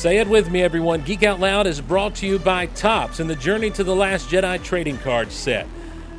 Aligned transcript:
Say 0.00 0.16
it 0.16 0.28
with 0.28 0.50
me, 0.50 0.62
everyone. 0.62 1.02
Geek 1.02 1.24
Out 1.24 1.40
Loud 1.40 1.66
is 1.66 1.78
brought 1.78 2.14
to 2.14 2.26
you 2.26 2.38
by 2.38 2.64
Topps 2.64 3.20
and 3.20 3.28
the 3.28 3.36
Journey 3.36 3.68
to 3.72 3.84
the 3.84 3.94
Last 3.94 4.30
Jedi 4.30 4.62
trading 4.64 4.96
card 4.96 5.30
set. 5.30 5.66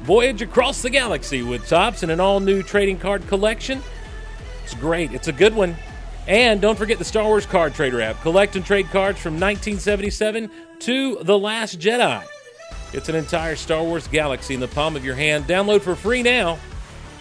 Voyage 0.04 0.43
across 0.43 0.83
the 0.83 0.91
galaxy 0.91 1.41
with 1.41 1.67
Topps 1.67 2.04
and 2.04 2.12
an 2.12 2.20
all 2.20 2.39
new 2.39 2.62
trading 2.62 2.99
card 2.99 3.25
collection. 3.28 3.81
It's 4.63 4.75
great, 4.75 5.13
it's 5.13 5.29
a 5.29 5.31
good 5.31 5.55
one. 5.55 5.75
And 6.28 6.62
don't 6.62 6.78
forget 6.78 6.99
the 6.99 7.03
Star 7.03 7.23
Wars 7.23 7.47
Card 7.47 7.73
Trader 7.73 8.01
app. 8.01 8.21
Collect 8.21 8.55
and 8.55 8.63
trade 8.63 8.85
cards 8.91 9.19
from 9.19 9.33
1977 9.39 10.51
to 10.81 11.17
The 11.23 11.39
Last 11.39 11.79
Jedi. 11.79 12.23
It's 12.93 13.09
an 13.09 13.15
entire 13.15 13.55
Star 13.55 13.83
Wars 13.83 14.07
galaxy 14.07 14.53
in 14.53 14.59
the 14.59 14.67
palm 14.67 14.95
of 14.95 15.03
your 15.03 15.15
hand. 15.15 15.45
Download 15.45 15.81
for 15.81 15.95
free 15.95 16.21
now 16.21 16.59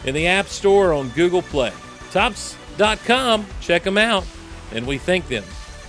in 0.05 0.15
the 0.15 0.27
App 0.27 0.49
Store 0.49 0.93
on 0.93 1.09
Google 1.09 1.41
Play. 1.41 1.73
Topps.com, 2.11 3.47
check 3.63 3.83
them 3.83 3.97
out, 3.97 4.27
and 4.73 4.87
we 4.87 4.99
thank 4.99 5.27
them 5.29 5.45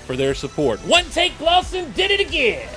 for 0.05 0.15
their 0.15 0.33
support. 0.33 0.79
One 0.81 1.05
Take 1.05 1.37
Glosson 1.37 1.93
did 1.93 2.11
it 2.11 2.19
again. 2.19 2.69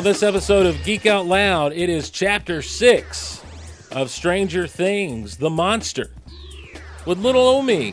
On 0.00 0.04
this 0.04 0.22
episode 0.22 0.64
of 0.64 0.82
Geek 0.82 1.04
Out 1.04 1.26
Loud, 1.26 1.74
it 1.74 1.90
is 1.90 2.08
chapter 2.08 2.62
six 2.62 3.42
of 3.92 4.10
Stranger 4.10 4.66
Things 4.66 5.36
The 5.36 5.50
Monster 5.50 6.08
with 7.04 7.18
little 7.18 7.46
Omi. 7.46 7.92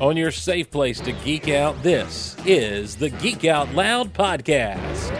On 0.00 0.16
your 0.16 0.32
safe 0.32 0.68
place 0.68 0.98
to 1.02 1.12
geek 1.12 1.48
out, 1.48 1.80
this 1.84 2.36
is 2.44 2.96
the 2.96 3.08
Geek 3.08 3.44
Out 3.44 3.72
Loud 3.72 4.12
podcast. 4.12 5.19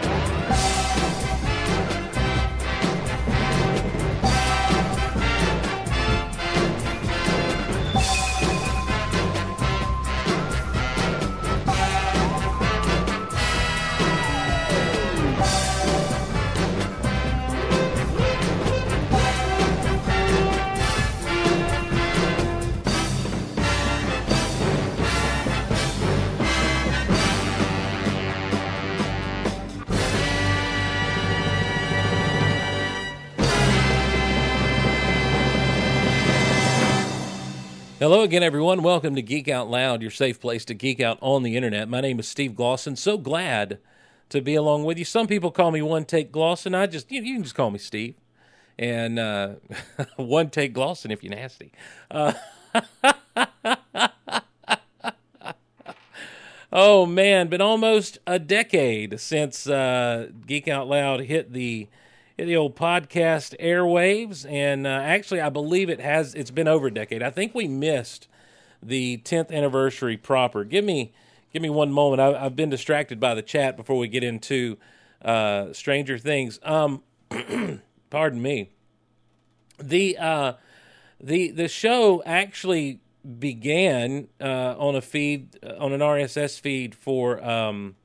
Hello 38.11 38.23
again, 38.23 38.43
everyone. 38.43 38.83
Welcome 38.83 39.15
to 39.15 39.21
Geek 39.21 39.47
Out 39.47 39.69
Loud, 39.69 40.01
your 40.01 40.11
safe 40.11 40.37
place 40.37 40.65
to 40.65 40.73
geek 40.73 40.99
out 40.99 41.17
on 41.21 41.43
the 41.43 41.55
internet. 41.55 41.87
My 41.87 42.01
name 42.01 42.19
is 42.19 42.27
Steve 42.27 42.51
Glosson. 42.51 42.97
So 42.97 43.17
glad 43.17 43.79
to 44.27 44.41
be 44.41 44.53
along 44.53 44.83
with 44.83 44.97
you. 44.97 45.05
Some 45.05 45.27
people 45.27 45.49
call 45.49 45.71
me 45.71 45.81
One 45.81 46.03
Take 46.03 46.29
Glosson. 46.29 46.75
I 46.75 46.87
just 46.87 47.09
you, 47.09 47.21
you 47.21 47.35
can 47.35 47.43
just 47.43 47.55
call 47.55 47.71
me 47.71 47.79
Steve, 47.79 48.15
and 48.77 49.17
uh, 49.17 49.53
One 50.17 50.49
Take 50.49 50.73
Glosson 50.73 51.09
if 51.09 51.23
you're 51.23 51.33
nasty. 51.33 51.71
Uh, 52.11 52.33
oh 56.73 57.05
man, 57.05 57.47
been 57.47 57.61
almost 57.61 58.17
a 58.27 58.39
decade 58.39 59.21
since 59.21 59.67
uh, 59.67 60.27
Geek 60.45 60.67
Out 60.67 60.89
Loud 60.89 61.21
hit 61.21 61.53
the 61.53 61.87
the 62.45 62.55
old 62.55 62.75
podcast 62.75 63.57
airwaves, 63.59 64.49
and 64.49 64.87
uh, 64.87 64.89
actually, 64.89 65.41
I 65.41 65.49
believe 65.49 65.89
it 65.89 65.99
has. 65.99 66.33
It's 66.33 66.51
been 66.51 66.67
over 66.67 66.87
a 66.87 66.93
decade. 66.93 67.21
I 67.21 67.29
think 67.29 67.53
we 67.53 67.67
missed 67.67 68.27
the 68.81 69.21
10th 69.23 69.51
anniversary 69.51 70.17
proper. 70.17 70.63
Give 70.63 70.83
me 70.83 71.13
give 71.53 71.61
me 71.61 71.69
one 71.69 71.91
moment. 71.91 72.21
I, 72.21 72.45
I've 72.45 72.55
been 72.55 72.69
distracted 72.69 73.19
by 73.19 73.35
the 73.35 73.41
chat 73.41 73.77
before 73.77 73.97
we 73.97 74.07
get 74.07 74.23
into 74.23 74.77
uh, 75.23 75.73
Stranger 75.73 76.17
Things. 76.17 76.59
Um, 76.63 77.03
pardon 78.09 78.41
me. 78.41 78.71
The 79.79 80.17
uh, 80.17 80.53
the 81.19 81.51
the 81.51 81.67
show 81.67 82.23
actually 82.25 83.01
began 83.39 84.27
uh, 84.39 84.75
on 84.77 84.95
a 84.95 85.01
feed 85.01 85.59
uh, 85.63 85.75
on 85.79 85.93
an 85.93 85.99
RSS 85.99 86.59
feed 86.59 86.95
for 86.95 87.43
um, 87.43 87.95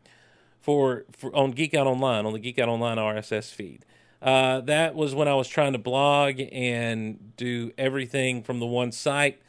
for 0.61 1.05
for 1.13 1.35
on 1.35 1.53
Geek 1.53 1.75
Out 1.75 1.87
Online 1.87 2.27
on 2.27 2.33
the 2.33 2.39
Geek 2.39 2.59
Out 2.59 2.69
Online 2.69 2.99
RSS 2.99 3.51
feed. 3.53 3.85
Uh, 4.23 4.61
that 4.63 4.95
was 4.95 5.15
when 5.15 5.29
I 5.29 5.35
was 5.35 5.49
trying 5.49 5.73
to 5.73 5.79
blog 5.79 6.41
and 6.53 7.37
do 7.37 7.73
everything 7.77 8.43
from 8.43 8.59
the 8.61 8.67
one 8.67 8.93
site, 8.93 9.41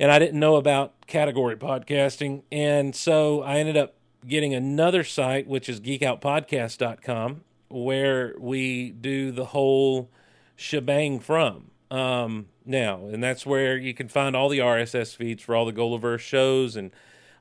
and 0.00 0.10
I 0.10 0.18
didn't 0.18 0.40
know 0.40 0.56
about 0.56 1.06
category 1.06 1.56
podcasting, 1.56 2.42
and 2.50 2.94
so 2.96 3.42
I 3.42 3.58
ended 3.58 3.76
up 3.76 3.94
getting 4.26 4.54
another 4.54 5.04
site, 5.04 5.46
which 5.46 5.68
is 5.68 5.80
geekoutpodcast.com, 5.80 7.42
where 7.68 8.34
we 8.38 8.90
do 8.90 9.30
the 9.30 9.46
whole 9.46 10.10
shebang 10.56 11.20
from. 11.20 11.70
Um, 11.90 12.46
now, 12.64 13.06
and 13.06 13.22
that's 13.22 13.44
where 13.44 13.76
you 13.76 13.94
can 13.94 14.08
find 14.08 14.34
all 14.34 14.48
the 14.48 14.58
RSS 14.58 15.14
feeds 15.14 15.42
for 15.42 15.54
all 15.54 15.66
the 15.66 15.72
Golaverse 15.72 16.20
shows, 16.20 16.76
and 16.76 16.90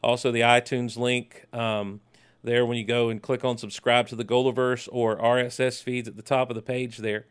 also 0.04 0.32
the 0.32 0.42
iTunes 0.42 0.98
link. 0.98 1.46
Um, 1.54 2.02
there 2.44 2.66
when 2.66 2.78
you 2.78 2.84
go 2.84 3.10
and 3.10 3.22
click 3.22 3.44
on 3.44 3.58
subscribe 3.58 4.08
to 4.08 4.16
the 4.16 4.26
Golaverse 4.26 4.88
or 4.92 5.18
RSS 5.18 5.82
feeds 5.82 6.08
at 6.08 6.16
the 6.16 6.22
top 6.22 6.50
of 6.50 6.56
the 6.56 6.62
page 6.62 6.98
there. 6.98 7.26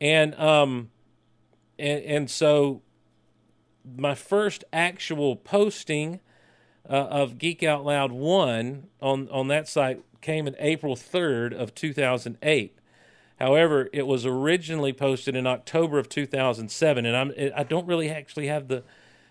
And 0.00 0.34
um 0.36 0.90
and 1.78 2.04
and 2.04 2.30
so 2.30 2.82
my 3.96 4.14
first 4.14 4.64
actual 4.72 5.36
posting 5.36 6.20
uh, 6.88 6.92
of 6.92 7.38
Geek 7.38 7.62
Out 7.62 7.84
Loud 7.84 8.12
1 8.12 8.88
on 9.00 9.28
on 9.28 9.48
that 9.48 9.68
site 9.68 10.02
came 10.20 10.46
in 10.46 10.54
April 10.58 10.94
3rd 10.94 11.52
of 11.52 11.74
2008. 11.74 12.78
However, 13.40 13.88
it 13.92 14.06
was 14.06 14.24
originally 14.24 14.92
posted 14.92 15.34
in 15.34 15.46
October 15.46 15.98
of 15.98 16.08
2007 16.08 17.06
and 17.06 17.16
I'm 17.16 17.32
I 17.56 17.62
don't 17.62 17.86
really 17.86 18.10
actually 18.10 18.48
have 18.48 18.68
the 18.68 18.84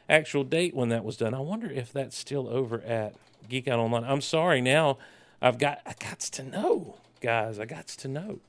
actual 0.10 0.44
date 0.44 0.76
when 0.76 0.90
that 0.90 1.06
was 1.06 1.16
done. 1.16 1.34
I 1.34 1.40
wonder 1.40 1.70
if 1.72 1.94
that's 1.94 2.18
still 2.18 2.48
over 2.50 2.82
at 2.82 3.16
Geek 3.50 3.68
Out 3.68 3.80
Online. 3.80 4.04
I'm 4.04 4.22
sorry 4.22 4.62
now. 4.62 4.98
I've 5.42 5.58
got 5.58 5.82
I 5.86 5.94
got 6.00 6.20
to 6.20 6.44
know, 6.44 6.98
guys. 7.20 7.60
I 7.60 7.66
got 7.66 7.88
to 7.88 8.08
know. 8.08 8.40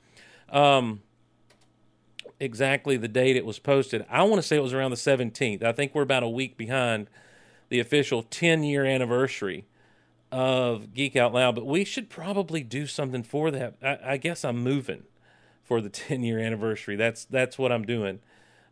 Um 0.51 1.03
exactly 2.41 2.97
the 2.97 3.09
date 3.09 3.37
it 3.37 3.47
was 3.47 3.59
posted. 3.59 4.05
I 4.11 4.23
want 4.25 4.43
to 4.43 4.47
say 4.47 4.57
it 4.57 4.63
was 4.63 4.73
around 4.73 4.91
the 4.91 4.97
17th. 4.97 5.63
I 5.63 5.73
think 5.73 5.95
we're 5.95 6.03
about 6.03 6.25
a 6.25 6.29
week 6.29 6.57
behind 6.57 7.09
the 7.69 7.79
official 7.79 8.23
10 8.25 8.65
year 8.65 8.85
anniversary 8.85 9.67
of 10.31 10.93
Geek 10.95 11.15
Out 11.15 11.33
Loud, 11.35 11.55
but 11.55 11.67
we 11.67 11.85
should 11.85 12.11
probably 12.11 12.63
do 12.63 12.87
something 12.87 13.23
for 13.23 13.51
that. 13.51 13.77
I, 13.83 13.99
I 14.13 14.17
guess 14.17 14.45
I'm 14.45 14.63
moving 14.63 15.05
for 15.63 15.81
the 15.81 15.89
10 15.91 16.23
year 16.23 16.39
anniversary. 16.39 16.97
That's 16.97 17.25
that's 17.25 17.59
what 17.59 17.71
I'm 17.71 17.85
doing. 17.85 18.21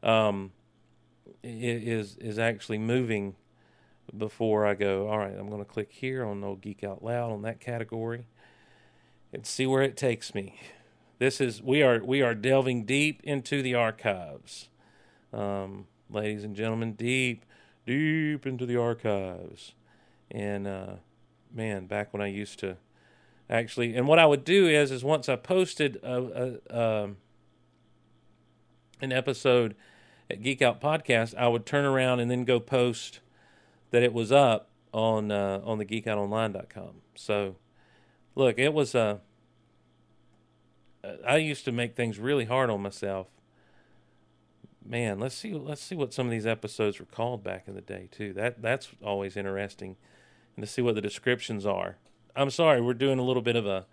Um, 0.02 0.52
is 1.42 2.16
is 2.16 2.38
actually 2.38 2.78
moving 2.78 3.36
before 4.16 4.66
I 4.66 4.74
go. 4.74 5.08
All 5.08 5.18
right, 5.18 5.34
I'm 5.36 5.48
going 5.48 5.64
to 5.64 5.70
click 5.70 5.90
here 5.92 6.24
on 6.24 6.40
No 6.40 6.54
Geek 6.56 6.84
Out 6.84 7.02
Loud 7.02 7.32
on 7.32 7.42
that 7.42 7.60
category 7.60 8.26
and 9.32 9.46
see 9.46 9.66
where 9.66 9.82
it 9.82 9.96
takes 9.96 10.34
me. 10.34 10.60
This 11.18 11.40
is 11.40 11.62
we 11.62 11.82
are 11.82 12.02
we 12.02 12.22
are 12.22 12.34
delving 12.34 12.84
deep 12.84 13.20
into 13.24 13.62
the 13.62 13.74
archives, 13.74 14.68
um, 15.32 15.86
ladies 16.08 16.44
and 16.44 16.56
gentlemen, 16.56 16.94
deep 16.94 17.44
deep 17.86 18.46
into 18.46 18.64
the 18.64 18.76
archives, 18.76 19.74
and 20.30 20.66
uh, 20.66 20.94
man, 21.52 21.86
back 21.86 22.12
when 22.12 22.22
I 22.22 22.28
used 22.28 22.58
to 22.60 22.78
actually, 23.50 23.94
and 23.94 24.06
what 24.06 24.18
I 24.18 24.26
would 24.26 24.44
do 24.44 24.66
is 24.66 24.90
is 24.90 25.04
once 25.04 25.28
I 25.28 25.36
posted 25.36 25.96
a, 26.02 26.58
a, 26.70 27.02
um 27.02 27.16
an 29.02 29.12
episode 29.12 29.74
at 30.30 30.42
Geek 30.42 30.62
Out 30.62 30.80
Podcast, 30.80 31.34
I 31.36 31.48
would 31.48 31.66
turn 31.66 31.84
around 31.84 32.20
and 32.20 32.30
then 32.30 32.44
go 32.44 32.60
post 32.60 33.20
that 33.90 34.02
it 34.02 34.12
was 34.12 34.32
up 34.32 34.68
on 34.92 35.30
uh, 35.30 35.60
on 35.64 35.78
the 35.78 35.84
geekoutonline.com. 35.84 37.02
So, 37.14 37.56
look, 38.34 38.58
it 38.58 38.72
was 38.72 38.94
uh, 38.94 39.18
I 41.26 41.36
used 41.36 41.64
to 41.64 41.72
make 41.72 41.94
things 41.94 42.18
really 42.18 42.44
hard 42.44 42.70
on 42.70 42.82
myself. 42.82 43.28
Man, 44.84 45.18
let's 45.20 45.34
see 45.34 45.52
let's 45.54 45.82
see 45.82 45.94
what 45.94 46.12
some 46.12 46.26
of 46.26 46.30
these 46.30 46.46
episodes 46.46 46.98
were 46.98 47.06
called 47.06 47.44
back 47.44 47.64
in 47.66 47.74
the 47.74 47.80
day 47.80 48.08
too. 48.10 48.32
That 48.32 48.62
that's 48.62 48.88
always 49.04 49.36
interesting, 49.36 49.96
and 50.56 50.64
to 50.64 50.70
see 50.70 50.82
what 50.82 50.94
the 50.94 51.00
descriptions 51.00 51.66
are. 51.66 51.96
I'm 52.34 52.50
sorry, 52.50 52.80
we're 52.80 52.94
doing 52.94 53.18
a 53.18 53.24
little 53.24 53.42
bit 53.42 53.56
of 53.56 53.66
a 53.66 53.86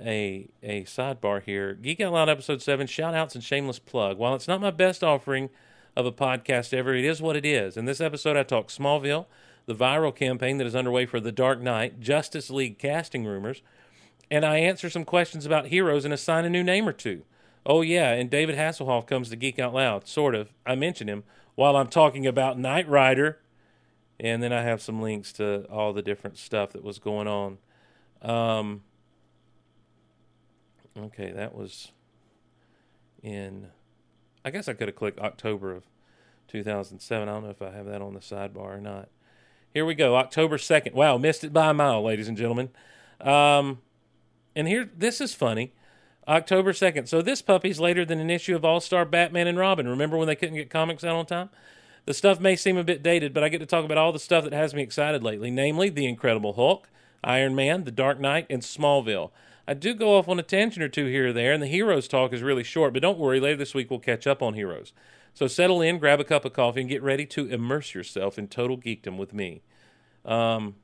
a 0.00 0.48
a 0.62 0.84
sidebar 0.84 1.42
here. 1.42 1.74
Geek 1.74 2.00
Out 2.00 2.12
Loud 2.12 2.28
episode 2.28 2.62
seven, 2.62 2.86
shout 2.86 3.14
outs 3.14 3.34
and 3.34 3.44
shameless 3.44 3.78
plug. 3.78 4.18
While 4.18 4.34
it's 4.34 4.48
not 4.48 4.60
my 4.60 4.70
best 4.70 5.02
offering 5.02 5.50
of 5.98 6.06
a 6.06 6.12
podcast 6.12 6.72
ever, 6.72 6.94
it 6.94 7.04
is 7.04 7.20
what 7.20 7.36
it 7.36 7.44
is. 7.44 7.76
In 7.76 7.84
this 7.84 8.00
episode 8.00 8.36
I 8.36 8.42
talk 8.42 8.68
Smallville, 8.68 9.26
the 9.66 9.74
viral 9.74 10.14
campaign 10.14 10.56
that 10.58 10.66
is 10.66 10.74
underway 10.74 11.04
for 11.04 11.20
The 11.20 11.32
Dark 11.32 11.60
Knight, 11.60 12.00
Justice 12.00 12.48
League 12.48 12.78
casting 12.78 13.26
rumors, 13.26 13.60
and 14.30 14.44
I 14.44 14.58
answer 14.58 14.88
some 14.88 15.04
questions 15.04 15.44
about 15.44 15.66
heroes 15.66 16.04
and 16.04 16.14
assign 16.14 16.44
a 16.46 16.50
new 16.50 16.64
name 16.64 16.88
or 16.88 16.92
two. 16.92 17.24
Oh 17.66 17.82
yeah, 17.82 18.12
and 18.12 18.30
David 18.30 18.56
Hasselhoff 18.56 19.06
comes 19.06 19.28
to 19.28 19.36
Geek 19.36 19.58
Out 19.58 19.74
Loud, 19.74 20.08
sort 20.08 20.34
of. 20.34 20.52
I 20.64 20.74
mention 20.74 21.08
him 21.08 21.24
while 21.54 21.76
I'm 21.76 21.88
talking 21.88 22.26
about 22.26 22.58
Knight 22.58 22.88
Rider. 22.88 23.40
And 24.20 24.42
then 24.42 24.52
I 24.52 24.62
have 24.62 24.82
some 24.82 25.00
links 25.00 25.32
to 25.34 25.62
all 25.70 25.92
the 25.92 26.02
different 26.02 26.38
stuff 26.38 26.72
that 26.72 26.82
was 26.82 26.98
going 26.98 27.28
on. 27.28 27.58
Um, 28.20 28.82
Okay, 30.98 31.30
that 31.30 31.54
was 31.54 31.92
in. 33.22 33.68
I 34.48 34.50
guess 34.50 34.66
I 34.66 34.72
could 34.72 34.88
have 34.88 34.96
clicked 34.96 35.20
October 35.20 35.74
of 35.74 35.84
2007. 36.48 37.28
I 37.28 37.30
don't 37.30 37.44
know 37.44 37.50
if 37.50 37.60
I 37.60 37.70
have 37.70 37.84
that 37.84 38.00
on 38.00 38.14
the 38.14 38.20
sidebar 38.20 38.78
or 38.78 38.80
not. 38.80 39.10
Here 39.74 39.84
we 39.84 39.94
go, 39.94 40.16
October 40.16 40.56
2nd. 40.56 40.94
Wow, 40.94 41.18
missed 41.18 41.44
it 41.44 41.52
by 41.52 41.68
a 41.68 41.74
mile, 41.74 42.02
ladies 42.02 42.28
and 42.28 42.36
gentlemen. 42.36 42.70
Um, 43.20 43.82
and 44.56 44.66
here, 44.66 44.88
this 44.96 45.20
is 45.20 45.34
funny. 45.34 45.74
October 46.26 46.72
2nd. 46.72 47.08
So 47.08 47.20
this 47.20 47.42
puppy's 47.42 47.78
later 47.78 48.06
than 48.06 48.20
an 48.20 48.30
issue 48.30 48.56
of 48.56 48.64
All 48.64 48.80
Star 48.80 49.04
Batman 49.04 49.48
and 49.48 49.58
Robin. 49.58 49.86
Remember 49.86 50.16
when 50.16 50.26
they 50.26 50.34
couldn't 50.34 50.54
get 50.54 50.70
comics 50.70 51.04
out 51.04 51.14
on 51.14 51.26
time? 51.26 51.50
The 52.06 52.14
stuff 52.14 52.40
may 52.40 52.56
seem 52.56 52.78
a 52.78 52.84
bit 52.84 53.02
dated, 53.02 53.34
but 53.34 53.44
I 53.44 53.50
get 53.50 53.58
to 53.58 53.66
talk 53.66 53.84
about 53.84 53.98
all 53.98 54.12
the 54.12 54.18
stuff 54.18 54.44
that 54.44 54.54
has 54.54 54.72
me 54.72 54.82
excited 54.82 55.22
lately, 55.22 55.50
namely 55.50 55.90
The 55.90 56.06
Incredible 56.06 56.54
Hulk, 56.54 56.88
Iron 57.22 57.54
Man, 57.54 57.84
The 57.84 57.90
Dark 57.90 58.18
Knight, 58.18 58.46
and 58.48 58.62
Smallville. 58.62 59.30
I 59.68 59.74
do 59.74 59.92
go 59.92 60.16
off 60.16 60.30
on 60.30 60.38
a 60.38 60.42
tangent 60.42 60.82
or 60.82 60.88
two 60.88 61.04
here 61.04 61.28
or 61.28 61.32
there, 61.34 61.52
and 61.52 61.62
the 61.62 61.66
Heroes 61.66 62.08
talk 62.08 62.32
is 62.32 62.40
really 62.40 62.64
short, 62.64 62.94
but 62.94 63.02
don't 63.02 63.18
worry, 63.18 63.38
later 63.38 63.58
this 63.58 63.74
week 63.74 63.90
we'll 63.90 64.00
catch 64.00 64.26
up 64.26 64.42
on 64.42 64.54
Heroes. 64.54 64.94
So 65.34 65.46
settle 65.46 65.82
in, 65.82 65.98
grab 65.98 66.20
a 66.20 66.24
cup 66.24 66.46
of 66.46 66.54
coffee, 66.54 66.80
and 66.80 66.88
get 66.88 67.02
ready 67.02 67.26
to 67.26 67.46
immerse 67.46 67.94
yourself 67.94 68.38
in 68.38 68.48
total 68.48 68.78
geekdom 68.78 69.18
with 69.18 69.34
me. 69.34 69.60
Um, 70.24 70.76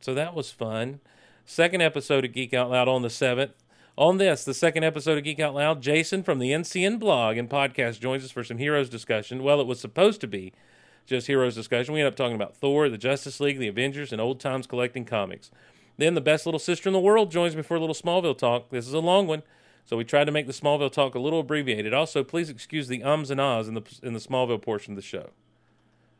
so 0.00 0.14
that 0.14 0.34
was 0.34 0.50
fun. 0.50 1.00
Second 1.44 1.82
episode 1.82 2.24
of 2.24 2.32
Geek 2.32 2.54
Out 2.54 2.70
Loud 2.70 2.88
on 2.88 3.02
the 3.02 3.08
7th. 3.08 3.52
On 3.98 4.16
this, 4.16 4.42
the 4.42 4.54
second 4.54 4.84
episode 4.84 5.18
of 5.18 5.24
Geek 5.24 5.38
Out 5.38 5.54
Loud, 5.54 5.82
Jason 5.82 6.22
from 6.22 6.38
the 6.38 6.50
NCN 6.50 6.98
blog 6.98 7.36
and 7.36 7.50
podcast 7.50 8.00
joins 8.00 8.24
us 8.24 8.30
for 8.30 8.42
some 8.42 8.56
Heroes 8.56 8.88
discussion. 8.88 9.42
Well, 9.42 9.60
it 9.60 9.66
was 9.66 9.80
supposed 9.80 10.22
to 10.22 10.26
be 10.26 10.54
just 11.04 11.26
Heroes 11.26 11.54
discussion. 11.56 11.92
We 11.92 12.00
ended 12.00 12.14
up 12.14 12.16
talking 12.16 12.36
about 12.36 12.56
Thor, 12.56 12.88
the 12.88 12.96
Justice 12.96 13.38
League, 13.38 13.58
the 13.58 13.68
Avengers, 13.68 14.12
and 14.12 14.20
old 14.20 14.40
times 14.40 14.66
collecting 14.66 15.04
comics. 15.04 15.50
Then 15.98 16.14
the 16.14 16.20
best 16.20 16.46
little 16.46 16.60
sister 16.60 16.88
in 16.88 16.92
the 16.92 17.00
world 17.00 17.30
joins 17.30 17.54
me 17.54 17.62
for 17.62 17.76
a 17.76 17.80
little 17.80 17.94
Smallville 17.94 18.38
talk. 18.38 18.70
This 18.70 18.86
is 18.86 18.94
a 18.94 19.00
long 19.00 19.26
one, 19.26 19.42
so 19.84 19.96
we 19.96 20.04
tried 20.04 20.24
to 20.24 20.32
make 20.32 20.46
the 20.46 20.52
Smallville 20.52 20.92
talk 20.92 21.14
a 21.14 21.18
little 21.18 21.40
abbreviated. 21.40 21.92
Also, 21.92 22.22
please 22.24 22.48
excuse 22.48 22.86
the 22.86 23.02
ums 23.02 23.30
and 23.30 23.40
ahs 23.40 23.68
in 23.68 23.74
the 23.74 23.82
in 24.02 24.12
the 24.14 24.20
Smallville 24.20 24.62
portion 24.62 24.92
of 24.92 24.96
the 24.96 25.02
show. 25.02 25.30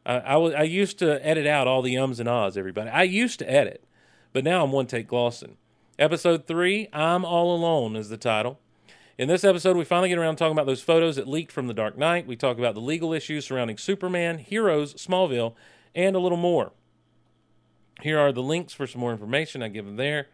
I, 0.05 0.19
I, 0.19 0.63
used 0.63 0.99
to 1.01 1.25
edit 1.25 1.47
out 1.47 1.67
all 1.67 1.83
the 1.83 1.99
ums 1.99 2.19
and 2.19 2.29
ahs, 2.29 2.57
everybody. 2.57 2.89
I 2.89 3.03
used 3.03 3.39
to 3.41 3.51
edit, 3.51 3.85
but 4.33 4.43
now 4.43 4.65
I'm 4.65 4.73
one 4.73 4.87
take 4.87 5.07
Glosson. 5.07 5.57
Episode 5.99 6.47
three, 6.47 6.89
I'm 6.93 7.27
All 7.27 7.55
Alone 7.55 7.95
is 7.95 8.09
the 8.09 8.17
title. 8.17 8.59
In 9.19 9.29
this 9.29 9.45
episode, 9.45 9.77
we 9.77 9.85
finally 9.85 10.09
get 10.09 10.19
around 10.19 10.37
talking 10.37 10.53
about 10.53 10.67
those 10.67 10.81
photos 10.81 11.17
that 11.17 11.29
leaked 11.29 11.53
from 11.53 11.67
The 11.67 11.75
Dark 11.75 11.99
Knight. 11.99 12.27
We 12.27 12.37
talk 12.37 12.57
about 12.57 12.75
the 12.75 12.81
legal 12.81 13.13
issues 13.13 13.45
surrounding 13.45 13.77
Superman, 13.77 14.39
Heroes, 14.39 14.95
Smallville, 14.95 15.55
and 15.95 16.17
a 16.17 16.21
little 16.21 16.39
more. 16.39 16.73
Here 18.03 18.19
are 18.19 18.33
the 18.33 18.43
links 18.43 18.73
for 18.73 18.87
some 18.87 19.01
more 19.01 19.13
information. 19.13 19.63
I 19.63 19.69
give 19.69 19.85
them 19.85 19.97
there. 19.97 20.29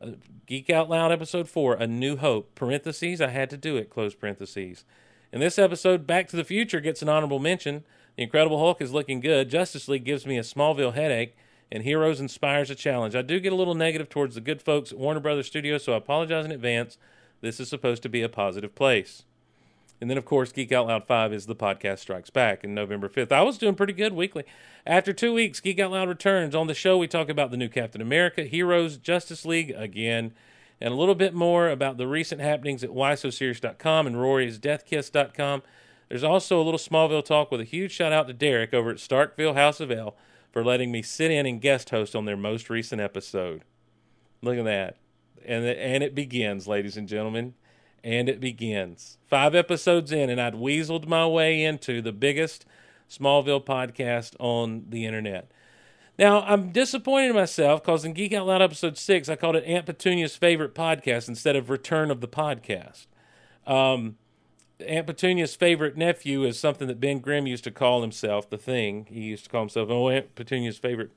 Uh, 0.00 0.12
Geek 0.46 0.70
Out 0.70 0.88
Loud 0.88 1.12
episode 1.12 1.48
4, 1.48 1.74
A 1.74 1.86
New 1.86 2.16
Hope, 2.16 2.54
parentheses, 2.54 3.20
I 3.20 3.28
had 3.28 3.50
to 3.50 3.56
do 3.56 3.76
it, 3.76 3.90
close 3.90 4.14
parentheses. 4.14 4.84
In 5.32 5.40
this 5.40 5.58
episode, 5.58 6.06
Back 6.06 6.26
to 6.28 6.36
the 6.36 6.44
Future 6.44 6.80
gets 6.80 7.02
an 7.02 7.08
honorable 7.08 7.38
mention. 7.38 7.84
The 8.16 8.24
Incredible 8.24 8.58
Hulk 8.58 8.80
is 8.80 8.92
looking 8.92 9.20
good. 9.20 9.48
Justice 9.48 9.88
League 9.88 10.04
gives 10.04 10.26
me 10.26 10.38
a 10.38 10.42
Smallville 10.42 10.94
headache. 10.94 11.36
And 11.72 11.84
Heroes 11.84 12.18
inspires 12.18 12.68
a 12.70 12.74
challenge. 12.74 13.14
I 13.14 13.22
do 13.22 13.38
get 13.38 13.52
a 13.52 13.56
little 13.56 13.76
negative 13.76 14.08
towards 14.08 14.34
the 14.34 14.40
good 14.40 14.60
folks 14.60 14.90
at 14.90 14.98
Warner 14.98 15.20
Brothers 15.20 15.46
Studios, 15.46 15.84
so 15.84 15.92
I 15.92 15.98
apologize 15.98 16.44
in 16.44 16.50
advance. 16.50 16.98
This 17.42 17.60
is 17.60 17.68
supposed 17.68 18.02
to 18.02 18.08
be 18.08 18.22
a 18.22 18.28
positive 18.28 18.74
place. 18.74 19.22
And 20.00 20.08
then, 20.08 20.16
of 20.16 20.24
course, 20.24 20.50
Geek 20.50 20.72
Out 20.72 20.86
Loud 20.86 21.06
5 21.06 21.32
is 21.32 21.46
the 21.46 21.54
podcast 21.54 21.98
strikes 21.98 22.30
back 22.30 22.64
in 22.64 22.74
November 22.74 23.08
5th. 23.08 23.32
I 23.32 23.42
was 23.42 23.58
doing 23.58 23.74
pretty 23.74 23.92
good 23.92 24.14
weekly. 24.14 24.44
After 24.86 25.12
two 25.12 25.34
weeks, 25.34 25.60
Geek 25.60 25.78
Out 25.78 25.90
Loud 25.90 26.08
returns. 26.08 26.54
On 26.54 26.66
the 26.66 26.74
show, 26.74 26.96
we 26.96 27.06
talk 27.06 27.28
about 27.28 27.50
the 27.50 27.58
new 27.58 27.68
Captain 27.68 28.00
America, 28.00 28.44
Heroes, 28.44 28.96
Justice 28.96 29.44
League 29.44 29.72
again, 29.76 30.32
and 30.80 30.94
a 30.94 30.96
little 30.96 31.14
bit 31.14 31.34
more 31.34 31.68
about 31.68 31.98
the 31.98 32.06
recent 32.06 32.40
happenings 32.40 32.82
at 32.82 32.90
whysoserious.com 32.90 34.06
and 34.06 34.18
Rory's 34.18 34.58
deathkiss.com. 34.58 35.62
There's 36.08 36.24
also 36.24 36.60
a 36.60 36.64
little 36.64 36.78
Smallville 36.78 37.24
talk 37.24 37.50
with 37.50 37.60
a 37.60 37.64
huge 37.64 37.92
shout 37.92 38.12
out 38.12 38.26
to 38.26 38.32
Derek 38.32 38.72
over 38.72 38.90
at 38.90 38.96
Starkville 38.96 39.54
House 39.54 39.80
of 39.80 39.90
El 39.90 40.16
for 40.50 40.64
letting 40.64 40.90
me 40.90 41.02
sit 41.02 41.30
in 41.30 41.44
and 41.44 41.60
guest 41.60 41.90
host 41.90 42.16
on 42.16 42.24
their 42.24 42.38
most 42.38 42.70
recent 42.70 43.02
episode. 43.02 43.64
Look 44.40 44.56
at 44.56 44.64
that. 44.64 44.96
And, 45.44 45.64
and 45.66 46.02
it 46.02 46.14
begins, 46.14 46.66
ladies 46.66 46.96
and 46.96 47.06
gentlemen 47.06 47.54
and 48.02 48.28
it 48.28 48.40
begins. 48.40 49.18
Five 49.26 49.54
episodes 49.54 50.12
in, 50.12 50.30
and 50.30 50.40
I'd 50.40 50.54
weaseled 50.54 51.06
my 51.06 51.26
way 51.26 51.62
into 51.62 52.00
the 52.00 52.12
biggest 52.12 52.64
Smallville 53.08 53.64
podcast 53.64 54.34
on 54.38 54.86
the 54.88 55.04
internet. 55.04 55.50
Now, 56.18 56.42
I'm 56.42 56.70
disappointed 56.70 57.30
in 57.30 57.36
myself 57.36 57.82
because 57.82 58.04
in 58.04 58.12
Geek 58.12 58.32
Out 58.32 58.46
Loud 58.46 58.60
episode 58.60 58.98
six, 58.98 59.28
I 59.28 59.36
called 59.36 59.56
it 59.56 59.64
Aunt 59.64 59.86
Petunia's 59.86 60.36
favorite 60.36 60.74
podcast 60.74 61.28
instead 61.28 61.56
of 61.56 61.70
Return 61.70 62.10
of 62.10 62.20
the 62.20 62.28
Podcast. 62.28 63.06
Um, 63.66 64.16
Aunt 64.86 65.06
Petunia's 65.06 65.54
favorite 65.54 65.96
nephew 65.96 66.44
is 66.44 66.58
something 66.58 66.88
that 66.88 67.00
Ben 67.00 67.20
Grimm 67.20 67.46
used 67.46 67.64
to 67.64 67.70
call 67.70 68.02
himself, 68.02 68.50
the 68.50 68.58
thing. 68.58 69.06
He 69.08 69.20
used 69.20 69.44
to 69.44 69.50
call 69.50 69.62
himself, 69.62 69.88
oh, 69.90 70.08
Aunt 70.10 70.34
Petunia's 70.34 70.78
favorite 70.78 71.10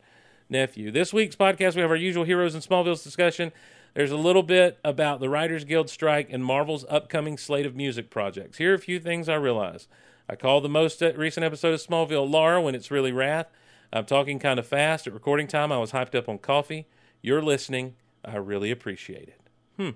nephew. 0.50 0.92
This 0.92 1.14
week's 1.14 1.36
podcast, 1.36 1.76
we 1.76 1.82
have 1.82 1.92
our 1.92 1.98
usual 1.98 2.24
Heroes 2.24 2.56
in 2.56 2.62
Smallville's 2.62 3.04
discussion. 3.04 3.52
There's 3.94 4.12
a 4.12 4.18
little 4.18 4.44
bit 4.44 4.80
about 4.84 5.20
the 5.20 5.30
Writers 5.30 5.66
Guild 5.66 5.90
strike 5.90 6.32
and 6.32 6.44
Marvel's 6.44 6.86
upcoming 6.90 7.38
slate 7.38 7.66
of 7.66 7.76
music 7.76 8.10
projects. 8.10 8.58
Here 8.58 8.72
are 8.72 8.76
a 8.76 8.80
few 8.80 9.00
things 9.00 9.30
I 9.30 9.36
realize. 9.36 9.88
I 10.28 10.36
call 10.36 10.62
the 10.62 10.70
most 10.70 11.02
recent 11.02 11.44
episode 11.44 11.74
of 11.74 11.82
Smallville 11.82 12.30
Lara 12.30 12.62
when 12.62 12.74
it's 12.74 12.90
really 12.90 13.12
Wrath. 13.12 13.48
I'm 13.92 14.06
talking 14.06 14.40
kind 14.40 14.58
of 14.58 14.66
fast. 14.66 15.06
At 15.06 15.14
recording 15.14 15.48
time, 15.48 15.72
I 15.72 15.78
was 15.78 15.92
hyped 15.92 16.16
up 16.16 16.28
on 16.28 16.40
coffee. 16.40 16.88
You're 17.22 17.44
listening. 17.44 17.94
I 18.26 18.38
really 18.38 18.72
appreciate 18.72 19.28
it. 19.28 19.42
Hmm. 19.78 19.90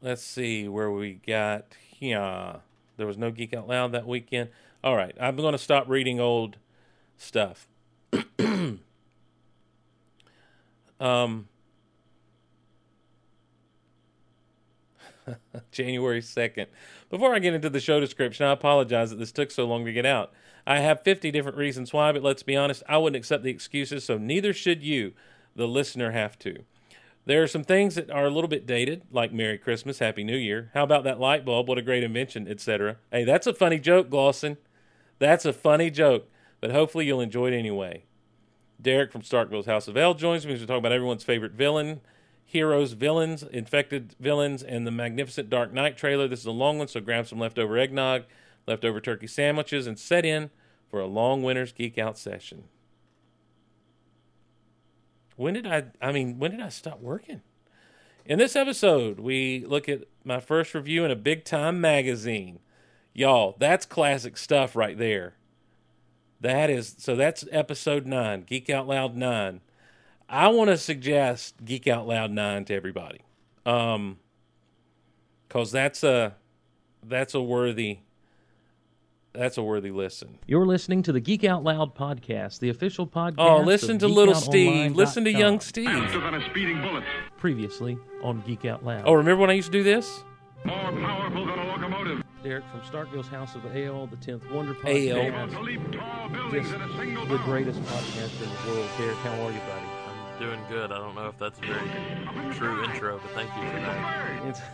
Let's 0.00 0.22
see 0.22 0.68
where 0.68 0.90
we 0.90 1.14
got 1.14 1.74
here. 1.88 2.60
There 2.96 3.06
was 3.06 3.18
no 3.18 3.32
Geek 3.32 3.54
Out 3.54 3.66
Loud 3.66 3.90
that 3.92 4.06
weekend. 4.06 4.50
All 4.84 4.94
right, 4.94 5.16
I'm 5.20 5.34
going 5.36 5.52
to 5.52 5.58
stop 5.58 5.88
reading 5.88 6.20
old 6.20 6.58
stuff. 7.16 7.66
um, 11.00 11.48
January 15.70 16.20
2nd. 16.20 16.66
Before 17.10 17.34
I 17.34 17.38
get 17.38 17.54
into 17.54 17.70
the 17.70 17.80
show 17.80 18.00
description, 18.00 18.46
I 18.46 18.52
apologize 18.52 19.10
that 19.10 19.18
this 19.18 19.32
took 19.32 19.50
so 19.50 19.66
long 19.66 19.84
to 19.84 19.92
get 19.92 20.06
out. 20.06 20.32
I 20.66 20.80
have 20.80 21.02
50 21.02 21.30
different 21.30 21.58
reasons 21.58 21.92
why, 21.92 22.12
but 22.12 22.22
let's 22.22 22.42
be 22.42 22.56
honest, 22.56 22.82
I 22.88 22.98
wouldn't 22.98 23.16
accept 23.16 23.44
the 23.44 23.50
excuses, 23.50 24.04
so 24.04 24.18
neither 24.18 24.52
should 24.52 24.82
you, 24.82 25.12
the 25.54 25.68
listener, 25.68 26.10
have 26.10 26.38
to. 26.40 26.64
There 27.24 27.42
are 27.42 27.48
some 27.48 27.64
things 27.64 27.96
that 27.96 28.10
are 28.10 28.26
a 28.26 28.30
little 28.30 28.48
bit 28.48 28.66
dated, 28.66 29.02
like 29.10 29.32
Merry 29.32 29.58
Christmas, 29.58 29.98
Happy 29.98 30.22
New 30.22 30.36
Year. 30.36 30.70
How 30.74 30.84
about 30.84 31.04
that 31.04 31.18
light 31.18 31.44
bulb? 31.44 31.68
What 31.68 31.78
a 31.78 31.82
great 31.82 32.04
invention, 32.04 32.46
etc. 32.46 32.98
Hey, 33.10 33.24
that's 33.24 33.48
a 33.48 33.54
funny 33.54 33.80
joke, 33.80 34.08
Glosson. 34.08 34.56
That's 35.18 35.44
a 35.44 35.52
funny 35.52 35.90
joke, 35.90 36.28
but 36.60 36.70
hopefully 36.70 37.06
you'll 37.06 37.20
enjoy 37.20 37.48
it 37.48 37.56
anyway. 37.56 38.04
Derek 38.80 39.10
from 39.10 39.22
Starkville's 39.22 39.66
House 39.66 39.88
of 39.88 39.96
El 39.96 40.14
joins 40.14 40.46
me 40.46 40.52
we 40.52 40.66
talk 40.66 40.78
about 40.78 40.92
everyone's 40.92 41.24
favorite 41.24 41.52
villain, 41.52 42.00
heroes, 42.46 42.92
villains, 42.92 43.42
infected 43.42 44.14
villains, 44.18 44.62
and 44.62 44.86
the 44.86 44.90
magnificent 44.90 45.50
Dark 45.50 45.72
Knight 45.72 45.96
trailer. 45.98 46.28
This 46.28 46.40
is 46.40 46.46
a 46.46 46.52
long 46.52 46.78
one, 46.78 46.88
so 46.88 47.00
grab 47.00 47.26
some 47.26 47.40
leftover 47.40 47.76
eggnog, 47.76 48.24
leftover 48.66 49.00
turkey 49.00 49.26
sandwiches, 49.26 49.86
and 49.86 49.98
set 49.98 50.24
in 50.24 50.50
for 50.88 51.00
a 51.00 51.06
long 51.06 51.42
winter's 51.42 51.72
geek 51.72 51.98
out 51.98 52.16
session. 52.16 52.64
When 55.34 55.54
did 55.54 55.66
I? 55.66 55.86
I 56.00 56.12
mean, 56.12 56.38
when 56.38 56.52
did 56.52 56.60
I 56.60 56.70
stop 56.70 57.00
working? 57.00 57.42
In 58.24 58.38
this 58.38 58.56
episode, 58.56 59.20
we 59.20 59.64
look 59.66 59.88
at 59.88 60.04
my 60.24 60.40
first 60.40 60.74
review 60.74 61.04
in 61.04 61.10
a 61.10 61.16
big 61.16 61.44
time 61.44 61.80
magazine. 61.80 62.60
Y'all, 63.12 63.56
that's 63.58 63.86
classic 63.86 64.36
stuff 64.36 64.74
right 64.74 64.98
there. 64.98 65.34
That 66.40 66.70
is 66.70 66.96
so 66.98 67.16
that's 67.16 67.44
episode 67.50 68.06
9, 68.06 68.42
Geek 68.42 68.70
Out 68.70 68.86
Loud 68.86 69.16
9. 69.16 69.60
I 70.28 70.48
want 70.48 70.70
to 70.70 70.76
suggest 70.76 71.64
Geek 71.64 71.86
Out 71.86 72.06
Loud 72.06 72.30
9 72.30 72.64
to 72.66 72.74
everybody. 72.74 73.20
Um 73.64 74.18
cuz 75.48 75.70
that's 75.70 76.02
a 76.04 76.36
that's 77.04 77.34
a 77.34 77.42
worthy 77.42 78.00
that's 79.32 79.58
a 79.58 79.62
worthy 79.62 79.90
listen. 79.90 80.38
You're 80.46 80.64
listening 80.66 81.02
to 81.04 81.12
the 81.12 81.20
Geek 81.20 81.44
Out 81.44 81.62
Loud 81.62 81.94
podcast, 81.94 82.60
the 82.60 82.70
official 82.70 83.06
podcast. 83.06 83.34
Oh, 83.38 83.60
listen 83.60 83.96
of 83.96 84.00
to 84.00 84.08
little 84.08 84.34
Steve. 84.34 84.96
Listen 84.96 85.24
to 85.24 85.30
young 85.30 85.58
geekoutonline.com. 85.58 85.60
Steve. 85.60 85.86
Faster 85.86 86.20
than 86.20 86.34
a 86.34 86.50
speeding 86.50 86.80
bullet. 86.80 87.04
Previously 87.36 87.98
on 88.22 88.40
Geek 88.46 88.64
Out 88.64 88.84
Loud. 88.84 89.02
Oh, 89.06 89.12
remember 89.12 89.42
when 89.42 89.50
I 89.50 89.54
used 89.54 89.70
to 89.72 89.78
do 89.78 89.82
this? 89.82 90.24
More 90.64 90.76
powerful 90.76 91.46
than 91.46 91.58
a 91.58 91.66
locomotive. 91.66 92.22
Derek 92.42 92.64
from 92.70 92.80
Starkville's 92.80 93.28
House 93.28 93.54
of 93.54 93.64
El, 93.76 94.06
the 94.06 94.16
Tenth 94.16 94.48
Wonder 94.50 94.74
podcast, 94.74 95.50
to 95.50 95.60
leap 95.60 95.80
tall 95.92 96.28
buildings 96.28 96.70
just 96.70 96.74
in 96.74 96.80
a 96.80 96.96
single 96.96 97.26
the 97.26 97.38
greatest 97.38 97.80
podcast 97.82 98.42
in 98.42 98.48
the 98.48 98.72
world. 98.72 98.88
Derek, 98.98 99.16
how 99.18 99.32
are 99.42 99.50
you, 99.50 99.58
buddy? 99.58 99.95
I'm 100.38 100.42
doing 100.42 100.60
good. 100.68 100.92
I 100.92 100.98
don't 100.98 101.14
know 101.14 101.28
if 101.28 101.38
that's 101.38 101.58
a 101.58 101.62
very 101.62 102.54
true 102.54 102.84
intro, 102.84 103.18
but 103.18 103.30
thank 103.32 103.48
you 103.56 103.70
for 103.70 103.80
that. 103.80 104.62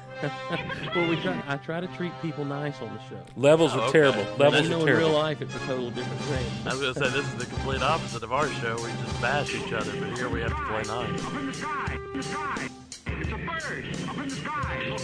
Well, 0.94 1.08
we 1.10 1.16
try. 1.20 1.42
I 1.48 1.56
try 1.56 1.80
to 1.80 1.88
treat 1.88 2.12
people 2.22 2.44
nice 2.44 2.80
on 2.80 2.94
the 2.94 3.00
show. 3.08 3.20
Levels 3.36 3.72
Oh, 3.74 3.80
are 3.80 3.82
okay. 3.88 3.92
terrible. 3.98 4.22
Well, 4.22 4.36
Levels 4.50 4.62
you 4.64 4.68
know, 4.70 4.84
are 4.84 4.90
in 4.90 4.96
real 4.98 5.10
life, 5.10 5.42
it's 5.42 5.52
a 5.56 5.58
total 5.60 5.90
different 5.90 6.20
thing. 6.22 6.46
I 6.64 6.74
was 6.76 6.80
gonna 6.80 6.94
say 6.94 7.08
this 7.16 7.26
is 7.26 7.34
the 7.34 7.46
complete 7.46 7.82
opposite 7.82 8.22
of 8.22 8.32
our 8.32 8.48
show. 8.48 8.76
We 8.76 8.90
just 9.04 9.20
bash 9.20 9.52
each 9.52 9.72
other, 9.72 9.90
but 9.98 10.16
here 10.16 10.28
we 10.28 10.40
have 10.42 10.50
to 10.50 10.64
play 10.66 10.82
nice. 10.82 11.24
Up 11.24 11.34
in 11.34 11.46
the 11.46 11.52
sky, 11.54 11.98
in 12.12 12.16
the 12.18 12.22
sky. 12.22 12.68
It's 13.08 13.28
a 13.32 13.36
bird. 13.36 14.08
Up 14.08 14.16
in 14.18 14.28
the 14.28 14.34
sky. 14.36 14.96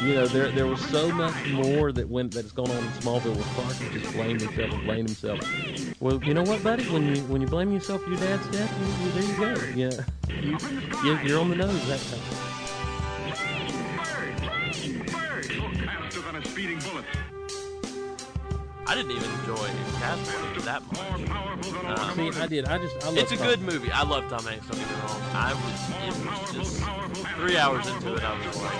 You 0.00 0.14
know, 0.14 0.26
there 0.26 0.50
there 0.50 0.66
was 0.66 0.80
so 0.88 1.10
much 1.12 1.34
more 1.52 1.92
that 1.92 2.08
went 2.08 2.32
that's 2.32 2.50
going 2.52 2.70
on 2.70 2.76
in 2.78 2.84
Smallville 2.90 3.34
where 3.36 3.44
Clark 3.54 3.92
just 3.92 4.12
blamed 4.14 4.40
himself 4.40 4.72
and 4.72 4.84
blamed 4.84 5.08
himself. 5.08 6.00
Well, 6.00 6.22
you 6.24 6.34
know 6.34 6.42
what, 6.42 6.62
buddy? 6.64 6.84
When 6.84 7.14
you 7.14 7.22
when 7.24 7.40
you 7.40 7.46
blame 7.46 7.72
yourself 7.72 8.02
for 8.02 8.10
your 8.10 8.18
dad's 8.18 8.46
death, 8.48 8.72
you, 8.80 8.86
you, 9.06 9.12
there 9.12 9.24
you 9.24 9.36
go. 9.38 9.54
Yeah, 9.76 10.04
you, 10.42 10.58
you 11.08 11.18
you're 11.28 11.40
on 11.40 11.50
the 11.50 11.56
nose 11.56 11.86
that 11.88 12.00
time. 12.00 12.20
Bird. 13.96 15.12
Bird. 15.12 15.56
Look 15.56 15.74
faster 15.86 16.20
than 16.22 16.36
a 16.36 16.44
speeding 16.44 16.78
bullet. 16.80 17.04
I 18.84 18.94
didn't 18.96 19.12
even 19.12 19.30
enjoy 19.40 19.68
Casper 20.00 20.60
that 20.62 20.82
much. 20.92 21.24
powerful 21.26 21.72
than 21.72 21.86
a 21.86 21.94
Uh, 21.94 22.14
See. 22.32 22.40
I 22.40 22.46
did. 22.46 22.64
I 22.66 22.78
just 22.78 22.96
I 23.04 23.06
love 23.08 23.18
It's 23.18 23.32
a 23.32 23.36
Tom. 23.36 23.46
good 23.46 23.60
movie. 23.62 23.90
I 23.92 24.02
love 24.02 24.28
Tom 24.28 24.44
Hanks. 24.44 24.66
Don't 24.66 24.78
get 24.78 24.88
me 24.88 24.94
wrong. 24.96 25.22
I 25.32 25.54
was, 25.54 26.16
it 26.18 26.26
was 26.26 26.52
just 26.52 26.82
three 27.36 27.56
hours 27.56 27.86
into 27.86 28.16
it. 28.16 28.22
I 28.24 28.46
was 28.46 28.60
like, 28.60 28.72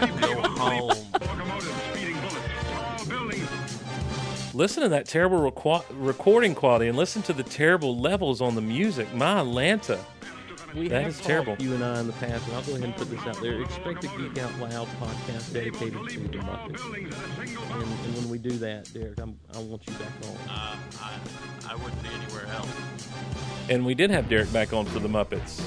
go 0.00 0.42
home. 0.42 0.88
Locomotive, 1.12 1.82
speeding 1.92 2.16
bullets. 2.16 2.70
Tall 2.70 3.06
buildings. 3.06 4.54
Listen 4.54 4.82
to 4.84 4.88
that 4.90 5.06
terrible 5.06 5.50
requ- 5.50 5.84
recording 5.92 6.54
quality 6.54 6.88
and 6.88 6.96
listen 6.96 7.22
to 7.22 7.32
the 7.32 7.42
terrible 7.42 7.98
levels 7.98 8.40
on 8.40 8.54
the 8.54 8.60
music. 8.62 9.12
My 9.14 9.40
Lanta. 9.40 9.98
We 10.74 10.88
That 10.88 11.02
have 11.02 11.10
is 11.12 11.20
terrible. 11.20 11.54
You 11.60 11.74
and 11.74 11.84
I 11.84 12.00
in 12.00 12.08
the 12.08 12.12
past, 12.14 12.44
and 12.48 12.56
I'll 12.56 12.62
go 12.62 12.72
ahead 12.72 12.82
and 12.82 12.96
put 12.96 13.08
this 13.08 13.20
out 13.28 13.40
there. 13.40 13.62
Expect 13.62 14.02
a 14.02 14.08
Geek 14.08 14.36
Out 14.38 14.58
Loud 14.58 14.88
podcast 15.00 15.52
dedicated 15.52 15.92
to 16.08 16.18
the 16.18 16.38
Muppets. 16.38 16.84
And, 16.94 17.82
and 17.82 18.14
when 18.16 18.28
we 18.28 18.38
do 18.38 18.50
that, 18.58 18.92
Derek, 18.92 19.20
I'm, 19.20 19.38
I 19.54 19.58
want 19.58 19.86
you 19.86 19.92
back 19.94 20.10
on. 20.24 20.36
Uh, 20.50 20.76
I, 21.00 21.12
I 21.70 21.74
wouldn't 21.76 22.02
be 22.02 22.08
anywhere 22.08 22.46
else. 22.52 22.68
And 23.70 23.86
we 23.86 23.94
did 23.94 24.10
have 24.10 24.28
Derek 24.28 24.52
back 24.52 24.72
on 24.72 24.84
for 24.86 24.98
the 24.98 25.06
Muppets. 25.08 25.64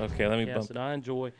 Okay, 0.00 0.26
let 0.26 0.38
me 0.38 0.46
Yes, 0.46 0.56
bump. 0.56 0.68
that 0.68 0.78
I 0.78 0.94
enjoy. 0.94 1.30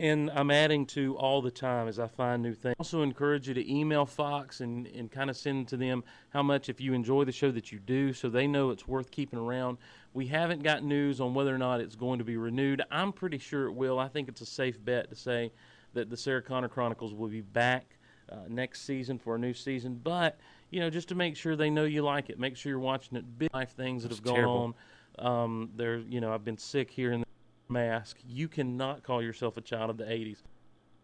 And 0.00 0.30
I'm 0.30 0.50
adding 0.50 0.86
to 0.86 1.14
all 1.18 1.42
the 1.42 1.50
time 1.50 1.86
as 1.86 1.98
I 1.98 2.06
find 2.06 2.42
new 2.42 2.54
things. 2.54 2.74
Also 2.78 3.02
encourage 3.02 3.48
you 3.48 3.52
to 3.52 3.70
email 3.70 4.06
Fox 4.06 4.62
and, 4.62 4.86
and 4.86 5.12
kind 5.12 5.28
of 5.28 5.36
send 5.36 5.68
to 5.68 5.76
them 5.76 6.04
how 6.30 6.42
much, 6.42 6.70
if 6.70 6.80
you 6.80 6.94
enjoy 6.94 7.24
the 7.24 7.32
show, 7.32 7.50
that 7.50 7.70
you 7.70 7.78
do, 7.78 8.14
so 8.14 8.30
they 8.30 8.46
know 8.46 8.70
it's 8.70 8.88
worth 8.88 9.10
keeping 9.10 9.38
around. 9.38 9.76
We 10.14 10.26
haven't 10.26 10.62
got 10.62 10.82
news 10.82 11.20
on 11.20 11.34
whether 11.34 11.54
or 11.54 11.58
not 11.58 11.82
it's 11.82 11.96
going 11.96 12.18
to 12.18 12.24
be 12.24 12.38
renewed. 12.38 12.80
I'm 12.90 13.12
pretty 13.12 13.36
sure 13.36 13.66
it 13.66 13.72
will. 13.72 13.98
I 13.98 14.08
think 14.08 14.30
it's 14.30 14.40
a 14.40 14.46
safe 14.46 14.82
bet 14.82 15.10
to 15.10 15.14
say 15.16 15.52
that 15.92 16.08
the 16.08 16.16
Sarah 16.16 16.40
Connor 16.40 16.68
Chronicles 16.68 17.12
will 17.12 17.28
be 17.28 17.42
back 17.42 17.98
uh, 18.32 18.36
next 18.48 18.86
season 18.86 19.18
for 19.18 19.34
a 19.34 19.38
new 19.38 19.52
season. 19.52 20.00
But, 20.02 20.40
you 20.70 20.80
know, 20.80 20.88
just 20.88 21.08
to 21.10 21.14
make 21.14 21.36
sure 21.36 21.56
they 21.56 21.68
know 21.68 21.84
you 21.84 22.00
like 22.00 22.30
it, 22.30 22.38
make 22.38 22.56
sure 22.56 22.70
you're 22.70 22.78
watching 22.78 23.18
it. 23.18 23.38
Big 23.38 23.52
life 23.52 23.72
things 23.76 24.02
that 24.04 24.08
That's 24.08 24.20
have 24.20 24.24
gone 24.24 24.34
terrible. 24.34 24.76
on. 25.18 25.42
Um, 25.42 25.70
there, 25.76 25.98
you 25.98 26.22
know, 26.22 26.32
I've 26.32 26.44
been 26.44 26.56
sick 26.56 26.90
here 26.90 27.12
and 27.12 27.22
mask, 27.70 28.16
you 28.28 28.48
cannot 28.48 29.02
call 29.02 29.22
yourself 29.22 29.56
a 29.56 29.60
child 29.60 29.90
of 29.90 29.96
the 29.96 30.04
80s. 30.04 30.38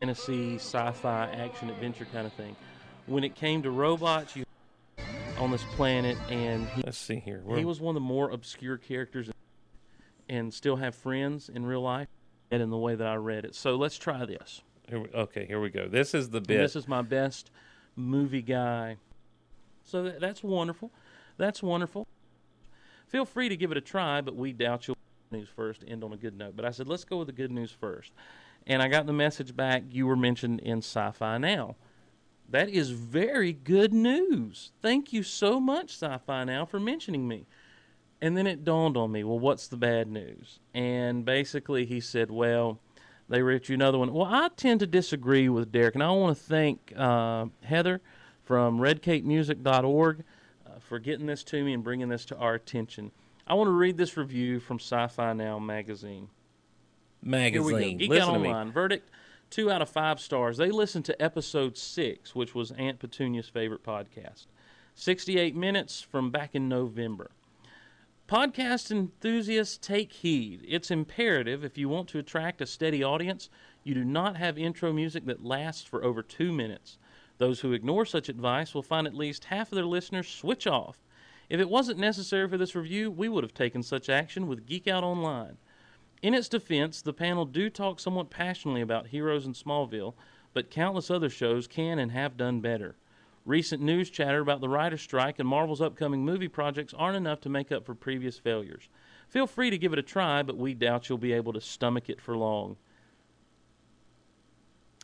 Fantasy, 0.01 0.57
sci-fi, 0.57 1.27
action, 1.31 1.71
adventure 1.71 2.07
kind 2.13 2.27
of 2.27 2.33
thing. 2.35 2.55
When 3.07 3.25
it 3.25 3.35
came 3.35 3.63
to 3.63 3.71
robots, 3.71 4.37
you 4.37 4.45
on 5.39 5.51
this 5.51 5.65
planet, 5.75 6.17
and 6.31 6.67
he, 6.71 6.83
Let's 6.85 6.99
see 6.99 7.17
here. 7.17 7.41
he 7.45 7.49
We're- 7.49 7.65
was 7.65 7.81
one 7.81 7.91
of 7.95 8.03
the 8.03 8.07
more 8.07 8.31
obscure 8.31 8.79
characters, 8.79 9.31
and 10.29 10.53
still 10.53 10.77
have 10.77 10.95
friends 10.95 11.49
in 11.49 11.65
real 11.67 11.83
life, 11.83 12.09
and 12.51 12.63
in 12.63 12.71
the 12.71 12.77
way 12.79 12.95
that 12.95 13.07
I 13.07 13.15
read 13.17 13.45
it. 13.45 13.55
So 13.55 13.77
let's 13.77 13.97
try 13.99 14.25
this. 14.25 14.63
here 14.89 15.01
we- 15.01 15.09
okay, 15.09 15.45
here 15.47 15.61
we 15.61 15.69
go. 15.69 15.89
This 15.89 16.15
is 16.15 16.31
the 16.31 16.39
And 16.39 16.47
this 16.47 16.77
is 16.77 16.87
my 16.89 17.03
best 17.03 17.51
movie 17.97 18.41
guy. 18.43 18.97
So 19.85 20.05
that, 20.05 20.21
that's 20.21 20.43
wonderful. 20.43 20.91
That's 21.39 21.63
wonderful. 21.63 22.07
Feel 23.09 23.25
free 23.25 23.49
to 23.49 23.57
give 23.57 23.71
it 23.73 23.77
a 23.77 23.81
try, 23.81 24.21
but 24.21 24.37
we 24.37 24.53
doubt 24.53 24.87
you'll 24.89 24.96
news 25.33 25.49
first 25.55 25.85
end 25.87 26.05
on 26.05 26.13
a 26.13 26.17
good 26.17 26.37
note. 26.37 26.57
But 26.57 26.65
I 26.65 26.71
said 26.71 26.89
let's 26.89 27.05
go 27.05 27.19
with 27.19 27.27
the 27.27 27.33
good 27.33 27.51
news 27.51 27.71
first. 27.71 28.13
And 28.67 28.83
I 28.83 28.89
got 28.89 29.07
the 29.07 29.13
message 29.13 29.55
back 29.55 29.85
you 29.91 30.07
were 30.07 30.17
mentioned 30.17 30.61
in 30.61 30.79
Sci-Fi 30.79 31.39
Now. 31.39 31.77
That 32.49 32.69
is 32.69 32.91
very 32.91 33.53
good 33.53 33.93
news. 33.93 34.73
Thank 34.83 35.13
you 35.13 35.23
so 35.23 35.61
much, 35.61 35.91
Sci-Fi 35.91 36.45
Now, 36.45 36.65
for 36.65 36.81
mentioning 36.81 37.27
me. 37.27 37.47
And 38.21 38.37
then 38.37 38.47
it 38.47 38.65
dawned 38.65 38.97
on 38.97 39.13
me, 39.13 39.25
well, 39.25 39.39
what's 39.39 39.69
the 39.69 39.77
bad 39.77 40.09
news? 40.09 40.59
And 40.75 41.25
basically, 41.25 41.85
he 41.85 42.01
said, 42.01 42.31
well, 42.31 42.81
they 43.29 43.43
wrote 43.43 43.69
you 43.69 43.75
another 43.75 43.99
one. 43.99 44.13
Well, 44.13 44.27
I 44.27 44.49
tend 44.57 44.81
to 44.81 44.87
disagree 44.87 45.49
with 45.49 45.73
Derek, 45.73 45.95
and 45.95 46.03
I 46.03 46.11
want 46.11 46.37
to 46.37 46.43
thank 46.43 46.93
uh, 46.97 47.47
Heather 47.63 48.01
from 48.43 48.79
redcapemusic.org 48.79 50.25
uh, 50.67 50.71
for 50.79 50.99
getting 50.99 51.27
this 51.27 51.43
to 51.45 51.65
me 51.65 51.73
and 51.73 51.83
bringing 51.83 52.09
this 52.09 52.25
to 52.27 52.37
our 52.37 52.55
attention. 52.55 53.11
I 53.47 53.55
want 53.55 53.69
to 53.69 53.73
read 53.73 53.97
this 53.97 54.17
review 54.17 54.59
from 54.59 54.79
Sci-Fi 54.79 55.33
Now 55.35 55.59
magazine. 55.61 56.29
Here 57.23 57.41
we 57.41 57.51
go. 57.51 57.71
magazine. 57.71 57.99
Geek 57.99 58.11
Listen 58.11 58.29
Out 58.29 58.33
to 58.35 58.39
me. 58.41 58.49
Online. 58.49 58.73
Verdict: 58.73 59.11
two 59.51 59.71
out 59.71 59.83
of 59.83 59.89
five 59.89 60.19
stars. 60.21 60.57
They 60.57 60.71
listened 60.71 61.05
to 61.05 61.23
episode 61.23 61.77
six, 61.77 62.35
which 62.35 62.55
was 62.55 62.73
Aunt 62.73 62.99
Petunia's 62.99 63.49
favorite 63.49 63.85
podcast. 63.85 64.47
Sixty-eight 64.97 65.55
minutes 65.55 66.03
from 66.03 66.31
back 66.31 66.55
in 66.55 66.69
November. 66.69 67.31
Podcast 68.27 68.91
enthusiasts, 68.91 69.79
take 69.81 70.13
heed. 70.13 70.65
It's 70.67 70.91
imperative 70.91 71.63
if 71.63 71.79
you 71.79 71.89
want 71.89 72.09
to 72.09 72.19
attract 72.19 72.61
a 72.61 72.67
steady 72.67 73.05
audience, 73.05 73.49
you 73.85 73.95
do 73.95 74.05
not 74.05 74.37
have 74.37 74.59
intro 74.59 74.93
music 74.93 75.27
that 75.27 75.45
lasts 75.45 75.85
for 75.85 76.03
over 76.03 76.21
two 76.23 76.53
minutes. 76.53 76.99
Those 77.39 77.61
who 77.61 77.73
ignore 77.73 78.05
such 78.05 78.29
advice 78.29 78.75
will 78.75 78.83
find 78.83 79.07
at 79.07 79.15
least 79.15 79.45
half 79.45 79.71
of 79.71 79.77
their 79.77 79.85
listeners 79.85 80.27
switch 80.27 80.67
off. 80.67 81.05
If 81.49 81.61
it 81.61 81.69
wasn't 81.69 81.99
necessary 81.99 82.49
for 82.49 82.59
this 82.59 82.75
review, 82.75 83.11
we 83.11 83.29
would 83.29 83.45
have 83.45 83.55
taken 83.55 83.83
such 83.83 84.09
action 84.09 84.47
with 84.47 84.67
Geek 84.67 84.89
Out 84.89 85.05
Online. 85.05 85.59
In 86.23 86.35
its 86.35 86.49
defense, 86.49 87.03
the 87.03 87.13
panel 87.13 87.45
do 87.45 87.71
talk 87.71 88.01
somewhat 88.01 88.31
passionately 88.31 88.81
about 88.81 89.09
Heroes 89.09 89.47
in 89.47 89.53
Smallville, 89.53 90.15
but 90.55 90.71
countless 90.71 91.11
other 91.11 91.31
shows 91.31 91.67
can 91.67 91.99
and 91.99 92.11
have 92.11 92.37
done 92.37 92.61
better. 92.61 92.97
Recent 93.45 93.81
news 93.81 94.11
chatter 94.11 94.41
about 94.41 94.61
the 94.61 94.69
writer's 94.69 95.03
strike 95.03 95.39
and 95.39 95.49
Marvel's 95.49 95.81
upcoming 95.81 96.25
movie 96.25 96.49
projects 96.49 96.93
aren't 96.95 97.17
enough 97.17 97.41
to 97.43 97.49
make 97.49 97.71
up 97.71 97.87
for 97.87 97.95
previous 97.95 98.39
failures. 98.39 98.89
Feel 99.29 99.47
free 99.47 99.71
to 99.71 99.79
give 99.79 99.93
it 99.93 99.99
a 100.01 100.03
try, 100.03 100.43
but 100.43 100.57
we 100.57 100.75
doubt 100.75 101.09
you'll 101.09 101.19
be 101.19 101.33
able 101.33 101.53
to 101.53 101.61
stomach 101.61 102.09
it 102.09 102.21
for 102.21 102.37
long. 102.37 102.77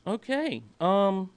Okay, 0.04 0.64
um, 0.80 1.30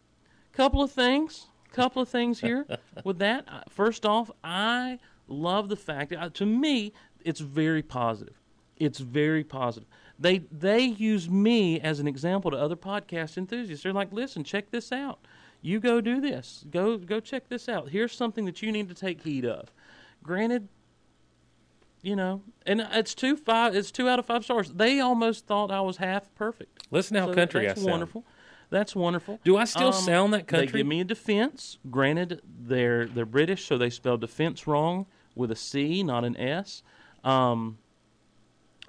couple 0.51 0.81
of 0.81 0.91
things, 0.91 1.47
couple 1.75 2.01
of 2.01 2.09
things 2.09 2.39
here 2.39 2.65
with 3.03 3.19
that. 3.19 3.45
Uh, 3.47 3.61
First 3.69 4.05
off, 4.05 4.31
I 4.43 4.99
love 5.27 5.69
the 5.69 5.75
fact 5.75 6.13
uh, 6.13 6.29
to 6.29 6.45
me 6.45 6.93
it's 7.23 7.39
very 7.39 7.81
positive. 7.81 8.35
It's 8.77 8.99
very 8.99 9.43
positive. 9.43 9.87
They 10.19 10.39
they 10.51 10.81
use 10.83 11.29
me 11.29 11.79
as 11.79 11.99
an 11.99 12.07
example 12.07 12.51
to 12.51 12.57
other 12.57 12.75
podcast 12.75 13.37
enthusiasts. 13.37 13.83
They're 13.83 13.93
like, 13.93 14.11
listen, 14.13 14.43
check 14.43 14.71
this 14.71 14.91
out. 14.91 15.19
You 15.61 15.79
go 15.79 15.99
do 16.01 16.21
this. 16.21 16.63
Go 16.69 16.97
go 16.97 17.19
check 17.19 17.49
this 17.49 17.67
out. 17.67 17.89
Here's 17.89 18.11
something 18.13 18.45
that 18.45 18.61
you 18.61 18.71
need 18.71 18.87
to 18.89 18.95
take 18.95 19.21
heed 19.23 19.45
of. 19.45 19.71
Granted, 20.23 20.67
you 22.01 22.15
know, 22.15 22.41
and 22.65 22.81
it's 22.91 23.15
two 23.15 23.35
five. 23.35 23.75
It's 23.75 23.91
two 23.91 24.07
out 24.07 24.19
of 24.19 24.25
five 24.25 24.43
stars. 24.43 24.71
They 24.71 24.99
almost 24.99 25.47
thought 25.47 25.71
I 25.71 25.81
was 25.81 25.97
half 25.97 26.33
perfect. 26.35 26.83
Listen 26.91 27.15
to 27.15 27.21
how 27.21 27.27
So 27.27 27.33
country 27.33 27.65
that's 27.65 27.79
I 27.79 27.83
sound. 27.83 27.91
wonderful. 27.91 28.23
That's 28.69 28.95
wonderful. 28.95 29.39
Do 29.43 29.57
I 29.57 29.65
still 29.65 29.87
Um, 29.87 29.93
sound 29.93 30.33
that 30.33 30.47
country? 30.47 30.67
They 30.67 30.77
give 30.79 30.87
me 30.87 31.01
a 31.01 31.05
defense. 31.05 31.77
Granted, 31.89 32.41
they're 32.45 33.05
they're 33.05 33.25
British, 33.25 33.65
so 33.65 33.77
they 33.77 33.89
spell 33.89 34.17
defense 34.17 34.67
wrong 34.67 35.05
with 35.35 35.51
a 35.51 35.55
C, 35.55 36.03
not 36.03 36.23
an 36.25 36.35
S. 36.37 36.83
Um, 37.23 37.77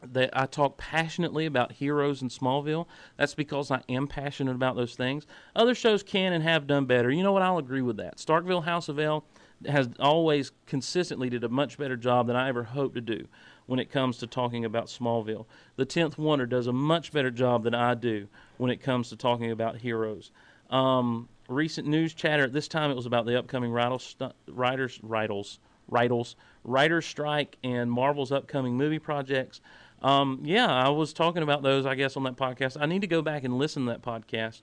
that 0.03 0.31
I 0.35 0.47
talk 0.47 0.77
passionately 0.77 1.47
about 1.47 1.73
heroes 1.73 2.21
in 2.23 2.29
Smallville. 2.29 2.87
That's 3.17 3.35
because 3.35 3.71
I 3.71 3.83
am 3.89 4.07
passionate 4.07 4.55
about 4.55 4.77
those 4.77 4.95
things. 4.95 5.27
Other 5.55 5.75
shows 5.75 6.03
can 6.03 6.33
and 6.33 6.45
have 6.45 6.67
done 6.67 6.85
better. 6.85 7.11
You 7.11 7.23
know 7.23 7.33
what? 7.33 7.43
I'll 7.43 7.59
agree 7.59 7.83
with 7.83 7.97
that. 7.97 8.19
Starkville 8.19 8.65
House 8.65 8.89
of 8.89 8.99
El 8.99 9.25
has 9.67 9.89
always 9.99 10.53
consistently 10.67 11.31
did 11.31 11.43
a 11.43 11.49
much 11.49 11.79
better 11.79 11.97
job 11.97 12.27
than 12.27 12.37
I 12.37 12.49
ever 12.49 12.63
hoped 12.65 12.95
to 12.97 13.01
do 13.01 13.27
when 13.67 13.79
it 13.79 13.91
comes 13.91 14.19
to 14.19 14.27
talking 14.27 14.65
about 14.65 14.87
Smallville. 14.87 15.47
The 15.77 15.85
Tenth 15.85 16.19
Wonder 16.19 16.47
does 16.47 16.67
a 16.67 16.73
much 16.73 17.13
better 17.13 17.31
job 17.31 17.65
than 17.65 17.75
I 17.75 17.95
do 17.95 18.29
when 18.59 18.71
it 18.71 18.81
comes 18.81 19.09
to 19.11 19.17
talking 19.17 19.51
about 19.51 19.77
heroes. 19.77 20.31
Um, 20.71 21.29
recent 21.49 21.87
news 21.87 22.15
chatter 22.15 22.45
at 22.45 22.53
this 22.53 22.69
time 22.69 22.91
it 22.91 22.97
was 22.97 23.07
about 23.07 23.25
the 23.27 23.39
upcoming 23.39 23.71
writers 23.71 24.17
writers 24.49 24.99
writers 25.03 25.61
writers 25.89 26.35
writers 26.65 27.07
strike 27.07 27.57
and 27.63 27.91
Marvel's 27.91 28.33
upcoming 28.33 28.77
movie 28.77 28.99
projects. 28.99 29.61
Um, 30.03 30.41
yeah, 30.45 30.67
I 30.67 30.89
was 30.91 31.13
talking 31.13 31.43
about 31.43 31.63
those, 31.63 31.87
I 31.87 31.95
guess, 31.95 32.17
on 32.17 32.25
that 32.25 32.37
podcast. 32.37 32.77
I 32.81 32.87
need 32.87 33.01
to 33.01 33.07
go 33.07 33.23
back 33.23 33.45
and 33.45 33.59
listen 33.59 33.87
to 33.87 33.93
that 33.93 34.03
podcast. 34.03 34.63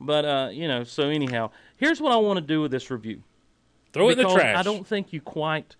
But, 0.00 0.24
uh, 0.24 0.48
you 0.52 0.68
know, 0.68 0.84
so 0.84 1.08
anyhow, 1.08 1.50
here's 1.78 2.00
what 2.00 2.12
I 2.12 2.16
want 2.16 2.36
to 2.38 2.44
do 2.44 2.60
with 2.60 2.70
this 2.70 2.90
review. 2.90 3.22
Throw 3.92 4.10
it 4.10 4.18
in 4.18 4.26
the 4.26 4.34
trash. 4.34 4.56
I 4.56 4.62
don't 4.62 4.86
think 4.86 5.12
you 5.12 5.20
quite. 5.22 5.76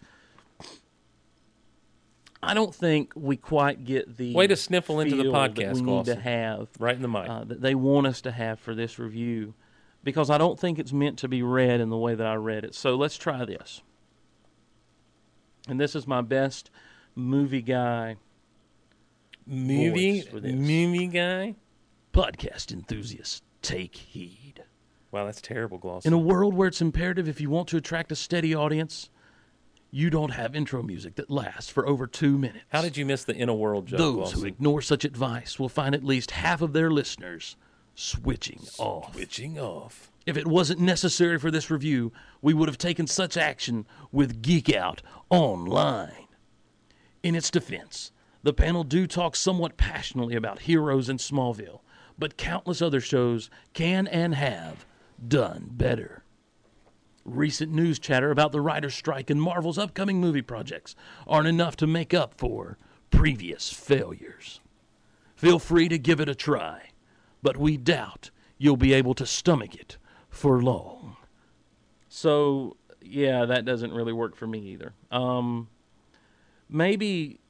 I 2.46 2.54
don't 2.54 2.74
think 2.74 3.12
we 3.14 3.36
quite 3.36 3.84
get 3.84 4.16
the 4.16 4.34
Way 4.34 4.46
to 4.46 4.56
sniffle 4.56 5.00
into 5.00 5.16
the 5.16 5.24
podcast, 5.24 5.74
we 5.74 5.82
need 5.82 6.04
to 6.06 6.14
have 6.16 6.68
right 6.78 6.94
in 6.94 7.02
the 7.02 7.08
mic. 7.08 7.28
uh, 7.28 7.44
that 7.44 7.60
they 7.60 7.74
want 7.74 8.06
us 8.06 8.20
to 8.22 8.30
have 8.30 8.60
for 8.60 8.74
this 8.74 8.98
review, 8.98 9.54
because 10.04 10.30
I 10.30 10.38
don't 10.38 10.58
think 10.58 10.78
it's 10.78 10.92
meant 10.92 11.18
to 11.20 11.28
be 11.28 11.42
read 11.42 11.80
in 11.80 11.90
the 11.90 11.96
way 11.96 12.14
that 12.14 12.26
I 12.26 12.34
read 12.34 12.64
it. 12.64 12.74
So 12.74 12.94
let's 12.94 13.16
try 13.16 13.44
this. 13.44 13.82
And 15.68 15.80
this 15.80 15.96
is 15.96 16.06
my 16.06 16.20
best 16.20 16.70
movie 17.14 17.62
guy 17.62 18.16
movie 19.46 20.20
voice 20.20 20.28
for 20.28 20.40
this. 20.40 20.52
movie 20.52 21.06
guy. 21.06 21.54
podcast 22.12 22.72
enthusiasts. 22.72 23.42
Take 23.62 23.96
heed. 23.96 24.62
Wow, 25.10 25.24
that's 25.24 25.40
terrible, 25.40 25.78
Gloss. 25.78 26.04
In 26.04 26.12
a 26.12 26.18
world 26.18 26.54
where 26.54 26.68
it's 26.68 26.80
imperative 26.80 27.28
if 27.28 27.40
you 27.40 27.48
want 27.48 27.68
to 27.68 27.76
attract 27.76 28.12
a 28.12 28.16
steady 28.16 28.54
audience, 28.54 29.08
you 29.90 30.10
don't 30.10 30.32
have 30.32 30.54
intro 30.54 30.82
music 30.82 31.14
that 31.16 31.30
lasts 31.30 31.70
for 31.70 31.86
over 31.86 32.06
two 32.06 32.38
minutes. 32.38 32.64
How 32.68 32.82
did 32.82 32.96
you 32.96 33.06
miss 33.06 33.24
the 33.24 33.34
in 33.34 33.48
a 33.48 33.54
world 33.54 33.86
joke? 33.86 33.98
Those 33.98 34.32
who 34.32 34.44
ignore 34.44 34.82
such 34.82 35.04
advice 35.04 35.58
will 35.58 35.68
find 35.68 35.94
at 35.94 36.04
least 36.04 36.32
half 36.32 36.60
of 36.62 36.72
their 36.72 36.90
listeners 36.90 37.56
switching 37.94 38.60
off. 38.78 39.14
switching 39.14 39.58
off? 39.58 40.10
If 40.26 40.36
it 40.36 40.46
wasn't 40.46 40.80
necessary 40.80 41.38
for 41.38 41.50
this 41.50 41.70
review, 41.70 42.12
we 42.42 42.52
would 42.52 42.68
have 42.68 42.78
taken 42.78 43.06
such 43.06 43.36
action 43.36 43.86
with 44.10 44.42
Geek 44.42 44.74
Out 44.74 45.00
Online. 45.30 46.26
In 47.22 47.34
its 47.34 47.50
defense, 47.50 48.12
the 48.42 48.52
panel 48.52 48.84
do 48.84 49.06
talk 49.06 49.34
somewhat 49.34 49.76
passionately 49.76 50.36
about 50.36 50.62
heroes 50.62 51.08
in 51.08 51.18
Smallville, 51.18 51.80
but 52.18 52.36
countless 52.36 52.82
other 52.82 53.00
shows 53.00 53.50
can 53.72 54.06
and 54.08 54.34
have 54.34 54.84
done 55.26 55.68
better. 55.70 56.22
Recent 57.26 57.72
news 57.72 57.98
chatter 57.98 58.30
about 58.30 58.52
the 58.52 58.60
writer's 58.60 58.94
strike 58.94 59.30
and 59.30 59.42
Marvel's 59.42 59.78
upcoming 59.78 60.20
movie 60.20 60.42
projects 60.42 60.94
aren't 61.26 61.48
enough 61.48 61.74
to 61.76 61.86
make 61.86 62.14
up 62.14 62.34
for 62.38 62.78
previous 63.10 63.72
failures. 63.72 64.60
Feel 65.34 65.58
free 65.58 65.88
to 65.88 65.98
give 65.98 66.20
it 66.20 66.28
a 66.28 66.36
try, 66.36 66.90
but 67.42 67.56
we 67.56 67.76
doubt 67.76 68.30
you'll 68.58 68.76
be 68.76 68.92
able 68.92 69.12
to 69.14 69.26
stomach 69.26 69.74
it 69.74 69.98
for 70.30 70.62
long. 70.62 71.16
So, 72.08 72.76
yeah, 73.02 73.44
that 73.44 73.64
doesn't 73.64 73.92
really 73.92 74.12
work 74.12 74.36
for 74.36 74.46
me 74.46 74.60
either. 74.60 74.92
Um, 75.10 75.68
maybe, 76.68 77.40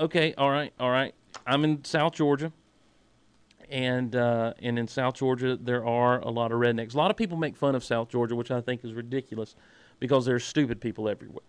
okay, 0.00 0.32
all 0.38 0.50
right, 0.50 0.72
all 0.80 0.90
right. 0.90 1.14
I'm 1.46 1.62
in 1.62 1.84
South 1.84 2.14
Georgia, 2.14 2.52
and 3.70 4.14
uh, 4.14 4.54
and 4.60 4.78
in 4.78 4.88
South 4.88 5.14
Georgia 5.14 5.56
there 5.56 5.84
are 5.84 6.20
a 6.20 6.30
lot 6.30 6.52
of 6.52 6.58
rednecks. 6.58 6.94
A 6.94 6.96
lot 6.96 7.10
of 7.10 7.16
people 7.16 7.36
make 7.36 7.56
fun 7.56 7.74
of 7.74 7.84
South 7.84 8.08
Georgia, 8.08 8.34
which 8.34 8.50
I 8.50 8.60
think 8.60 8.84
is 8.84 8.92
ridiculous, 8.92 9.54
because 9.98 10.24
there's 10.24 10.44
stupid 10.44 10.80
people 10.80 11.08
everywhere. 11.08 11.42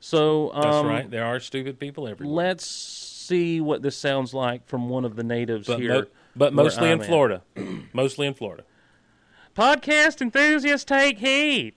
So 0.00 0.52
um, 0.52 0.62
That's 0.62 0.84
right. 0.84 1.10
There 1.10 1.24
are 1.24 1.38
stupid 1.40 1.78
people 1.78 2.08
everywhere. 2.08 2.34
Let's 2.34 2.66
see 2.66 3.60
what 3.60 3.82
this 3.82 3.96
sounds 3.96 4.34
like 4.34 4.66
from 4.66 4.88
one 4.88 5.04
of 5.04 5.16
the 5.16 5.22
natives 5.22 5.68
but, 5.68 5.78
here. 5.78 5.92
mo- 5.92 6.06
but 6.34 6.52
mostly 6.52 6.90
in 6.90 7.00
I'm. 7.00 7.06
Florida. 7.06 7.42
mostly 7.92 8.26
in 8.26 8.34
Florida. 8.34 8.64
Podcast 9.54 10.20
enthusiasts 10.20 10.84
take 10.84 11.18
heed. 11.18 11.74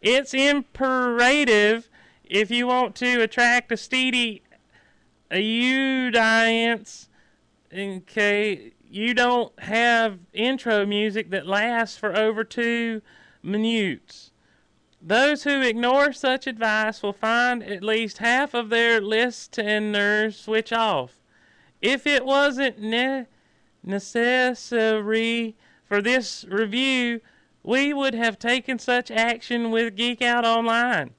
It's 0.00 0.32
imperative 0.32 1.88
if 2.24 2.50
you 2.50 2.66
want 2.66 2.94
to 2.96 3.20
attract 3.22 3.70
a 3.72 3.76
steady 3.76 4.42
audience. 5.30 7.08
Okay, 7.72 8.72
you 8.90 9.14
don't 9.14 9.58
have 9.60 10.18
intro 10.32 10.86
music 10.86 11.30
that 11.30 11.46
lasts 11.46 11.96
for 11.96 12.16
over 12.16 12.44
two 12.44 13.02
minutes. 13.42 14.30
Those 15.00 15.44
who 15.44 15.62
ignore 15.62 16.12
such 16.12 16.46
advice 16.46 17.02
will 17.02 17.12
find 17.12 17.62
at 17.62 17.82
least 17.82 18.18
half 18.18 18.54
of 18.54 18.68
their 18.70 19.00
listeners 19.00 20.38
switch 20.38 20.72
off. 20.72 21.18
If 21.80 22.06
it 22.06 22.24
wasn't 22.24 22.80
ne- 22.80 23.26
necessary 23.84 25.54
for 25.84 26.02
this 26.02 26.44
review, 26.48 27.20
we 27.62 27.92
would 27.92 28.14
have 28.14 28.38
taken 28.38 28.78
such 28.78 29.10
action 29.10 29.70
with 29.70 29.94
Geek 29.94 30.20
Out 30.20 30.44
Online. 30.44 31.10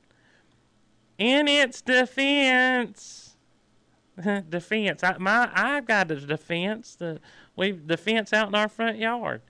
In 1.17 1.47
its 1.47 1.81
defense, 1.81 3.37
defense, 4.49 5.03
I, 5.03 5.17
my 5.17 5.49
I've 5.53 5.85
got 5.85 6.11
a 6.11 6.15
defense. 6.19 6.95
The 6.95 7.19
we 7.59 7.73
defense 7.73 8.31
out 8.31 8.47
in 8.47 8.55
our 8.55 8.69
front 8.69 8.97
yard. 8.97 9.41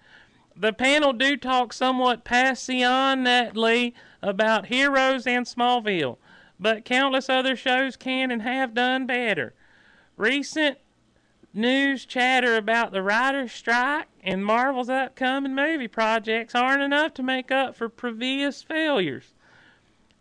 The 0.56 0.74
panel 0.74 1.14
do 1.14 1.38
talk 1.38 1.72
somewhat 1.72 2.26
passionately 2.26 3.94
about 4.22 4.66
heroes 4.66 5.28
and 5.28 5.46
Smallville, 5.46 6.18
but 6.60 6.84
countless 6.84 7.30
other 7.30 7.56
shows 7.56 7.96
can 7.96 8.32
and 8.32 8.42
have 8.42 8.74
done 8.74 9.06
better. 9.06 9.54
Recent 10.18 10.80
news 11.54 12.04
chatter 12.04 12.58
about 12.58 12.92
the 12.92 13.04
writer's 13.04 13.52
strike 13.52 14.08
and 14.24 14.44
Marvel's 14.44 14.90
upcoming 14.90 15.54
movie 15.54 15.88
projects 15.88 16.56
aren't 16.56 16.82
enough 16.82 17.14
to 17.14 17.24
make 17.24 17.52
up 17.52 17.76
for 17.76 17.90
previous 17.90 18.64
failures. 18.64 19.36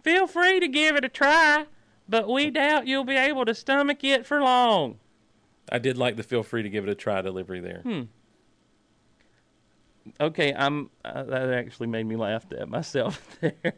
Feel 0.03 0.27
free 0.27 0.61
to 0.61 0.68
give 0.68 0.94
it 0.94 1.05
a 1.05 1.09
try, 1.09 1.66
but 2.07 2.29
we 2.29 2.51
doubt 2.51 2.87
you'll 2.87 3.03
be 3.05 3.16
able 3.16 3.46
to 3.46 3.55
stomach 3.55 4.05
it 4.05 4.27
for 4.27 4.42
long. 4.42 4.98
I 5.71 5.79
did 5.79 5.97
like 5.97 6.17
the 6.17 6.23
feel 6.23 6.43
free 6.43 6.63
to 6.63 6.69
give 6.69 6.85
it 6.85 6.91
a 6.91 6.95
try 6.95 7.21
delivery 7.23 7.61
there. 7.61 7.81
Hmm. 7.83 8.03
Okay, 10.21 10.55
I'm 10.55 10.91
uh, 11.05 11.25
that 11.25 11.53
actually 11.53 11.89
made 11.89 12.07
me 12.07 12.17
laugh 12.17 12.47
at 12.59 12.69
myself 12.69 13.21
there. 13.41 13.75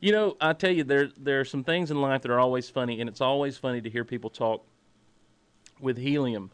you 0.00 0.12
know, 0.12 0.36
I 0.40 0.52
tell 0.52 0.70
you 0.70 0.84
there 0.84 1.08
there 1.16 1.40
are 1.40 1.44
some 1.44 1.64
things 1.64 1.90
in 1.90 2.00
life 2.00 2.22
that 2.22 2.30
are 2.30 2.40
always 2.40 2.68
funny 2.68 3.00
and 3.00 3.08
it's 3.08 3.20
always 3.20 3.56
funny 3.56 3.80
to 3.80 3.90
hear 3.90 4.04
people 4.04 4.30
talk 4.30 4.66
with 5.80 5.96
helium 5.96 6.50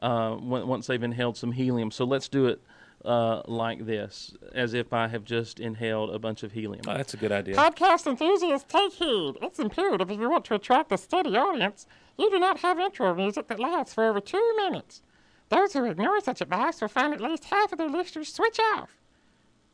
uh, 0.00 0.36
once 0.40 0.86
they've 0.86 1.02
inhaled 1.02 1.36
some 1.36 1.52
helium. 1.52 1.90
So 1.90 2.04
let's 2.04 2.28
do 2.28 2.46
it 2.46 2.60
uh, 3.04 3.42
like 3.46 3.86
this, 3.86 4.34
as 4.54 4.74
if 4.74 4.92
I 4.92 5.08
have 5.08 5.24
just 5.24 5.58
inhaled 5.60 6.14
a 6.14 6.18
bunch 6.18 6.42
of 6.42 6.52
helium. 6.52 6.82
Oh, 6.86 6.94
that's 6.94 7.14
a 7.14 7.16
good 7.16 7.32
idea. 7.32 7.56
Podcast 7.56 8.06
enthusiasts, 8.06 8.70
take 8.70 8.92
heed. 8.92 9.36
It's 9.40 9.58
imperative 9.58 10.10
if 10.10 10.18
you 10.20 10.28
want 10.28 10.44
to 10.46 10.54
attract 10.54 10.92
a 10.92 10.98
steady 10.98 11.36
audience. 11.36 11.86
You 12.18 12.30
do 12.30 12.38
not 12.38 12.60
have 12.60 12.78
intro 12.78 13.14
music 13.14 13.48
that 13.48 13.58
lasts 13.58 13.94
for 13.94 14.04
over 14.08 14.20
two 14.20 14.54
minutes. 14.56 15.02
Those 15.48 15.72
who 15.72 15.84
ignore 15.84 16.20
such 16.20 16.40
advice 16.40 16.80
will 16.80 16.88
find 16.88 17.12
at 17.14 17.20
least 17.20 17.46
half 17.46 17.72
of 17.72 17.78
their 17.78 17.88
listeners 17.88 18.32
switch 18.32 18.60
off. 18.74 18.90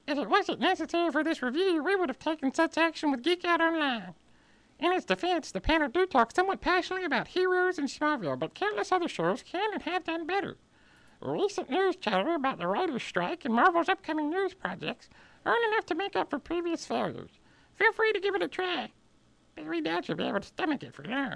If 0.07 0.17
it 0.19 0.31
wasn't 0.31 0.61
necessary 0.61 1.11
for 1.11 1.25
this 1.25 1.43
review, 1.43 1.83
we 1.83 1.97
would 1.97 2.09
have 2.09 2.19
taken 2.19 2.55
such 2.55 2.79
action 2.79 3.11
with 3.11 3.23
Geek 3.23 3.45
Out 3.45 3.61
Online. 3.61 4.15
In 4.79 4.93
its 4.93 5.05
defense, 5.05 5.51
the 5.51 5.61
panel 5.61 5.89
do 5.89 6.07
talk 6.07 6.33
somewhat 6.33 6.61
passionately 6.61 7.05
about 7.05 7.29
heroes 7.29 7.79
in 7.79 7.87
Smallville, 7.87 8.39
but 8.39 8.55
countless 8.55 8.93
other 8.93 9.09
shows 9.09 9.43
can 9.43 9.73
and 9.73 9.83
have 9.83 10.05
done 10.05 10.27
better. 10.27 10.57
Recent 11.27 11.69
news 11.69 11.97
chatter 11.97 12.35
about 12.35 12.59
the 12.59 12.69
writer's 12.69 13.03
strike 13.03 13.45
and 13.45 13.53
Marvel's 13.53 13.89
upcoming 13.89 14.31
news 14.31 14.55
projects 14.55 15.09
aren't 15.45 15.65
enough 15.73 15.85
to 15.87 15.95
make 15.97 16.15
up 16.15 16.31
for 16.31 16.39
previous 16.39 16.87
failures. 16.87 17.31
Feel 17.75 17.93
free 17.93 18.13
to 18.13 18.21
give 18.21 18.37
it 18.37 18.43
a 18.43 18.49
try, 18.49 18.93
but 19.57 19.67
we 19.67 19.81
doubt 19.81 20.07
you'll 20.09 20.17
be 20.17 20.25
able 20.25 20.41
to 20.41 20.47
stomach 20.47 20.85
it 20.85 20.95
for 20.95 21.03
long. 21.05 21.35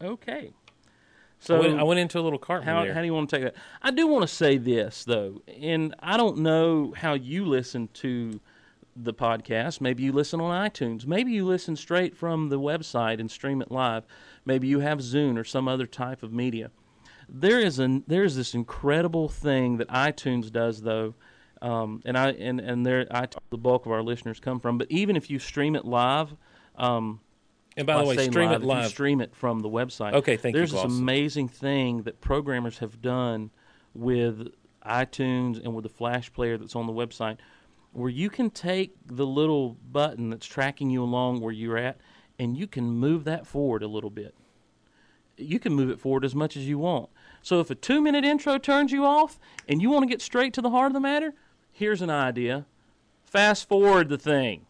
Okay. 0.00 0.52
I, 0.52 0.70
So 1.40 1.60
went, 1.60 1.80
I 1.80 1.82
went 1.82 1.98
into 1.98 2.20
a 2.20 2.22
little 2.22 2.38
cart 2.38 2.62
How, 2.62 2.86
how 2.92 3.00
do 3.00 3.06
you 3.06 3.12
want 3.12 3.28
to 3.30 3.36
take 3.36 3.44
that? 3.44 3.54
I 3.82 3.90
do 3.90 4.06
want 4.06 4.22
to 4.22 4.28
say 4.28 4.56
this 4.56 5.04
though, 5.04 5.42
and 5.60 5.94
I 5.98 6.16
don't 6.16 6.38
know 6.38 6.94
how 6.96 7.14
you 7.14 7.44
listen 7.44 7.88
to 7.94 8.40
the 8.94 9.12
podcast. 9.12 9.80
Maybe 9.80 10.04
you 10.04 10.12
listen 10.12 10.40
on 10.40 10.68
iTunes. 10.68 11.06
Maybe 11.06 11.32
you 11.32 11.44
listen 11.44 11.74
straight 11.74 12.16
from 12.16 12.50
the 12.50 12.60
website 12.60 13.18
and 13.18 13.30
stream 13.30 13.60
it 13.62 13.72
live. 13.72 14.04
Maybe 14.44 14.68
you 14.68 14.80
have 14.80 14.98
Zune 14.98 15.36
or 15.38 15.44
some 15.44 15.66
other 15.66 15.86
type 15.86 16.22
of 16.22 16.32
media. 16.32 16.70
There 17.28 17.58
is 17.58 17.78
an 17.78 18.04
there 18.06 18.24
is 18.24 18.36
this 18.36 18.54
incredible 18.54 19.28
thing 19.28 19.78
that 19.78 19.88
iTunes 19.88 20.50
does 20.50 20.82
though, 20.82 21.14
um, 21.60 22.02
and 22.04 22.16
I 22.16 22.30
and 22.30 22.60
and 22.60 22.84
there 22.84 23.06
I 23.10 23.26
the 23.50 23.58
bulk 23.58 23.86
of 23.86 23.92
our 23.92 24.02
listeners 24.02 24.40
come 24.40 24.60
from. 24.60 24.78
But 24.78 24.88
even 24.90 25.16
if 25.16 25.30
you 25.30 25.38
stream 25.38 25.76
it 25.76 25.84
live, 25.84 26.34
um, 26.76 27.20
And 27.76 27.86
by 27.86 27.98
the 27.98 28.04
way, 28.04 28.16
stream 28.28 28.50
live, 28.50 28.62
it 28.62 28.66
live. 28.66 28.90
stream 28.90 29.20
it 29.20 29.34
from 29.34 29.60
the 29.60 29.68
website. 29.68 30.12
Okay, 30.14 30.36
thank 30.36 30.54
you, 30.54 30.60
There's 30.60 30.72
this 30.72 30.84
amazing 30.84 31.48
thing 31.48 32.02
that 32.02 32.20
programmers 32.20 32.78
have 32.78 33.00
done 33.00 33.50
with 33.94 34.48
iTunes 34.84 35.62
and 35.62 35.74
with 35.74 35.84
the 35.84 35.88
Flash 35.88 36.32
player 36.32 36.58
that's 36.58 36.74
on 36.74 36.86
the 36.86 36.92
website, 36.92 37.38
where 37.92 38.10
you 38.10 38.28
can 38.30 38.50
take 38.50 38.94
the 39.06 39.26
little 39.26 39.76
button 39.90 40.30
that's 40.30 40.46
tracking 40.46 40.90
you 40.90 41.02
along 41.02 41.40
where 41.40 41.52
you're 41.52 41.78
at, 41.78 41.98
and 42.38 42.56
you 42.56 42.66
can 42.66 42.84
move 42.90 43.24
that 43.24 43.46
forward 43.46 43.82
a 43.82 43.88
little 43.88 44.10
bit. 44.10 44.34
You 45.36 45.58
can 45.58 45.72
move 45.72 45.90
it 45.90 45.98
forward 46.00 46.24
as 46.24 46.34
much 46.34 46.56
as 46.56 46.68
you 46.68 46.78
want. 46.78 47.08
So 47.42 47.60
if 47.60 47.70
a 47.70 47.74
two-minute 47.74 48.24
intro 48.24 48.58
turns 48.58 48.92
you 48.92 49.04
off, 49.04 49.38
and 49.68 49.82
you 49.82 49.90
want 49.90 50.04
to 50.04 50.08
get 50.08 50.22
straight 50.22 50.52
to 50.54 50.60
the 50.62 50.70
heart 50.70 50.88
of 50.88 50.92
the 50.92 51.00
matter, 51.00 51.34
here's 51.72 52.02
an 52.02 52.10
idea: 52.10 52.66
fast 53.24 53.68
forward 53.68 54.08
the 54.08 54.18
thing. 54.18 54.66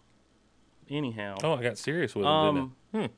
Anyhow. 0.88 1.36
Oh, 1.42 1.54
I 1.54 1.62
got 1.62 1.78
serious 1.78 2.14
with 2.14 2.24
him, 2.26 2.54
didn't 2.54 2.70
I? 2.94 3.04
Um, 3.04 3.10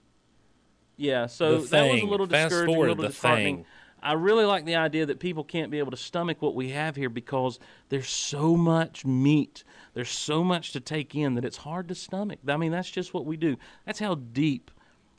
Yeah, 0.97 1.27
so 1.27 1.59
that 1.59 1.93
was 1.93 2.03
a 2.03 2.07
little 2.07 2.27
Fast 2.27 2.51
discouraging, 2.51 2.77
a 2.77 2.81
little 2.81 2.95
the 2.95 3.09
disheartening. 3.09 3.57
thing. 3.57 3.67
I 4.01 4.13
really 4.13 4.45
like 4.45 4.65
the 4.67 4.77
idea 4.77 5.07
that 5.07 5.19
people 5.19 5.43
can't 5.43 5.71
be 5.71 5.79
able 5.79 5.91
to 5.91 5.97
stomach 5.97 6.43
what 6.43 6.55
we 6.55 6.69
have 6.71 6.95
here 6.95 7.09
because 7.09 7.59
there's 7.89 8.09
so 8.09 8.55
much 8.57 9.05
meat. 9.05 9.65
There's 9.95 10.11
so 10.11 10.45
much 10.45 10.73
to 10.73 10.81
take 10.81 11.15
in 11.15 11.35
that 11.37 11.45
it's 11.45 11.57
hard 11.57 11.89
to 11.89 11.95
stomach. 11.95 12.41
I 12.47 12.57
mean, 12.59 12.71
that's 12.71 12.91
just 12.91 13.15
what 13.15 13.25
we 13.25 13.37
do. 13.39 13.57
That's 13.87 13.99
how 14.01 14.17
deep, 14.17 14.71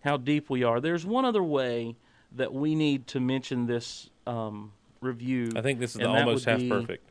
how 0.04 0.18
deep 0.18 0.50
we 0.52 0.64
are. 0.64 0.80
There's 0.80 1.06
one 1.06 1.26
other 1.26 1.44
way 1.44 1.96
that 2.36 2.54
we 2.54 2.76
need 2.76 3.08
to 3.08 3.19
mention 3.19 3.65
this 3.65 4.10
um, 4.28 4.71
review. 5.02 5.52
I 5.56 5.62
think 5.62 5.80
this 5.80 5.91
is 5.91 5.98
the 5.98 6.08
almost 6.08 6.45
half 6.45 6.62
perfect. 6.67 7.10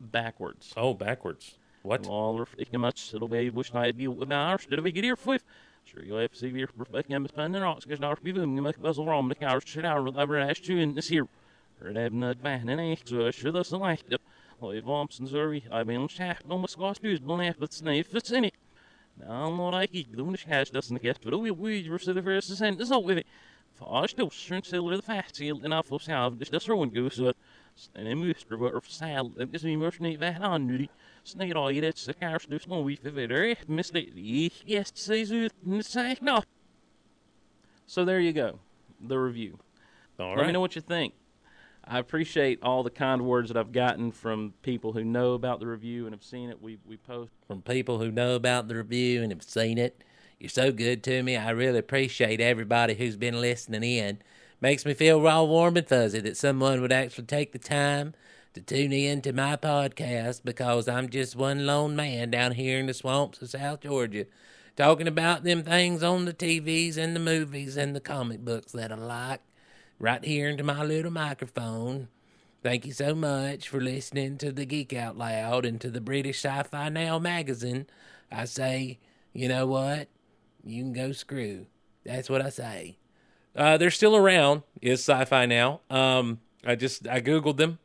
Backwards. 0.00 0.72
Oh, 0.76 0.94
backwards. 0.94 1.56
What? 1.86 2.02
Ikke 2.02 2.78
much 2.78 3.14
it'll 3.14 3.28
be 3.28 3.48
wish 3.48 3.72
I 3.72 3.92
be 3.92 4.08
my 4.08 4.34
arse 4.34 4.66
did 4.66 4.82
we 4.82 4.90
get 4.90 5.04
here 5.04 5.14
for 5.14 5.38
Sure 5.84 6.02
you'll 6.02 6.18
have 6.18 6.32
to 6.32 6.38
see 6.38 6.48
your 6.48 6.66
perfect 6.66 7.12
and 7.12 7.28
spend 7.28 7.54
the 7.54 7.60
rocks 7.60 7.84
because 7.84 8.20
be 8.20 8.32
boom 8.32 8.56
you 8.56 8.62
make 8.62 8.82
puzzle 8.82 9.06
wrong 9.06 9.28
the 9.28 9.36
cows 9.36 9.62
out 9.84 10.04
with 10.04 10.18
ever 10.18 10.36
asked 10.36 10.68
you 10.68 10.78
in 10.78 10.94
this 10.94 11.08
here 11.08 11.28
or 11.80 11.92
have 11.92 12.12
not 12.12 12.38
van 12.38 12.68
and 12.68 12.80
a 12.80 12.98
so 13.04 13.30
sure 13.30 13.52
that's 13.52 13.70
the 13.70 13.78
light 13.78 14.02
up 14.12 14.20
Lloyd 14.60 14.84
Thompson 14.84 15.28
sorry 15.28 15.64
I 15.70 15.84
mean 15.84 16.08
shaft 16.08 16.44
no 16.48 16.58
must 16.58 16.76
go 16.76 16.92
news 17.00 17.20
but 17.20 17.38
half 17.38 17.56
but 17.56 17.72
sniff 17.72 18.12
it's 18.12 18.32
it 18.32 18.54
now 19.20 19.46
I'm 19.46 19.56
not 19.56 19.74
I 19.74 19.86
keep 19.86 20.16
the 20.16 20.24
wish 20.24 20.44
cash 20.44 20.70
doesn't 20.70 21.00
get 21.00 21.20
but 21.22 21.38
we 21.38 21.52
we 21.52 21.88
were 21.88 21.98
the 21.98 22.20
first 22.20 22.48
to 22.48 22.56
send 22.56 22.78
this 22.78 22.90
out 22.90 23.04
with 23.04 23.18
it 23.18 23.26
Fast 23.78 24.10
still 24.10 24.30
shrink 24.30 24.64
silver 24.64 24.96
the 24.96 25.02
fast 25.02 25.36
seal 25.36 25.60
and 25.64 25.74
off 25.74 25.92
of 25.92 26.02
south 26.02 26.38
this 26.38 26.48
just 26.48 26.68
ruin 26.68 26.88
goose 26.88 27.16
so 27.16 27.32
and 27.94 28.08
en 28.08 28.18
moester 28.18 28.56
var 28.56 28.80
sal 28.88 29.32
det 29.36 29.54
är 29.54 29.58
som 29.58 29.78
mörst 29.78 30.00
ni 30.00 30.16
vän 30.16 30.42
annu 30.42 30.88
snära 31.24 31.72
i 31.72 31.80
det 31.80 31.96
så 31.98 32.12
kanske 32.12 32.50
du 32.50 32.58
små 32.58 32.82
vi 32.82 32.96
förvidare 32.96 33.56
missed 33.66 33.96
yes 34.66 34.92
says 34.94 35.30
ut 35.30 35.52
say 35.82 36.16
no 36.20 36.42
so 37.86 38.04
there 38.04 38.20
you 38.20 38.32
go 38.32 38.58
the 39.08 39.18
review 39.18 39.58
All 40.18 40.30
let 40.30 40.36
right. 40.36 40.46
me 40.46 40.52
know 40.52 40.60
what 40.60 40.76
you 40.76 40.82
think 40.82 41.14
I 41.88 41.98
appreciate 41.98 42.58
all 42.62 42.82
the 42.82 42.90
kind 42.90 43.22
words 43.22 43.48
that 43.48 43.56
I've 43.56 43.70
gotten 43.70 44.10
from 44.10 44.54
people 44.62 44.92
who 44.92 45.04
know 45.04 45.34
about 45.34 45.60
the 45.60 45.66
review 45.66 46.06
and 46.06 46.12
have 46.12 46.24
seen 46.24 46.50
it. 46.50 46.60
We 46.60 46.78
we 46.84 46.96
post 46.96 47.30
from 47.46 47.62
people 47.62 47.98
who 47.98 48.10
know 48.10 48.34
about 48.34 48.66
the 48.66 48.74
review 48.74 49.22
and 49.22 49.30
have 49.30 49.44
seen 49.44 49.78
it. 49.78 50.02
You're 50.38 50.50
so 50.50 50.70
good 50.70 51.02
to 51.04 51.22
me. 51.22 51.36
I 51.36 51.50
really 51.50 51.78
appreciate 51.78 52.40
everybody 52.40 52.94
who's 52.94 53.16
been 53.16 53.40
listening 53.40 53.82
in. 53.82 54.18
Makes 54.60 54.84
me 54.84 54.94
feel 54.94 55.20
raw, 55.20 55.42
warm, 55.42 55.76
and 55.76 55.88
fuzzy 55.88 56.20
that 56.20 56.36
someone 56.36 56.80
would 56.80 56.92
actually 56.92 57.24
take 57.24 57.52
the 57.52 57.58
time 57.58 58.14
to 58.54 58.60
tune 58.60 58.92
in 58.92 59.22
to 59.22 59.32
my 59.32 59.56
podcast 59.56 60.42
because 60.44 60.88
I'm 60.88 61.08
just 61.08 61.36
one 61.36 61.66
lone 61.66 61.96
man 61.96 62.30
down 62.30 62.52
here 62.52 62.78
in 62.78 62.86
the 62.86 62.94
swamps 62.94 63.40
of 63.42 63.50
South 63.50 63.80
Georgia 63.80 64.26
talking 64.76 65.08
about 65.08 65.42
them 65.42 65.62
things 65.62 66.02
on 66.02 66.26
the 66.26 66.34
TVs 66.34 66.98
and 66.98 67.16
the 67.16 67.20
movies 67.20 67.76
and 67.78 67.96
the 67.96 68.00
comic 68.00 68.44
books 68.44 68.72
that 68.72 68.92
I 68.92 68.96
like 68.96 69.40
right 69.98 70.22
here 70.22 70.48
into 70.48 70.62
my 70.62 70.84
little 70.84 71.10
microphone. 71.10 72.08
Thank 72.62 72.84
you 72.84 72.92
so 72.92 73.14
much 73.14 73.68
for 73.68 73.80
listening 73.80 74.36
to 74.38 74.52
the 74.52 74.66
Geek 74.66 74.92
Out 74.92 75.16
Loud 75.16 75.64
and 75.64 75.80
to 75.80 75.90
the 75.90 76.00
British 76.00 76.44
Sci 76.44 76.62
Fi 76.64 76.88
Now 76.90 77.18
magazine. 77.18 77.86
I 78.30 78.44
say, 78.44 78.98
you 79.32 79.48
know 79.48 79.66
what? 79.66 80.08
You 80.66 80.82
can 80.82 80.92
go 80.92 81.12
screw. 81.12 81.66
That's 82.04 82.28
what 82.28 82.42
I 82.42 82.50
say. 82.50 82.98
Uh, 83.54 83.78
they're 83.78 83.90
still 83.90 84.16
around. 84.16 84.62
Is 84.82 85.00
Sci-Fi 85.00 85.46
now? 85.46 85.80
Um, 85.88 86.40
I 86.64 86.74
just 86.74 87.08
I 87.08 87.20
googled 87.20 87.56
them 87.56 87.78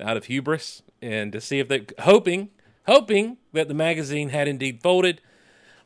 out 0.00 0.16
of 0.16 0.26
hubris 0.26 0.82
and 1.02 1.32
to 1.32 1.40
see 1.40 1.58
if 1.58 1.68
they 1.68 1.84
hoping 2.00 2.50
hoping 2.86 3.36
that 3.52 3.68
the 3.68 3.74
magazine 3.74 4.30
had 4.30 4.48
indeed 4.48 4.80
folded, 4.82 5.20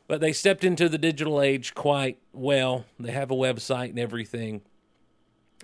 but 0.07 0.21
they 0.21 0.31
stepped 0.31 0.63
into 0.63 0.87
the 0.87 0.97
digital 0.97 1.41
age 1.41 1.73
quite 1.73 2.19
well. 2.31 2.85
They 2.99 3.11
have 3.11 3.31
a 3.31 3.35
website 3.35 3.89
and 3.89 3.99
everything, 3.99 4.61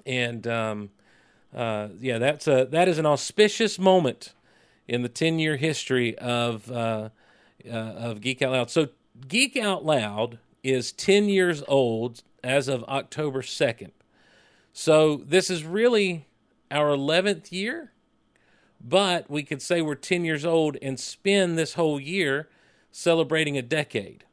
and 0.05 0.45
um, 0.47 0.89
uh, 1.55 1.89
yeah, 1.99 2.17
that's 2.17 2.47
a 2.47 2.67
that 2.71 2.87
is 2.87 2.97
an 2.97 3.05
auspicious 3.05 3.79
moment 3.79 4.33
in 4.87 5.03
the 5.03 5.09
ten 5.09 5.39
year 5.39 5.55
history 5.55 6.17
of 6.17 6.69
uh, 6.71 7.09
uh, 7.65 7.75
of 7.75 8.21
Geek 8.21 8.41
Out 8.41 8.51
Loud. 8.51 8.71
So 8.71 8.89
Geek 9.27 9.55
Out 9.55 9.85
Loud 9.85 10.39
is 10.63 10.91
ten 10.91 11.29
years 11.29 11.63
old 11.67 12.21
as 12.43 12.67
of 12.67 12.83
October 12.85 13.41
second. 13.41 13.91
So 14.71 15.17
this 15.17 15.49
is 15.49 15.63
really 15.63 16.27
our 16.71 16.89
eleventh 16.89 17.51
year, 17.51 17.91
but 18.79 19.29
we 19.29 19.43
could 19.43 19.61
say 19.61 19.81
we're 19.81 19.95
ten 19.95 20.23
years 20.23 20.45
old 20.45 20.77
and 20.81 20.99
spend 20.99 21.57
this 21.57 21.73
whole 21.73 21.99
year 21.99 22.47
celebrating 22.91 23.57
a 23.57 23.61
decade. 23.61 24.23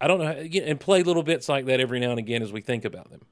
I 0.00 0.06
don't 0.06 0.20
know, 0.20 0.60
and 0.62 0.78
play 0.78 1.02
little 1.02 1.24
bits 1.24 1.48
like 1.48 1.66
that 1.66 1.80
every 1.80 1.98
now 1.98 2.10
and 2.10 2.18
again 2.18 2.42
as 2.42 2.52
we 2.52 2.60
think 2.60 2.84
about 2.84 3.10
them. 3.10 3.22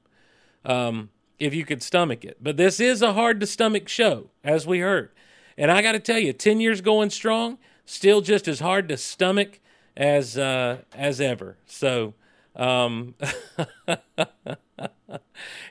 Um, 0.65 1.09
if 1.39 1.53
you 1.53 1.63
could 1.63 1.81
stomach 1.81 2.25
it, 2.25 2.37
but 2.41 2.57
this 2.57 2.79
is 2.79 3.01
a 3.01 3.13
hard 3.13 3.39
to 3.39 3.47
stomach 3.47 3.87
show, 3.87 4.29
as 4.43 4.67
we 4.67 4.79
heard. 4.79 5.11
And 5.57 5.71
I 5.71 5.81
got 5.81 5.93
to 5.93 5.99
tell 5.99 6.19
you, 6.19 6.33
ten 6.33 6.59
years 6.59 6.81
going 6.81 7.09
strong, 7.09 7.57
still 7.85 8.21
just 8.21 8.47
as 8.47 8.59
hard 8.59 8.89
to 8.89 8.97
stomach 8.97 9.59
as 9.95 10.37
uh, 10.37 10.79
as 10.93 11.21
ever. 11.21 11.57
So. 11.65 12.13
Um, 12.57 13.13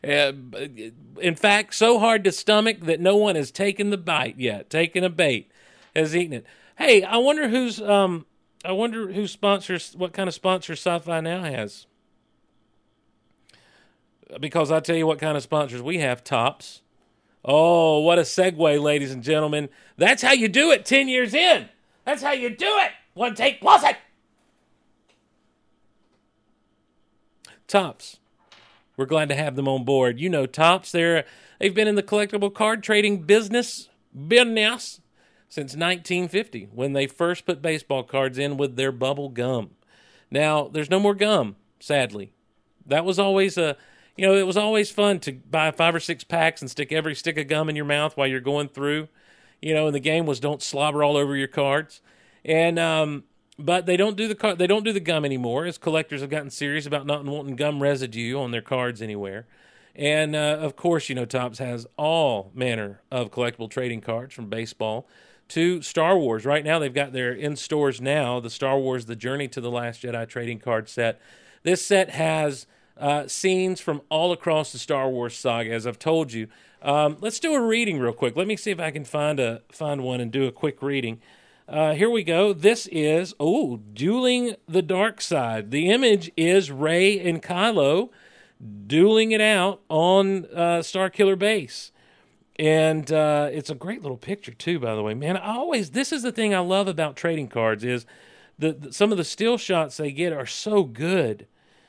in 0.02 1.34
fact, 1.34 1.74
so 1.74 1.98
hard 1.98 2.24
to 2.24 2.32
stomach 2.32 2.80
that 2.82 3.00
no 3.00 3.16
one 3.16 3.36
has 3.36 3.50
taken 3.50 3.90
the 3.90 3.98
bite 3.98 4.38
yet, 4.38 4.70
taken 4.70 5.04
a 5.04 5.10
bait, 5.10 5.50
has 5.94 6.16
eaten 6.16 6.32
it. 6.32 6.46
Hey, 6.78 7.02
I 7.02 7.18
wonder 7.18 7.48
who's 7.48 7.80
um, 7.80 8.26
I 8.64 8.72
wonder 8.72 9.12
who 9.12 9.26
sponsors, 9.26 9.94
what 9.96 10.12
kind 10.12 10.28
of 10.28 10.34
sponsor 10.34 10.72
Sci-Fi 10.72 11.20
Now 11.20 11.42
has. 11.42 11.86
Because 14.40 14.72
I 14.72 14.80
tell 14.80 14.96
you 14.96 15.06
what 15.06 15.20
kind 15.20 15.36
of 15.36 15.42
sponsors 15.42 15.82
we 15.82 15.98
have, 15.98 16.24
Topps. 16.24 16.82
Oh, 17.44 18.00
what 18.00 18.18
a 18.18 18.22
segue, 18.22 18.82
ladies 18.82 19.12
and 19.12 19.22
gentlemen. 19.22 19.68
That's 19.96 20.22
how 20.22 20.32
you 20.32 20.48
do 20.48 20.72
it 20.72 20.84
10 20.84 21.08
years 21.08 21.32
in. 21.32 21.68
That's 22.04 22.22
how 22.22 22.32
you 22.32 22.50
do 22.50 22.66
it. 22.66 22.90
One 23.14 23.36
take 23.36 23.60
plus 23.60 23.84
it. 23.84 23.96
Topps. 27.66 28.18
We're 28.96 29.06
glad 29.06 29.28
to 29.28 29.34
have 29.34 29.56
them 29.56 29.68
on 29.68 29.84
board. 29.84 30.18
You 30.20 30.30
know, 30.30 30.46
Topps. 30.46 30.92
They're 30.92 31.24
they've 31.58 31.74
been 31.74 31.88
in 31.88 31.94
the 31.94 32.02
collectible 32.02 32.52
card 32.52 32.82
trading 32.82 33.22
business 33.22 33.88
business 34.26 35.00
since 35.48 35.72
1950 35.72 36.68
when 36.72 36.92
they 36.92 37.06
first 37.06 37.46
put 37.46 37.62
baseball 37.62 38.02
cards 38.02 38.38
in 38.38 38.56
with 38.56 38.76
their 38.76 38.92
bubble 38.92 39.28
gum. 39.28 39.70
Now, 40.30 40.68
there's 40.68 40.90
no 40.90 40.98
more 40.98 41.14
gum, 41.14 41.56
sadly. 41.78 42.32
That 42.86 43.04
was 43.04 43.18
always 43.18 43.56
a 43.58 43.76
you 44.16 44.26
know, 44.26 44.34
it 44.34 44.46
was 44.46 44.56
always 44.56 44.90
fun 44.90 45.20
to 45.20 45.32
buy 45.32 45.70
five 45.70 45.94
or 45.94 46.00
six 46.00 46.24
packs 46.24 46.62
and 46.62 46.70
stick 46.70 46.90
every 46.90 47.14
stick 47.14 47.36
of 47.36 47.48
gum 47.48 47.68
in 47.68 47.76
your 47.76 47.84
mouth 47.84 48.16
while 48.16 48.26
you're 48.26 48.40
going 48.40 48.68
through. 48.68 49.08
You 49.60 49.74
know, 49.74 49.86
and 49.86 49.94
the 49.94 50.00
game 50.00 50.26
was 50.26 50.40
don't 50.40 50.62
slobber 50.62 51.04
all 51.04 51.16
over 51.16 51.36
your 51.36 51.48
cards. 51.48 52.00
And 52.44 52.78
um 52.78 53.24
but 53.58 53.86
they 53.86 53.96
don't 53.96 54.16
do 54.16 54.28
the 54.28 54.34
car- 54.34 54.54
they 54.54 54.66
don't 54.66 54.84
do 54.84 54.92
the 54.92 55.00
gum 55.00 55.24
anymore 55.24 55.64
as 55.64 55.78
collectors 55.78 56.20
have 56.20 56.30
gotten 56.30 56.50
serious 56.50 56.86
about 56.86 57.06
not 57.06 57.24
wanting 57.24 57.56
gum 57.56 57.82
residue 57.82 58.38
on 58.38 58.50
their 58.50 58.62
cards 58.62 59.00
anywhere. 59.00 59.46
And 59.94 60.36
uh, 60.36 60.58
of 60.60 60.76
course, 60.76 61.08
you 61.08 61.14
know, 61.14 61.24
Topps 61.24 61.58
has 61.58 61.86
all 61.96 62.50
manner 62.54 63.00
of 63.10 63.30
collectible 63.30 63.70
trading 63.70 64.02
cards 64.02 64.34
from 64.34 64.50
baseball 64.50 65.08
to 65.48 65.80
Star 65.80 66.18
Wars. 66.18 66.44
Right 66.44 66.64
now, 66.64 66.78
they've 66.78 66.92
got 66.92 67.12
their 67.12 67.32
in 67.32 67.56
stores 67.56 68.00
now 68.00 68.40
the 68.40 68.50
Star 68.50 68.78
Wars 68.78 69.06
The 69.06 69.16
Journey 69.16 69.48
to 69.48 69.60
the 69.60 69.70
Last 69.70 70.02
Jedi 70.02 70.28
trading 70.28 70.58
card 70.58 70.88
set. 70.88 71.20
This 71.62 71.84
set 71.84 72.10
has 72.10 72.66
uh, 72.98 73.26
scenes 73.26 73.80
from 73.80 74.02
all 74.10 74.32
across 74.32 74.72
the 74.72 74.78
Star 74.78 75.08
Wars 75.08 75.36
saga, 75.36 75.72
as 75.72 75.86
I've 75.86 75.98
told 75.98 76.32
you. 76.32 76.48
Um, 76.82 77.16
let's 77.20 77.40
do 77.40 77.54
a 77.54 77.60
reading 77.60 77.98
real 77.98 78.12
quick. 78.12 78.36
Let 78.36 78.46
me 78.46 78.56
see 78.56 78.70
if 78.70 78.80
I 78.80 78.90
can 78.90 79.04
find 79.04 79.40
a 79.40 79.62
find 79.70 80.02
one 80.02 80.20
and 80.20 80.30
do 80.30 80.46
a 80.46 80.52
quick 80.52 80.82
reading. 80.82 81.20
Uh, 81.68 81.94
here 81.94 82.08
we 82.08 82.22
go. 82.22 82.52
This 82.52 82.86
is 82.92 83.34
oh, 83.40 83.78
dueling 83.78 84.54
the 84.68 84.82
dark 84.82 85.20
side. 85.20 85.72
The 85.72 85.90
image 85.90 86.30
is 86.36 86.70
Rey 86.70 87.18
and 87.18 87.42
Kylo 87.42 88.10
dueling 88.86 89.32
it 89.32 89.40
out 89.40 89.80
on 89.88 90.44
uh, 90.54 90.78
Starkiller 90.78 91.36
Base, 91.36 91.90
and 92.56 93.10
uh, 93.10 93.48
it's 93.50 93.68
a 93.68 93.74
great 93.74 94.00
little 94.00 94.16
picture 94.16 94.52
too. 94.52 94.78
By 94.78 94.94
the 94.94 95.02
way, 95.02 95.12
man, 95.12 95.36
I 95.36 95.56
always 95.56 95.90
this 95.90 96.12
is 96.12 96.22
the 96.22 96.30
thing 96.30 96.54
I 96.54 96.60
love 96.60 96.86
about 96.86 97.16
trading 97.16 97.48
cards 97.48 97.82
is 97.82 98.06
the, 98.56 98.72
the 98.72 98.92
some 98.92 99.10
of 99.10 99.18
the 99.18 99.24
still 99.24 99.58
shots 99.58 99.96
they 99.96 100.12
get 100.12 100.32
are 100.32 100.46
so 100.46 100.84
good. 100.84 101.48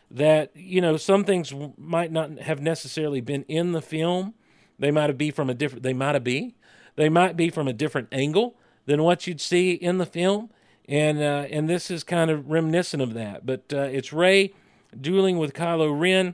that 0.10 0.56
you 0.56 0.82
know 0.82 0.98
some 0.98 1.24
things 1.24 1.54
might 1.78 2.12
not 2.12 2.40
have 2.40 2.60
necessarily 2.60 3.22
been 3.22 3.44
in 3.44 3.74
the 3.74 3.82
film. 3.84 4.34
They 4.80 4.90
might 4.90 5.12
have 5.12 5.20
be 5.20 5.30
from 5.30 5.52
a 5.52 5.54
different. 5.54 5.84
They 5.84 5.94
might 5.94 6.16
have 6.16 6.24
be. 6.24 6.56
They 6.96 7.10
might 7.10 7.38
be 7.38 7.52
from 7.52 7.68
a 7.68 7.74
different 7.74 8.08
angle 8.12 8.56
than 8.88 9.04
what 9.04 9.28
you'd 9.28 9.40
see 9.40 9.74
in 9.74 10.00
the 10.00 10.06
film, 10.08 10.50
and 10.90 11.20
uh, 11.20 11.46
and 11.52 11.70
this 11.70 11.92
is 11.92 12.04
kind 12.04 12.32
of 12.32 12.50
reminiscent 12.50 13.04
of 13.04 13.14
that. 13.14 13.46
But 13.46 13.72
uh, 13.72 13.82
it's 13.82 14.12
Rey 14.12 14.54
dueling 15.00 15.38
with 15.38 15.54
Kylo 15.54 15.98
Ren 15.98 16.34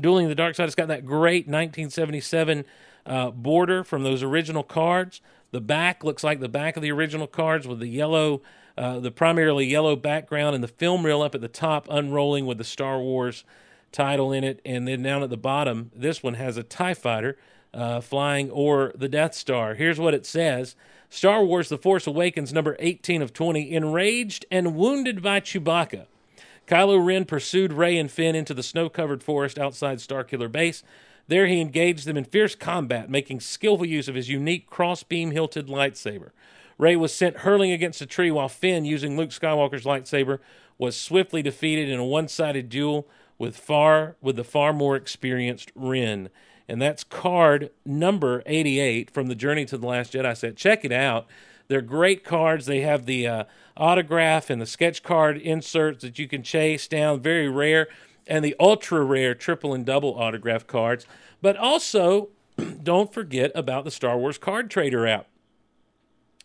dueling 0.00 0.28
the 0.28 0.34
dark 0.34 0.54
side. 0.54 0.66
It's 0.66 0.74
got 0.74 0.88
that 0.88 1.04
great 1.04 1.46
1977 1.46 2.64
uh, 3.06 3.30
border 3.30 3.82
from 3.82 4.04
those 4.04 4.22
original 4.22 4.62
cards. 4.62 5.20
The 5.50 5.60
back 5.60 6.04
looks 6.04 6.22
like 6.22 6.40
the 6.40 6.48
back 6.48 6.76
of 6.76 6.82
the 6.82 6.92
original 6.92 7.26
cards 7.26 7.66
with 7.66 7.80
the 7.80 7.88
yellow 7.88 8.42
uh, 8.78 9.00
the 9.00 9.10
primarily 9.10 9.64
yellow 9.64 9.96
background 9.96 10.54
and 10.54 10.62
the 10.62 10.68
film 10.68 11.06
reel 11.06 11.22
up 11.22 11.34
at 11.34 11.40
the 11.40 11.48
top 11.48 11.88
unrolling 11.90 12.44
with 12.44 12.58
the 12.58 12.64
star 12.64 12.98
wars 13.00 13.42
title 13.90 14.32
in 14.32 14.44
it. 14.44 14.60
And 14.66 14.86
then 14.86 15.02
down 15.02 15.22
at 15.22 15.30
the 15.30 15.38
bottom 15.38 15.90
this 15.94 16.22
one 16.22 16.34
has 16.34 16.58
a 16.58 16.62
tie 16.62 16.92
fighter 16.92 17.38
uh, 17.72 18.02
flying 18.02 18.50
or 18.50 18.92
the 18.94 19.08
death 19.08 19.34
star. 19.34 19.74
Here's 19.74 19.98
what 19.98 20.12
it 20.12 20.26
says 20.26 20.76
star 21.08 21.44
wars 21.44 21.68
the 21.68 21.78
force 21.78 22.06
awakens 22.06 22.52
number 22.52 22.76
18 22.78 23.22
of 23.22 23.32
20 23.32 23.72
enraged 23.72 24.44
and 24.50 24.76
wounded 24.76 25.22
by 25.22 25.40
chewbacca 25.40 26.06
Kylo 26.66 27.04
Ren 27.04 27.24
pursued 27.24 27.72
Rey 27.72 27.96
and 27.96 28.10
Finn 28.10 28.34
into 28.34 28.52
the 28.52 28.62
snow 28.62 28.88
covered 28.88 29.22
forest 29.22 29.58
outside 29.58 29.98
Starkiller 29.98 30.50
Base. 30.50 30.82
There 31.28 31.46
he 31.46 31.60
engaged 31.60 32.06
them 32.06 32.16
in 32.16 32.24
fierce 32.24 32.54
combat, 32.56 33.08
making 33.08 33.40
skillful 33.40 33.86
use 33.86 34.08
of 34.08 34.16
his 34.16 34.28
unique 34.28 34.68
cross 34.68 35.02
beam 35.02 35.30
hilted 35.30 35.68
lightsaber. 35.68 36.30
Rey 36.78 36.96
was 36.96 37.14
sent 37.14 37.38
hurling 37.38 37.70
against 37.70 38.00
a 38.00 38.06
tree 38.06 38.30
while 38.30 38.48
Finn, 38.48 38.84
using 38.84 39.16
Luke 39.16 39.30
Skywalker's 39.30 39.84
lightsaber, 39.84 40.40
was 40.76 40.96
swiftly 40.96 41.40
defeated 41.40 41.88
in 41.88 41.98
a 41.98 42.04
one 42.04 42.28
sided 42.28 42.68
duel 42.68 43.08
with 43.38 43.56
far 43.56 44.16
with 44.20 44.36
the 44.36 44.44
far 44.44 44.72
more 44.72 44.96
experienced 44.96 45.70
Ren. 45.74 46.30
And 46.68 46.82
that's 46.82 47.04
card 47.04 47.70
number 47.84 48.42
88 48.46 49.10
from 49.10 49.28
the 49.28 49.34
Journey 49.34 49.64
to 49.66 49.78
the 49.78 49.86
Last 49.86 50.12
Jedi 50.12 50.36
set. 50.36 50.56
Check 50.56 50.84
it 50.84 50.92
out. 50.92 51.26
They're 51.68 51.80
great 51.80 52.24
cards. 52.24 52.66
They 52.66 52.80
have 52.80 53.06
the 53.06 53.26
uh, 53.26 53.44
autograph 53.76 54.50
and 54.50 54.60
the 54.60 54.66
sketch 54.66 55.02
card 55.02 55.36
inserts 55.36 56.02
that 56.02 56.18
you 56.18 56.28
can 56.28 56.42
chase 56.42 56.88
down, 56.88 57.20
very 57.20 57.48
rare, 57.48 57.88
and 58.26 58.44
the 58.44 58.56
ultra 58.58 59.02
rare 59.02 59.34
triple 59.34 59.74
and 59.74 59.84
double 59.84 60.14
autograph 60.14 60.66
cards. 60.66 61.06
But 61.40 61.56
also, 61.56 62.30
don't 62.82 63.12
forget 63.12 63.52
about 63.54 63.84
the 63.84 63.90
Star 63.90 64.18
Wars 64.18 64.38
Card 64.38 64.70
Trader 64.70 65.06
app. 65.06 65.28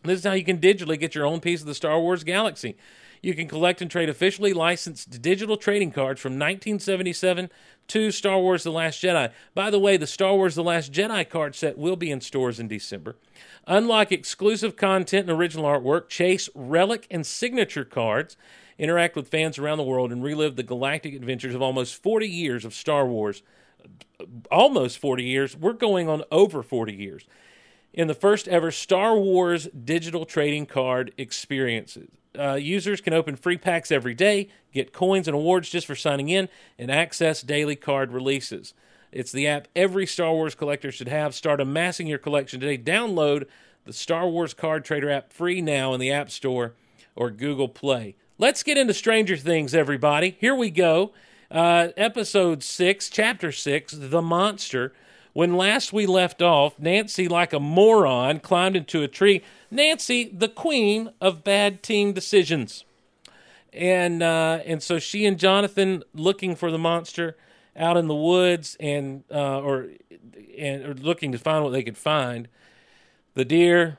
This 0.04 0.20
is 0.20 0.24
how 0.24 0.32
you 0.32 0.44
can 0.44 0.58
digitally 0.58 0.98
get 0.98 1.14
your 1.14 1.26
own 1.26 1.40
piece 1.40 1.60
of 1.60 1.66
the 1.66 1.74
Star 1.74 2.00
Wars 2.00 2.24
galaxy. 2.24 2.76
You 3.22 3.34
can 3.34 3.46
collect 3.46 3.80
and 3.80 3.88
trade 3.88 4.08
officially 4.08 4.52
licensed 4.52 5.22
digital 5.22 5.56
trading 5.56 5.92
cards 5.92 6.20
from 6.20 6.32
1977 6.32 7.50
to 7.86 8.10
Star 8.10 8.40
Wars 8.40 8.64
The 8.64 8.72
Last 8.72 9.00
Jedi. 9.00 9.30
By 9.54 9.70
the 9.70 9.78
way, 9.78 9.96
the 9.96 10.08
Star 10.08 10.34
Wars 10.34 10.56
The 10.56 10.64
Last 10.64 10.92
Jedi 10.92 11.28
card 11.28 11.54
set 11.54 11.78
will 11.78 11.94
be 11.94 12.10
in 12.10 12.20
stores 12.20 12.58
in 12.58 12.66
December. 12.66 13.14
Unlock 13.68 14.10
exclusive 14.10 14.74
content 14.74 15.30
and 15.30 15.38
original 15.38 15.66
artwork, 15.66 16.08
chase 16.08 16.48
relic 16.52 17.06
and 17.12 17.24
signature 17.24 17.84
cards, 17.84 18.36
interact 18.76 19.14
with 19.14 19.28
fans 19.28 19.56
around 19.56 19.78
the 19.78 19.84
world, 19.84 20.10
and 20.10 20.24
relive 20.24 20.56
the 20.56 20.64
galactic 20.64 21.14
adventures 21.14 21.54
of 21.54 21.62
almost 21.62 22.02
40 22.02 22.26
years 22.26 22.64
of 22.64 22.74
Star 22.74 23.06
Wars. 23.06 23.44
Almost 24.50 24.98
40 24.98 25.22
years. 25.22 25.56
We're 25.56 25.74
going 25.74 26.08
on 26.08 26.24
over 26.32 26.60
40 26.60 26.92
years 26.92 27.24
in 27.92 28.08
the 28.08 28.14
first 28.14 28.48
ever 28.48 28.72
Star 28.72 29.16
Wars 29.16 29.68
digital 29.68 30.24
trading 30.24 30.66
card 30.66 31.12
experiences. 31.16 32.08
Uh, 32.38 32.54
users 32.54 33.00
can 33.00 33.12
open 33.12 33.36
free 33.36 33.58
packs 33.58 33.92
every 33.92 34.14
day, 34.14 34.48
get 34.72 34.92
coins 34.92 35.28
and 35.28 35.34
awards 35.34 35.68
just 35.68 35.86
for 35.86 35.94
signing 35.94 36.28
in, 36.28 36.48
and 36.78 36.90
access 36.90 37.42
daily 37.42 37.76
card 37.76 38.12
releases. 38.12 38.72
It's 39.10 39.32
the 39.32 39.46
app 39.46 39.68
every 39.76 40.06
Star 40.06 40.32
Wars 40.32 40.54
collector 40.54 40.90
should 40.90 41.08
have. 41.08 41.34
Start 41.34 41.60
amassing 41.60 42.06
your 42.06 42.18
collection 42.18 42.60
today. 42.60 42.78
Download 42.78 43.46
the 43.84 43.92
Star 43.92 44.26
Wars 44.28 44.54
Card 44.54 44.84
Trader 44.84 45.10
app 45.10 45.32
free 45.32 45.60
now 45.60 45.92
in 45.92 46.00
the 46.00 46.10
App 46.10 46.30
Store 46.30 46.74
or 47.14 47.30
Google 47.30 47.68
Play. 47.68 48.16
Let's 48.38 48.62
get 48.62 48.78
into 48.78 48.94
Stranger 48.94 49.36
Things, 49.36 49.74
everybody. 49.74 50.36
Here 50.40 50.54
we 50.54 50.70
go. 50.70 51.12
Uh, 51.50 51.88
episode 51.98 52.62
6, 52.62 53.10
Chapter 53.10 53.52
6, 53.52 53.92
The 53.92 54.22
Monster. 54.22 54.94
When 55.32 55.56
last 55.56 55.92
we 55.92 56.06
left 56.06 56.42
off, 56.42 56.78
Nancy, 56.78 57.26
like 57.26 57.52
a 57.52 57.60
moron, 57.60 58.40
climbed 58.40 58.76
into 58.76 59.02
a 59.02 59.08
tree. 59.08 59.42
Nancy, 59.70 60.24
the 60.24 60.48
queen 60.48 61.10
of 61.20 61.42
bad 61.42 61.82
team 61.82 62.12
decisions. 62.12 62.84
And 63.72 64.22
uh, 64.22 64.60
and 64.66 64.82
so 64.82 64.98
she 64.98 65.24
and 65.24 65.38
Jonathan 65.38 66.02
looking 66.12 66.54
for 66.54 66.70
the 66.70 66.78
monster 66.78 67.36
out 67.74 67.96
in 67.96 68.06
the 68.06 68.14
woods 68.14 68.76
and 68.78 69.24
uh, 69.30 69.60
or 69.60 69.88
and 70.58 70.84
or 70.84 70.94
looking 70.94 71.32
to 71.32 71.38
find 71.38 71.64
what 71.64 71.70
they 71.70 71.82
could 71.82 71.96
find. 71.96 72.48
The 73.32 73.46
deer 73.46 73.98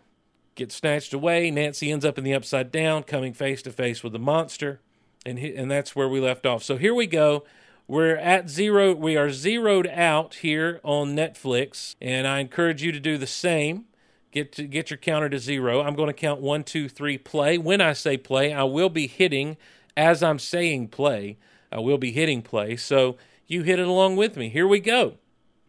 gets 0.53 0.75
snatched 0.75 1.13
away. 1.13 1.49
Nancy 1.49 1.91
ends 1.91 2.05
up 2.05 2.19
in 2.19 2.23
the 2.23 2.35
upside 2.35 2.71
down, 2.71 3.01
coming 3.01 3.33
face 3.33 3.63
to 3.63 3.71
face 3.71 4.03
with 4.03 4.13
the 4.13 4.19
monster, 4.19 4.79
and 5.25 5.39
he, 5.39 5.55
and 5.55 5.71
that's 5.71 5.95
where 5.95 6.07
we 6.07 6.19
left 6.19 6.45
off. 6.45 6.61
So 6.61 6.77
here 6.77 6.93
we 6.93 7.07
go. 7.07 7.43
We're 7.87 8.15
at 8.15 8.49
zero. 8.49 8.93
We 8.93 9.17
are 9.17 9.29
zeroed 9.29 9.87
out 9.87 10.35
here 10.35 10.79
on 10.83 11.15
Netflix, 11.15 11.95
and 12.01 12.25
I 12.25 12.39
encourage 12.39 12.81
you 12.81 12.91
to 12.91 12.99
do 12.99 13.17
the 13.17 13.27
same. 13.27 13.85
Get 14.31 14.51
to 14.53 14.63
get 14.63 14.89
your 14.89 14.97
counter 14.97 15.29
to 15.29 15.37
zero. 15.37 15.81
I'm 15.81 15.95
going 15.95 16.07
to 16.07 16.13
count 16.13 16.41
one, 16.41 16.63
two, 16.63 16.87
three, 16.87 17.17
play. 17.17 17.57
When 17.57 17.81
I 17.81 17.93
say 17.93 18.17
play, 18.17 18.53
I 18.53 18.63
will 18.63 18.89
be 18.89 19.07
hitting 19.07 19.57
as 19.95 20.23
I'm 20.23 20.39
saying 20.39 20.87
play. 20.87 21.37
I 21.71 21.79
will 21.79 21.97
be 21.97 22.11
hitting 22.11 22.41
play. 22.41 22.75
So 22.77 23.17
you 23.47 23.63
hit 23.63 23.79
it 23.79 23.87
along 23.87 24.15
with 24.15 24.37
me. 24.37 24.49
Here 24.49 24.67
we 24.67 24.79
go. 24.79 25.17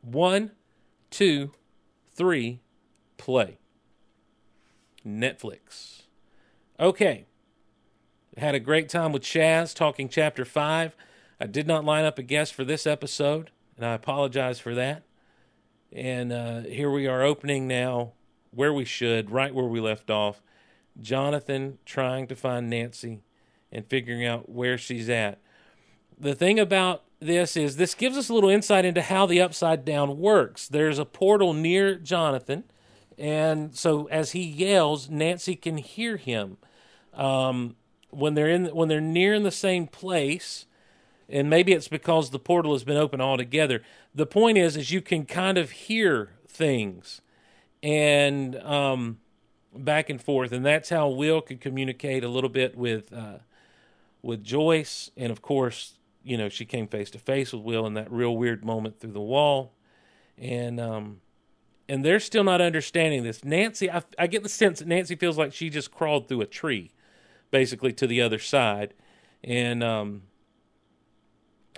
One, 0.01 0.53
two, 1.11 1.51
three, 2.13 2.61
play. 3.19 3.59
Netflix. 5.07 6.03
Okay. 6.79 7.27
Had 8.37 8.55
a 8.55 8.61
great 8.61 8.89
time 8.89 9.13
with 9.13 9.23
Chaz 9.23 9.75
talking 9.75 10.09
chapter 10.09 10.45
five. 10.45 10.97
I 11.45 11.47
did 11.47 11.67
not 11.67 11.85
line 11.85 12.07
up 12.07 12.19
a 12.19 12.23
guest 12.23 12.55
for 12.55 12.65
this 12.65 12.87
episode, 12.87 13.51
and 13.77 13.85
I 13.85 13.93
apologize 13.93 14.59
for 14.59 14.75
that. 14.77 15.03
And 15.93 16.33
uh, 16.33 16.61
here 16.63 16.91
we 16.91 17.07
are 17.07 17.23
opening 17.23 17.69
now 17.69 18.13
where 18.51 18.73
we 18.73 18.87
should, 18.87 19.31
right 19.31 19.55
where 19.55 19.67
we 19.67 19.79
left 19.79 20.09
off. 20.09 20.41
Jonathan 20.99 21.77
trying 21.85 22.29
to 22.29 22.35
find 22.35 22.71
Nancy 22.71 23.25
and 23.71 23.85
figuring 23.85 24.25
out 24.25 24.49
where 24.49 24.79
she's 24.79 25.11
at. 25.11 25.39
The 26.19 26.35
thing 26.35 26.59
about 26.59 27.03
this 27.21 27.59
is 27.59 27.77
this 27.77 27.95
gives 27.95 28.17
us 28.17 28.31
a 28.31 28.35
little 28.35 28.49
insight 28.49 28.87
into 28.87 29.03
how 29.03 29.27
the 29.27 29.43
upside 29.43 29.85
down 29.85 30.19
works. 30.19 30.67
There's 30.67 30.99
a 30.99 31.05
portal 31.05 31.53
near 31.53 31.97
Jonathan, 31.97 32.65
and 33.19 33.77
so 33.77 34.07
as 34.07 34.31
he 34.31 34.45
yells, 34.45 35.11
Nancy 35.11 35.57
can 35.57 35.77
hear 35.77 36.17
him. 36.17 36.57
Um, 37.13 37.77
when 38.09 38.33
they're 38.33 38.49
in 38.49 38.75
when 38.75 38.89
they're 38.89 38.99
near 38.99 39.35
in 39.35 39.43
the 39.43 39.51
same 39.51 39.87
place, 39.87 40.65
and 41.29 41.49
maybe 41.49 41.73
it's 41.73 41.89
because 41.89 42.31
the 42.31 42.39
portal 42.39 42.73
has 42.73 42.85
been 42.85 42.97
open 42.97 43.21
altogether. 43.21 43.83
The 44.15 44.27
point 44.27 44.59
is, 44.59 44.77
is 44.77 44.91
you 44.91 45.01
can 45.01 45.25
kind 45.25 45.59
of 45.59 45.71
hear 45.71 46.31
things, 46.47 47.21
and 47.83 48.57
um, 48.57 49.19
back 49.75 50.11
and 50.11 50.21
forth, 50.23 50.53
and 50.53 50.65
that's 50.65 50.91
how 50.91 51.09
Will 51.09 51.41
could 51.41 51.61
communicate 51.61 52.25
a 52.25 52.29
little 52.29 52.51
bit 52.51 52.77
with 52.77 53.13
uh, 53.13 53.39
with 54.23 54.43
Joyce, 54.43 55.11
and 55.17 55.31
of 55.31 55.43
course, 55.43 55.99
you 56.23 56.37
know, 56.37 56.49
she 56.49 56.65
came 56.65 56.89
face 56.89 57.11
to 57.11 57.19
face 57.19 57.53
with 57.53 57.63
Will 57.63 57.87
in 57.87 57.95
that 57.95 58.11
real 58.11 58.37
weird 58.37 58.65
moment 58.65 58.99
through 58.99 59.13
the 59.13 59.21
wall, 59.21 59.75
and 60.39 60.81
um, 60.81 61.21
and 61.89 62.05
they're 62.05 62.21
still 62.21 62.45
not 62.45 62.61
understanding 62.61 63.23
this. 63.23 63.45
Nancy, 63.45 63.91
I, 63.91 64.03
I 64.19 64.27
get 64.27 64.43
the 64.43 64.49
sense 64.49 64.79
that 64.79 64.89
Nancy 64.89 65.17
feels 65.17 65.37
like 65.37 65.53
she 65.53 65.69
just 65.71 65.91
crawled 65.91 66.29
through 66.29 66.41
a 66.41 66.47
tree, 66.47 66.93
basically 67.51 67.93
to 67.93 68.07
the 68.07 68.23
other 68.23 68.39
side, 68.39 68.95
and 69.43 69.85
um, 69.85 70.23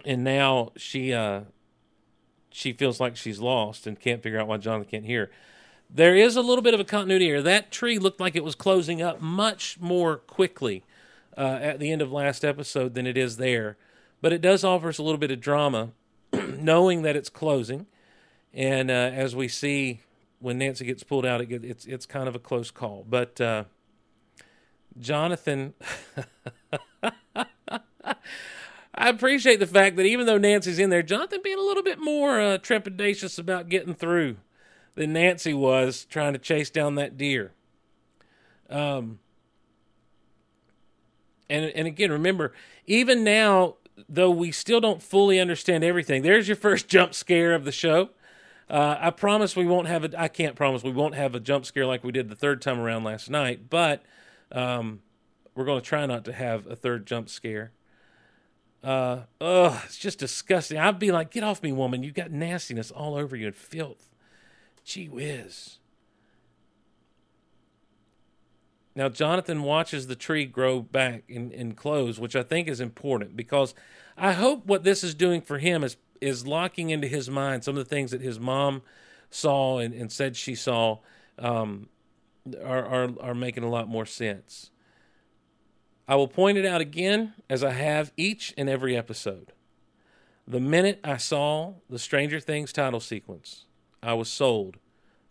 and 0.06 0.22
now 0.24 0.72
she 0.76 1.12
uh, 1.12 1.42
she 2.50 2.72
feels 2.72 3.00
like 3.00 3.16
she's 3.16 3.40
lost 3.40 3.86
and 3.86 4.00
can't 4.00 4.22
figure 4.22 4.38
out 4.38 4.46
why 4.46 4.56
Jonathan 4.56 4.88
can't 4.88 5.04
hear. 5.04 5.30
There 5.90 6.16
is 6.16 6.36
a 6.36 6.40
little 6.40 6.62
bit 6.62 6.74
of 6.74 6.80
a 6.80 6.84
continuity 6.84 7.26
here. 7.26 7.42
That 7.42 7.70
tree 7.70 7.98
looked 7.98 8.20
like 8.20 8.34
it 8.34 8.44
was 8.44 8.54
closing 8.54 9.02
up 9.02 9.20
much 9.20 9.78
more 9.78 10.16
quickly 10.16 10.84
uh, 11.36 11.58
at 11.60 11.80
the 11.80 11.92
end 11.92 12.00
of 12.00 12.10
last 12.10 12.44
episode 12.44 12.94
than 12.94 13.06
it 13.06 13.18
is 13.18 13.36
there, 13.36 13.76
but 14.22 14.32
it 14.32 14.40
does 14.40 14.64
offer 14.64 14.88
us 14.88 14.98
a 14.98 15.02
little 15.02 15.18
bit 15.18 15.30
of 15.30 15.40
drama, 15.40 15.90
knowing 16.32 17.02
that 17.02 17.14
it's 17.14 17.28
closing, 17.28 17.86
and 18.54 18.90
uh, 18.90 18.94
as 18.94 19.36
we 19.36 19.48
see 19.48 20.00
when 20.38 20.58
Nancy 20.58 20.86
gets 20.86 21.02
pulled 21.02 21.26
out, 21.26 21.40
it 21.40 21.46
get, 21.46 21.64
it's 21.64 21.84
it's 21.84 22.06
kind 22.06 22.28
of 22.28 22.34
a 22.34 22.38
close 22.38 22.70
call. 22.70 23.04
But 23.08 23.40
uh, 23.40 23.64
Jonathan. 24.98 25.74
I 28.96 29.10
appreciate 29.10 29.60
the 29.60 29.66
fact 29.66 29.96
that 29.96 30.06
even 30.06 30.26
though 30.26 30.38
Nancy's 30.38 30.78
in 30.78 30.90
there, 30.90 31.02
Jonathan 31.02 31.40
being 31.44 31.58
a 31.58 31.62
little 31.62 31.82
bit 31.82 31.98
more 31.98 32.40
uh, 32.40 32.58
trepidatious 32.58 33.38
about 33.38 33.68
getting 33.68 33.94
through 33.94 34.36
than 34.94 35.12
Nancy 35.12 35.52
was 35.52 36.06
trying 36.06 36.32
to 36.32 36.38
chase 36.38 36.70
down 36.70 36.94
that 36.94 37.18
deer. 37.18 37.52
Um, 38.70 39.20
and 41.48 41.66
and 41.66 41.86
again, 41.86 42.10
remember, 42.10 42.52
even 42.86 43.22
now 43.22 43.76
though 44.08 44.30
we 44.30 44.52
still 44.52 44.80
don't 44.80 45.02
fully 45.02 45.38
understand 45.38 45.84
everything, 45.84 46.22
there's 46.22 46.48
your 46.48 46.56
first 46.56 46.88
jump 46.88 47.14
scare 47.14 47.54
of 47.54 47.64
the 47.64 47.72
show. 47.72 48.10
Uh, 48.68 48.96
I 48.98 49.10
promise 49.10 49.54
we 49.54 49.66
won't 49.66 49.86
have 49.86 50.04
a. 50.04 50.20
I 50.20 50.28
can't 50.28 50.56
promise 50.56 50.82
we 50.82 50.90
won't 50.90 51.14
have 51.14 51.34
a 51.34 51.40
jump 51.40 51.66
scare 51.66 51.86
like 51.86 52.02
we 52.02 52.12
did 52.12 52.28
the 52.28 52.34
third 52.34 52.60
time 52.60 52.80
around 52.80 53.04
last 53.04 53.30
night, 53.30 53.70
but 53.70 54.02
um, 54.50 55.02
we're 55.54 55.66
going 55.66 55.80
to 55.80 55.86
try 55.86 56.04
not 56.06 56.24
to 56.24 56.32
have 56.32 56.66
a 56.66 56.74
third 56.74 57.06
jump 57.06 57.28
scare. 57.28 57.70
Uh, 58.86 59.24
ugh, 59.40 59.82
it's 59.84 59.98
just 59.98 60.20
disgusting. 60.20 60.78
I'd 60.78 61.00
be 61.00 61.10
like, 61.10 61.32
"Get 61.32 61.42
off 61.42 61.60
me, 61.60 61.72
woman! 61.72 62.04
You 62.04 62.12
got 62.12 62.30
nastiness 62.30 62.92
all 62.92 63.16
over 63.16 63.34
you 63.34 63.48
and 63.48 63.56
filth." 63.56 64.14
Gee 64.84 65.08
whiz. 65.08 65.78
Now, 68.94 69.08
Jonathan 69.08 69.64
watches 69.64 70.06
the 70.06 70.14
tree 70.14 70.44
grow 70.44 70.80
back 70.82 71.24
and, 71.28 71.52
and 71.52 71.76
close, 71.76 72.20
which 72.20 72.36
I 72.36 72.44
think 72.44 72.68
is 72.68 72.80
important 72.80 73.36
because 73.36 73.74
I 74.16 74.32
hope 74.32 74.66
what 74.66 74.84
this 74.84 75.02
is 75.02 75.16
doing 75.16 75.40
for 75.40 75.58
him 75.58 75.82
is 75.82 75.96
is 76.20 76.46
locking 76.46 76.90
into 76.90 77.08
his 77.08 77.28
mind 77.28 77.64
some 77.64 77.76
of 77.76 77.84
the 77.84 77.90
things 77.90 78.12
that 78.12 78.20
his 78.20 78.38
mom 78.38 78.82
saw 79.30 79.78
and, 79.78 79.92
and 79.94 80.12
said 80.12 80.36
she 80.36 80.54
saw 80.54 80.98
um, 81.40 81.88
are, 82.64 82.86
are 82.86 83.10
are 83.20 83.34
making 83.34 83.64
a 83.64 83.68
lot 83.68 83.88
more 83.88 84.06
sense. 84.06 84.70
I 86.08 86.14
will 86.14 86.28
point 86.28 86.58
it 86.58 86.64
out 86.64 86.80
again 86.80 87.34
as 87.50 87.64
I 87.64 87.72
have 87.72 88.12
each 88.16 88.54
and 88.56 88.68
every 88.68 88.96
episode. 88.96 89.52
The 90.46 90.60
minute 90.60 91.00
I 91.02 91.16
saw 91.16 91.74
the 91.90 91.98
Stranger 91.98 92.38
Things 92.38 92.72
title 92.72 93.00
sequence, 93.00 93.64
I 94.02 94.14
was 94.14 94.28
sold 94.28 94.76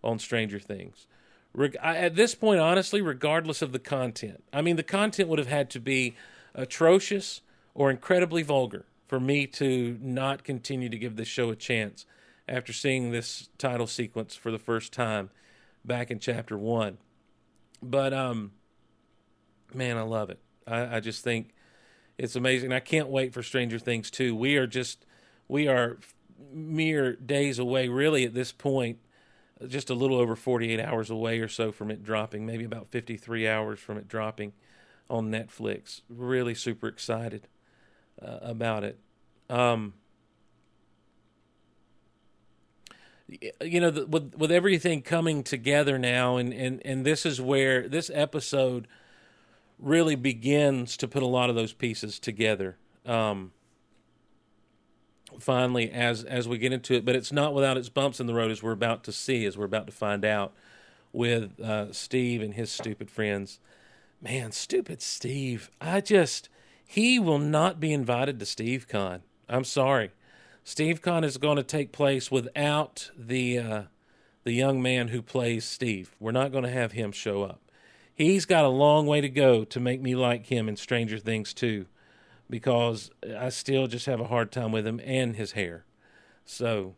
on 0.03 0.19
Stranger 0.19 0.59
Things. 0.59 1.07
Reg- 1.53 1.77
I, 1.81 1.95
at 1.95 2.15
this 2.15 2.35
point, 2.35 2.59
honestly, 2.59 3.01
regardless 3.01 3.61
of 3.61 3.71
the 3.71 3.79
content, 3.79 4.43
I 4.51 4.61
mean, 4.61 4.75
the 4.75 4.83
content 4.83 5.29
would 5.29 5.39
have 5.39 5.47
had 5.47 5.69
to 5.71 5.79
be 5.79 6.15
atrocious 6.53 7.41
or 7.73 7.89
incredibly 7.89 8.43
vulgar 8.43 8.85
for 9.07 9.19
me 9.19 9.47
to 9.47 9.97
not 10.01 10.43
continue 10.43 10.89
to 10.89 10.97
give 10.97 11.15
this 11.15 11.27
show 11.29 11.49
a 11.49 11.55
chance 11.55 12.05
after 12.47 12.73
seeing 12.73 13.11
this 13.11 13.49
title 13.57 13.87
sequence 13.87 14.35
for 14.35 14.51
the 14.51 14.59
first 14.59 14.91
time 14.91 15.29
back 15.85 16.11
in 16.11 16.19
chapter 16.19 16.57
one. 16.57 16.97
But 17.81 18.13
um, 18.13 18.51
man, 19.73 19.97
I 19.97 20.01
love 20.01 20.29
it. 20.29 20.39
I, 20.67 20.97
I 20.97 20.99
just 20.99 21.23
think 21.23 21.53
it's 22.17 22.35
amazing. 22.35 22.71
I 22.71 22.79
can't 22.79 23.09
wait 23.09 23.33
for 23.33 23.43
Stranger 23.43 23.79
Things 23.79 24.09
2. 24.11 24.35
We 24.35 24.57
are 24.57 24.67
just 24.67 25.05
we 25.47 25.67
are 25.67 25.97
mere 26.51 27.15
days 27.15 27.59
away, 27.59 27.87
really, 27.87 28.25
at 28.25 28.33
this 28.33 28.51
point, 28.51 28.99
just 29.67 29.89
a 29.89 29.93
little 29.93 30.17
over 30.17 30.35
48 30.35 30.79
hours 30.79 31.09
away 31.09 31.39
or 31.39 31.47
so 31.47 31.71
from 31.71 31.91
it 31.91 32.03
dropping, 32.03 32.45
maybe 32.45 32.63
about 32.63 32.89
53 32.89 33.47
hours 33.47 33.79
from 33.79 33.97
it 33.97 34.07
dropping 34.07 34.53
on 35.09 35.31
Netflix. 35.31 36.01
Really 36.09 36.55
super 36.55 36.87
excited 36.87 37.47
uh, 38.21 38.39
about 38.41 38.83
it. 38.83 38.99
Um, 39.49 39.93
you 43.61 43.79
know, 43.79 43.89
the, 43.89 44.05
with 44.05 44.35
with 44.35 44.51
everything 44.51 45.01
coming 45.01 45.43
together 45.43 45.97
now, 45.97 46.37
and, 46.37 46.53
and, 46.53 46.81
and 46.85 47.05
this 47.05 47.25
is 47.25 47.41
where 47.41 47.87
this 47.87 48.11
episode 48.13 48.87
really 49.79 50.15
begins 50.15 50.97
to 50.97 51.07
put 51.07 51.23
a 51.23 51.27
lot 51.27 51.49
of 51.49 51.55
those 51.55 51.73
pieces 51.73 52.19
together. 52.19 52.77
Um, 53.05 53.51
finally, 55.39 55.91
as 55.91 56.23
as 56.23 56.47
we 56.47 56.57
get 56.57 56.73
into 56.73 56.93
it, 56.93 57.05
but 57.05 57.15
it's 57.15 57.31
not 57.31 57.53
without 57.53 57.77
its 57.77 57.89
bumps 57.89 58.19
in 58.19 58.27
the 58.27 58.33
road, 58.33 58.51
as 58.51 58.63
we're 58.63 58.71
about 58.71 59.03
to 59.05 59.11
see, 59.11 59.45
as 59.45 59.57
we're 59.57 59.65
about 59.65 59.87
to 59.87 59.93
find 59.93 60.25
out 60.25 60.53
with 61.11 61.59
uh, 61.59 61.91
Steve 61.93 62.41
and 62.41 62.53
his 62.53 62.71
stupid 62.71 63.09
friends. 63.09 63.59
Man, 64.21 64.51
stupid 64.51 65.01
Steve! 65.01 65.69
I 65.79 66.01
just 66.01 66.49
he 66.85 67.19
will 67.19 67.39
not 67.39 67.79
be 67.79 67.93
invited 67.93 68.39
to 68.39 68.45
Steve 68.45 68.87
Con. 68.87 69.21
I'm 69.49 69.63
sorry. 69.63 70.11
Steve 70.63 71.01
Con 71.01 71.23
is 71.23 71.37
going 71.37 71.57
to 71.57 71.63
take 71.63 71.91
place 71.91 72.31
without 72.31 73.11
the 73.17 73.59
uh, 73.59 73.83
the 74.43 74.53
young 74.53 74.81
man 74.81 75.09
who 75.09 75.21
plays 75.21 75.65
Steve. 75.65 76.15
We're 76.19 76.31
not 76.31 76.51
going 76.51 76.63
to 76.63 76.69
have 76.69 76.93
him 76.93 77.11
show 77.11 77.43
up. 77.43 77.59
He's 78.15 78.45
got 78.45 78.63
a 78.63 78.69
long 78.69 79.07
way 79.07 79.19
to 79.19 79.27
go 79.27 79.65
to 79.65 79.79
make 79.79 80.01
me 80.01 80.15
like 80.15 80.45
him 80.45 80.69
in 80.69 80.77
Stranger 80.77 81.19
Things 81.19 81.53
too, 81.53 81.85
because 82.49 83.11
I 83.37 83.49
still 83.49 83.87
just 83.87 84.05
have 84.05 84.21
a 84.21 84.27
hard 84.27 84.53
time 84.53 84.71
with 84.71 84.87
him 84.87 85.01
and 85.03 85.35
his 85.35 85.51
hair. 85.51 85.83
So, 86.45 86.95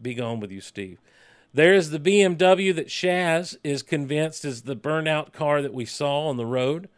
be 0.00 0.14
gone 0.14 0.38
with 0.38 0.52
you, 0.52 0.60
Steve. 0.60 1.00
There 1.52 1.74
is 1.74 1.90
the 1.90 1.98
BMW 1.98 2.72
that 2.76 2.86
Shaz 2.86 3.56
is 3.64 3.82
convinced 3.82 4.44
is 4.44 4.62
the 4.62 4.76
burnout 4.76 5.32
car 5.32 5.60
that 5.60 5.74
we 5.74 5.84
saw 5.84 6.28
on 6.28 6.36
the 6.36 6.46
road 6.46 6.88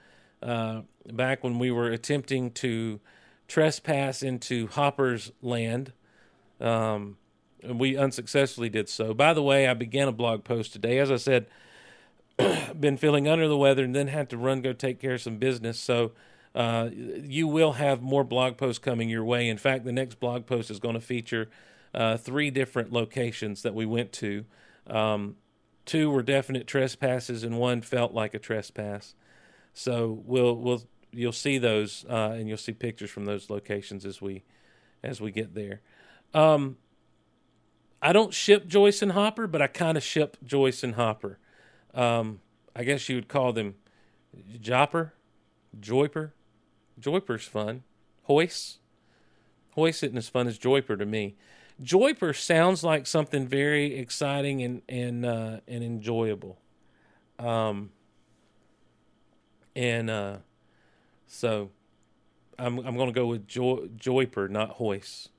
uh, 0.43 0.83
back 1.11 1.43
when 1.43 1.59
we 1.59 1.71
were 1.71 1.89
attempting 1.89 2.51
to 2.51 3.01
trespass 3.49 4.23
into 4.23 4.67
Hopper's 4.67 5.33
land. 5.41 5.95
Um, 6.61 7.17
we 7.65 7.97
unsuccessfully 7.97 8.69
did 8.69 8.91
so. 8.91 9.15
By 9.15 9.33
the 9.33 9.43
way, 9.43 9.67
I 9.67 9.73
began 9.73 10.09
a 10.09 10.13
blog 10.13 10.45
post 10.45 10.75
today. 10.75 10.99
As 10.99 11.11
I 11.11 11.17
said, 11.17 11.47
been 12.81 12.97
feeling 12.97 13.29
under 13.29 13.49
the 13.49 13.57
weather 13.57 13.85
and 13.85 13.95
then 13.95 14.09
had 14.09 14.31
to 14.31 14.37
run 14.37 14.63
go 14.63 14.73
take 14.73 15.01
care 15.01 15.15
of 15.15 15.23
some 15.23 15.37
business. 15.37 15.79
So 15.79 16.13
uh, 16.55 16.91
you 16.93 17.49
will 17.49 17.75
have 17.75 18.03
more 18.03 18.25
blog 18.25 18.57
posts 18.57 18.79
coming 18.79 19.09
your 19.09 19.25
way. 19.25 19.49
In 19.49 19.59
fact, 19.59 19.85
the 19.85 19.93
next 19.93 20.21
blog 20.21 20.47
post 20.47 20.71
is 20.71 20.79
going 20.79 20.95
to 20.95 21.01
feature 21.01 21.49
uh, 21.95 22.17
three 22.17 22.51
different 22.51 22.93
locations 22.93 23.63
that 23.63 23.75
we 23.75 23.87
went 23.87 24.13
to. 24.13 24.45
Um, 24.87 25.37
two 25.85 26.11
were 26.11 26.23
definite 26.23 26.67
trespasses, 26.67 27.43
and 27.43 27.59
one 27.59 27.83
felt 27.83 28.13
like 28.13 28.35
a 28.35 28.39
trespass. 28.39 29.15
So 29.75 30.23
we'll 30.25 30.57
we'll 30.57 30.83
you'll 31.13 31.33
see 31.33 31.59
those, 31.59 32.05
uh, 32.09 32.35
and 32.37 32.49
you'll 32.49 32.59
see 32.59 32.73
pictures 32.73 33.11
from 33.11 33.25
those 33.25 33.49
locations 33.51 34.05
as 34.05 34.21
we 34.21 34.45
as 35.03 35.21
we 35.21 35.31
get 35.31 35.55
there. 35.55 35.81
Um, 36.35 36.77
I 38.01 38.13
don't 38.13 38.35
ship 38.35 38.67
Joyce 38.67 39.01
and 39.03 39.13
Hopper, 39.13 39.47
but 39.47 39.63
I 39.63 39.67
kind 39.69 39.97
of 39.97 40.03
ship 40.03 40.37
Joyce 40.45 40.83
and 40.83 40.97
Hopper. 40.97 41.39
Um, 41.95 42.41
I 42.75 42.85
guess 42.85 43.09
you 43.09 43.17
would 43.17 43.29
call 43.29 43.53
them 43.53 43.75
Jopper, 44.61 45.15
Joyper. 45.79 46.33
Joyper's 47.01 47.45
fun. 47.45 47.83
Hoist. 48.25 48.79
Hoist 49.73 50.03
isn't 50.03 50.17
as 50.17 50.29
fun 50.29 50.47
as 50.47 50.59
Joyper 50.59 50.99
to 50.99 51.07
me. 51.07 51.37
Joyper 51.83 52.37
sounds 52.37 52.85
like 52.85 53.07
something 53.07 53.47
very 53.47 53.97
exciting 53.97 54.63
and 54.63 54.83
and 54.89 55.27
uh, 55.27 55.61
and 55.67 55.83
enjoyable. 55.83 56.59
Um, 57.39 57.91
and 59.75 60.11
uh, 60.11 60.37
so 61.27 61.71
I'm 62.59 62.79
I'm 62.79 62.97
to 62.97 63.13
go 63.13 63.27
with 63.27 63.49
Joy, 63.49 63.89
Joyper, 63.97 64.49
not 64.49 64.71
Hoist. 64.73 65.31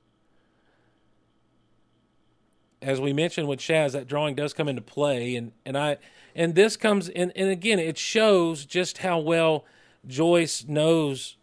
As 2.82 3.00
we 3.00 3.14
mentioned 3.14 3.48
with 3.48 3.60
Shaz, 3.60 3.94
that 3.94 4.08
drawing 4.08 4.36
does 4.36 4.54
come 4.54 4.68
into 4.68 4.82
play, 4.82 5.36
and 5.36 5.54
and 5.66 5.78
I 5.78 5.98
and 6.36 6.56
this 6.56 6.78
comes 6.78 7.10
and 7.10 7.32
and 7.36 7.50
again 7.50 7.80
it 7.80 7.98
shows 7.98 8.66
just 8.66 9.00
how 9.00 9.20
well 9.20 9.66
Joyce 10.06 10.66
knows 10.68 11.38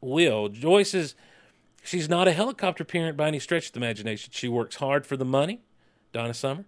Will. 0.00 0.48
Joyce 0.48 0.94
is 0.94 1.14
she's 1.82 2.08
not 2.08 2.28
a 2.28 2.32
helicopter 2.32 2.84
parent 2.84 3.16
by 3.16 3.28
any 3.28 3.38
stretch 3.38 3.66
of 3.66 3.72
the 3.72 3.78
imagination. 3.78 4.30
She 4.32 4.48
works 4.48 4.76
hard 4.76 5.06
for 5.06 5.16
the 5.16 5.24
money, 5.24 5.60
Donna 6.12 6.34
Summer, 6.34 6.64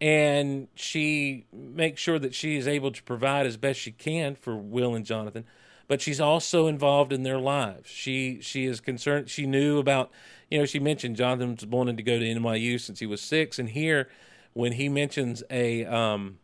and 0.00 0.68
she 0.74 1.46
makes 1.52 2.00
sure 2.00 2.18
that 2.18 2.34
she 2.34 2.56
is 2.56 2.68
able 2.68 2.92
to 2.92 3.02
provide 3.02 3.46
as 3.46 3.56
best 3.56 3.80
she 3.80 3.92
can 3.92 4.34
for 4.34 4.56
Will 4.56 4.94
and 4.94 5.04
Jonathan. 5.04 5.44
But 5.88 6.02
she's 6.02 6.20
also 6.20 6.66
involved 6.66 7.14
in 7.14 7.22
their 7.22 7.38
lives. 7.38 7.88
She 7.88 8.40
she 8.42 8.66
is 8.66 8.78
concerned. 8.78 9.30
She 9.30 9.46
knew 9.46 9.78
about, 9.78 10.10
you 10.50 10.58
know, 10.58 10.66
she 10.66 10.78
mentioned 10.78 11.16
Jonathan's 11.16 11.64
wanted 11.64 11.96
to 11.96 12.02
go 12.02 12.18
to 12.18 12.24
NYU 12.24 12.78
since 12.78 13.00
he 13.00 13.06
was 13.06 13.22
six, 13.22 13.58
and 13.58 13.70
here, 13.70 14.08
when 14.52 14.72
he 14.72 14.90
mentions 14.90 15.42
a 15.50 15.86
um, 15.86 16.38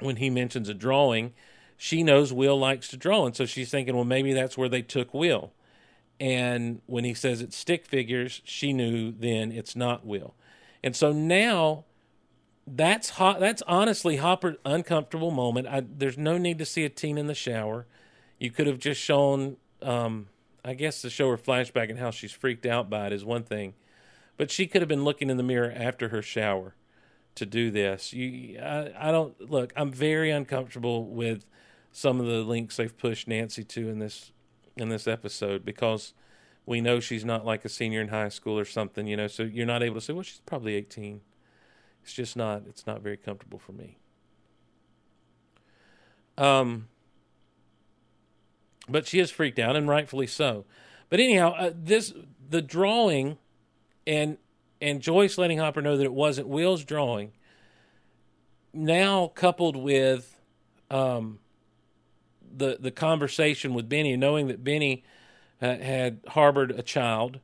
when 0.00 0.16
he 0.16 0.30
mentions 0.30 0.68
a 0.68 0.74
drawing, 0.74 1.32
she 1.76 2.02
knows 2.02 2.32
Will 2.32 2.58
likes 2.58 2.88
to 2.88 2.96
draw, 2.96 3.24
and 3.24 3.36
so 3.36 3.46
she's 3.46 3.70
thinking, 3.70 3.94
well, 3.94 4.04
maybe 4.04 4.32
that's 4.32 4.58
where 4.58 4.68
they 4.68 4.82
took 4.82 5.14
Will. 5.14 5.52
And 6.20 6.80
when 6.86 7.04
he 7.04 7.14
says 7.14 7.40
it's 7.40 7.56
stick 7.56 7.86
figures, 7.86 8.42
she 8.44 8.72
knew 8.72 9.12
then 9.12 9.52
it's 9.52 9.76
not 9.76 10.04
Will. 10.04 10.34
And 10.82 10.96
so 10.96 11.12
now 11.12 11.84
that's 12.66 13.10
hot. 13.10 13.40
That's 13.40 13.62
honestly 13.66 14.16
Hopper 14.16 14.56
uncomfortable 14.64 15.30
moment. 15.30 15.68
I, 15.68 15.84
there's 15.88 16.18
no 16.18 16.38
need 16.38 16.58
to 16.58 16.64
see 16.64 16.84
a 16.84 16.88
teen 16.88 17.18
in 17.18 17.28
the 17.28 17.34
shower. 17.34 17.86
You 18.38 18.50
could 18.50 18.66
have 18.66 18.78
just 18.78 19.00
shown, 19.00 19.56
um, 19.82 20.28
I 20.64 20.74
guess, 20.74 21.00
to 21.02 21.10
show 21.10 21.30
her 21.30 21.38
flashback 21.38 21.90
and 21.90 21.98
how 21.98 22.10
she's 22.10 22.32
freaked 22.32 22.66
out 22.66 22.90
by 22.90 23.06
it 23.06 23.12
is 23.12 23.24
one 23.24 23.44
thing, 23.44 23.74
but 24.36 24.50
she 24.50 24.66
could 24.66 24.82
have 24.82 24.88
been 24.88 25.04
looking 25.04 25.30
in 25.30 25.36
the 25.36 25.42
mirror 25.42 25.72
after 25.74 26.08
her 26.08 26.22
shower 26.22 26.74
to 27.38 27.46
do 27.46 27.70
this. 27.70 28.12
You, 28.12 28.58
I, 28.60 28.92
I 28.96 29.10
don't 29.10 29.50
look. 29.50 29.72
I'm 29.76 29.90
very 29.90 30.30
uncomfortable 30.30 31.06
with 31.06 31.46
some 31.92 32.20
of 32.20 32.26
the 32.26 32.42
links 32.42 32.76
they've 32.76 32.96
pushed 32.96 33.28
Nancy 33.28 33.64
to 33.64 33.88
in 33.88 33.98
this 33.98 34.32
in 34.76 34.88
this 34.88 35.08
episode 35.08 35.64
because 35.64 36.14
we 36.66 36.80
know 36.80 37.00
she's 37.00 37.24
not 37.24 37.44
like 37.44 37.64
a 37.64 37.68
senior 37.68 38.00
in 38.00 38.08
high 38.08 38.28
school 38.28 38.58
or 38.58 38.64
something, 38.64 39.06
you 39.06 39.16
know. 39.16 39.26
So 39.26 39.42
you're 39.42 39.66
not 39.66 39.82
able 39.82 39.96
to 39.96 40.00
say, 40.00 40.12
well, 40.12 40.22
she's 40.22 40.42
probably 40.44 40.74
18. 40.74 41.20
It's 42.02 42.12
just 42.12 42.36
not. 42.36 42.62
It's 42.68 42.86
not 42.86 43.00
very 43.00 43.16
comfortable 43.16 43.58
for 43.58 43.72
me. 43.72 43.98
Um, 46.36 46.88
but 48.88 49.06
she 49.06 49.18
is 49.18 49.30
freaked 49.30 49.58
out, 49.58 49.76
and 49.76 49.88
rightfully 49.88 50.26
so. 50.26 50.64
But 51.10 51.20
anyhow, 51.20 51.54
uh, 51.54 51.72
this 51.74 52.12
the 52.48 52.62
drawing, 52.62 53.38
and 54.06 54.38
and 54.80 55.00
Joyce 55.00 55.38
letting 55.38 55.58
Hopper 55.58 55.82
know 55.82 55.96
that 55.96 56.04
it 56.04 56.12
wasn't 56.12 56.48
Will's 56.48 56.84
drawing. 56.84 57.32
Now 58.72 59.28
coupled 59.34 59.76
with, 59.76 60.38
um, 60.90 61.38
the 62.56 62.78
the 62.80 62.90
conversation 62.90 63.74
with 63.74 63.88
Benny, 63.88 64.16
knowing 64.16 64.48
that 64.48 64.64
Benny 64.64 65.04
uh, 65.60 65.76
had 65.76 66.20
harbored 66.28 66.70
a 66.70 66.82
child 66.82 67.40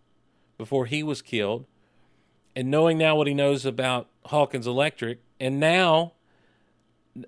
before 0.58 0.86
he 0.86 1.02
was 1.02 1.22
killed, 1.22 1.66
and 2.54 2.70
knowing 2.70 2.98
now 2.98 3.16
what 3.16 3.26
he 3.26 3.34
knows 3.34 3.66
about 3.66 4.08
Hawkins 4.26 4.66
Electric, 4.66 5.20
and 5.40 5.60
now 5.60 6.12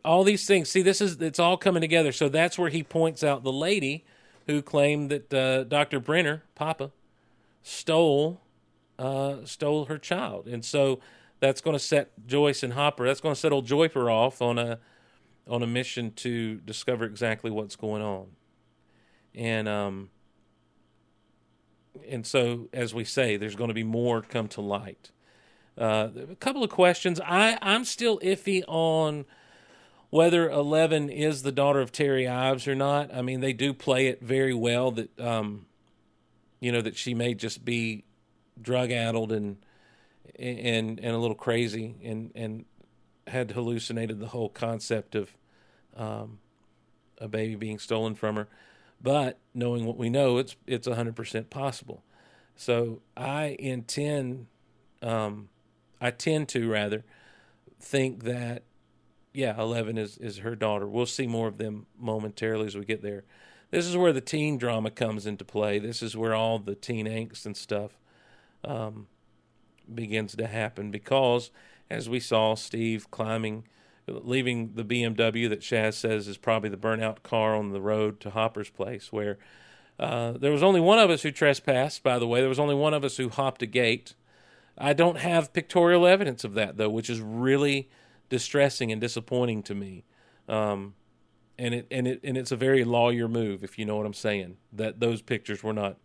all 0.04 0.24
these 0.24 0.46
things. 0.46 0.68
See, 0.68 0.82
this 0.82 1.00
is 1.00 1.20
it's 1.20 1.38
all 1.38 1.56
coming 1.56 1.80
together. 1.80 2.12
So 2.12 2.28
that's 2.28 2.58
where 2.58 2.70
he 2.70 2.82
points 2.82 3.22
out 3.22 3.44
the 3.44 3.52
lady 3.52 4.04
who 4.46 4.62
claimed 4.62 5.10
that 5.10 5.34
uh, 5.34 5.64
Dr. 5.64 5.98
Brenner, 6.00 6.44
Papa, 6.54 6.92
stole 7.62 8.40
uh, 8.98 9.44
stole 9.44 9.86
her 9.86 9.98
child, 9.98 10.46
and 10.46 10.64
so 10.64 11.00
that's 11.40 11.60
going 11.60 11.74
to 11.74 11.82
set 11.82 12.26
Joyce 12.26 12.62
and 12.62 12.72
Hopper. 12.72 13.06
That's 13.06 13.20
going 13.20 13.34
to 13.34 13.40
set 13.40 13.52
old 13.52 13.66
Joyper 13.66 14.10
off 14.10 14.40
on 14.40 14.58
a 14.58 14.78
on 15.48 15.62
a 15.62 15.66
mission 15.66 16.12
to 16.12 16.56
discover 16.56 17.04
exactly 17.04 17.50
what's 17.50 17.76
going 17.76 18.02
on, 18.02 18.28
and 19.34 19.68
um, 19.68 20.10
and 22.08 22.26
so 22.26 22.68
as 22.72 22.94
we 22.94 23.04
say, 23.04 23.36
there's 23.36 23.56
going 23.56 23.68
to 23.68 23.74
be 23.74 23.84
more 23.84 24.22
come 24.22 24.48
to 24.48 24.60
light. 24.60 25.10
Uh, 25.78 26.08
a 26.30 26.36
couple 26.36 26.64
of 26.64 26.70
questions. 26.70 27.20
I 27.20 27.58
I'm 27.60 27.84
still 27.84 28.18
iffy 28.20 28.62
on 28.66 29.26
whether 30.08 30.48
Eleven 30.48 31.10
is 31.10 31.42
the 31.42 31.52
daughter 31.52 31.80
of 31.80 31.92
Terry 31.92 32.26
Ives 32.26 32.66
or 32.66 32.74
not. 32.74 33.14
I 33.14 33.20
mean, 33.20 33.40
they 33.40 33.52
do 33.52 33.74
play 33.74 34.06
it 34.06 34.22
very 34.22 34.54
well 34.54 34.90
that 34.92 35.20
um, 35.20 35.66
you 36.60 36.72
know 36.72 36.80
that 36.80 36.96
she 36.96 37.12
may 37.12 37.34
just 37.34 37.64
be 37.64 38.05
drug 38.60 38.90
addled 38.90 39.32
and 39.32 39.56
and 40.38 40.98
and 40.98 41.14
a 41.14 41.18
little 41.18 41.36
crazy 41.36 41.96
and 42.02 42.32
and 42.34 42.64
had 43.26 43.50
hallucinated 43.50 44.20
the 44.20 44.28
whole 44.28 44.48
concept 44.48 45.14
of 45.14 45.36
um, 45.96 46.38
a 47.18 47.28
baby 47.28 47.54
being 47.56 47.78
stolen 47.78 48.14
from 48.14 48.36
her. 48.36 48.48
But 49.00 49.38
knowing 49.54 49.84
what 49.84 49.96
we 49.96 50.08
know, 50.08 50.38
it's 50.38 50.56
it's 50.66 50.86
hundred 50.86 51.16
percent 51.16 51.50
possible. 51.50 52.02
So 52.56 53.02
I 53.16 53.56
intend, 53.58 54.46
um, 55.02 55.50
I 56.00 56.10
tend 56.10 56.48
to 56.50 56.70
rather 56.70 57.04
think 57.78 58.24
that 58.24 58.62
yeah, 59.34 59.60
Eleven 59.60 59.98
is 59.98 60.16
is 60.18 60.38
her 60.38 60.56
daughter. 60.56 60.86
We'll 60.86 61.06
see 61.06 61.26
more 61.26 61.48
of 61.48 61.58
them 61.58 61.86
momentarily 61.98 62.66
as 62.66 62.76
we 62.76 62.84
get 62.84 63.02
there. 63.02 63.24
This 63.70 63.86
is 63.86 63.96
where 63.96 64.12
the 64.12 64.20
teen 64.20 64.58
drama 64.58 64.90
comes 64.90 65.26
into 65.26 65.44
play. 65.44 65.78
This 65.78 66.02
is 66.02 66.16
where 66.16 66.34
all 66.34 66.58
the 66.58 66.74
teen 66.74 67.06
angst 67.06 67.44
and 67.44 67.56
stuff 67.56 67.98
um, 68.64 69.06
begins 69.92 70.34
to 70.36 70.46
happen 70.46 70.90
because, 70.90 71.50
as 71.90 72.08
we 72.08 72.20
saw, 72.20 72.54
Steve 72.54 73.10
climbing, 73.10 73.64
leaving 74.06 74.72
the 74.74 74.84
BMW 74.84 75.48
that 75.48 75.60
Shaz 75.60 75.94
says 75.94 76.28
is 76.28 76.36
probably 76.36 76.70
the 76.70 76.76
burnout 76.76 77.22
car 77.22 77.54
on 77.54 77.70
the 77.70 77.80
road 77.80 78.20
to 78.20 78.30
Hopper's 78.30 78.70
place, 78.70 79.12
where 79.12 79.38
uh, 79.98 80.32
there 80.32 80.52
was 80.52 80.62
only 80.62 80.80
one 80.80 80.98
of 80.98 81.10
us 81.10 81.22
who 81.22 81.30
trespassed, 81.30 82.02
by 82.02 82.18
the 82.18 82.26
way. 82.26 82.40
There 82.40 82.48
was 82.48 82.58
only 82.58 82.74
one 82.74 82.94
of 82.94 83.04
us 83.04 83.16
who 83.16 83.28
hopped 83.28 83.62
a 83.62 83.66
gate. 83.66 84.14
I 84.76 84.92
don't 84.92 85.18
have 85.18 85.52
pictorial 85.52 86.06
evidence 86.06 86.44
of 86.44 86.54
that, 86.54 86.76
though, 86.76 86.90
which 86.90 87.08
is 87.08 87.20
really 87.20 87.88
distressing 88.28 88.92
and 88.92 89.00
disappointing 89.00 89.62
to 89.64 89.74
me. 89.74 90.04
Um, 90.48 90.94
and 91.58 91.74
it 91.74 91.86
and 91.90 92.06
it 92.06 92.20
and 92.22 92.36
it's 92.36 92.52
a 92.52 92.56
very 92.56 92.84
lawyer 92.84 93.28
move, 93.28 93.64
if 93.64 93.78
you 93.78 93.84
know 93.84 93.96
what 93.96 94.06
I'm 94.06 94.12
saying. 94.12 94.58
That 94.72 95.00
those 95.00 95.22
pictures 95.22 95.62
were 95.62 95.72
not 95.72 95.96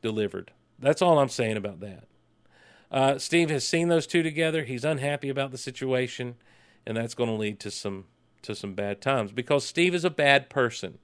delivered. 0.00 0.52
That's 0.82 1.00
all 1.00 1.18
I'm 1.18 1.28
saying 1.28 1.56
about 1.56 1.80
that. 1.80 2.04
Uh, 2.90 3.18
Steve 3.18 3.48
has 3.48 3.66
seen 3.66 3.88
those 3.88 4.06
two 4.06 4.22
together. 4.22 4.64
He's 4.64 4.84
unhappy 4.84 5.30
about 5.30 5.50
the 5.50 5.58
situation, 5.58 6.34
and 6.84 6.96
that's 6.96 7.14
going 7.14 7.30
to 7.30 7.36
lead 7.36 7.58
to 7.60 7.70
some 7.70 8.04
to 8.42 8.54
some 8.56 8.74
bad 8.74 9.00
times 9.00 9.30
because 9.30 9.64
Steve 9.64 9.94
is 9.94 10.04
a 10.04 10.10
bad 10.10 10.50
person. 10.50 10.98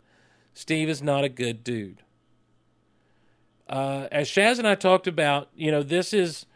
Steve 0.53 0.89
is 0.89 1.01
not 1.01 1.23
a 1.23 1.29
good 1.29 1.63
dude. 1.63 2.03
Uh, 3.69 4.09
as 4.11 4.29
Shaz 4.29 4.59
and 4.59 4.67
I 4.67 4.75
talked 4.75 5.07
about, 5.07 5.49
you 5.55 5.71
know, 5.71 5.83
this 5.83 6.13
is 6.13 6.47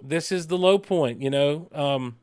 this 0.00 0.30
is 0.30 0.48
the 0.48 0.58
low 0.58 0.78
point. 0.78 1.22
You 1.22 1.30
know, 1.30 1.68
um, 1.72 2.16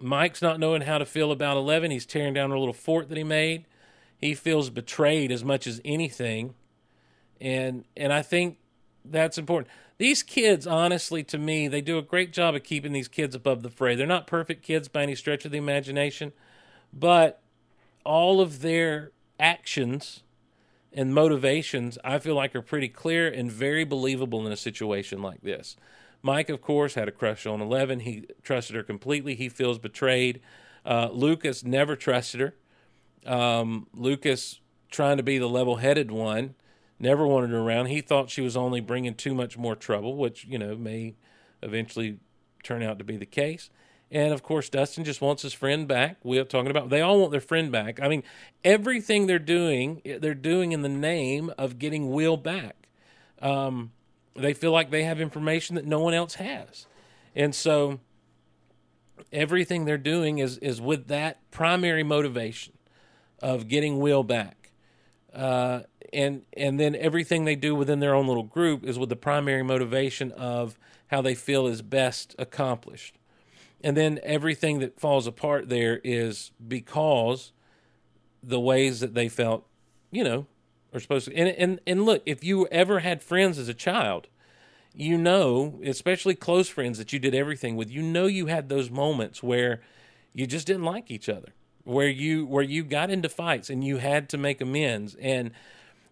Mike's 0.00 0.40
not 0.40 0.60
knowing 0.60 0.82
how 0.82 0.98
to 0.98 1.04
feel 1.04 1.32
about 1.32 1.56
Eleven. 1.56 1.90
He's 1.90 2.06
tearing 2.06 2.34
down 2.34 2.52
a 2.52 2.58
little 2.58 2.72
fort 2.72 3.08
that 3.08 3.18
he 3.18 3.24
made. 3.24 3.66
He 4.16 4.34
feels 4.34 4.70
betrayed 4.70 5.32
as 5.32 5.44
much 5.44 5.66
as 5.66 5.80
anything, 5.84 6.54
and 7.40 7.84
and 7.96 8.12
I 8.12 8.22
think 8.22 8.58
that's 9.04 9.38
important. 9.38 9.70
These 9.98 10.22
kids, 10.22 10.66
honestly, 10.66 11.22
to 11.24 11.38
me, 11.38 11.68
they 11.68 11.80
do 11.80 11.98
a 11.98 12.02
great 12.02 12.32
job 12.32 12.54
of 12.54 12.64
keeping 12.64 12.92
these 12.92 13.08
kids 13.08 13.34
above 13.34 13.62
the 13.62 13.70
fray. 13.70 13.94
They're 13.94 14.06
not 14.06 14.26
perfect 14.26 14.62
kids 14.62 14.88
by 14.88 15.02
any 15.02 15.14
stretch 15.14 15.44
of 15.44 15.52
the 15.52 15.58
imagination, 15.58 16.32
but 16.92 17.40
all 18.04 18.40
of 18.40 18.60
their 18.60 19.12
actions 19.38 20.22
and 20.92 21.14
motivations, 21.14 21.98
I 22.04 22.18
feel 22.18 22.34
like, 22.34 22.54
are 22.54 22.62
pretty 22.62 22.88
clear 22.88 23.28
and 23.28 23.50
very 23.50 23.84
believable 23.84 24.46
in 24.46 24.52
a 24.52 24.56
situation 24.56 25.22
like 25.22 25.42
this. 25.42 25.76
Mike, 26.22 26.48
of 26.48 26.62
course, 26.62 26.94
had 26.94 27.06
a 27.08 27.12
crush 27.12 27.46
on 27.46 27.60
Eleven. 27.60 28.00
He 28.00 28.26
trusted 28.42 28.74
her 28.76 28.82
completely. 28.82 29.34
He 29.34 29.48
feels 29.48 29.78
betrayed. 29.78 30.40
Uh, 30.84 31.10
Lucas 31.12 31.64
never 31.64 31.96
trusted 31.96 32.40
her. 32.40 32.54
Um, 33.26 33.88
Lucas, 33.94 34.60
trying 34.90 35.18
to 35.18 35.22
be 35.22 35.38
the 35.38 35.48
level 35.48 35.76
headed 35.76 36.10
one, 36.10 36.54
never 36.98 37.26
wanted 37.26 37.50
her 37.50 37.58
around. 37.58 37.86
He 37.86 38.00
thought 38.00 38.30
she 38.30 38.40
was 38.40 38.56
only 38.56 38.80
bringing 38.80 39.14
too 39.14 39.34
much 39.34 39.58
more 39.58 39.74
trouble, 39.74 40.16
which, 40.16 40.44
you 40.44 40.58
know, 40.58 40.76
may 40.76 41.14
eventually 41.62 42.18
turn 42.62 42.82
out 42.82 42.98
to 42.98 43.04
be 43.04 43.16
the 43.16 43.26
case. 43.26 43.70
And 44.10 44.32
of 44.32 44.42
course, 44.42 44.68
Dustin 44.68 45.04
just 45.04 45.20
wants 45.20 45.42
his 45.42 45.52
friend 45.52 45.88
back. 45.88 46.18
We're 46.22 46.44
talking 46.44 46.70
about 46.70 46.90
they 46.90 47.00
all 47.00 47.18
want 47.18 47.32
their 47.32 47.40
friend 47.40 47.72
back. 47.72 48.00
I 48.00 48.08
mean, 48.08 48.22
everything 48.62 49.26
they're 49.26 49.38
doing, 49.38 50.02
they're 50.04 50.34
doing 50.34 50.72
in 50.72 50.82
the 50.82 50.88
name 50.88 51.52
of 51.58 51.78
getting 51.78 52.12
Will 52.12 52.36
back. 52.36 52.88
Um, 53.42 53.92
they 54.36 54.54
feel 54.54 54.72
like 54.72 54.90
they 54.90 55.04
have 55.04 55.20
information 55.20 55.76
that 55.76 55.84
no 55.84 56.00
one 56.00 56.14
else 56.14 56.34
has. 56.34 56.86
And 57.34 57.54
so 57.54 58.00
everything 59.32 59.84
they're 59.84 59.98
doing 59.98 60.38
is 60.38 60.58
is 60.58 60.80
with 60.80 61.08
that 61.08 61.50
primary 61.50 62.02
motivation 62.02 62.74
of 63.40 63.68
getting 63.68 63.98
Will 63.98 64.22
back. 64.22 64.63
Uh, 65.34 65.80
and 66.12 66.42
and 66.56 66.78
then 66.78 66.94
everything 66.94 67.44
they 67.44 67.56
do 67.56 67.74
within 67.74 67.98
their 67.98 68.14
own 68.14 68.26
little 68.26 68.44
group 68.44 68.84
is 68.84 68.98
with 68.98 69.08
the 69.08 69.16
primary 69.16 69.62
motivation 69.62 70.30
of 70.32 70.78
how 71.08 71.20
they 71.20 71.34
feel 71.34 71.66
is 71.66 71.82
best 71.82 72.34
accomplished. 72.38 73.18
And 73.82 73.96
then 73.96 74.18
everything 74.22 74.78
that 74.78 74.98
falls 74.98 75.26
apart 75.26 75.68
there 75.68 76.00
is 76.02 76.52
because 76.66 77.52
the 78.42 78.60
ways 78.60 79.00
that 79.00 79.14
they 79.14 79.28
felt, 79.28 79.66
you 80.10 80.24
know, 80.24 80.46
are 80.92 81.00
supposed 81.00 81.26
to. 81.26 81.36
And 81.36 81.48
and 81.48 81.80
and 81.86 82.04
look, 82.04 82.22
if 82.24 82.44
you 82.44 82.66
ever 82.68 83.00
had 83.00 83.22
friends 83.22 83.58
as 83.58 83.68
a 83.68 83.74
child, 83.74 84.28
you 84.94 85.18
know, 85.18 85.80
especially 85.84 86.34
close 86.34 86.68
friends 86.68 86.98
that 86.98 87.12
you 87.12 87.18
did 87.18 87.34
everything 87.34 87.76
with, 87.76 87.90
you 87.90 88.02
know, 88.02 88.26
you 88.26 88.46
had 88.46 88.68
those 88.68 88.90
moments 88.90 89.42
where 89.42 89.82
you 90.32 90.46
just 90.46 90.66
didn't 90.66 90.84
like 90.84 91.10
each 91.10 91.28
other, 91.28 91.52
where 91.84 92.08
you 92.08 92.46
where 92.46 92.62
you 92.62 92.82
got 92.82 93.10
into 93.10 93.28
fights 93.28 93.70
and 93.70 93.84
you 93.84 93.98
had 93.98 94.28
to 94.30 94.38
make 94.38 94.60
amends. 94.60 95.14
And 95.20 95.52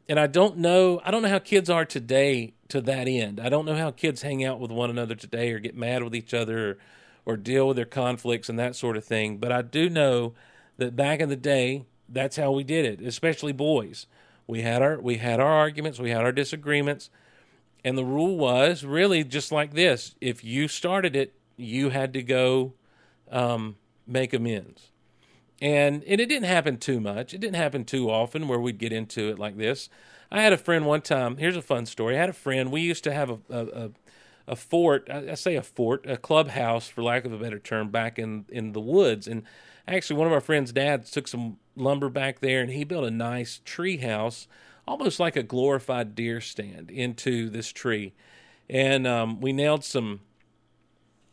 and 0.08 0.20
I 0.20 0.26
don't 0.26 0.58
know, 0.58 1.00
I 1.04 1.10
don't 1.10 1.22
know 1.22 1.28
how 1.28 1.38
kids 1.38 1.70
are 1.70 1.84
today 1.84 2.54
to 2.68 2.80
that 2.82 3.08
end. 3.08 3.40
I 3.40 3.48
don't 3.48 3.64
know 3.64 3.76
how 3.76 3.90
kids 3.90 4.22
hang 4.22 4.44
out 4.44 4.60
with 4.60 4.70
one 4.70 4.90
another 4.90 5.14
today 5.14 5.50
or 5.52 5.58
get 5.58 5.76
mad 5.76 6.02
with 6.02 6.14
each 6.14 6.34
other 6.34 6.70
or, 6.70 6.78
or 7.24 7.36
deal 7.36 7.68
with 7.68 7.76
their 7.76 7.86
conflicts 7.86 8.48
and 8.48 8.58
that 8.58 8.76
sort 8.76 8.96
of 8.96 9.04
thing. 9.04 9.38
But 9.38 9.52
I 9.52 9.62
do 9.62 9.88
know 9.88 10.34
that 10.76 10.96
back 10.96 11.20
in 11.20 11.28
the 11.28 11.36
day, 11.36 11.86
that's 12.08 12.36
how 12.36 12.52
we 12.52 12.64
did 12.64 12.84
it, 12.84 13.06
especially 13.06 13.52
boys. 13.52 14.06
We 14.46 14.62
had 14.62 14.82
our 14.82 15.00
we 15.00 15.16
had 15.16 15.40
our 15.40 15.52
arguments, 15.52 15.98
we 15.98 16.10
had 16.10 16.22
our 16.22 16.32
disagreements, 16.32 17.08
and 17.84 17.96
the 17.96 18.04
rule 18.04 18.36
was 18.36 18.84
really 18.84 19.24
just 19.24 19.52
like 19.52 19.72
this: 19.72 20.14
if 20.20 20.44
you 20.44 20.68
started 20.68 21.16
it, 21.16 21.32
you 21.56 21.90
had 21.90 22.12
to 22.12 22.22
go 22.22 22.74
um, 23.30 23.76
make 24.06 24.34
amends. 24.34 24.91
And 25.62 26.02
and 26.04 26.20
it 26.20 26.26
didn't 26.28 26.48
happen 26.48 26.76
too 26.76 27.00
much. 27.00 27.32
It 27.32 27.40
didn't 27.40 27.54
happen 27.56 27.84
too 27.84 28.10
often 28.10 28.48
where 28.48 28.58
we'd 28.58 28.78
get 28.78 28.92
into 28.92 29.28
it 29.30 29.38
like 29.38 29.56
this. 29.56 29.88
I 30.30 30.42
had 30.42 30.52
a 30.52 30.58
friend 30.58 30.86
one 30.86 31.02
time. 31.02 31.36
Here's 31.36 31.56
a 31.56 31.62
fun 31.62 31.86
story. 31.86 32.16
I 32.16 32.20
had 32.20 32.30
a 32.30 32.34
friend. 32.34 32.72
We 32.72 32.80
used 32.80 33.04
to 33.04 33.14
have 33.14 33.30
a 33.30 33.38
a, 33.48 33.66
a, 33.66 33.90
a 34.48 34.56
fort. 34.56 35.08
I, 35.08 35.30
I 35.30 35.34
say 35.34 35.54
a 35.54 35.62
fort, 35.62 36.04
a 36.04 36.16
clubhouse, 36.16 36.88
for 36.88 37.04
lack 37.04 37.24
of 37.24 37.32
a 37.32 37.38
better 37.38 37.60
term, 37.60 37.90
back 37.90 38.18
in 38.18 38.44
in 38.48 38.72
the 38.72 38.80
woods. 38.80 39.28
And 39.28 39.44
actually, 39.86 40.16
one 40.16 40.26
of 40.26 40.32
our 40.32 40.40
friends' 40.40 40.72
dads 40.72 41.12
took 41.12 41.28
some 41.28 41.58
lumber 41.76 42.08
back 42.08 42.40
there, 42.40 42.60
and 42.60 42.72
he 42.72 42.82
built 42.82 43.04
a 43.04 43.10
nice 43.10 43.60
tree 43.64 43.98
house 43.98 44.48
almost 44.86 45.20
like 45.20 45.36
a 45.36 45.44
glorified 45.44 46.14
deer 46.14 46.40
stand 46.40 46.90
into 46.90 47.48
this 47.48 47.68
tree. 47.72 48.12
And 48.68 49.06
um, 49.06 49.40
we 49.40 49.52
nailed 49.52 49.84
some 49.84 50.20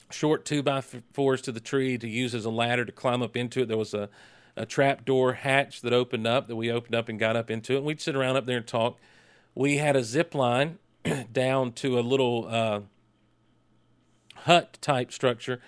short 0.10 0.46
two 0.46 0.64
by 0.64 0.82
fours 0.82 1.42
to 1.42 1.52
the 1.52 1.60
tree 1.60 1.98
to 1.98 2.08
use 2.08 2.34
as 2.34 2.46
a 2.46 2.50
ladder 2.50 2.86
to 2.86 2.92
climb 2.92 3.22
up 3.22 3.38
into 3.38 3.62
it. 3.62 3.68
There 3.68 3.78
was 3.78 3.94
a, 3.94 4.10
a 4.56 4.66
trap 4.66 5.06
door 5.06 5.34
hatch 5.34 5.82
that 5.82 5.94
opened 5.94 6.28
up 6.28 6.48
that 6.48 6.56
we 6.56 6.72
opened 6.72 6.96
up 6.96 7.10
and 7.10 7.20
got 7.20 7.36
up 7.36 7.50
into 7.50 7.74
it. 7.74 7.78
And 7.78 7.86
we'd 7.86 8.02
sit 8.02 8.16
around 8.16 8.38
up 8.38 8.46
there 8.46 8.58
and 8.58 8.68
talk 8.68 8.98
we 9.56 9.78
had 9.78 9.96
a 9.96 10.04
zip 10.04 10.34
line 10.34 10.80
down 11.34 11.72
to 11.74 12.00
a 12.00 12.02
little 12.02 12.48
uh, 12.48 12.82
hut 14.36 14.78
type 14.82 15.12
structure 15.12 15.60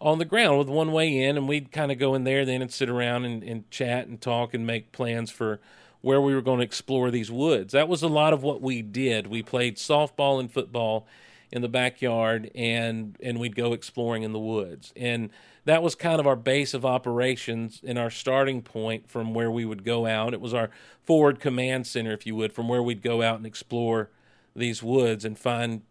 on 0.00 0.18
the 0.18 0.24
ground 0.24 0.58
with 0.58 0.68
one 0.68 0.92
way 0.92 1.22
in, 1.24 1.36
and 1.36 1.48
we'd 1.48 1.72
kind 1.72 1.92
of 1.92 1.98
go 1.98 2.14
in 2.14 2.24
there 2.24 2.44
then 2.44 2.62
and 2.62 2.72
sit 2.72 2.88
around 2.88 3.24
and, 3.24 3.42
and 3.42 3.70
chat 3.70 4.06
and 4.06 4.20
talk 4.20 4.54
and 4.54 4.66
make 4.66 4.92
plans 4.92 5.30
for 5.30 5.60
where 6.00 6.20
we 6.20 6.34
were 6.34 6.40
going 6.40 6.58
to 6.58 6.64
explore 6.64 7.10
these 7.10 7.30
woods. 7.30 7.72
That 7.72 7.88
was 7.88 8.02
a 8.02 8.08
lot 8.08 8.32
of 8.32 8.42
what 8.42 8.62
we 8.62 8.80
did. 8.80 9.26
We 9.26 9.42
played 9.42 9.76
softball 9.76 10.40
and 10.40 10.50
football 10.50 11.06
in 11.52 11.62
the 11.62 11.68
backyard, 11.68 12.50
and 12.54 13.16
and 13.22 13.38
we'd 13.38 13.56
go 13.56 13.72
exploring 13.72 14.22
in 14.22 14.32
the 14.32 14.38
woods, 14.38 14.92
and 14.96 15.30
that 15.64 15.82
was 15.82 15.94
kind 15.94 16.20
of 16.20 16.26
our 16.26 16.36
base 16.36 16.74
of 16.74 16.84
operations 16.84 17.80
and 17.84 17.98
our 17.98 18.10
starting 18.10 18.62
point 18.62 19.08
from 19.08 19.34
where 19.34 19.50
we 19.50 19.64
would 19.64 19.84
go 19.84 20.06
out. 20.06 20.32
It 20.32 20.40
was 20.40 20.54
our 20.54 20.70
forward 21.02 21.40
command 21.40 21.86
center, 21.86 22.12
if 22.12 22.26
you 22.26 22.34
would, 22.36 22.52
from 22.52 22.68
where 22.68 22.82
we'd 22.82 23.02
go 23.02 23.22
out 23.22 23.36
and 23.36 23.46
explore 23.46 24.10
these 24.54 24.82
woods 24.82 25.24
and 25.24 25.38
find 25.38 25.82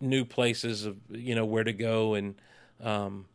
new 0.00 0.24
places 0.24 0.86
of 0.86 0.96
you 1.10 1.34
know 1.34 1.44
where 1.44 1.64
to 1.64 1.72
go 1.72 2.14
and 2.14 2.34
um, 2.82 3.26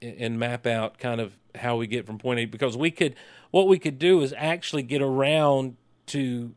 and 0.00 0.38
map 0.38 0.66
out 0.66 0.98
kind 0.98 1.20
of 1.20 1.36
how 1.56 1.76
we 1.76 1.86
get 1.86 2.06
from 2.06 2.18
point 2.18 2.40
A 2.40 2.44
because 2.46 2.76
we 2.76 2.90
could 2.90 3.14
what 3.50 3.68
we 3.68 3.78
could 3.78 3.98
do 3.98 4.22
is 4.22 4.34
actually 4.36 4.82
get 4.82 5.02
around 5.02 5.76
to 6.06 6.54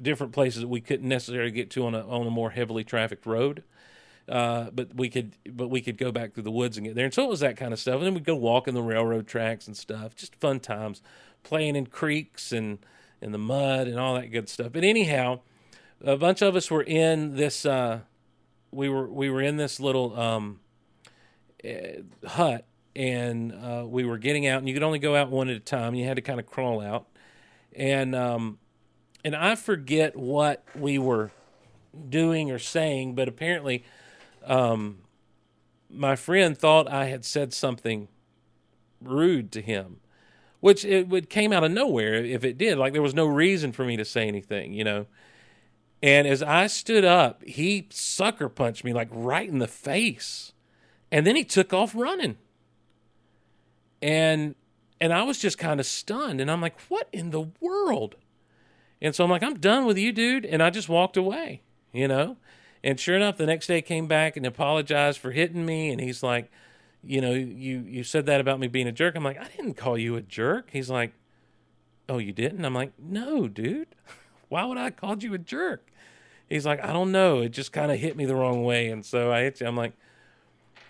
different 0.00 0.32
places 0.32 0.62
that 0.62 0.68
we 0.68 0.80
couldn't 0.80 1.08
necessarily 1.08 1.50
get 1.50 1.70
to 1.70 1.86
on 1.86 1.94
a 1.94 2.06
on 2.06 2.26
a 2.26 2.30
more 2.30 2.50
heavily 2.50 2.84
trafficked 2.84 3.26
road. 3.26 3.62
Uh, 4.28 4.70
but 4.72 4.94
we 4.94 5.08
could 5.08 5.34
but 5.50 5.68
we 5.68 5.80
could 5.80 5.96
go 5.96 6.12
back 6.12 6.34
through 6.34 6.42
the 6.42 6.50
woods 6.50 6.76
and 6.76 6.86
get 6.86 6.94
there. 6.94 7.06
And 7.06 7.14
so 7.14 7.24
it 7.24 7.30
was 7.30 7.40
that 7.40 7.56
kind 7.56 7.72
of 7.72 7.78
stuff. 7.78 7.96
And 7.96 8.06
then 8.06 8.14
we'd 8.14 8.24
go 8.24 8.36
walking 8.36 8.74
the 8.74 8.82
railroad 8.82 9.26
tracks 9.26 9.66
and 9.66 9.76
stuff. 9.76 10.14
Just 10.14 10.34
fun 10.36 10.60
times. 10.60 11.02
Playing 11.42 11.76
in 11.76 11.86
creeks 11.86 12.52
and 12.52 12.78
in 13.20 13.32
the 13.32 13.38
mud 13.38 13.88
and 13.88 13.98
all 13.98 14.14
that 14.14 14.28
good 14.28 14.48
stuff. 14.48 14.72
But 14.72 14.84
anyhow, 14.84 15.40
a 16.04 16.16
bunch 16.16 16.42
of 16.42 16.54
us 16.56 16.70
were 16.70 16.82
in 16.82 17.36
this 17.36 17.64
uh, 17.64 18.00
we 18.70 18.88
were 18.88 19.08
we 19.08 19.30
were 19.30 19.42
in 19.42 19.56
this 19.56 19.80
little 19.80 20.18
um, 20.18 20.60
uh, 21.64 22.02
hut 22.26 22.66
and 22.94 23.52
uh, 23.52 23.84
we 23.86 24.04
were 24.04 24.18
getting 24.18 24.46
out 24.46 24.58
and 24.58 24.68
you 24.68 24.74
could 24.74 24.82
only 24.82 24.98
go 24.98 25.14
out 25.16 25.30
one 25.30 25.48
at 25.48 25.56
a 25.56 25.60
time 25.60 25.94
you 25.94 26.04
had 26.04 26.16
to 26.16 26.22
kind 26.22 26.40
of 26.40 26.46
crawl 26.46 26.80
out 26.80 27.06
and 27.74 28.14
um, 28.14 28.58
and 29.34 29.36
I 29.36 29.54
forget 29.54 30.16
what 30.16 30.64
we 30.74 30.98
were 30.98 31.30
doing 32.08 32.50
or 32.50 32.58
saying 32.58 33.14
but 33.14 33.28
apparently 33.28 33.84
um, 34.44 34.98
my 35.90 36.16
friend 36.16 36.56
thought 36.56 36.90
I 36.90 37.06
had 37.06 37.24
said 37.24 37.52
something 37.52 38.08
rude 39.00 39.52
to 39.52 39.60
him 39.60 40.00
which 40.60 40.84
it 40.84 41.08
would 41.08 41.30
came 41.30 41.52
out 41.52 41.64
of 41.64 41.70
nowhere 41.70 42.14
if 42.14 42.44
it 42.44 42.58
did 42.58 42.78
like 42.78 42.92
there 42.92 43.02
was 43.02 43.14
no 43.14 43.26
reason 43.26 43.72
for 43.72 43.84
me 43.84 43.96
to 43.96 44.04
say 44.04 44.26
anything 44.26 44.72
you 44.72 44.84
know 44.84 45.06
and 46.02 46.28
as 46.28 46.42
I 46.42 46.68
stood 46.68 47.04
up, 47.04 47.42
he 47.42 47.88
sucker 47.90 48.48
punched 48.48 48.84
me 48.84 48.92
like 48.92 49.08
right 49.10 49.48
in 49.48 49.58
the 49.58 49.66
face. 49.66 50.52
And 51.10 51.26
then 51.26 51.36
he 51.36 51.44
took 51.44 51.72
off 51.72 51.94
running. 51.94 52.36
And 54.00 54.54
and 55.00 55.12
I 55.12 55.22
was 55.22 55.38
just 55.38 55.58
kind 55.58 55.80
of 55.80 55.86
stunned 55.86 56.40
and 56.40 56.50
I'm 56.50 56.60
like, 56.60 56.78
"What 56.88 57.08
in 57.12 57.30
the 57.30 57.50
world?" 57.60 58.16
And 59.00 59.14
so 59.14 59.24
I'm 59.24 59.30
like, 59.30 59.42
"I'm 59.42 59.54
done 59.54 59.86
with 59.86 59.98
you, 59.98 60.12
dude." 60.12 60.44
And 60.44 60.62
I 60.62 60.70
just 60.70 60.88
walked 60.88 61.16
away, 61.16 61.62
you 61.92 62.08
know? 62.08 62.36
And 62.82 62.98
sure 62.98 63.16
enough, 63.16 63.36
the 63.36 63.46
next 63.46 63.66
day 63.66 63.82
came 63.82 64.06
back 64.06 64.36
and 64.36 64.46
apologized 64.46 65.18
for 65.18 65.32
hitting 65.32 65.66
me 65.66 65.90
and 65.90 66.00
he's 66.00 66.22
like, 66.22 66.50
"You 67.02 67.20
know, 67.20 67.32
you 67.32 67.80
you 67.80 68.04
said 68.04 68.26
that 68.26 68.40
about 68.40 68.60
me 68.60 68.68
being 68.68 68.88
a 68.88 68.92
jerk." 68.92 69.16
I'm 69.16 69.24
like, 69.24 69.38
"I 69.40 69.48
didn't 69.56 69.74
call 69.74 69.98
you 69.98 70.16
a 70.16 70.22
jerk." 70.22 70.70
He's 70.72 70.90
like, 70.90 71.12
"Oh, 72.08 72.18
you 72.18 72.32
didn't?" 72.32 72.64
I'm 72.64 72.74
like, 72.74 72.92
"No, 72.98 73.48
dude." 73.48 73.88
Why 74.48 74.64
would 74.64 74.78
I 74.78 74.90
called 74.90 75.22
you 75.22 75.34
a 75.34 75.38
jerk? 75.38 75.90
He's 76.48 76.64
like, 76.64 76.82
I 76.82 76.92
don't 76.92 77.12
know. 77.12 77.40
It 77.40 77.50
just 77.50 77.72
kind 77.72 77.92
of 77.92 77.98
hit 77.98 78.16
me 78.16 78.24
the 78.24 78.34
wrong 78.34 78.64
way. 78.64 78.88
And 78.88 79.04
so 79.04 79.30
I 79.30 79.42
hit 79.42 79.60
you. 79.60 79.66
I'm 79.66 79.76
like, 79.76 79.92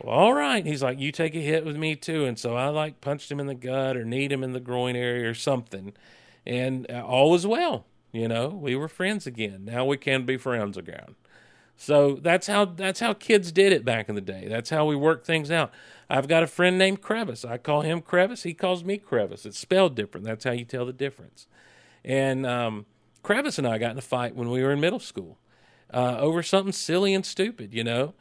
well, 0.02 0.14
all 0.14 0.32
right. 0.32 0.64
He's 0.64 0.82
like, 0.82 1.00
you 1.00 1.10
take 1.10 1.34
a 1.34 1.40
hit 1.40 1.64
with 1.64 1.76
me 1.76 1.96
too. 1.96 2.24
And 2.24 2.38
so 2.38 2.56
I 2.56 2.68
like 2.68 3.00
punched 3.00 3.30
him 3.30 3.40
in 3.40 3.46
the 3.46 3.54
gut 3.54 3.96
or 3.96 4.04
kneed 4.04 4.30
him 4.30 4.44
in 4.44 4.52
the 4.52 4.60
groin 4.60 4.94
area 4.94 5.28
or 5.28 5.34
something. 5.34 5.92
And 6.46 6.88
uh, 6.90 7.04
all 7.04 7.30
was 7.30 7.46
well. 7.46 7.86
You 8.12 8.28
know, 8.28 8.48
we 8.48 8.74
were 8.74 8.88
friends 8.88 9.26
again. 9.26 9.64
Now 9.64 9.84
we 9.84 9.96
can 9.96 10.24
be 10.24 10.36
friends 10.36 10.76
again. 10.76 11.14
So 11.76 12.18
that's 12.20 12.48
how 12.48 12.64
that's 12.64 13.00
how 13.00 13.14
kids 13.14 13.52
did 13.52 13.72
it 13.72 13.84
back 13.84 14.08
in 14.08 14.16
the 14.16 14.20
day. 14.20 14.46
That's 14.48 14.70
how 14.70 14.84
we 14.84 14.96
worked 14.96 15.26
things 15.26 15.50
out. 15.50 15.70
I've 16.10 16.26
got 16.26 16.42
a 16.42 16.48
friend 16.48 16.76
named 16.76 17.02
Crevice. 17.02 17.44
I 17.44 17.58
call 17.58 17.82
him 17.82 18.00
Crevice. 18.00 18.42
He 18.42 18.54
calls 18.54 18.82
me 18.82 18.98
Crevice. 18.98 19.46
It's 19.46 19.58
spelled 19.58 19.94
different. 19.94 20.26
That's 20.26 20.44
how 20.44 20.50
you 20.52 20.64
tell 20.64 20.86
the 20.86 20.92
difference. 20.92 21.46
And 22.04 22.46
um, 22.46 22.86
Crevice 23.22 23.58
and 23.58 23.66
I 23.66 23.78
got 23.78 23.92
in 23.92 23.98
a 23.98 24.02
fight 24.02 24.34
when 24.34 24.50
we 24.50 24.62
were 24.62 24.72
in 24.72 24.80
middle 24.80 24.98
school 24.98 25.38
uh, 25.92 26.16
over 26.18 26.42
something 26.42 26.72
silly 26.72 27.14
and 27.14 27.24
stupid, 27.24 27.72
you 27.72 27.84
know. 27.84 28.14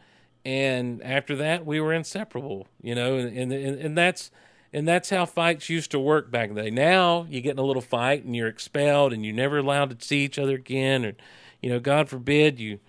And 0.45 1.01
after 1.03 1.35
that, 1.37 1.65
we 1.65 1.79
were 1.81 1.93
inseparable, 1.93 2.67
you 2.81 2.93
know. 2.93 3.17
And, 3.17 3.51
and 3.51 3.51
and 3.51 3.97
that's 3.97 4.31
and 4.73 4.87
that's 4.87 5.09
how 5.09 5.25
fights 5.25 5.69
used 5.69 5.91
to 5.91 5.99
work 5.99 6.31
back 6.31 6.53
then. 6.53 6.75
Now 6.75 7.25
you 7.29 7.41
get 7.41 7.51
in 7.51 7.59
a 7.59 7.63
little 7.63 7.81
fight 7.81 8.23
and 8.23 8.35
you're 8.35 8.47
expelled 8.47 9.13
and 9.13 9.25
you're 9.25 9.35
never 9.35 9.59
allowed 9.59 9.97
to 9.97 10.05
see 10.05 10.23
each 10.23 10.39
other 10.39 10.55
again, 10.55 11.05
or 11.05 11.13
you 11.61 11.69
know, 11.69 11.79
God 11.79 12.09
forbid 12.09 12.59
you 12.59 12.79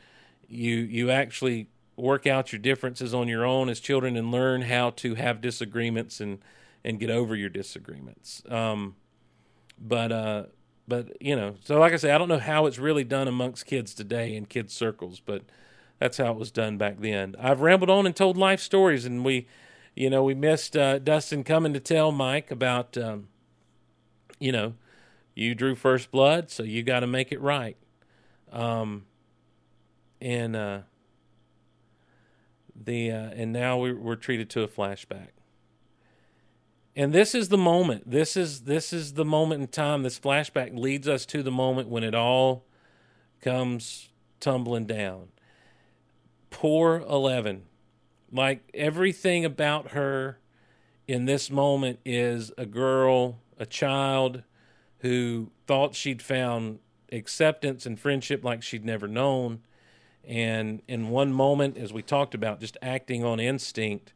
you 0.48 0.76
you 0.76 1.10
actually 1.10 1.68
work 1.96 2.26
out 2.26 2.52
your 2.52 2.60
differences 2.60 3.12
on 3.12 3.28
your 3.28 3.44
own 3.44 3.68
as 3.68 3.80
children 3.80 4.16
and 4.16 4.30
learn 4.30 4.62
how 4.62 4.90
to 4.90 5.14
have 5.16 5.40
disagreements 5.40 6.20
and 6.20 6.38
and 6.84 7.00
get 7.00 7.10
over 7.10 7.34
your 7.34 7.48
disagreements. 7.48 8.42
Um, 8.48 8.96
but 9.80 10.12
uh, 10.12 10.44
but 10.86 11.20
you 11.20 11.36
know, 11.36 11.56
so 11.64 11.78
like 11.78 11.92
I 11.92 11.96
say, 11.96 12.10
I 12.12 12.18
don't 12.18 12.28
know 12.28 12.38
how 12.38 12.66
it's 12.66 12.78
really 12.78 13.04
done 13.04 13.28
amongst 13.28 13.66
kids 13.66 13.94
today 13.94 14.34
in 14.34 14.46
kids 14.46 14.72
circles, 14.72 15.20
but 15.20 15.42
that's 15.98 16.16
how 16.16 16.32
it 16.32 16.38
was 16.38 16.50
done 16.50 16.78
back 16.78 17.00
then. 17.00 17.34
I've 17.38 17.60
rambled 17.60 17.90
on 17.90 18.06
and 18.06 18.14
told 18.14 18.36
life 18.36 18.60
stories, 18.60 19.04
and 19.04 19.24
we, 19.24 19.46
you 19.98 20.08
know, 20.10 20.22
we 20.22 20.32
missed 20.32 20.76
uh, 20.76 21.00
Dustin 21.00 21.42
coming 21.42 21.72
to 21.72 21.80
tell 21.80 22.12
Mike 22.12 22.52
about, 22.52 22.96
um, 22.96 23.26
you 24.38 24.52
know, 24.52 24.74
you 25.34 25.56
drew 25.56 25.74
first 25.74 26.12
blood, 26.12 26.52
so 26.52 26.62
you 26.62 26.84
got 26.84 27.00
to 27.00 27.08
make 27.08 27.32
it 27.32 27.40
right. 27.40 27.76
Um, 28.52 29.06
and 30.20 30.54
uh, 30.54 30.78
the 32.76 33.10
uh, 33.10 33.30
and 33.34 33.52
now 33.52 33.76
we, 33.78 33.92
we're 33.92 34.14
treated 34.14 34.48
to 34.50 34.62
a 34.62 34.68
flashback. 34.68 35.30
And 36.94 37.12
this 37.12 37.34
is 37.34 37.48
the 37.48 37.58
moment. 37.58 38.08
This 38.08 38.36
is 38.36 38.62
this 38.62 38.92
is 38.92 39.14
the 39.14 39.24
moment 39.24 39.62
in 39.62 39.66
time. 39.66 40.04
This 40.04 40.18
flashback 40.20 40.78
leads 40.78 41.08
us 41.08 41.26
to 41.26 41.42
the 41.42 41.50
moment 41.50 41.88
when 41.88 42.04
it 42.04 42.14
all 42.14 42.64
comes 43.40 44.10
tumbling 44.38 44.86
down. 44.86 45.30
Poor 46.50 47.04
11 47.08 47.67
like 48.32 48.68
everything 48.74 49.44
about 49.44 49.92
her 49.92 50.38
in 51.06 51.24
this 51.24 51.50
moment 51.50 51.98
is 52.04 52.52
a 52.58 52.66
girl 52.66 53.38
a 53.58 53.66
child 53.66 54.42
who 54.98 55.50
thought 55.66 55.94
she'd 55.94 56.22
found 56.22 56.78
acceptance 57.10 57.86
and 57.86 57.98
friendship 57.98 58.44
like 58.44 58.62
she'd 58.62 58.84
never 58.84 59.08
known 59.08 59.60
and 60.24 60.82
in 60.86 61.08
one 61.08 61.32
moment 61.32 61.76
as 61.76 61.92
we 61.92 62.02
talked 62.02 62.34
about 62.34 62.60
just 62.60 62.76
acting 62.82 63.24
on 63.24 63.40
instinct 63.40 64.12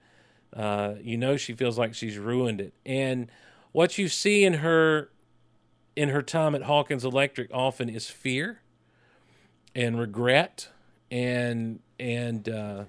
uh, 0.55 0.95
you 1.01 1.17
know 1.17 1.37
she 1.37 1.55
feels 1.55 1.79
like 1.79 1.95
she's 1.95 2.19
ruined 2.19 2.61
it. 2.61 2.75
And 2.85 3.31
what 3.73 3.99
you 3.99 4.09
see 4.09 4.45
in 4.45 4.55
her 4.55 5.11
in 5.97 6.11
her 6.11 6.23
time 6.23 6.55
at 6.55 6.63
Hawkins 6.63 7.05
Electric 7.05 7.51
often 7.53 7.89
is 7.89 8.09
fear 8.09 8.61
and 9.75 9.99
regret 9.99 10.69
and 11.11 11.81
and 11.99 12.49
uh, 12.49 12.85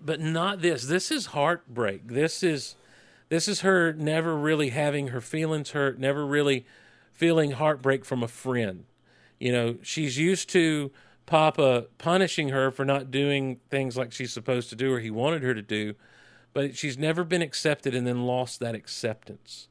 but 0.00 0.20
not 0.20 0.60
this. 0.60 0.84
This 0.84 1.10
is 1.10 1.26
heartbreak. 1.26 2.08
This 2.08 2.42
is 2.42 2.76
this 3.28 3.48
is 3.48 3.60
her 3.60 3.92
never 3.92 4.36
really 4.36 4.70
having 4.70 5.08
her 5.08 5.20
feelings 5.20 5.70
hurt, 5.70 5.98
never 5.98 6.24
really 6.24 6.64
feeling 7.12 7.52
heartbreak 7.52 8.04
from 8.04 8.22
a 8.22 8.28
friend. 8.28 8.84
You 9.38 9.52
know, 9.52 9.76
she's 9.82 10.16
used 10.16 10.48
to 10.50 10.92
Papa 11.26 11.86
punishing 11.98 12.50
her 12.50 12.70
for 12.70 12.84
not 12.84 13.10
doing 13.10 13.60
things 13.68 13.96
like 13.96 14.12
she's 14.12 14.32
supposed 14.32 14.70
to 14.70 14.76
do 14.76 14.94
or 14.94 15.00
he 15.00 15.10
wanted 15.10 15.42
her 15.42 15.54
to 15.54 15.62
do, 15.62 15.94
but 16.52 16.76
she's 16.76 16.96
never 16.96 17.24
been 17.24 17.42
accepted 17.42 17.94
and 17.94 18.06
then 18.06 18.26
lost 18.26 18.60
that 18.60 18.74
acceptance. 18.74 19.68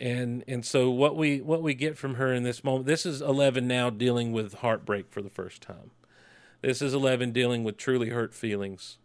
And 0.00 0.44
and 0.48 0.64
so 0.64 0.90
what 0.90 1.16
we 1.16 1.40
what 1.40 1.62
we 1.62 1.74
get 1.74 1.98
from 1.98 2.14
her 2.14 2.32
in 2.32 2.42
this 2.42 2.64
moment, 2.64 2.86
this 2.86 3.04
is 3.04 3.20
Eleven 3.20 3.68
now 3.68 3.90
dealing 3.90 4.32
with 4.32 4.54
heartbreak 4.54 5.10
for 5.10 5.20
the 5.20 5.30
first 5.30 5.60
time. 5.60 5.90
This 6.62 6.80
is 6.80 6.94
Eleven 6.94 7.32
dealing 7.32 7.64
with 7.64 7.76
truly 7.76 8.10
hurt 8.10 8.32
feelings 8.32 8.96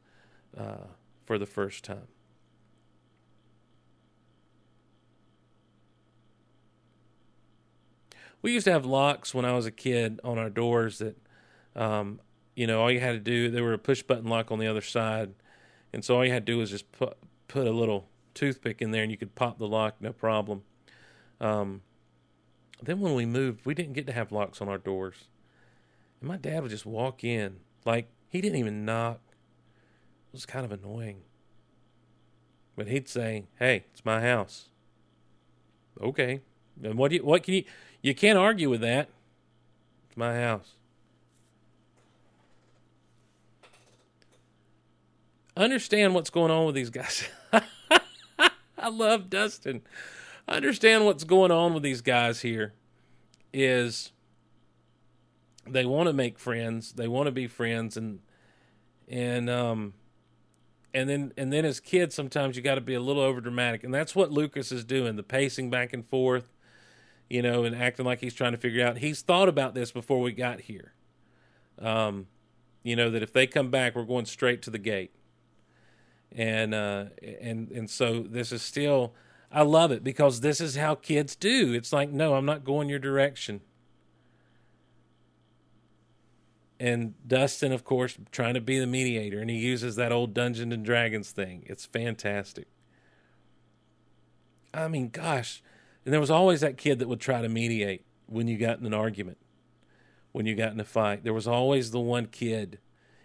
uh, 0.57 0.87
for 1.25 1.37
the 1.37 1.45
first 1.45 1.83
time. 1.83 2.07
We 8.41 8.51
used 8.51 8.65
to 8.65 8.71
have 8.71 8.85
locks 8.85 9.33
when 9.33 9.45
I 9.45 9.53
was 9.53 9.65
a 9.65 9.71
kid 9.71 10.19
on 10.23 10.37
our 10.37 10.49
doors 10.49 10.97
that 10.97 11.17
um, 11.75 12.19
you 12.55 12.67
know, 12.67 12.81
all 12.81 12.91
you 12.91 12.99
had 12.99 13.13
to 13.13 13.19
do, 13.19 13.49
there 13.49 13.63
were 13.63 13.73
a 13.73 13.79
push 13.79 14.03
button 14.03 14.29
lock 14.29 14.51
on 14.51 14.59
the 14.59 14.67
other 14.67 14.81
side. 14.81 15.33
And 15.91 16.03
so 16.03 16.17
all 16.17 16.25
you 16.25 16.31
had 16.31 16.45
to 16.45 16.51
do 16.51 16.57
was 16.57 16.69
just 16.69 16.91
put, 16.91 17.17
put 17.47 17.67
a 17.67 17.71
little 17.71 18.07
toothpick 18.33 18.81
in 18.81 18.91
there 18.91 19.03
and 19.03 19.11
you 19.11 19.17
could 19.17 19.35
pop 19.35 19.57
the 19.57 19.67
lock, 19.67 19.95
no 19.99 20.11
problem. 20.11 20.63
Um, 21.39 21.81
then 22.81 22.99
when 22.99 23.15
we 23.15 23.25
moved, 23.25 23.65
we 23.65 23.73
didn't 23.73 23.93
get 23.93 24.07
to 24.07 24.13
have 24.13 24.31
locks 24.31 24.61
on 24.61 24.69
our 24.69 24.77
doors. 24.77 25.27
And 26.19 26.29
my 26.29 26.37
dad 26.37 26.61
would 26.61 26.71
just 26.71 26.85
walk 26.85 27.23
in. 27.23 27.57
Like, 27.85 28.09
he 28.27 28.41
didn't 28.41 28.59
even 28.59 28.85
knock. 28.85 29.19
Was 30.33 30.45
kind 30.45 30.65
of 30.65 30.71
annoying. 30.71 31.21
But 32.75 32.87
he'd 32.87 33.07
say, 33.07 33.45
Hey, 33.59 33.85
it's 33.93 34.03
my 34.03 34.19
house. 34.21 34.69
Okay. 36.01 36.41
And 36.83 36.95
what 36.95 37.09
do 37.09 37.17
you 37.17 37.23
what 37.23 37.43
can 37.43 37.53
you 37.53 37.63
you 38.01 38.13
can't 38.13 38.37
argue 38.37 38.69
with 38.69 38.81
that. 38.81 39.09
It's 40.07 40.17
my 40.17 40.35
house. 40.35 40.73
Understand 45.55 46.15
what's 46.15 46.31
going 46.31 46.51
on 46.51 46.65
with 46.65 46.75
these 46.75 46.89
guys. 46.89 47.27
I 48.77 48.89
love 48.89 49.29
Dustin. 49.29 49.81
Understand 50.47 51.05
what's 51.05 51.23
going 51.23 51.51
on 51.51 51.73
with 51.73 51.83
these 51.83 52.01
guys 52.01 52.41
here 52.41 52.73
is 53.53 54.11
they 55.67 55.85
want 55.85 56.07
to 56.07 56.13
make 56.13 56.39
friends, 56.39 56.93
they 56.93 57.07
want 57.07 57.27
to 57.27 57.31
be 57.31 57.47
friends 57.47 57.95
and 57.95 58.19
and 59.07 59.49
um 59.49 59.93
and 60.93 61.09
then 61.09 61.33
and 61.37 61.51
then 61.51 61.65
as 61.65 61.79
kids 61.79 62.15
sometimes 62.15 62.55
you 62.55 62.61
got 62.61 62.75
to 62.75 62.81
be 62.81 62.93
a 62.93 62.99
little 62.99 63.21
over 63.21 63.41
dramatic 63.41 63.83
and 63.83 63.93
that's 63.93 64.15
what 64.15 64.31
Lucas 64.31 64.71
is 64.71 64.83
doing, 64.83 65.15
the 65.15 65.23
pacing 65.23 65.69
back 65.69 65.93
and 65.93 66.07
forth, 66.07 66.53
you 67.29 67.41
know, 67.41 67.63
and 67.63 67.75
acting 67.75 68.05
like 68.05 68.19
he's 68.19 68.33
trying 68.33 68.51
to 68.51 68.57
figure 68.57 68.85
out. 68.85 68.97
He's 68.97 69.21
thought 69.21 69.49
about 69.49 69.73
this 69.73 69.91
before 69.91 70.21
we 70.21 70.31
got 70.31 70.61
here. 70.61 70.93
Um 71.79 72.27
you 72.83 72.95
know 72.95 73.09
that 73.09 73.23
if 73.23 73.31
they 73.31 73.47
come 73.47 73.69
back 73.69 73.95
we're 73.95 74.03
going 74.03 74.25
straight 74.25 74.61
to 74.61 74.69
the 74.69 74.77
gate 74.77 75.13
and 76.35 76.73
uh, 76.73 77.05
and 77.21 77.71
and 77.71 77.89
so 77.89 78.21
this 78.21 78.51
is 78.51 78.61
still 78.61 79.13
I 79.51 79.61
love 79.61 79.91
it 79.91 80.03
because 80.03 80.41
this 80.41 80.59
is 80.59 80.75
how 80.75 80.95
kids 80.95 81.35
do. 81.35 81.73
It's 81.73 81.93
like, 81.93 82.09
no, 82.09 82.33
I'm 82.33 82.45
not 82.45 82.63
going 82.63 82.89
your 82.89 82.97
direction. 82.97 83.61
And 86.83 87.13
Dustin, 87.25 87.71
of 87.71 87.85
course, 87.85 88.17
trying 88.31 88.55
to 88.55 88.61
be 88.61 88.77
the 88.77 88.87
mediator, 88.87 89.39
and 89.39 89.49
he 89.49 89.57
uses 89.57 89.95
that 89.95 90.11
old 90.11 90.33
Dungeons 90.33 90.73
and 90.73 90.83
Dragons 90.83 91.31
thing. 91.31 91.63
It's 91.65 91.85
fantastic. 91.85 92.67
I 94.73 94.89
mean, 94.89 95.09
gosh, 95.09 95.63
and 96.03 96.11
there 96.11 96.19
was 96.19 96.31
always 96.31 96.59
that 96.61 96.77
kid 96.77 96.99
that 96.99 97.07
would 97.07 97.21
try 97.21 97.41
to 97.41 97.47
mediate 97.47 98.03
when 98.25 98.47
you 98.47 98.57
got 98.57 98.79
in 98.79 98.85
an 98.85 98.93
argument, 98.93 99.37
when 100.33 100.45
you 100.45 100.55
got 100.55 100.73
in 100.73 100.79
a 100.79 100.83
fight. 100.83 101.23
There 101.23 101.33
was 101.33 101.47
always 101.47 101.91
the 101.91 102.01
one 102.01 102.25
kid, 102.25 102.79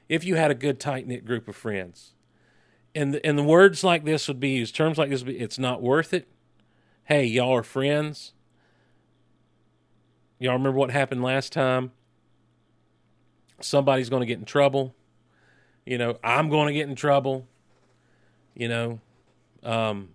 if 0.09 0.23
you 0.25 0.37
had 0.37 0.53
a 0.53 0.55
good 0.55 0.79
tight 0.79 1.09
knit 1.09 1.25
group 1.25 1.49
of 1.49 1.57
friends 1.57 2.15
and 2.95 3.21
and 3.25 3.39
the 3.39 3.43
words 3.43 3.85
like 3.85 4.05
this 4.05 4.29
would 4.29 4.41
be 4.41 4.51
used. 4.51 4.75
Terms 4.75 4.99
like 4.99 5.11
this 5.11 5.23
be, 5.23 5.39
it's 5.39 5.59
not 5.59 5.83
worth 5.83 6.13
it. 6.13 6.29
Hey, 7.05 7.25
y'all 7.25 7.55
are 7.55 7.63
friends. 7.63 8.33
Y'all 10.39 10.55
remember 10.55 10.79
what 10.79 10.91
happened 10.91 11.23
last 11.23 11.53
time? 11.53 11.93
Somebody's 13.61 14.09
going 14.09 14.21
to 14.21 14.27
get 14.27 14.39
in 14.39 14.45
trouble. 14.45 14.95
You 15.85 15.99
know, 15.99 16.19
I'm 16.23 16.49
going 16.49 16.69
to 16.69 16.75
get 16.75 16.89
in 16.89 16.95
trouble. 16.95 17.47
You 18.55 18.69
know, 18.69 19.01
um, 19.63 20.11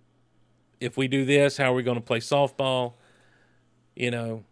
if 0.80 0.96
we 0.96 1.08
do 1.08 1.24
this, 1.24 1.56
how 1.56 1.72
are 1.72 1.74
we 1.74 1.82
going 1.82 1.96
to 1.96 2.02
play 2.02 2.20
softball? 2.20 2.94
You 3.96 4.10
know, 4.10 4.44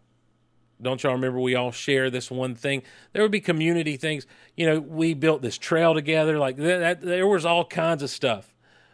don't 0.81 1.01
y'all 1.01 1.13
remember 1.13 1.39
we 1.39 1.55
all 1.55 1.71
share 1.71 2.09
this 2.09 2.29
one 2.29 2.55
thing? 2.55 2.83
There 3.13 3.21
would 3.21 3.31
be 3.31 3.41
community 3.41 3.97
things. 3.97 4.27
You 4.57 4.65
know, 4.65 4.79
we 4.79 5.13
built 5.13 5.41
this 5.41 5.57
trail 5.57 5.93
together. 5.93 6.37
Like 6.37 6.57
that, 6.57 7.01
there 7.01 7.27
was 7.27 7.45
all 7.45 7.65
kinds 7.65 8.03
of 8.03 8.09
stuff 8.09 8.53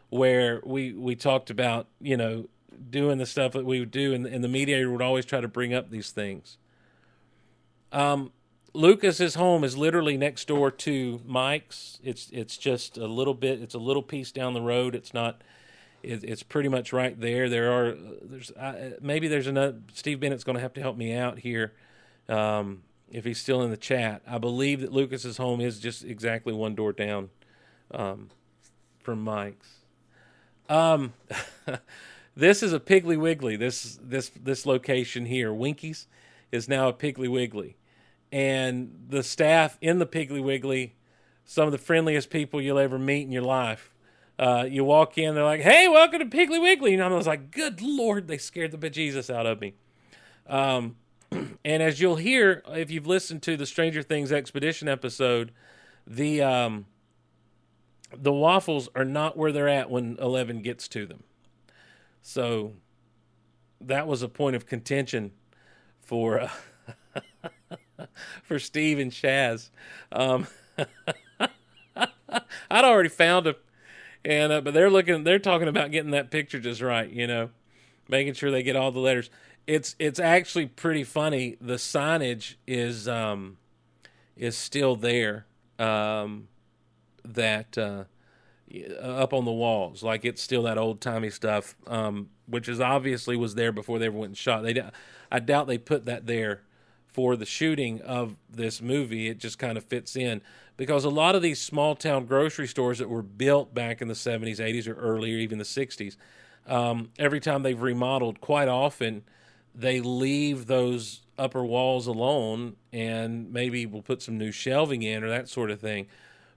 where 0.09 0.61
we 0.65 0.93
we 0.93 1.15
talked 1.15 1.49
about 1.49 1.87
you 2.01 2.17
know 2.17 2.47
doing 2.89 3.17
the 3.17 3.25
stuff 3.25 3.53
that 3.53 3.65
we 3.65 3.79
would 3.79 3.91
do, 3.91 4.13
and, 4.13 4.25
and 4.25 4.43
the 4.43 4.47
mediator 4.47 4.91
would 4.91 5.01
always 5.01 5.25
try 5.25 5.41
to 5.41 5.47
bring 5.47 5.73
up 5.73 5.89
these 5.89 6.11
things. 6.11 6.57
Um, 7.91 8.31
Lucas's 8.73 9.35
home 9.35 9.63
is 9.63 9.77
literally 9.77 10.17
next 10.17 10.47
door 10.47 10.71
to 10.71 11.21
Mike's. 11.25 11.99
It's 12.03 12.29
it's 12.31 12.57
just 12.57 12.97
a 12.97 13.07
little 13.07 13.33
bit. 13.33 13.61
It's 13.61 13.75
a 13.75 13.79
little 13.79 14.03
piece 14.03 14.31
down 14.31 14.53
the 14.53 14.61
road. 14.61 14.95
It's 14.95 15.13
not. 15.13 15.41
It, 16.01 16.23
it's 16.23 16.43
pretty 16.43 16.69
much 16.69 16.93
right 16.93 17.19
there. 17.19 17.49
There 17.49 17.71
are 17.71 17.95
there's 18.21 18.51
uh, 18.51 18.91
maybe 19.01 19.27
there's 19.27 19.47
another. 19.47 19.77
Steve 19.93 20.19
Bennett's 20.19 20.43
going 20.43 20.55
to 20.55 20.61
have 20.61 20.73
to 20.73 20.81
help 20.81 20.97
me 20.97 21.13
out 21.13 21.39
here 21.39 21.73
um, 22.27 22.83
if 23.11 23.25
he's 23.25 23.39
still 23.39 23.61
in 23.63 23.71
the 23.71 23.77
chat. 23.77 24.21
I 24.27 24.37
believe 24.37 24.81
that 24.81 24.93
Lucas's 24.93 25.37
home 25.37 25.61
is 25.61 25.79
just 25.79 26.03
exactly 26.03 26.53
one 26.53 26.75
door 26.75 26.93
down 26.93 27.29
um, 27.91 28.29
from 29.01 29.23
Mike's. 29.23 29.79
Um, 30.69 31.13
this 32.35 32.61
is 32.61 32.71
a 32.71 32.79
Piggly 32.79 33.17
Wiggly. 33.17 33.55
This 33.55 33.99
this 34.01 34.29
this 34.29 34.65
location 34.65 35.25
here, 35.25 35.51
Winkies, 35.51 36.07
is 36.51 36.69
now 36.69 36.87
a 36.87 36.93
Piggly 36.93 37.29
Wiggly, 37.29 37.75
and 38.31 39.05
the 39.09 39.23
staff 39.23 39.77
in 39.81 39.99
the 39.99 40.05
Piggly 40.05 40.43
Wiggly, 40.43 40.95
some 41.45 41.65
of 41.65 41.71
the 41.71 41.77
friendliest 41.77 42.29
people 42.29 42.61
you'll 42.61 42.79
ever 42.79 42.99
meet 42.99 43.23
in 43.23 43.31
your 43.31 43.43
life. 43.43 43.93
Uh, 44.37 44.65
you 44.69 44.83
walk 44.85 45.17
in, 45.17 45.35
they're 45.35 45.43
like, 45.43 45.61
"Hey, 45.61 45.87
welcome 45.87 46.19
to 46.19 46.25
Piggly 46.25 46.61
Wiggly," 46.61 46.93
and 46.93 47.03
I 47.03 47.07
was 47.09 47.27
like, 47.27 47.51
"Good 47.51 47.81
Lord!" 47.81 48.27
They 48.27 48.37
scared 48.37 48.71
the 48.71 48.77
bejesus 48.77 49.33
out 49.33 49.45
of 49.45 49.59
me. 49.59 49.73
Um, 50.47 50.95
and 51.31 51.83
as 51.83 51.99
you'll 51.99 52.15
hear 52.15 52.63
if 52.67 52.89
you've 52.89 53.07
listened 53.07 53.41
to 53.43 53.57
the 53.57 53.65
Stranger 53.65 54.01
Things 54.01 54.31
expedition 54.31 54.87
episode, 54.87 55.51
the 56.07 56.41
um, 56.41 56.85
the 58.15 58.31
waffles 58.31 58.89
are 58.95 59.05
not 59.05 59.37
where 59.37 59.51
they're 59.51 59.67
at 59.67 59.89
when 59.89 60.17
Eleven 60.21 60.61
gets 60.61 60.87
to 60.89 61.05
them. 61.05 61.23
So 62.21 62.73
that 63.81 64.07
was 64.07 64.21
a 64.21 64.29
point 64.29 64.55
of 64.55 64.65
contention 64.65 65.31
for 66.01 66.39
uh, 66.39 66.49
for 68.43 68.59
Steve 68.59 68.99
and 68.99 69.11
Shaz. 69.11 69.69
Um, 70.11 70.47
I'd 71.97 72.85
already 72.85 73.09
found 73.09 73.45
them, 73.45 73.55
and 74.23 74.51
uh, 74.51 74.61
but 74.61 74.73
they're 74.73 74.89
looking, 74.89 75.23
they're 75.23 75.39
talking 75.39 75.67
about 75.67 75.91
getting 75.91 76.11
that 76.11 76.31
picture 76.31 76.59
just 76.59 76.81
right, 76.81 77.09
you 77.09 77.27
know, 77.27 77.49
making 78.07 78.33
sure 78.33 78.51
they 78.51 78.63
get 78.63 78.75
all 78.75 78.91
the 78.91 78.99
letters. 78.99 79.29
It's 79.67 79.95
it's 79.99 80.19
actually 80.19 80.67
pretty 80.67 81.03
funny. 81.03 81.57
The 81.59 81.75
signage 81.75 82.55
is 82.67 83.07
um, 83.07 83.57
is 84.35 84.57
still 84.57 84.95
there. 84.95 85.45
Um, 85.77 86.49
that 87.23 87.77
uh, 87.77 88.03
up 89.01 89.33
on 89.33 89.45
the 89.45 89.51
walls, 89.51 90.03
like 90.03 90.25
it's 90.25 90.41
still 90.41 90.63
that 90.63 90.77
old 90.77 91.01
timey 91.01 91.29
stuff, 91.29 91.75
um, 91.87 92.29
which 92.47 92.67
is 92.67 92.79
obviously 92.79 93.35
was 93.35 93.55
there 93.55 93.71
before 93.71 93.99
they 93.99 94.07
ever 94.07 94.17
went 94.17 94.29
and 94.29 94.37
shot. 94.37 94.63
They, 94.63 94.81
I 95.31 95.39
doubt 95.39 95.67
they 95.67 95.77
put 95.77 96.05
that 96.05 96.27
there 96.27 96.61
for 97.19 97.35
the 97.35 97.45
shooting 97.45 97.99
of 98.03 98.37
this 98.49 98.81
movie. 98.81 99.27
It 99.27 99.39
just 99.39 99.59
kind 99.59 99.77
of 99.77 99.83
fits 99.83 100.15
in 100.15 100.41
because 100.77 101.03
a 101.03 101.09
lot 101.09 101.35
of 101.35 101.41
these 101.41 101.59
small 101.59 101.93
town 101.93 102.25
grocery 102.25 102.65
stores 102.65 102.99
that 102.99 103.09
were 103.09 103.21
built 103.21 103.73
back 103.73 104.01
in 104.01 104.07
the 104.07 104.13
70s, 104.13 104.55
80s, 104.55 104.87
or 104.87 104.93
earlier, 104.93 105.35
even 105.35 105.57
the 105.57 105.65
60s, 105.65 106.15
um, 106.65 107.09
every 107.19 107.41
time 107.41 107.61
they've 107.61 107.81
remodeled, 107.81 108.39
quite 108.39 108.69
often 108.69 109.25
they 109.75 109.99
leave 109.99 110.67
those 110.67 111.23
upper 111.37 111.65
walls 111.65 112.07
alone 112.07 112.77
and 112.93 113.51
maybe 113.51 113.85
we'll 113.85 114.01
put 114.01 114.21
some 114.21 114.37
new 114.37 114.53
shelving 114.53 115.01
in 115.01 115.21
or 115.21 115.27
that 115.27 115.49
sort 115.49 115.71
of 115.71 115.81
thing. 115.81 116.07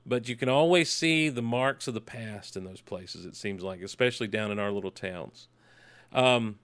But 0.07 0.29
you 0.29 0.37
can 0.37 0.49
always 0.49 0.93
see 0.93 1.29
the 1.29 1.43
marks 1.43 1.89
of 1.89 1.95
the 1.95 2.01
past 2.01 2.57
in 2.57 2.63
those 2.63 2.81
places, 2.81 3.27
it 3.27 3.35
seems 3.35 3.65
like, 3.65 3.83
especially 3.83 4.29
down 4.29 4.53
in 4.53 4.61
our 4.61 4.71
little 4.71 4.93
towns. 4.93 5.49
Um, 6.13 6.61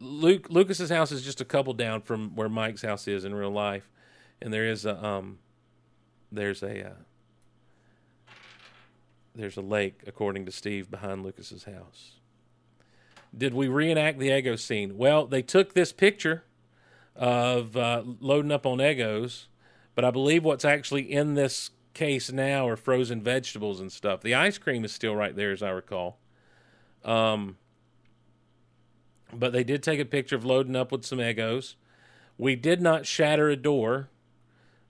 Luke 0.00 0.46
Lucas's 0.48 0.90
house 0.90 1.10
is 1.10 1.22
just 1.22 1.40
a 1.40 1.44
couple 1.44 1.72
down 1.72 2.02
from 2.02 2.34
where 2.36 2.48
Mike's 2.48 2.82
house 2.82 3.08
is 3.08 3.24
in 3.24 3.34
real 3.34 3.50
life, 3.50 3.88
and 4.40 4.52
there 4.52 4.66
is 4.66 4.84
a 4.84 5.04
um, 5.04 5.38
there's 6.30 6.62
a 6.62 6.86
uh, 6.86 8.32
there's 9.34 9.56
a 9.56 9.62
lake 9.62 10.02
according 10.06 10.46
to 10.46 10.52
Steve 10.52 10.90
behind 10.90 11.24
Lucas's 11.24 11.64
house. 11.64 12.12
Did 13.36 13.54
we 13.54 13.68
reenact 13.68 14.18
the 14.18 14.28
Eggo 14.28 14.58
scene? 14.58 14.96
Well, 14.96 15.26
they 15.26 15.42
took 15.42 15.74
this 15.74 15.92
picture 15.92 16.44
of 17.14 17.76
uh, 17.76 18.02
loading 18.20 18.52
up 18.52 18.64
on 18.64 18.78
Eggos, 18.78 19.46
but 19.94 20.04
I 20.04 20.10
believe 20.10 20.44
what's 20.44 20.64
actually 20.64 21.12
in 21.12 21.34
this 21.34 21.70
case 21.92 22.30
now 22.30 22.66
are 22.68 22.76
frozen 22.76 23.20
vegetables 23.20 23.80
and 23.80 23.90
stuff. 23.90 24.22
The 24.22 24.34
ice 24.34 24.56
cream 24.56 24.84
is 24.84 24.92
still 24.92 25.16
right 25.16 25.34
there, 25.34 25.50
as 25.50 25.62
I 25.62 25.70
recall. 25.70 26.18
Um, 27.04 27.58
but 29.32 29.52
they 29.52 29.64
did 29.64 29.82
take 29.82 30.00
a 30.00 30.04
picture 30.04 30.36
of 30.36 30.44
loading 30.44 30.76
up 30.76 30.92
with 30.92 31.04
some 31.04 31.18
Eggos. 31.18 31.74
We 32.36 32.56
did 32.56 32.80
not 32.80 33.06
shatter 33.06 33.48
a 33.48 33.56
door. 33.56 34.08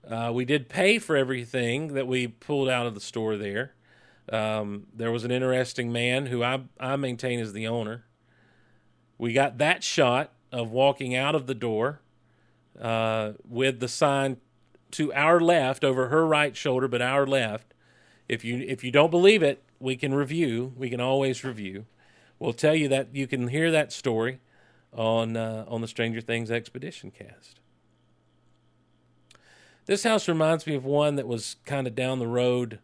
Uh, 0.07 0.31
we 0.33 0.45
did 0.45 0.69
pay 0.69 0.99
for 0.99 1.15
everything 1.15 1.93
that 1.93 2.07
we 2.07 2.27
pulled 2.27 2.69
out 2.69 2.85
of 2.85 2.93
the 2.93 3.01
store 3.01 3.37
there. 3.37 3.73
Um, 4.31 4.87
there 4.93 5.11
was 5.11 5.23
an 5.23 5.31
interesting 5.31 5.91
man 5.91 6.27
who 6.27 6.43
I, 6.43 6.61
I 6.79 6.95
maintain 6.95 7.39
is 7.39 7.53
the 7.53 7.67
owner. 7.67 8.05
We 9.17 9.33
got 9.33 9.57
that 9.57 9.83
shot 9.83 10.31
of 10.51 10.71
walking 10.71 11.15
out 11.15 11.35
of 11.35 11.47
the 11.47 11.55
door 11.55 12.01
uh, 12.79 13.33
with 13.47 13.79
the 13.79 13.87
sign 13.87 14.37
to 14.91 15.13
our 15.13 15.39
left 15.39 15.83
over 15.83 16.07
her 16.09 16.25
right 16.25 16.55
shoulder, 16.55 16.87
but 16.87 17.01
our 17.01 17.25
left. 17.27 17.73
If 18.27 18.45
you 18.45 18.63
if 18.67 18.83
you 18.83 18.91
don't 18.91 19.11
believe 19.11 19.43
it, 19.43 19.63
we 19.79 19.95
can 19.95 20.13
review. 20.13 20.73
We 20.77 20.89
can 20.89 21.01
always 21.01 21.43
review. 21.43 21.85
We'll 22.39 22.53
tell 22.53 22.73
you 22.73 22.87
that 22.87 23.13
you 23.13 23.27
can 23.27 23.49
hear 23.49 23.69
that 23.69 23.91
story 23.91 24.39
on 24.93 25.35
uh, 25.35 25.65
on 25.67 25.81
the 25.81 25.87
Stranger 25.87 26.21
Things 26.21 26.49
Expedition 26.49 27.11
cast. 27.11 27.59
This 29.85 30.03
house 30.03 30.27
reminds 30.27 30.65
me 30.65 30.75
of 30.75 30.85
one 30.85 31.15
that 31.15 31.27
was 31.27 31.57
kind 31.65 31.85
of 31.85 31.95
down 31.95 32.19
the 32.19 32.27
road. 32.27 32.79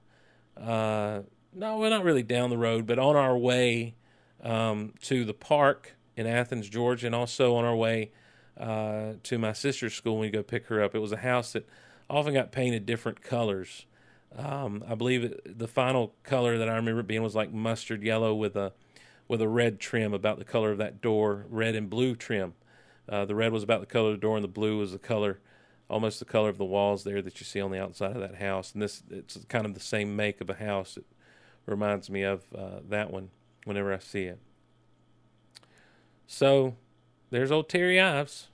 Uh, 0.58 1.22
no, 1.54 1.78
we're 1.78 1.90
not 1.90 2.04
really 2.04 2.24
down 2.24 2.50
the 2.50 2.58
road, 2.58 2.86
but 2.86 3.00
on 3.00 3.16
our 3.16 3.38
way 3.38 3.96
um, 4.44 4.94
to 5.04 5.24
the 5.24 5.34
park 5.34 5.96
in 6.18 6.28
Athens, 6.28 6.68
Georgia, 6.68 7.06
and 7.06 7.16
also 7.16 7.56
on 7.56 7.64
our 7.64 7.76
way 7.76 8.12
uh, 8.60 9.14
to 9.24 9.38
my 9.38 9.54
sister's 9.54 9.94
school 9.94 10.16
when 10.16 10.22
we 10.22 10.30
go 10.32 10.44
pick 10.44 10.66
her 10.68 10.84
up. 10.84 10.96
It 10.96 11.00
was 11.00 11.12
a 11.12 11.18
house 11.18 11.54
that 11.54 11.68
often 12.10 12.34
got 12.34 12.52
painted 12.52 12.86
different 12.86 13.22
colors. 13.22 13.86
Um, 14.36 14.84
I 14.88 14.96
believe 14.96 15.24
it, 15.24 15.60
the 15.60 15.68
final 15.68 16.14
color 16.24 16.58
that 16.58 16.68
I 16.68 16.76
remember 16.76 17.04
being 17.04 17.24
was 17.24 17.36
like 17.36 17.54
mustard 17.54 18.04
yellow 18.04 18.34
with 18.34 18.56
a 18.56 18.74
with 19.28 19.42
a 19.42 19.48
red 19.48 19.80
trim 19.80 20.14
about 20.14 20.38
the 20.38 20.46
color 20.46 20.72
of 20.72 20.78
that 20.78 21.02
door, 21.02 21.46
red 21.50 21.76
and 21.76 21.90
blue 21.90 22.16
trim. 22.16 22.54
Uh, 23.08 23.26
the 23.26 23.36
red 23.36 23.52
was 23.52 23.64
about 23.64 23.82
the 23.82 23.86
color 23.86 24.10
of 24.10 24.16
the 24.16 24.22
door, 24.22 24.36
and 24.38 24.44
the 24.44 24.50
blue 24.50 24.80
was 24.80 24.92
the 24.92 25.00
color, 25.00 25.40
almost 25.90 26.20
the 26.20 26.26
color 26.26 26.50
of 26.50 26.58
the 26.58 26.66
walls 26.66 27.04
there 27.04 27.22
that 27.22 27.40
you 27.40 27.46
see 27.46 27.62
on 27.62 27.72
the 27.72 27.82
outside 27.82 28.16
of 28.16 28.22
that 28.22 28.36
house. 28.36 28.72
And 28.74 28.82
this 28.82 29.04
it's 29.10 29.38
kind 29.48 29.66
of 29.66 29.74
the 29.74 29.80
same 29.80 30.16
make 30.16 30.42
of 30.42 30.50
a 30.50 30.56
house. 30.56 30.98
It 30.98 31.06
reminds 31.66 32.10
me 32.10 32.24
of 32.24 32.44
uh, 32.56 32.80
that 32.90 33.12
one 33.12 33.30
whenever 33.64 33.94
I 33.94 34.00
see 34.00 34.24
it. 34.24 34.40
So 36.28 36.76
there's 37.30 37.52
old 37.52 37.70
Terry 37.70 38.00
Ives. 38.00 38.48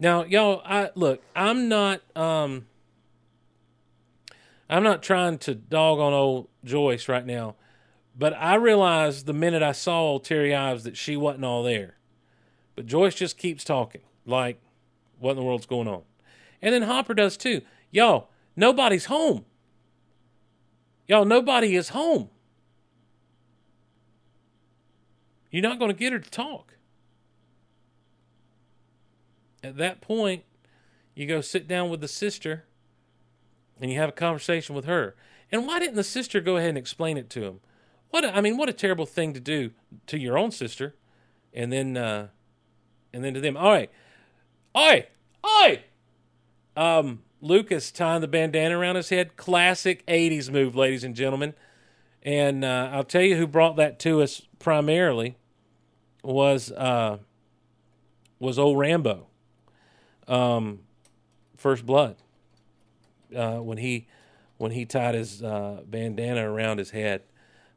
Now, 0.00 0.24
y'all, 0.24 0.62
I 0.64 0.90
look, 0.94 1.22
I'm 1.34 1.68
not 1.68 2.02
um 2.16 2.66
I'm 4.70 4.82
not 4.82 5.02
trying 5.02 5.38
to 5.38 5.54
dog 5.54 5.98
on 5.98 6.12
old 6.12 6.48
Joyce 6.64 7.08
right 7.08 7.24
now, 7.24 7.56
but 8.18 8.34
I 8.34 8.56
realized 8.56 9.26
the 9.26 9.32
minute 9.32 9.62
I 9.62 9.72
saw 9.72 10.18
Terry 10.18 10.54
Ives 10.54 10.82
that 10.84 10.96
she 10.96 11.16
wasn't 11.16 11.44
all 11.44 11.62
there. 11.62 11.94
But 12.74 12.86
Joyce 12.86 13.14
just 13.14 13.38
keeps 13.38 13.62
talking, 13.62 14.02
like, 14.26 14.60
what 15.20 15.32
in 15.32 15.36
the 15.36 15.42
world's 15.44 15.66
going 15.66 15.88
on? 15.88 16.02
And 16.60 16.74
then 16.74 16.82
Hopper 16.82 17.14
does 17.14 17.36
too. 17.36 17.62
Y'all, 17.90 18.28
nobody's 18.56 19.04
home. 19.04 19.44
Y'all, 21.06 21.24
nobody 21.24 21.76
is 21.76 21.90
home. 21.90 22.28
You're 25.50 25.62
not 25.62 25.78
going 25.78 25.90
to 25.90 25.96
get 25.96 26.12
her 26.12 26.18
to 26.18 26.30
talk. 26.30 26.74
At 29.62 29.76
that 29.78 30.00
point, 30.00 30.44
you 31.14 31.26
go 31.26 31.40
sit 31.40 31.66
down 31.66 31.88
with 31.88 32.00
the 32.00 32.08
sister 32.08 32.64
and 33.80 33.90
you 33.90 33.98
have 33.98 34.10
a 34.10 34.12
conversation 34.12 34.74
with 34.74 34.84
her. 34.84 35.14
And 35.50 35.66
why 35.66 35.78
didn't 35.78 35.96
the 35.96 36.04
sister 36.04 36.40
go 36.40 36.56
ahead 36.56 36.70
and 36.70 36.78
explain 36.78 37.16
it 37.16 37.30
to 37.30 37.44
him? 37.44 37.60
What 38.10 38.24
a, 38.24 38.34
I 38.34 38.40
mean, 38.40 38.56
what 38.56 38.68
a 38.68 38.72
terrible 38.72 39.06
thing 39.06 39.34
to 39.34 39.40
do 39.40 39.70
to 40.06 40.18
your 40.18 40.38
own 40.38 40.50
sister, 40.50 40.94
and 41.52 41.72
then 41.72 41.96
uh, 41.96 42.28
and 43.12 43.24
then 43.24 43.34
to 43.34 43.40
them. 43.40 43.56
All 43.56 43.70
right, 43.70 43.90
oi, 44.76 45.06
oi. 45.44 45.82
Um, 46.76 47.22
Lucas 47.40 47.90
tying 47.90 48.20
the 48.20 48.28
bandana 48.28 48.78
around 48.78 48.96
his 48.96 49.10
head, 49.10 49.36
classic 49.36 50.06
'80s 50.06 50.50
move, 50.50 50.74
ladies 50.74 51.04
and 51.04 51.14
gentlemen. 51.14 51.54
And 52.22 52.64
uh, 52.64 52.90
I'll 52.92 53.04
tell 53.04 53.22
you 53.22 53.36
who 53.36 53.46
brought 53.46 53.76
that 53.76 53.98
to 54.00 54.22
us 54.22 54.42
primarily 54.58 55.36
was 56.22 56.72
uh, 56.72 57.18
was 58.38 58.58
old 58.58 58.78
Rambo. 58.78 59.26
Um, 60.26 60.80
First 61.56 61.84
Blood 61.86 62.16
uh, 63.34 63.56
when 63.56 63.78
he 63.78 64.06
when 64.56 64.72
he 64.72 64.84
tied 64.84 65.14
his 65.14 65.42
uh, 65.42 65.82
bandana 65.86 66.50
around 66.50 66.78
his 66.78 66.90
head. 66.90 67.22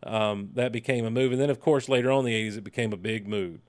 Um, 0.04 0.50
that 0.54 0.72
became 0.72 1.06
a 1.06 1.12
move, 1.12 1.32
and 1.32 1.40
then 1.40 1.50
of 1.50 1.60
course 1.60 1.88
later 1.88 2.12
on 2.12 2.20
in 2.20 2.26
the 2.26 2.50
'80s 2.50 2.58
it 2.58 2.64
became 2.64 2.92
a 2.92 2.98
big 2.98 3.28
move. 3.28 3.60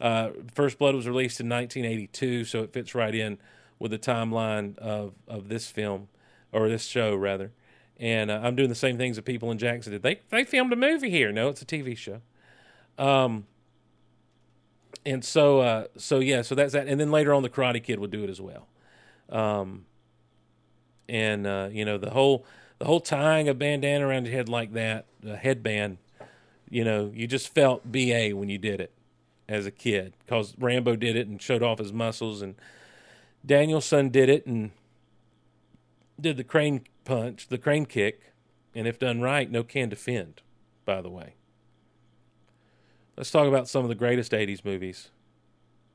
Uh, 0.00 0.30
First 0.52 0.78
Blood 0.78 0.94
was 0.94 1.06
released 1.06 1.38
in 1.38 1.48
1982, 1.48 2.44
so 2.44 2.62
it 2.62 2.72
fits 2.72 2.94
right 2.94 3.14
in 3.14 3.38
with 3.78 3.90
the 3.90 3.98
timeline 3.98 4.78
of 4.78 5.14
of 5.28 5.48
this 5.48 5.66
film 5.68 6.08
or 6.50 6.68
this 6.68 6.84
show 6.84 7.14
rather. 7.14 7.52
And 7.98 8.30
uh, 8.30 8.40
I'm 8.42 8.56
doing 8.56 8.68
the 8.68 8.74
same 8.74 8.96
things 8.96 9.16
that 9.16 9.24
people 9.24 9.50
in 9.50 9.58
Jackson 9.58 9.92
did. 9.92 10.02
They 10.02 10.20
they 10.30 10.44
filmed 10.44 10.72
a 10.72 10.76
movie 10.76 11.10
here. 11.10 11.30
No, 11.30 11.48
it's 11.48 11.62
a 11.62 11.66
TV 11.66 11.96
show. 11.96 12.20
Um, 12.98 13.46
and 15.04 15.24
so 15.24 15.60
uh, 15.60 15.86
so 15.96 16.20
yeah, 16.20 16.42
so 16.42 16.54
that's 16.54 16.72
that. 16.72 16.88
And 16.88 17.00
then 17.00 17.10
later 17.10 17.34
on, 17.34 17.42
the 17.42 17.50
Karate 17.50 17.82
Kid 17.82 17.98
would 17.98 18.10
do 18.10 18.24
it 18.24 18.30
as 18.30 18.40
well. 18.40 18.68
Um, 19.28 19.86
and 21.08 21.46
uh, 21.46 21.68
you 21.70 21.84
know 21.84 21.98
the 21.98 22.10
whole 22.10 22.44
the 22.82 22.88
whole 22.88 22.98
tying 22.98 23.48
a 23.48 23.54
bandana 23.54 24.04
around 24.04 24.26
your 24.26 24.34
head 24.34 24.48
like 24.48 24.72
that, 24.72 25.06
a 25.24 25.36
headband. 25.36 25.98
You 26.68 26.82
know, 26.82 27.12
you 27.14 27.28
just 27.28 27.54
felt 27.54 27.84
ba 27.84 28.30
when 28.30 28.48
you 28.48 28.58
did 28.58 28.80
it 28.80 28.90
as 29.48 29.66
a 29.66 29.70
kid 29.70 30.14
because 30.26 30.56
Rambo 30.58 30.96
did 30.96 31.14
it 31.14 31.28
and 31.28 31.40
showed 31.40 31.62
off 31.62 31.78
his 31.78 31.92
muscles, 31.92 32.42
and 32.42 32.56
Daniel-san 33.46 34.08
did 34.08 34.28
it 34.28 34.46
and 34.46 34.72
did 36.20 36.36
the 36.36 36.42
crane 36.42 36.82
punch, 37.04 37.46
the 37.46 37.56
crane 37.56 37.86
kick, 37.86 38.32
and 38.74 38.88
if 38.88 38.98
done 38.98 39.20
right, 39.20 39.48
no 39.48 39.62
can 39.62 39.88
defend. 39.88 40.42
By 40.84 41.00
the 41.02 41.10
way, 41.10 41.34
let's 43.16 43.30
talk 43.30 43.46
about 43.46 43.68
some 43.68 43.84
of 43.84 43.90
the 43.90 43.94
greatest 43.94 44.32
'80s 44.32 44.64
movies. 44.64 45.10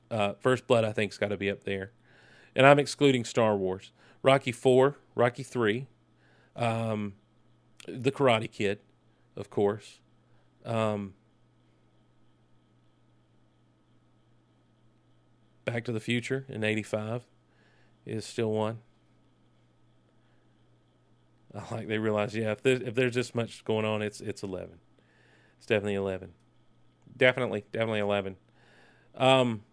Uh, 0.10 0.36
First 0.40 0.68
Blood, 0.68 0.86
I 0.86 0.94
think, 0.94 1.12
has 1.12 1.18
got 1.18 1.32
to 1.32 1.38
be 1.38 1.52
up 1.52 1.66
there, 1.66 1.92
and 2.56 2.66
I'm 2.66 2.80
excluding 2.80 3.26
Star 3.26 3.58
Wars. 3.58 3.92
Rocky 4.24 4.54
Four, 4.54 4.96
Rocky 5.16 5.44
Three, 5.44 5.88
um, 6.58 7.14
The 7.88 8.12
Karate 8.12 8.52
Kid, 8.52 8.80
of 9.36 9.50
course. 9.50 10.00
Um, 10.66 11.14
Back 15.64 15.86
to 15.86 15.92
the 15.92 16.00
Future 16.00 16.46
in 16.50 16.64
'85 16.64 17.24
is 18.06 18.26
still 18.26 18.52
one. 18.52 18.80
I 21.54 21.76
like 21.76 21.88
they 21.88 21.98
realize, 21.98 22.36
yeah, 22.36 22.52
if 22.52 22.62
there's, 22.62 22.82
if 22.82 22.96
there's 22.96 23.16
this 23.16 23.34
much 23.34 23.64
going 23.64 23.86
on, 23.86 24.02
it's 24.02 24.22
it's 24.22 24.44
eleven. 24.44 24.80
It's 25.58 25.66
definitely 25.66 25.96
eleven. 25.96 26.34
Definitely, 27.16 27.66
definitely 27.72 28.00
eleven. 28.00 28.36
Um, 29.16 29.64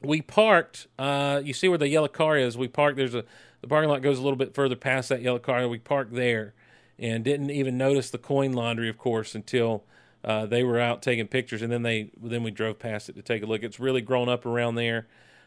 we 0.00 0.22
parked. 0.22 0.86
Uh, 0.98 1.40
you 1.44 1.52
see 1.52 1.68
where 1.68 1.78
the 1.78 1.88
yellow 1.88 2.08
car 2.08 2.36
is? 2.36 2.56
We 2.56 2.68
parked. 2.68 2.96
There's 2.96 3.14
a 3.14 3.24
the 3.62 3.68
parking 3.68 3.88
lot 3.88 4.02
goes 4.02 4.18
a 4.18 4.22
little 4.22 4.36
bit 4.36 4.54
further 4.54 4.76
past 4.76 5.08
that 5.08 5.22
yellow 5.22 5.38
car. 5.38 5.66
We 5.66 5.78
parked 5.78 6.12
there, 6.12 6.52
and 6.98 7.24
didn't 7.24 7.50
even 7.50 7.78
notice 7.78 8.10
the 8.10 8.18
coin 8.18 8.52
laundry, 8.52 8.88
of 8.88 8.98
course, 8.98 9.34
until 9.34 9.84
uh, 10.24 10.46
they 10.46 10.62
were 10.62 10.78
out 10.78 11.00
taking 11.00 11.26
pictures, 11.28 11.62
and 11.62 11.72
then 11.72 11.82
they 11.82 12.10
then 12.20 12.42
we 12.42 12.50
drove 12.50 12.78
past 12.78 13.08
it 13.08 13.14
to 13.14 13.22
take 13.22 13.42
a 13.42 13.46
look. 13.46 13.62
It's 13.62 13.80
really 13.80 14.02
grown 14.02 14.28
up 14.28 14.44
around 14.44 14.74
there. 14.74 15.06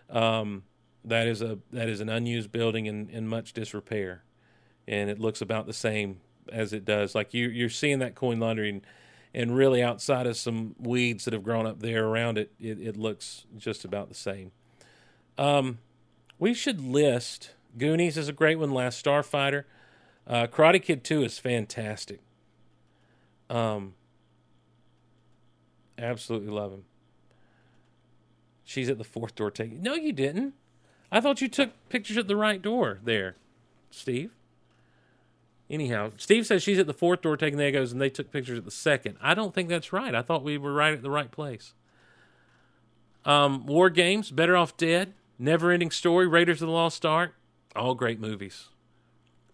Um, 0.10 0.64
that 1.04 1.28
is 1.28 1.42
a 1.42 1.60
that 1.72 1.90
is 1.90 2.00
an 2.00 2.10
unused 2.10 2.52
building 2.52 2.88
in, 2.88 3.10
in 3.10 3.28
much 3.28 3.54
disrepair, 3.54 4.24
and 4.88 5.10
it 5.10 5.20
looks 5.20 5.42
about 5.42 5.68
the 5.68 5.74
same 5.74 6.22
as 6.52 6.74
it 6.74 6.86
does. 6.86 7.14
Like 7.14 7.34
you 7.34 7.50
you're 7.50 7.70
seeing 7.70 8.00
that 8.00 8.16
coin 8.16 8.40
laundry. 8.40 8.70
And, 8.70 8.82
and 9.34 9.54
really 9.54 9.84
outside 9.84 10.28
of 10.28 10.38
some 10.38 10.76
weeds 10.80 11.26
that 11.26 11.34
have 11.34 11.44
grown 11.44 11.68
up 11.68 11.82
there 11.82 12.06
around 12.06 12.38
it, 12.38 12.54
it, 12.58 12.80
it 12.80 12.96
looks 12.96 13.46
just 13.58 13.84
about 13.84 14.08
the 14.08 14.16
same. 14.16 14.54
Um, 15.38 15.80
we 16.40 16.54
should 16.54 16.80
list 16.80 17.54
Goonies 17.78 18.18
is 18.18 18.28
a 18.28 18.34
great 18.34 18.60
one. 18.60 18.72
Last 18.72 19.04
Starfighter, 19.04 19.64
uh, 20.28 20.48
Karate 20.48 20.82
Kid 20.82 21.04
Two 21.04 21.24
is 21.24 21.40
fantastic. 21.40 22.22
Um, 23.50 23.94
absolutely 25.98 26.52
love 26.52 26.72
him. 26.72 26.86
She's 28.64 28.90
at 28.90 28.98
the 28.98 29.04
fourth 29.04 29.36
door 29.36 29.52
taking. 29.52 29.82
No, 29.82 29.94
you 29.94 30.12
didn't. 30.12 30.54
I 31.12 31.22
thought 31.22 31.42
you 31.42 31.48
took 31.48 31.72
pictures 31.90 32.18
at 32.18 32.28
the 32.28 32.36
right 32.36 32.62
door 32.62 33.00
there, 33.04 33.36
Steve. 33.92 34.32
Anyhow, 35.70 36.12
Steve 36.18 36.46
says 36.46 36.62
she's 36.62 36.80
at 36.80 36.88
the 36.88 36.94
fourth 36.94 37.22
door 37.22 37.38
taking 37.38 37.58
the 37.58 37.64
Eggos, 37.64 37.92
and 37.92 38.00
they 38.00 38.10
took 38.10 38.32
pictures 38.32 38.58
at 38.58 38.66
the 38.66 38.72
second. 38.72 39.18
I 39.22 39.34
don't 39.34 39.54
think 39.54 39.70
that's 39.70 39.94
right. 39.94 40.14
I 40.14 40.22
thought 40.22 40.44
we 40.44 40.58
were 40.58 40.74
right 40.74 40.94
at 40.94 41.02
the 41.02 41.10
right 41.10 41.32
place. 41.32 41.74
Um, 43.24 43.66
War 43.66 43.90
Games, 43.90 44.30
Better 44.30 44.56
Off 44.56 44.78
Dead, 44.78 45.14
Never 45.40 45.72
Ending 45.72 45.90
Story, 45.90 46.28
Raiders 46.28 46.62
of 46.62 46.68
the 46.68 46.74
Lost 46.74 47.06
Ark, 47.06 47.34
all 47.76 47.96
great 47.96 48.20
movies. 48.20 48.70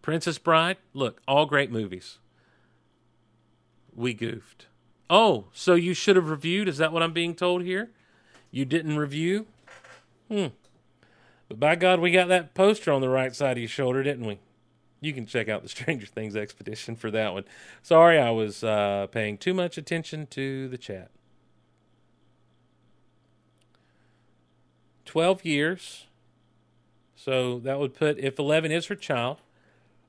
Princess 0.02 0.38
Bride, 0.38 0.78
look, 0.94 1.22
all 1.28 1.46
great 1.46 1.72
movies. 1.72 2.18
We 3.96 4.14
goofed. 4.14 4.68
Oh, 5.10 5.46
so 5.54 5.76
you 5.76 5.94
should 5.94 6.16
have 6.16 6.30
reviewed? 6.30 6.68
Is 6.68 6.78
that 6.78 6.94
what 6.94 7.04
I'm 7.04 7.14
being 7.14 7.36
told 7.36 7.64
here? 7.64 7.90
You 8.50 8.66
didn't 8.66 8.98
review? 8.98 9.48
Hmm. 10.30 10.48
But 11.50 11.60
by 11.60 11.76
God, 11.76 12.00
we 12.00 12.12
got 12.12 12.30
that 12.30 12.54
poster 12.54 12.92
on 12.92 13.02
the 13.02 13.10
right 13.10 13.36
side 13.36 13.58
of 13.58 13.62
your 13.62 13.68
shoulder, 13.68 14.04
didn't 14.04 14.26
we? 14.26 14.40
you 15.02 15.14
can 15.14 15.26
check 15.26 15.50
out 15.50 15.64
the 15.64 15.70
Stranger 15.70 16.06
Things 16.06 16.36
expedition 16.36 16.96
for 16.96 17.12
that 17.12 17.34
one. 17.34 17.44
Sorry, 17.82 18.18
I 18.18 18.30
was 18.30 18.64
uh, 18.64 19.08
paying 19.12 19.38
too 19.38 19.54
much 19.54 19.78
attention 19.78 20.28
to 20.28 20.70
the 20.70 20.78
chat. 20.78 21.10
12 25.06 25.44
years. 25.44 26.06
So 27.24 27.60
that 27.60 27.80
would 27.80 27.94
put, 27.94 28.18
if 28.18 28.40
11 28.40 28.72
is 28.72 28.88
her 28.88 28.96
child, 28.96 29.42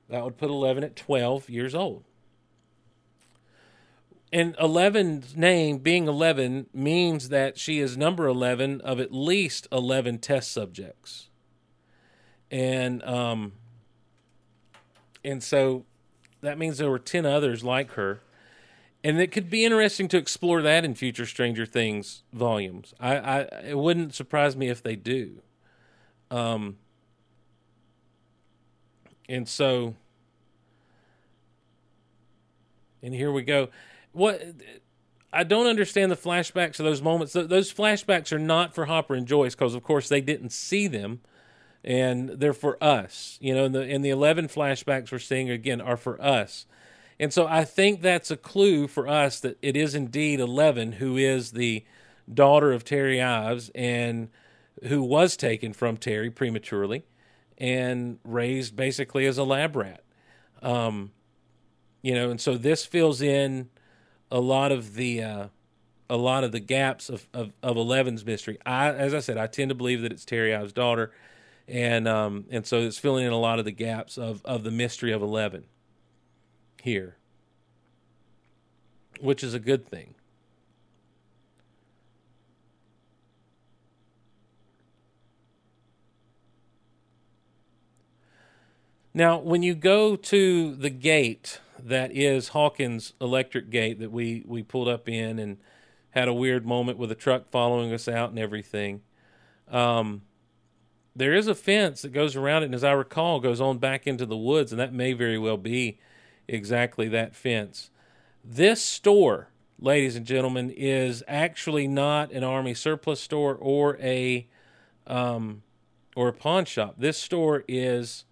that 0.09 0.23
would 0.23 0.37
put 0.37 0.49
11 0.49 0.83
at 0.83 0.95
12 0.95 1.49
years 1.49 1.75
old. 1.75 2.03
and 4.31 4.57
11's 4.57 5.37
name 5.37 5.77
being 5.77 6.07
11 6.07 6.65
means 6.73 7.29
that 7.29 7.59
she 7.59 7.79
is 7.79 7.95
number 7.95 8.25
11 8.25 8.81
of 8.81 8.99
at 8.99 9.13
least 9.13 9.67
11 9.71 10.17
test 10.17 10.51
subjects. 10.51 11.29
And 12.49 13.03
um 13.03 13.53
and 15.23 15.41
so 15.43 15.85
that 16.41 16.57
means 16.57 16.79
there 16.79 16.89
were 16.89 16.99
10 16.99 17.25
others 17.25 17.63
like 17.63 17.91
her. 17.91 18.21
And 19.03 19.19
it 19.21 19.31
could 19.31 19.49
be 19.49 19.65
interesting 19.65 20.07
to 20.09 20.17
explore 20.17 20.61
that 20.63 20.83
in 20.83 20.95
future 20.95 21.25
stranger 21.27 21.65
things 21.67 22.23
volumes. 22.33 22.93
I 22.99 23.17
i 23.17 23.39
it 23.69 23.77
wouldn't 23.77 24.15
surprise 24.15 24.55
me 24.57 24.67
if 24.69 24.81
they 24.81 24.95
do. 24.95 25.43
Um 26.31 26.77
and 29.27 29.47
so 29.47 29.95
and 33.01 33.13
here 33.13 33.31
we 33.31 33.41
go 33.41 33.69
what 34.11 34.41
I 35.33 35.43
don't 35.43 35.65
understand 35.65 36.11
the 36.11 36.15
flashbacks 36.15 36.79
of 36.79 36.85
those 36.85 37.01
moments. 37.01 37.33
Those 37.33 37.73
flashbacks 37.73 38.31
are 38.31 38.39
not 38.39 38.75
for 38.75 38.85
Hopper 38.85 39.15
and 39.15 39.27
Joyce 39.27 39.55
because, 39.55 39.73
of 39.73 39.83
course, 39.83 40.07
they 40.07 40.21
didn't 40.21 40.51
see 40.51 40.87
them, 40.87 41.21
and 41.83 42.29
they're 42.29 42.53
for 42.53 42.81
us. 42.81 43.39
You 43.41 43.55
know, 43.55 43.65
and 43.65 43.73
the 43.75 43.81
and 43.81 44.05
the 44.05 44.11
eleven 44.11 44.47
flashbacks 44.47 45.11
we're 45.11 45.17
seeing 45.17 45.49
again 45.49 45.81
are 45.81 45.97
for 45.97 46.21
us, 46.21 46.67
and 47.19 47.33
so 47.33 47.47
I 47.47 47.65
think 47.65 48.01
that's 48.01 48.29
a 48.29 48.37
clue 48.37 48.87
for 48.87 49.07
us 49.07 49.39
that 49.39 49.57
it 49.63 49.75
is 49.75 49.95
indeed 49.95 50.39
Eleven 50.39 50.93
who 50.93 51.17
is 51.17 51.51
the 51.51 51.83
daughter 52.31 52.71
of 52.71 52.85
Terry 52.85 53.19
Ives 53.19 53.71
and 53.73 54.29
who 54.83 55.01
was 55.01 55.35
taken 55.35 55.73
from 55.73 55.97
Terry 55.97 56.29
prematurely 56.29 57.03
and 57.63 58.19
raised 58.25 58.75
basically 58.75 59.25
as 59.25 59.37
a 59.37 59.43
lab 59.45 59.73
rat. 59.77 60.03
Um, 60.61 61.13
you 62.01 62.13
know, 62.13 62.29
and 62.29 62.39
so 62.39 62.57
this 62.57 62.85
fills 62.85 63.21
in 63.21 63.69
a 64.29 64.41
lot 64.41 64.73
of 64.73 64.95
the 64.95 65.23
uh, 65.23 65.47
a 66.09 66.17
lot 66.17 66.43
of 66.43 66.51
the 66.51 66.59
gaps 66.59 67.07
of, 67.07 67.29
of, 67.33 67.53
of 67.63 67.77
Eleven's 67.77 68.25
mystery. 68.25 68.57
I, 68.65 68.89
as 68.89 69.13
I 69.13 69.21
said, 69.21 69.37
I 69.37 69.47
tend 69.47 69.69
to 69.69 69.75
believe 69.75 70.01
that 70.01 70.11
it's 70.11 70.25
Terry 70.25 70.53
Ives' 70.53 70.73
daughter, 70.73 71.11
and 71.65 72.05
um, 72.05 72.45
and 72.49 72.67
so 72.67 72.81
it's 72.81 72.97
filling 72.97 73.25
in 73.25 73.31
a 73.31 73.39
lot 73.39 73.59
of 73.59 73.65
the 73.65 73.71
gaps 73.71 74.17
of, 74.17 74.41
of 74.43 74.65
the 74.65 74.71
mystery 74.71 75.13
of 75.13 75.21
Eleven 75.21 75.63
here, 76.81 77.15
which 79.21 79.41
is 79.41 79.53
a 79.53 79.59
good 79.59 79.87
thing. 79.87 80.15
Now, 89.13 89.37
when 89.37 89.61
you 89.61 89.75
go 89.75 90.15
to 90.15 90.75
the 90.75 90.89
gate 90.89 91.59
that 91.79 92.15
is 92.15 92.49
Hawkins 92.49 93.13
Electric 93.19 93.69
Gate 93.69 93.99
that 93.99 94.11
we 94.11 94.43
we 94.45 94.63
pulled 94.63 94.87
up 94.87 95.09
in 95.09 95.39
and 95.39 95.57
had 96.11 96.27
a 96.27 96.33
weird 96.33 96.65
moment 96.65 96.97
with 96.97 97.11
a 97.11 97.15
truck 97.15 97.49
following 97.49 97.91
us 97.91 98.07
out 98.07 98.29
and 98.29 98.39
everything. 98.39 99.01
Um, 99.69 100.21
there 101.15 101.33
is 101.33 101.47
a 101.47 101.55
fence 101.55 102.01
that 102.01 102.13
goes 102.13 102.35
around 102.35 102.63
it, 102.63 102.67
and 102.67 102.75
as 102.75 102.83
I 102.83 102.91
recall, 102.91 103.39
goes 103.39 103.61
on 103.61 103.77
back 103.77 104.07
into 104.07 104.25
the 104.25 104.37
woods, 104.37 104.71
and 104.71 104.79
that 104.79 104.93
may 104.93 105.13
very 105.13 105.37
well 105.37 105.57
be 105.57 105.99
exactly 106.47 107.07
that 107.09 107.35
fence. 107.35 107.89
This 108.43 108.81
store, 108.81 109.49
ladies 109.79 110.15
and 110.15 110.25
gentlemen, 110.25 110.69
is 110.71 111.23
actually 111.27 111.87
not 111.87 112.31
an 112.31 112.43
army 112.43 112.73
surplus 112.73 113.19
store 113.21 113.55
or 113.55 113.97
a 113.97 114.47
um, 115.05 115.63
or 116.15 116.29
a 116.29 116.33
pawn 116.33 116.65
shop. 116.65 116.95
This 116.97 117.17
store 117.17 117.63
is 117.67 118.25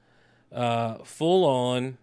uh, 0.51 0.97
full 1.03 1.45
on 1.45 1.97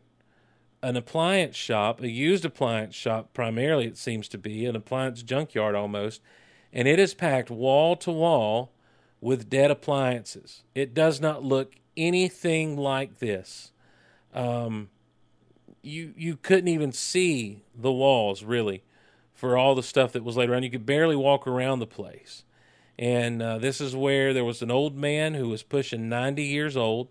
an 0.82 0.96
appliance 0.96 1.56
shop, 1.56 2.00
a 2.00 2.08
used 2.08 2.44
appliance 2.44 2.94
shop 2.94 3.32
primarily, 3.34 3.86
it 3.86 3.96
seems 3.96 4.28
to 4.28 4.38
be, 4.38 4.64
an 4.64 4.76
appliance 4.76 5.22
junkyard 5.22 5.74
almost, 5.74 6.20
and 6.72 6.86
it 6.86 6.98
is 6.98 7.14
packed 7.14 7.50
wall 7.50 7.96
to 7.96 8.10
wall 8.10 8.70
with 9.20 9.50
dead 9.50 9.70
appliances. 9.70 10.62
It 10.74 10.94
does 10.94 11.20
not 11.20 11.42
look 11.42 11.74
anything 11.96 12.76
like 12.76 13.18
this. 13.18 13.72
Um, 14.32 14.90
you 15.82 16.12
you 16.16 16.36
couldn't 16.36 16.68
even 16.68 16.92
see 16.92 17.62
the 17.74 17.92
walls 17.92 18.44
really 18.44 18.82
for 19.34 19.56
all 19.56 19.74
the 19.74 19.82
stuff 19.82 20.12
that 20.12 20.24
was 20.24 20.36
laid 20.36 20.50
around. 20.50 20.64
You 20.64 20.70
could 20.70 20.86
barely 20.86 21.16
walk 21.16 21.46
around 21.46 21.78
the 21.78 21.86
place. 21.86 22.44
And 22.98 23.40
uh, 23.40 23.58
this 23.58 23.80
is 23.80 23.94
where 23.94 24.34
there 24.34 24.44
was 24.44 24.60
an 24.60 24.72
old 24.72 24.96
man 24.96 25.34
who 25.34 25.48
was 25.48 25.62
pushing 25.62 26.08
90 26.08 26.42
years 26.42 26.76
old 26.76 27.08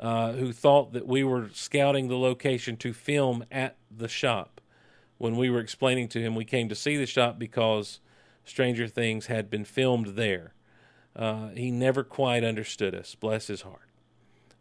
uh, 0.00 0.32
who 0.32 0.50
thought 0.52 0.94
that 0.94 1.06
we 1.06 1.22
were 1.22 1.50
scouting 1.52 2.08
the 2.08 2.16
location 2.16 2.76
to 2.78 2.92
film 2.92 3.44
at 3.52 3.76
the 3.94 4.08
shop. 4.08 4.60
When 5.18 5.36
we 5.36 5.50
were 5.50 5.60
explaining 5.60 6.08
to 6.08 6.20
him, 6.20 6.34
we 6.34 6.46
came 6.46 6.70
to 6.70 6.74
see 6.74 6.96
the 6.96 7.04
shop 7.04 7.38
because 7.38 8.00
Stranger 8.46 8.88
Things 8.88 9.26
had 9.26 9.50
been 9.50 9.66
filmed 9.66 10.16
there. 10.16 10.54
Uh, 11.14 11.48
he 11.48 11.70
never 11.70 12.02
quite 12.02 12.42
understood 12.42 12.94
us, 12.94 13.14
bless 13.14 13.48
his 13.48 13.62
heart. 13.62 13.90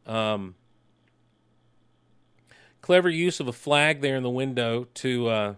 Um, 0.05 0.55
clever 2.81 3.09
use 3.09 3.39
of 3.39 3.47
a 3.47 3.53
flag 3.53 4.01
there 4.01 4.17
in 4.17 4.23
the 4.23 4.29
window 4.29 4.87
to 4.95 5.27
uh, 5.29 5.53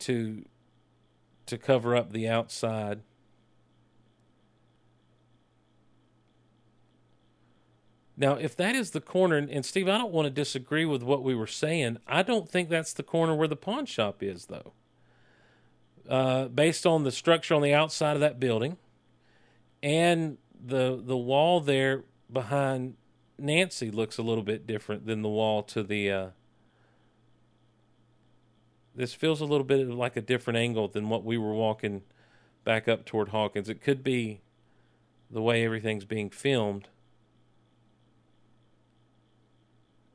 to 0.00 0.44
to 1.46 1.56
cover 1.56 1.94
up 1.94 2.12
the 2.12 2.26
outside. 2.26 3.02
Now, 8.20 8.32
if 8.34 8.56
that 8.56 8.74
is 8.74 8.90
the 8.90 9.00
corner, 9.00 9.36
and, 9.36 9.64
Steve, 9.64 9.88
I 9.88 9.96
don't 9.96 10.12
want 10.12 10.26
to 10.26 10.30
disagree 10.30 10.84
with 10.84 11.04
what 11.04 11.22
we 11.22 11.36
were 11.36 11.46
saying. 11.46 11.98
I 12.08 12.24
don't 12.24 12.48
think 12.48 12.68
that's 12.68 12.92
the 12.92 13.04
corner 13.04 13.32
where 13.32 13.46
the 13.46 13.54
pawn 13.54 13.86
shop 13.86 14.24
is, 14.24 14.46
though. 14.46 14.72
Uh, 16.08 16.48
based 16.48 16.84
on 16.84 17.04
the 17.04 17.12
structure 17.12 17.54
on 17.54 17.62
the 17.62 17.72
outside 17.72 18.14
of 18.14 18.20
that 18.20 18.40
building, 18.40 18.76
and 19.82 20.38
the 20.66 21.00
the 21.00 21.16
wall 21.16 21.60
there 21.60 22.02
behind 22.32 22.96
Nancy 23.38 23.90
looks 23.90 24.18
a 24.18 24.22
little 24.22 24.42
bit 24.42 24.66
different 24.66 25.06
than 25.06 25.22
the 25.22 25.28
wall 25.28 25.62
to 25.64 25.82
the. 25.82 26.10
Uh, 26.10 26.28
this 28.96 29.12
feels 29.14 29.40
a 29.40 29.44
little 29.44 29.66
bit 29.66 29.86
like 29.90 30.16
a 30.16 30.22
different 30.22 30.56
angle 30.56 30.88
than 30.88 31.08
what 31.08 31.24
we 31.24 31.38
were 31.38 31.52
walking 31.52 32.02
back 32.64 32.88
up 32.88 33.04
toward 33.04 33.28
Hawkins. 33.28 33.68
It 33.68 33.80
could 33.80 34.02
be 34.02 34.40
the 35.30 35.42
way 35.42 35.64
everything's 35.64 36.06
being 36.06 36.30
filmed. 36.30 36.88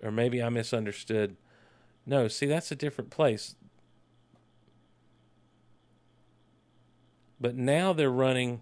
Or 0.04 0.12
maybe 0.12 0.44
I 0.44 0.50
misunderstood. 0.50 1.38
No, 2.06 2.28
see, 2.28 2.46
that's 2.46 2.72
a 2.72 2.76
different 2.76 3.10
place. 3.10 3.56
But 7.40 7.56
now 7.56 7.94
they're 7.94 8.12
running 8.12 8.62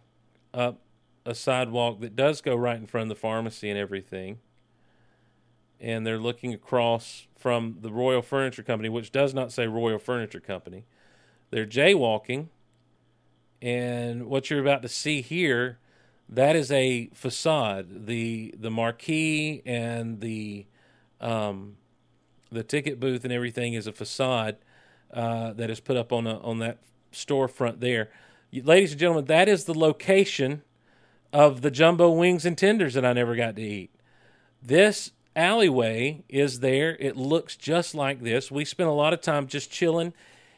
up 0.54 0.80
a 1.26 1.36
sidewalk 1.36 2.02
that 2.02 2.16
does 2.16 2.42
go 2.42 2.56
right 2.56 2.78
in 2.78 2.88
front 2.88 3.12
of 3.12 3.18
the 3.18 3.20
pharmacy 3.20 3.70
and 3.70 3.78
everything. 3.78 4.40
And 5.80 6.06
they're 6.06 6.20
looking 6.20 6.54
across 6.54 7.28
from 7.38 7.78
the 7.82 7.92
Royal 7.92 8.22
Furniture 8.22 8.64
Company, 8.64 8.90
which 8.90 9.12
does 9.12 9.34
not 9.34 9.52
say 9.52 9.68
Royal 9.68 9.98
Furniture 9.98 10.40
Company. 10.40 10.86
They're 11.50 11.66
jaywalking. 11.66 12.48
And 13.62 14.28
what 14.28 14.50
you're 14.50 14.62
about 14.62 14.82
to 14.84 14.88
see 14.88 15.22
here, 15.22 15.80
that 16.30 16.56
is 16.56 16.72
a 16.72 17.10
facade. 17.14 18.08
The 18.08 18.54
the 18.58 18.72
marquee 18.72 19.62
and 19.66 20.22
the 20.22 20.66
um, 21.22 21.78
the 22.52 22.64
ticket 22.64 23.00
booth 23.00 23.24
and 23.24 23.32
everything 23.32 23.74
is 23.74 23.88
a 23.88 23.94
facade 23.94 24.58
uh, 25.14 25.54
that 25.54 25.70
is 25.70 25.80
put 25.80 25.98
up 25.98 26.12
on 26.12 26.28
a, 26.28 26.40
on 26.40 26.60
that 26.60 26.80
storefront 27.14 27.80
there. 27.80 28.10
Ladies 28.52 28.92
and 28.92 29.00
gentlemen, 29.00 29.26
that 29.26 29.48
is 29.48 29.64
the 29.64 29.78
location 29.78 30.64
of 31.32 31.62
the 31.62 31.72
jumbo 31.72 32.10
wings 32.10 32.46
and 32.46 32.58
tenders 32.58 32.94
that 32.96 33.06
I 33.06 33.14
never 33.14 33.36
got 33.36 33.56
to 33.56 33.62
eat. 33.62 33.92
This 34.62 35.12
alleyway 35.36 36.24
is 36.28 36.60
there. 36.60 36.98
It 37.00 37.16
looks 37.16 37.56
just 37.56 37.96
like 37.96 38.22
this. 38.22 38.52
We 38.52 38.66
spent 38.66 38.90
a 38.90 38.94
lot 38.94 39.14
of 39.14 39.22
time 39.22 39.48
just 39.48 39.72
chilling 39.72 40.14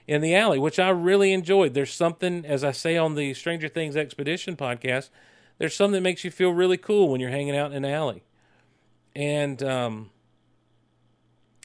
in 0.07 0.21
the 0.21 0.35
alley, 0.35 0.59
which 0.59 0.79
I 0.79 0.89
really 0.89 1.31
enjoyed. 1.31 1.73
There's 1.73 1.93
something, 1.93 2.45
as 2.45 2.63
I 2.63 2.71
say 2.71 2.97
on 2.97 3.15
the 3.15 3.33
Stranger 3.33 3.67
Things 3.67 3.95
Expedition 3.95 4.57
podcast, 4.57 5.09
there's 5.59 5.75
something 5.75 5.93
that 5.93 6.01
makes 6.01 6.23
you 6.23 6.31
feel 6.31 6.49
really 6.51 6.77
cool 6.77 7.09
when 7.09 7.21
you're 7.21 7.29
hanging 7.29 7.55
out 7.55 7.71
in 7.71 7.85
an 7.85 7.91
alley. 7.91 8.23
And 9.15 9.61
um, 9.61 10.09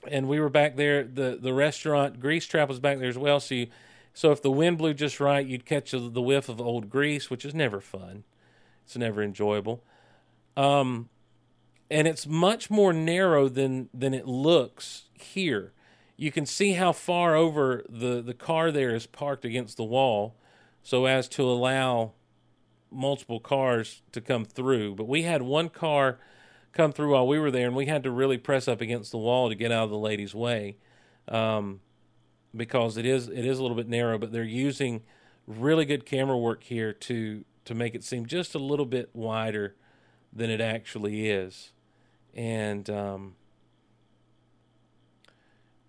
and 0.07 0.29
we 0.29 0.41
were 0.41 0.49
back 0.49 0.77
there. 0.77 1.05
the 1.05 1.39
The 1.41 1.53
restaurant 1.53 2.21
Grease 2.21 2.47
Trap 2.47 2.69
was 2.69 2.81
back 2.81 2.99
there 2.99 3.09
as 3.09 3.19
well. 3.19 3.41
So, 3.41 3.55
you, 3.55 3.67
so 4.15 4.33
if 4.33 4.43
the 4.43 4.51
wind 4.51 4.79
blew 4.79 4.95
just 4.95 5.21
right, 5.21 5.47
you'd 5.47 5.67
catch 5.67 5.93
the 5.93 6.23
whiff 6.23 6.49
of 6.49 6.61
old 6.61 6.91
grease, 6.91 7.31
which 7.31 7.45
is 7.45 7.55
never 7.55 7.81
fun. 7.81 8.25
It's 8.85 8.97
never 8.97 9.23
enjoyable. 9.23 9.83
Um, 10.57 11.09
and 11.91 12.07
it's 12.07 12.27
much 12.27 12.71
more 12.71 12.93
narrow 12.93 13.49
than 13.49 13.89
than 13.95 14.15
it 14.15 14.27
looks 14.27 15.05
here. 15.15 15.73
You 16.17 16.33
can 16.33 16.47
see 16.47 16.73
how 16.73 16.93
far 16.93 17.35
over 17.35 17.85
the 17.89 18.21
the 18.21 18.35
car 18.35 18.71
there 18.71 18.95
is 18.95 19.07
parked 19.07 19.45
against 19.45 19.77
the 19.77 19.85
wall, 19.85 20.37
so 20.83 21.07
as 21.07 21.29
to 21.31 21.43
allow 21.43 22.13
multiple 22.91 23.41
cars 23.41 24.03
to 24.13 24.21
come 24.21 24.45
through. 24.45 24.95
But 24.95 25.09
we 25.09 25.23
had 25.23 25.43
one 25.43 25.69
car 25.69 26.19
come 26.79 26.93
through 26.93 27.13
while 27.13 27.27
we 27.27 27.41
were 27.41 27.51
there, 27.51 27.67
and 27.67 27.77
we 27.77 27.87
had 27.87 28.05
to 28.05 28.11
really 28.11 28.39
press 28.39 28.69
up 28.69 28.81
against 28.81 29.11
the 29.11 29.19
wall 29.19 29.49
to 29.49 29.55
get 29.57 29.73
out 29.73 29.85
of 29.85 29.91
the 29.91 29.99
lady's 29.99 30.35
way. 30.35 30.77
Um, 31.27 31.81
because 32.57 32.97
it 32.97 33.05
is 33.05 33.29
it 33.29 33.45
is 33.45 33.59
a 33.59 33.63
little 33.63 33.77
bit 33.77 33.89
narrow, 33.89 34.17
but 34.17 34.33
they're 34.33 34.45
using 34.45 35.03
really 35.47 35.85
good 35.85 36.07
camera 36.07 36.39
work 36.39 36.63
here 36.63 36.93
to 36.93 37.45
to 37.65 37.75
make 37.75 37.95
it 37.95 38.05
seem 38.05 38.25
just 38.27 38.55
a 38.55 38.59
little 38.59 38.87
bit 38.87 39.11
wider 39.13 39.75
than 40.33 40.51
it 40.51 40.61
actually 40.61 41.29
is. 41.29 41.73
And 42.33 42.89
um, 42.89 43.35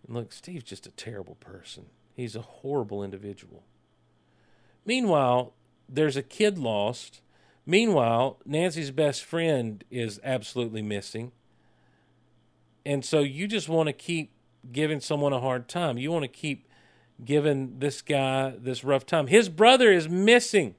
look, 0.08 0.34
Steve's 0.34 0.64
just 0.64 0.88
a 0.88 0.92
terrible 0.92 1.36
person. 1.36 1.86
He's 2.16 2.36
a 2.36 2.42
horrible 2.42 3.04
individual. 3.04 3.64
Meanwhile, 4.86 5.54
there's 5.88 6.18
a 6.18 6.24
kid 6.24 6.58
lost. 6.58 7.22
Meanwhile, 7.70 8.40
Nancy's 8.48 8.90
best 8.90 9.24
friend 9.24 9.84
is 9.92 10.20
absolutely 10.24 10.82
missing. 10.82 11.32
And 12.84 13.06
so 13.06 13.20
you 13.20 13.48
just 13.48 13.70
want 13.70 13.86
to 13.86 13.94
keep 13.94 14.32
giving 14.72 15.00
someone 15.00 15.34
a 15.34 15.40
hard 15.40 15.70
time. 15.70 16.00
You 16.00 16.12
want 16.12 16.24
to 16.24 16.30
keep 16.30 16.68
giving 17.24 17.78
this 17.78 18.02
guy 18.02 18.56
this 18.58 18.84
rough 18.84 19.06
time. 19.06 19.28
His 19.28 19.50
brother 19.50 19.92
is 19.92 20.10
missing. 20.10 20.74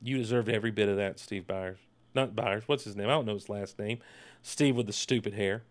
You 0.00 0.16
deserved 0.16 0.48
every 0.48 0.70
bit 0.70 0.88
of 0.88 0.96
that, 0.96 1.18
Steve 1.18 1.46
Byers. 1.46 1.80
Not 2.14 2.34
Byers. 2.34 2.62
What's 2.64 2.84
his 2.84 2.96
name? 2.96 3.08
I 3.08 3.12
don't 3.12 3.26
know 3.26 3.34
his 3.34 3.50
last 3.50 3.78
name. 3.78 3.98
Steve 4.40 4.74
with 4.74 4.86
the 4.86 4.94
stupid 4.94 5.34
hair. 5.34 5.64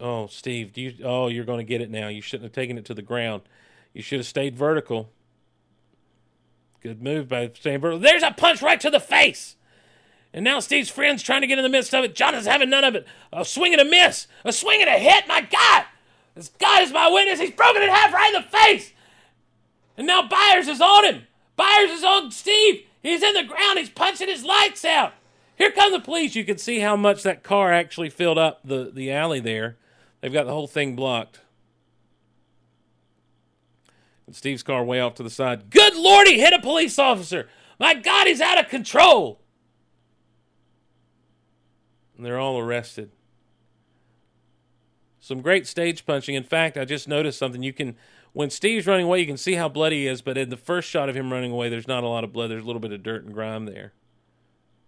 Oh, 0.00 0.26
Steve, 0.26 0.72
do 0.72 0.80
you? 0.80 0.94
Oh, 1.04 1.28
you're 1.28 1.44
going 1.44 1.58
to 1.58 1.68
get 1.68 1.82
it 1.82 1.90
now. 1.90 2.08
You 2.08 2.22
shouldn't 2.22 2.44
have 2.44 2.54
taken 2.54 2.78
it 2.78 2.86
to 2.86 2.94
the 2.94 3.02
ground. 3.02 3.42
You 3.92 4.00
should 4.00 4.20
have 4.20 4.26
stayed 4.26 4.56
vertical. 4.56 5.10
Good 6.80 7.02
move 7.02 7.28
by 7.28 7.48
vertical. 7.48 7.98
There's 7.98 8.22
a 8.22 8.30
punch 8.30 8.62
right 8.62 8.80
to 8.80 8.90
the 8.90 9.00
face. 9.00 9.56
And 10.32 10.44
now 10.44 10.60
Steve's 10.60 10.88
friend's 10.88 11.22
trying 11.22 11.40
to 11.40 11.46
get 11.46 11.58
in 11.58 11.64
the 11.64 11.68
midst 11.68 11.94
of 11.94 12.04
it. 12.04 12.14
Jonathan's 12.14 12.46
having 12.46 12.70
none 12.70 12.84
of 12.84 12.94
it. 12.94 13.06
A 13.32 13.44
swing 13.44 13.72
and 13.72 13.82
a 13.82 13.84
miss. 13.84 14.26
A 14.44 14.52
swing 14.52 14.80
and 14.80 14.88
a 14.88 14.98
hit. 14.98 15.26
My 15.26 15.40
God. 15.40 15.84
This 16.34 16.48
God 16.48 16.82
is 16.82 16.92
my 16.92 17.10
witness. 17.10 17.40
He's 17.40 17.50
broken 17.50 17.82
in 17.82 17.88
half 17.88 18.12
right 18.12 18.34
in 18.34 18.42
the 18.42 18.48
face. 18.48 18.92
And 19.96 20.06
now 20.06 20.26
Byers 20.26 20.68
is 20.68 20.80
on 20.80 21.04
him. 21.04 21.22
Byers 21.56 21.90
is 21.90 22.04
on 22.04 22.30
Steve. 22.30 22.84
He's 23.02 23.22
in 23.22 23.34
the 23.34 23.44
ground. 23.44 23.78
He's 23.78 23.90
punching 23.90 24.28
his 24.28 24.44
lights 24.44 24.84
out. 24.84 25.14
Here 25.58 25.70
come 25.72 25.92
the 25.92 26.00
police. 26.00 26.34
You 26.34 26.44
can 26.44 26.56
see 26.56 26.78
how 26.78 26.96
much 26.96 27.22
that 27.24 27.42
car 27.42 27.72
actually 27.72 28.08
filled 28.08 28.38
up 28.38 28.60
the, 28.64 28.90
the 28.94 29.12
alley 29.12 29.40
there. 29.40 29.76
They've 30.20 30.32
got 30.32 30.46
the 30.46 30.52
whole 30.52 30.66
thing 30.66 30.96
blocked. 30.96 31.40
Steve's 34.34 34.62
car 34.62 34.84
way 34.84 35.00
off 35.00 35.14
to 35.14 35.22
the 35.22 35.30
side. 35.30 35.70
Good 35.70 35.96
Lord, 35.96 36.26
he 36.26 36.40
hit 36.40 36.52
a 36.52 36.60
police 36.60 36.98
officer. 36.98 37.48
My 37.78 37.94
God, 37.94 38.26
he's 38.26 38.40
out 38.40 38.58
of 38.58 38.68
control. 38.68 39.40
And 42.16 42.26
they're 42.26 42.38
all 42.38 42.58
arrested. 42.58 43.10
Some 45.20 45.40
great 45.40 45.66
stage 45.66 46.04
punching. 46.04 46.34
In 46.34 46.42
fact, 46.42 46.76
I 46.76 46.84
just 46.84 47.08
noticed 47.08 47.38
something. 47.38 47.62
You 47.62 47.72
can, 47.72 47.96
when 48.32 48.50
Steve's 48.50 48.86
running 48.86 49.06
away, 49.06 49.20
you 49.20 49.26
can 49.26 49.36
see 49.36 49.54
how 49.54 49.68
bloody 49.68 50.00
he 50.00 50.06
is, 50.06 50.22
but 50.22 50.36
in 50.36 50.50
the 50.50 50.56
first 50.56 50.88
shot 50.88 51.08
of 51.08 51.16
him 51.16 51.32
running 51.32 51.52
away, 51.52 51.68
there's 51.68 51.88
not 51.88 52.04
a 52.04 52.08
lot 52.08 52.24
of 52.24 52.32
blood. 52.32 52.50
There's 52.50 52.62
a 52.62 52.66
little 52.66 52.80
bit 52.80 52.92
of 52.92 53.02
dirt 53.02 53.24
and 53.24 53.32
grime 53.32 53.64
there. 53.66 53.92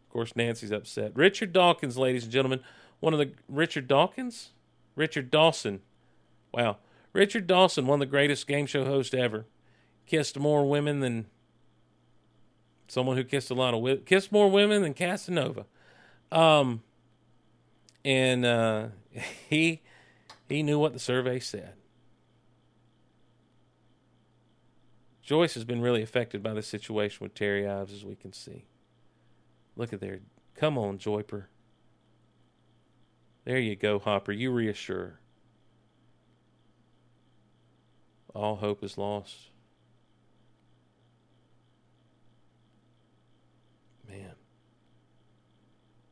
Of 0.07 0.13
course, 0.13 0.37
Nancy's 0.37 0.73
upset. 0.73 1.13
Richard 1.15 1.53
Dawkins, 1.53 1.97
ladies 1.97 2.25
and 2.25 2.33
gentlemen, 2.33 2.61
one 3.01 3.13
of 3.13 3.19
the 3.19 3.33
Richard 3.49 3.89
Dawkins? 3.89 4.51
Richard 4.95 5.31
Dawson. 5.31 5.81
Wow. 6.53 6.77
Richard 7.13 7.47
Dawson, 7.47 7.87
one 7.87 7.97
of 7.97 8.01
the 8.01 8.11
greatest 8.11 8.47
game 8.47 8.67
show 8.67 8.85
hosts 8.85 9.15
ever. 9.15 9.47
Kissed 10.07 10.39
more 10.39 10.69
women 10.69 11.01
than 11.01 11.27
someone 12.89 13.17
who 13.17 13.25
kissed 13.25 13.51
a 13.51 13.55
lot 13.55 13.75
of 13.75 13.81
women. 13.81 14.03
Kissed 14.05 14.33
more 14.33 14.51
women 14.51 14.83
than 14.83 14.95
Casanova. 14.95 15.67
Um, 16.31 16.83
and 18.05 18.45
uh, 18.45 18.87
he 19.49 19.83
he 20.49 20.63
knew 20.63 20.79
what 20.79 20.93
the 20.93 20.99
survey 20.99 21.39
said. 21.39 21.75
Joyce 25.23 25.55
has 25.55 25.65
been 25.65 25.81
really 25.81 26.03
affected 26.03 26.43
by 26.43 26.53
the 26.53 26.63
situation 26.63 27.19
with 27.23 27.35
Terry 27.35 27.67
Ives, 27.67 27.93
as 27.93 28.05
we 28.05 28.17
can 28.17 28.33
see. 28.33 28.65
Look 29.77 29.93
at 29.93 30.01
there. 30.01 30.19
Come 30.57 30.77
on, 30.77 30.99
Joyper. 30.99 31.45
There 33.45 33.59
you 33.59 33.77
go, 33.77 33.99
Hopper. 33.99 34.33
You 34.33 34.51
reassure. 34.51 35.21
All 38.35 38.57
hope 38.57 38.83
is 38.83 38.97
lost. 38.97 39.51
Man, 44.09 44.35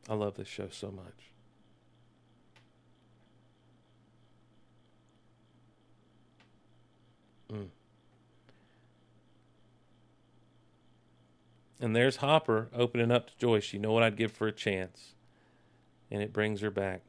I 0.09 0.13
love 0.13 0.35
this 0.35 0.47
show 0.47 0.69
so 0.69 0.91
much. 0.91 1.31
Mm. 7.51 7.67
And 11.79 11.95
there's 11.95 12.17
Hopper 12.17 12.69
opening 12.73 13.11
up 13.11 13.27
to 13.27 13.37
Joyce. 13.37 13.73
You 13.73 13.79
know 13.79 13.91
what 13.91 14.03
I'd 14.03 14.15
give 14.15 14.31
for 14.31 14.47
a 14.47 14.51
chance. 14.51 15.15
And 16.11 16.21
it 16.21 16.31
brings 16.31 16.61
her 16.61 16.71
back. 16.71 17.01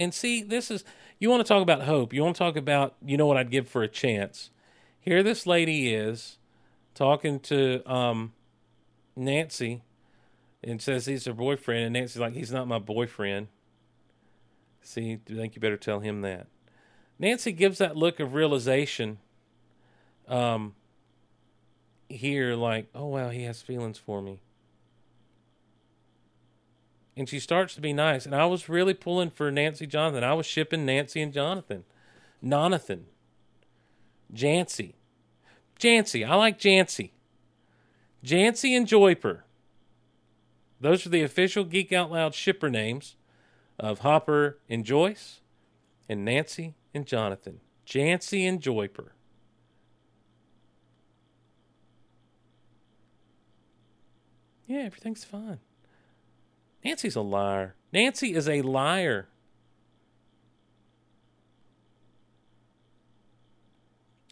And 0.00 0.14
see, 0.14 0.42
this 0.42 0.70
is 0.70 0.82
you 1.18 1.28
want 1.28 1.46
to 1.46 1.48
talk 1.48 1.62
about 1.62 1.82
hope. 1.82 2.14
You 2.14 2.22
want 2.22 2.34
to 2.34 2.38
talk 2.38 2.56
about 2.56 2.96
you 3.04 3.18
know 3.18 3.26
what 3.26 3.36
I'd 3.36 3.50
give 3.50 3.68
for 3.68 3.82
a 3.82 3.88
chance. 3.88 4.50
Here 4.98 5.22
this 5.22 5.46
lady 5.46 5.94
is 5.94 6.38
talking 6.94 7.38
to 7.40 7.88
um, 7.90 8.32
Nancy 9.14 9.82
and 10.64 10.80
says 10.80 11.04
he's 11.04 11.26
her 11.26 11.34
boyfriend 11.34 11.84
and 11.84 11.92
Nancy's 11.92 12.18
like 12.20 12.32
he's 12.32 12.50
not 12.50 12.66
my 12.66 12.78
boyfriend. 12.78 13.48
See, 14.80 15.18
I 15.30 15.34
think 15.34 15.54
you 15.54 15.60
better 15.60 15.76
tell 15.76 16.00
him 16.00 16.22
that. 16.22 16.46
Nancy 17.18 17.52
gives 17.52 17.76
that 17.78 17.94
look 17.94 18.18
of 18.18 18.32
realization 18.32 19.18
um 20.26 20.74
here 22.08 22.54
like, 22.54 22.88
"Oh 22.94 23.06
wow, 23.06 23.28
he 23.28 23.42
has 23.42 23.60
feelings 23.60 23.98
for 23.98 24.22
me." 24.22 24.40
And 27.16 27.28
she 27.28 27.38
starts 27.40 27.74
to 27.74 27.80
be 27.80 27.92
nice. 27.92 28.26
And 28.26 28.34
I 28.34 28.46
was 28.46 28.68
really 28.68 28.94
pulling 28.94 29.30
for 29.30 29.50
Nancy 29.50 29.86
Jonathan. 29.86 30.24
I 30.24 30.34
was 30.34 30.46
shipping 30.46 30.86
Nancy 30.86 31.20
and 31.20 31.32
Jonathan. 31.32 31.84
Jonathan. 32.46 33.06
Jancy. 34.32 34.94
Jancy. 35.78 36.28
I 36.28 36.34
like 36.34 36.58
Jancy. 36.58 37.10
Jancy 38.24 38.76
and 38.76 38.86
Joyper. 38.86 39.40
Those 40.80 41.06
are 41.06 41.10
the 41.10 41.22
official 41.22 41.64
Geek 41.64 41.92
Out 41.92 42.10
Loud 42.10 42.34
shipper 42.34 42.70
names 42.70 43.16
of 43.78 44.00
Hopper 44.00 44.58
and 44.68 44.84
Joyce 44.84 45.40
and 46.08 46.24
Nancy 46.24 46.74
and 46.94 47.06
Jonathan. 47.06 47.60
Jancy 47.86 48.48
and 48.48 48.60
Joyper. 48.60 49.08
Yeah, 54.66 54.82
everything's 54.82 55.24
fine. 55.24 55.58
Nancy's 56.84 57.16
a 57.16 57.20
liar. 57.20 57.74
Nancy 57.92 58.34
is 58.34 58.48
a 58.48 58.62
liar. 58.62 59.28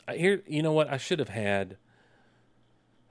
I 0.06 0.16
here, 0.16 0.42
you 0.46 0.62
know 0.62 0.72
what? 0.72 0.90
I 0.90 0.96
should 0.96 1.18
have 1.18 1.28
had. 1.28 1.76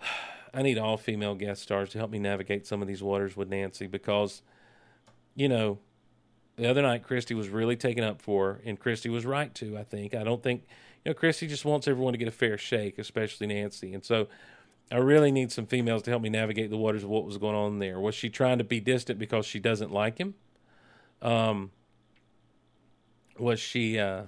I 0.54 0.64
need 0.64 0.78
all 0.78 0.98
female 0.98 1.36
guest 1.36 1.62
stars 1.62 1.90
to 1.90 2.00
help 2.00 2.10
me 2.10 2.20
navigate 2.20 2.66
some 2.66 2.82
of 2.82 2.88
these 2.88 3.04
waters 3.04 3.38
with 3.38 3.50
Nancy 3.50 3.86
because, 3.86 4.42
you 5.36 5.48
know, 5.48 5.78
the 6.56 6.68
other 6.68 6.82
night 6.82 7.04
Christy 7.04 7.36
was 7.36 7.50
really 7.50 7.76
taken 7.76 8.04
up 8.04 8.20
for, 8.20 8.62
and 8.66 8.80
Christy 8.80 9.10
was 9.10 9.26
right 9.26 9.54
to. 9.56 9.78
I 9.78 9.84
think. 9.84 10.16
I 10.16 10.24
don't 10.24 10.42
think, 10.42 10.64
you 11.06 11.12
know, 11.12 11.14
Christy 11.14 11.46
just 11.46 11.66
wants 11.66 11.88
everyone 11.88 12.14
to 12.14 12.18
get 12.18 12.28
a 12.28 12.32
fair 12.32 12.58
shake, 12.58 12.98
especially 12.98 13.46
Nancy, 13.46 13.94
and 13.94 14.04
so 14.04 14.28
I 14.92 14.98
really 14.98 15.32
need 15.32 15.52
some 15.52 15.66
females 15.66 16.04
to 16.04 16.12
help 16.12 16.22
me 16.22 16.30
navigate 16.30 16.70
the 16.70 16.78
waters 16.78 17.04
of 17.04 17.10
what 17.10 17.26
was 17.26 17.38
going 17.38 17.56
on 17.56 17.80
there. 17.80 18.00
Was 18.00 18.16
she 18.16 18.30
trying 18.30 18.58
to 18.58 18.64
be 18.64 18.80
distant 18.80 19.20
because 19.20 19.46
she 19.46 19.60
doesn't 19.60 19.92
like 19.92 20.18
him? 20.18 20.36
Um, 21.22 21.72
was 23.38 23.60
she 23.60 24.00
uh, 24.00 24.24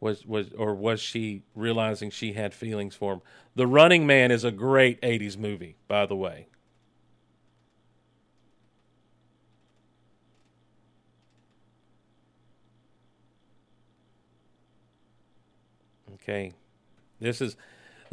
was 0.00 0.26
was 0.26 0.52
or 0.54 0.74
was 0.74 1.00
she 1.00 1.42
realizing 1.54 2.10
she 2.10 2.34
had 2.34 2.54
feelings 2.54 2.94
for 2.96 3.14
him? 3.14 3.22
The 3.54 3.66
Running 3.66 4.06
Man 4.06 4.30
is 4.30 4.44
a 4.44 4.52
great 4.52 5.00
'80s 5.02 5.38
movie, 5.38 5.76
by 5.88 6.06
the 6.06 6.16
way. 6.16 6.48
Okay, 16.14 16.54
this 17.20 17.40
is 17.40 17.56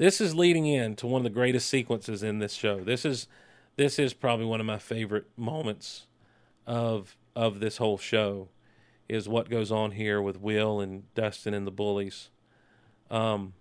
this 0.01 0.19
is 0.19 0.33
leading 0.33 0.65
in 0.65 0.95
to 0.95 1.05
one 1.05 1.19
of 1.19 1.23
the 1.23 1.29
greatest 1.29 1.69
sequences 1.69 2.23
in 2.23 2.39
this 2.39 2.53
show. 2.53 2.79
This 2.79 3.05
is 3.05 3.27
this 3.75 3.99
is 3.99 4.15
probably 4.15 4.47
one 4.47 4.59
of 4.59 4.65
my 4.65 4.79
favorite 4.79 5.27
moments 5.37 6.07
of 6.65 7.15
of 7.35 7.59
this 7.59 7.77
whole 7.77 7.99
show 7.99 8.49
is 9.07 9.29
what 9.29 9.47
goes 9.47 9.71
on 9.71 9.91
here 9.91 10.19
with 10.19 10.41
Will 10.41 10.79
and 10.79 11.03
Dustin 11.13 11.53
and 11.53 11.67
the 11.67 11.71
bullies. 11.71 12.31
Um, 13.11 13.53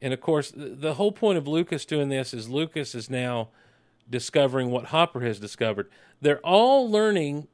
and 0.00 0.14
of 0.14 0.22
course, 0.22 0.54
the 0.56 0.94
whole 0.94 1.12
point 1.12 1.36
of 1.36 1.46
Lucas 1.46 1.84
doing 1.84 2.08
this 2.08 2.32
is 2.32 2.48
Lucas 2.48 2.94
is 2.94 3.10
now 3.10 3.50
discovering 4.08 4.70
what 4.70 4.86
Hopper 4.86 5.20
has 5.20 5.38
discovered. 5.38 5.90
They're 6.22 6.40
all 6.40 6.90
learning 6.90 7.48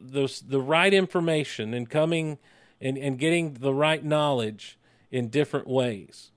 those 0.00 0.40
the 0.40 0.60
right 0.60 0.92
information 0.92 1.74
and 1.74 1.88
coming 1.88 2.38
and, 2.80 2.96
and 2.96 3.18
getting 3.18 3.54
the 3.54 3.74
right 3.74 4.04
knowledge 4.04 4.78
in 5.10 5.28
different 5.28 5.66
ways. 5.66 6.30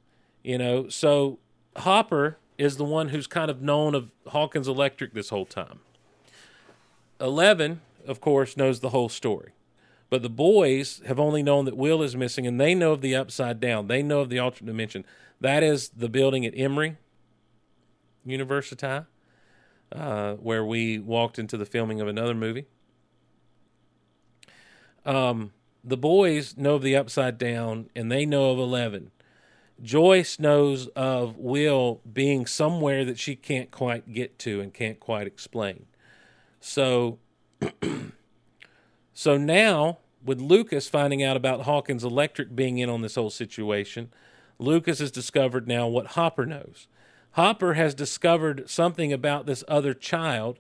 You 0.43 0.57
know, 0.57 0.89
so 0.89 1.39
Hopper 1.78 2.38
is 2.57 2.78
the 2.78 2.84
one 2.84 3.09
who's 3.09 3.28
kind 3.28 3.49
of 3.49 3.61
known 3.61 3.95
of 3.95 4.11
Hawkins 4.28 4.68
Electric 4.68 5.14
this 5.14 5.30
whole 5.30 5.45
time. 5.45 5.80
Eleven, 7.20 7.82
of 8.05 8.20
course, 8.20 8.57
knows 8.57 8.82
the 8.82 8.89
whole 8.89 9.09
story. 9.09 9.51
But 10.09 10.22
the 10.22 10.30
boys 10.30 11.01
have 11.07 11.20
only 11.20 11.41
known 11.41 11.66
that 11.66 11.76
Will 11.76 12.03
is 12.03 12.16
missing, 12.16 12.45
and 12.45 12.61
they 12.61 12.76
know 12.76 12.91
of 12.91 13.01
the 13.01 13.16
upside 13.16 13.59
down. 13.59 13.88
They 13.88 14.03
know 14.03 14.20
of 14.20 14.30
the 14.30 14.38
alternate 14.38 14.72
dimension. 14.72 15.05
That 15.41 15.64
is 15.64 15.89
the 15.89 16.09
building 16.09 16.45
at 16.45 16.53
Emory 16.55 16.97
University, 18.24 19.05
uh, 19.91 20.34
where 20.34 20.64
we 20.64 20.99
walked 20.99 21.39
into 21.39 21.57
the 21.57 21.66
filming 21.66 21.99
of 21.99 22.07
another 22.07 22.36
movie. 22.36 22.68
Um, 25.06 25.51
the 25.84 25.97
boys 25.97 26.56
know 26.58 26.76
of 26.76 26.82
the 26.82 26.95
upside 26.95 27.38
down, 27.38 27.89
and 27.95 28.12
they 28.12 28.26
know 28.26 28.51
of 28.51 28.58
Eleven. 28.58 29.12
Joyce 29.82 30.39
knows 30.39 30.88
of 30.89 31.38
Will 31.38 31.99
being 32.12 32.45
somewhere 32.45 33.04
that 33.04 33.20
she 33.20 33.36
can't 33.36 33.72
quite 33.72 34.14
get 34.14 34.39
to 34.39 34.62
and 34.62 34.74
can't 34.74 34.99
quite 34.99 35.28
explain. 35.28 35.88
So, 36.62 37.20
so 39.14 39.38
now 39.38 39.97
with 40.24 40.39
Lucas 40.39 40.88
finding 40.88 41.22
out 41.22 41.36
about 41.36 41.62
Hawkins 41.62 42.04
Electric 42.04 42.56
being 42.56 42.78
in 42.78 42.89
on 42.89 43.01
this 43.01 43.16
whole 43.16 43.30
situation, 43.30 44.10
Lucas 44.58 44.99
has 44.99 45.12
discovered 45.12 45.68
now 45.68 45.88
what 45.88 46.08
Hopper 46.08 46.45
knows. 46.45 46.88
Hopper 47.32 47.74
has 47.74 47.93
discovered 47.93 48.70
something 48.70 49.12
about 49.12 49.45
this 49.45 49.64
other 49.68 49.93
child, 49.93 50.60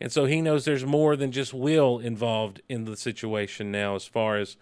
and 0.00 0.10
so 0.10 0.24
he 0.24 0.40
knows 0.40 0.64
there's 0.64 0.84
more 0.84 1.16
than 1.16 1.32
just 1.32 1.54
Will 1.54 1.98
involved 1.98 2.60
in 2.68 2.84
the 2.84 2.96
situation 2.96 3.70
now, 3.70 3.94
as 3.94 4.04
far 4.06 4.36
as 4.36 4.56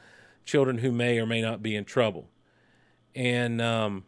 children 0.45 0.78
who 0.78 0.93
may 0.93 1.18
or 1.18 1.26
may 1.26 1.41
not 1.41 1.62
be 1.62 1.74
in 1.74 1.85
trouble. 1.85 2.28
And 3.14 3.61
um, 3.61 4.05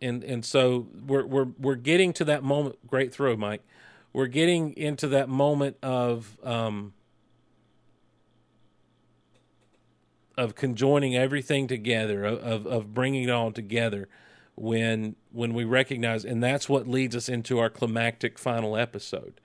and 0.00 0.24
and 0.24 0.44
so 0.44 0.88
we're 1.06 1.24
we're 1.24 1.48
we're 1.58 1.76
getting 1.76 2.12
to 2.14 2.24
that 2.24 2.42
moment. 2.42 2.86
Great 2.86 3.12
throw, 3.12 3.36
Mike. 3.36 3.62
We're 4.12 4.26
getting 4.26 4.76
into 4.76 5.08
that 5.08 5.28
moment 5.28 5.76
of 5.82 6.36
um, 6.44 6.92
of 10.36 10.54
conjoining 10.54 11.16
everything 11.16 11.66
together, 11.68 12.24
of 12.24 12.66
of 12.66 12.92
bringing 12.92 13.24
it 13.24 13.30
all 13.30 13.52
together 13.52 14.08
when 14.54 15.16
when 15.30 15.54
we 15.54 15.64
recognize, 15.64 16.24
and 16.24 16.42
that's 16.42 16.68
what 16.68 16.86
leads 16.86 17.16
us 17.16 17.28
into 17.28 17.58
our 17.58 17.70
climactic 17.70 18.38
final 18.38 18.76
episode. 18.76 19.40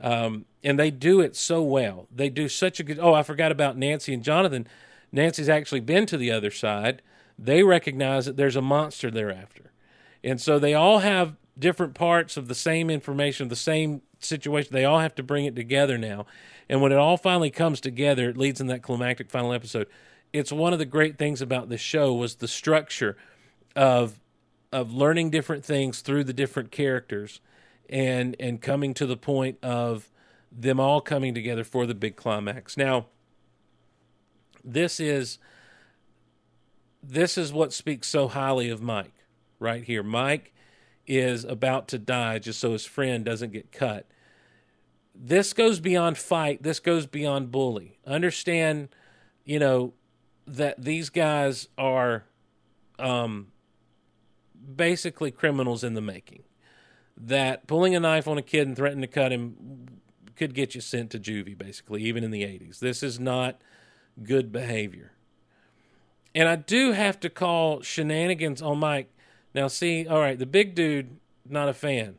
Um, 0.00 0.44
and 0.62 0.78
they 0.78 0.90
do 0.90 1.20
it 1.20 1.36
so 1.36 1.62
well. 1.62 2.06
They 2.14 2.28
do 2.28 2.48
such 2.48 2.80
a 2.80 2.82
good. 2.82 2.98
Oh, 2.98 3.14
I 3.14 3.22
forgot 3.22 3.52
about 3.52 3.76
Nancy 3.76 4.12
and 4.12 4.22
Jonathan. 4.22 4.66
Nancy's 5.12 5.48
actually 5.48 5.80
been 5.80 6.06
to 6.06 6.18
the 6.18 6.30
other 6.30 6.50
side. 6.50 7.02
They 7.38 7.62
recognize 7.62 8.26
that 8.26 8.36
there's 8.36 8.56
a 8.56 8.62
monster 8.62 9.10
thereafter, 9.10 9.72
and 10.24 10.40
so 10.40 10.58
they 10.58 10.74
all 10.74 11.00
have 11.00 11.36
different 11.58 11.94
parts 11.94 12.36
of 12.36 12.48
the 12.48 12.54
same 12.54 12.90
information, 12.90 13.48
the 13.48 13.56
same 13.56 14.02
situation. 14.20 14.70
They 14.72 14.84
all 14.84 15.00
have 15.00 15.14
to 15.16 15.22
bring 15.22 15.44
it 15.44 15.54
together 15.54 15.98
now, 15.98 16.26
and 16.68 16.80
when 16.80 16.92
it 16.92 16.98
all 16.98 17.16
finally 17.16 17.50
comes 17.50 17.80
together, 17.80 18.30
it 18.30 18.36
leads 18.36 18.60
in 18.60 18.66
that 18.68 18.82
climactic 18.82 19.30
final 19.30 19.52
episode. 19.52 19.86
It's 20.32 20.52
one 20.52 20.72
of 20.72 20.78
the 20.78 20.84
great 20.84 21.18
things 21.18 21.40
about 21.40 21.68
this 21.68 21.80
show 21.80 22.12
was 22.12 22.36
the 22.36 22.48
structure 22.48 23.16
of 23.74 24.18
of 24.72 24.92
learning 24.92 25.30
different 25.30 25.64
things 25.64 26.00
through 26.00 26.24
the 26.24 26.32
different 26.32 26.70
characters 26.70 27.40
and 27.88 28.36
and 28.40 28.60
coming 28.60 28.94
to 28.94 29.06
the 29.06 29.16
point 29.16 29.58
of 29.62 30.10
them 30.50 30.80
all 30.80 31.00
coming 31.00 31.34
together 31.34 31.64
for 31.64 31.86
the 31.86 31.94
big 31.94 32.16
climax. 32.16 32.76
Now, 32.76 33.06
this 34.64 34.98
is 34.98 35.38
this 37.02 37.38
is 37.38 37.52
what 37.52 37.72
speaks 37.72 38.08
so 38.08 38.28
highly 38.28 38.68
of 38.68 38.82
Mike 38.82 39.14
right 39.58 39.84
here. 39.84 40.02
Mike 40.02 40.52
is 41.06 41.44
about 41.44 41.88
to 41.88 41.98
die 41.98 42.38
just 42.38 42.58
so 42.58 42.72
his 42.72 42.84
friend 42.84 43.24
doesn't 43.24 43.52
get 43.52 43.70
cut. 43.70 44.06
This 45.14 45.52
goes 45.52 45.80
beyond 45.80 46.18
fight. 46.18 46.62
This 46.62 46.80
goes 46.80 47.06
beyond 47.06 47.52
bully. 47.52 47.98
Understand, 48.06 48.88
you 49.44 49.58
know, 49.58 49.94
that 50.46 50.82
these 50.82 51.10
guys 51.10 51.68
are 51.78 52.24
um, 52.98 53.48
basically 54.74 55.30
criminals 55.30 55.84
in 55.84 55.94
the 55.94 56.00
making. 56.00 56.42
That 57.16 57.66
pulling 57.66 57.94
a 57.94 58.00
knife 58.00 58.28
on 58.28 58.38
a 58.38 58.42
kid 58.42 58.66
and 58.66 58.76
threatening 58.76 59.02
to 59.02 59.06
cut 59.06 59.32
him 59.32 60.00
could 60.36 60.54
get 60.54 60.74
you 60.74 60.80
sent 60.80 61.10
to 61.10 61.18
juvie, 61.18 61.56
basically, 61.56 62.02
even 62.02 62.22
in 62.22 62.30
the 62.30 62.42
80s. 62.42 62.78
This 62.78 63.02
is 63.02 63.18
not 63.18 63.60
good 64.22 64.52
behavior. 64.52 65.12
And 66.34 66.48
I 66.48 66.56
do 66.56 66.92
have 66.92 67.18
to 67.20 67.30
call 67.30 67.80
shenanigans 67.80 68.60
on 68.60 68.78
Mike. 68.78 69.10
Now, 69.54 69.68
see, 69.68 70.06
all 70.06 70.20
right, 70.20 70.38
the 70.38 70.46
big 70.46 70.74
dude, 70.74 71.16
not 71.48 71.70
a 71.70 71.72
fan. 71.72 72.16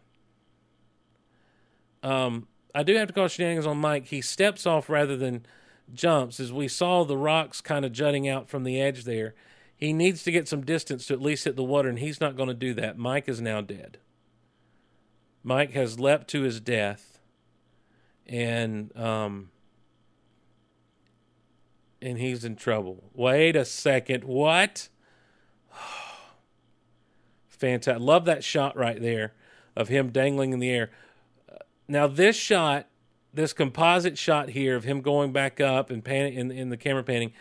Um, 2.01 2.47
I 2.73 2.81
do 2.81 2.95
have 2.95 3.07
to 3.09 3.13
call 3.13 3.27
shenanigans 3.27 3.67
on 3.67 3.77
Mike. 3.77 4.07
He 4.07 4.21
steps 4.21 4.65
off 4.65 4.89
rather 4.89 5.15
than 5.15 5.45
jumps, 5.93 6.39
as 6.39 6.51
we 6.51 6.67
saw 6.67 7.03
the 7.03 7.17
rocks 7.17 7.61
kind 7.61 7.85
of 7.85 7.91
jutting 7.91 8.27
out 8.27 8.49
from 8.49 8.63
the 8.63 8.81
edge 8.81 9.03
there. 9.03 9.35
He 9.77 9.93
needs 9.93 10.23
to 10.23 10.31
get 10.31 10.47
some 10.47 10.65
distance 10.65 11.05
to 11.05 11.13
at 11.13 11.21
least 11.21 11.43
hit 11.43 11.55
the 11.55 11.63
water, 11.63 11.87
and 11.87 11.99
he's 11.99 12.19
not 12.19 12.35
going 12.35 12.49
to 12.49 12.55
do 12.55 12.73
that. 12.73 12.97
Mike 12.97 13.29
is 13.29 13.39
now 13.39 13.61
dead. 13.61 13.99
Mike 15.43 15.71
has 15.73 15.99
leapt 15.99 16.27
to 16.29 16.41
his 16.41 16.59
death, 16.59 17.19
and 18.25 18.91
um, 18.97 19.51
and 22.01 22.17
he's 22.17 22.43
in 22.43 22.55
trouble. 22.55 23.03
Wait 23.13 23.55
a 23.55 23.63
second, 23.63 24.23
what? 24.23 24.89
Fantastic! 27.47 28.01
Love 28.01 28.25
that 28.25 28.43
shot 28.43 28.75
right 28.75 28.99
there 28.99 29.33
of 29.75 29.89
him 29.89 30.09
dangling 30.09 30.53
in 30.53 30.59
the 30.59 30.71
air. 30.71 30.89
Now 31.87 32.07
this 32.07 32.35
shot, 32.35 32.87
this 33.31 33.53
composite 33.53 34.17
shot 34.17 34.49
here 34.49 34.75
of 34.75 34.83
him 34.83 35.01
going 35.01 35.31
back 35.31 35.61
up 35.61 35.91
and 35.91 36.03
panning 36.03 36.33
in, 36.33 36.51
in 36.51 36.69
the 36.69 36.77
camera 36.77 37.03
panning, 37.03 37.31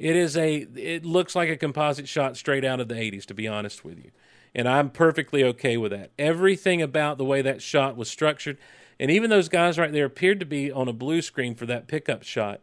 it 0.00 0.16
is 0.16 0.36
a. 0.36 0.66
It 0.74 1.04
looks 1.04 1.36
like 1.36 1.48
a 1.48 1.56
composite 1.56 2.08
shot 2.08 2.36
straight 2.36 2.64
out 2.64 2.80
of 2.80 2.88
the 2.88 2.96
'80s, 2.96 3.24
to 3.26 3.34
be 3.34 3.46
honest 3.46 3.84
with 3.84 3.98
you 3.98 4.10
and 4.54 4.68
I'm 4.68 4.90
perfectly 4.90 5.44
okay 5.44 5.76
with 5.76 5.92
that. 5.92 6.10
Everything 6.18 6.82
about 6.82 7.18
the 7.18 7.24
way 7.24 7.42
that 7.42 7.62
shot 7.62 7.96
was 7.96 8.10
structured, 8.10 8.58
and 8.98 9.10
even 9.10 9.30
those 9.30 9.48
guys 9.48 9.78
right 9.78 9.92
there 9.92 10.04
appeared 10.04 10.40
to 10.40 10.46
be 10.46 10.70
on 10.70 10.88
a 10.88 10.92
blue 10.92 11.22
screen 11.22 11.54
for 11.54 11.66
that 11.66 11.86
pickup 11.86 12.22
shot. 12.22 12.60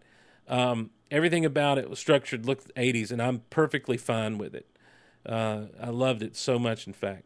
Um, 0.48 0.92
everything 1.10 1.46
about 1.46 1.78
it 1.78 1.90
was 1.90 2.00
structured 2.00 2.46
looked 2.46 2.74
80s, 2.76 3.12
and 3.12 3.22
I'm 3.22 3.44
perfectly 3.50 3.98
fine 3.98 4.38
with 4.38 4.54
it. 4.54 4.68
Uh, 5.26 5.66
I 5.82 5.90
loved 5.90 6.22
it 6.22 6.36
so 6.36 6.60
much, 6.60 6.88
in 6.88 6.94
fact. 6.94 7.26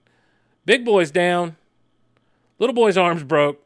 Big 0.65 0.85
boy's 0.85 1.11
down. 1.11 1.57
Little 2.59 2.75
boy's 2.75 2.97
arms 2.97 3.23
broke. 3.23 3.65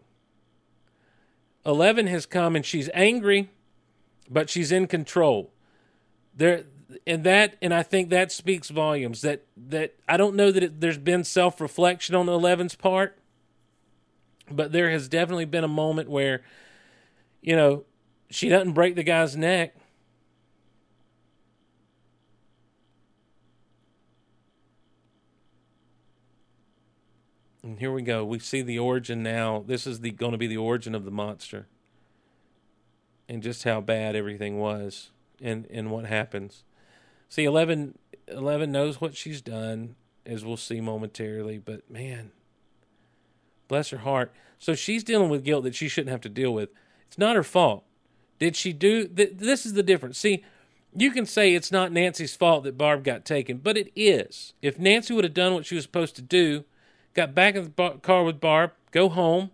Eleven 1.66 2.08
has 2.08 2.26
come, 2.26 2.56
and 2.56 2.66
she's 2.66 2.90
angry, 2.94 3.50
but 4.30 4.50
she's 4.50 4.72
in 4.72 4.88
control. 4.88 5.52
There, 6.36 6.66
and 7.08 7.24
that 7.24 7.56
and 7.62 7.74
I 7.74 7.84
think 7.84 8.10
that 8.10 8.32
speaks 8.32 8.70
volumes. 8.70 9.22
That 9.22 9.46
that 9.56 9.96
I 10.08 10.18
don't 10.18 10.36
know 10.36 10.52
that 10.52 10.64
it, 10.64 10.82
there's 10.82 10.98
been 10.98 11.24
self 11.24 11.62
reflection 11.62 12.16
on 12.16 12.28
Eleven's 12.28 12.76
part, 12.76 13.18
but 14.52 14.72
there 14.72 14.90
has 14.92 15.08
definitely 15.08 15.46
been 15.46 15.64
a 15.64 15.70
moment 15.70 16.10
where, 16.10 16.42
you 17.42 17.56
know, 17.56 17.86
she 18.30 18.50
doesn't 18.50 18.74
break 18.74 18.96
the 18.96 19.04
guy's 19.04 19.36
neck. 19.36 19.76
And 27.64 27.80
here 27.80 27.92
we 27.92 28.04
go. 28.04 28.24
We 28.24 28.38
see 28.38 28.62
the 28.62 28.78
origin 28.78 29.24
now. 29.24 29.64
This 29.66 29.88
is 29.88 30.02
the 30.02 30.12
going 30.12 30.34
to 30.34 30.38
be 30.38 30.46
the 30.46 30.58
origin 30.58 30.94
of 30.94 31.04
the 31.04 31.10
monster, 31.10 31.68
and 33.28 33.42
just 33.42 33.64
how 33.64 33.82
bad 33.82 34.16
everything 34.16 34.60
was, 34.60 35.10
and 35.42 35.68
and 35.70 35.92
what 35.92 36.06
happens. 36.06 36.64
See, 37.30 37.44
11, 37.44 37.98
11 38.28 38.72
knows 38.72 39.02
what 39.02 39.16
she's 39.16 39.42
done, 39.42 39.96
as 40.26 40.46
we'll 40.46 40.58
see 40.58 40.80
momentarily, 40.80 41.58
but 41.58 41.90
man, 41.90 42.32
bless 43.68 43.90
her 43.90 44.00
heart. 44.00 44.32
So 44.60 44.74
she's 44.74 45.04
dealing 45.04 45.30
with 45.30 45.44
guilt 45.44 45.64
that 45.64 45.76
she 45.76 45.88
shouldn't 45.88 46.12
have 46.12 46.22
to 46.22 46.30
deal 46.30 46.54
with. 46.54 46.70
It's 47.08 47.18
not 47.18 47.36
her 47.36 47.44
fault. 47.44 47.84
Did 48.40 48.56
she 48.56 48.74
do 48.74 49.08
th- 49.08 49.34
this? 49.36 49.66
Is 49.66 49.74
the 49.74 49.84
difference. 49.84 50.18
See, 50.18 50.44
you 50.96 51.12
can 51.12 51.26
say 51.26 51.54
it's 51.54 51.72
not 51.72 51.92
Nancy's 51.92 52.36
fault 52.36 52.64
that 52.64 52.78
Barb 52.78 53.04
got 53.04 53.26
taken, 53.26 53.58
but 53.58 53.78
it 53.78 53.92
is. 53.96 54.54
If 54.62 54.80
Nancy 54.80 55.14
would 55.14 55.24
have 55.24 55.34
done 55.34 55.54
what 55.54 55.66
she 55.66 55.76
was 55.76 55.84
supposed 55.84 56.16
to 56.16 56.22
do, 56.22 56.64
got 57.14 57.36
back 57.36 57.56
in 57.56 57.74
the 57.76 57.90
car 58.02 58.24
with 58.24 58.40
Barb, 58.40 58.72
go 58.92 59.10
home, 59.10 59.52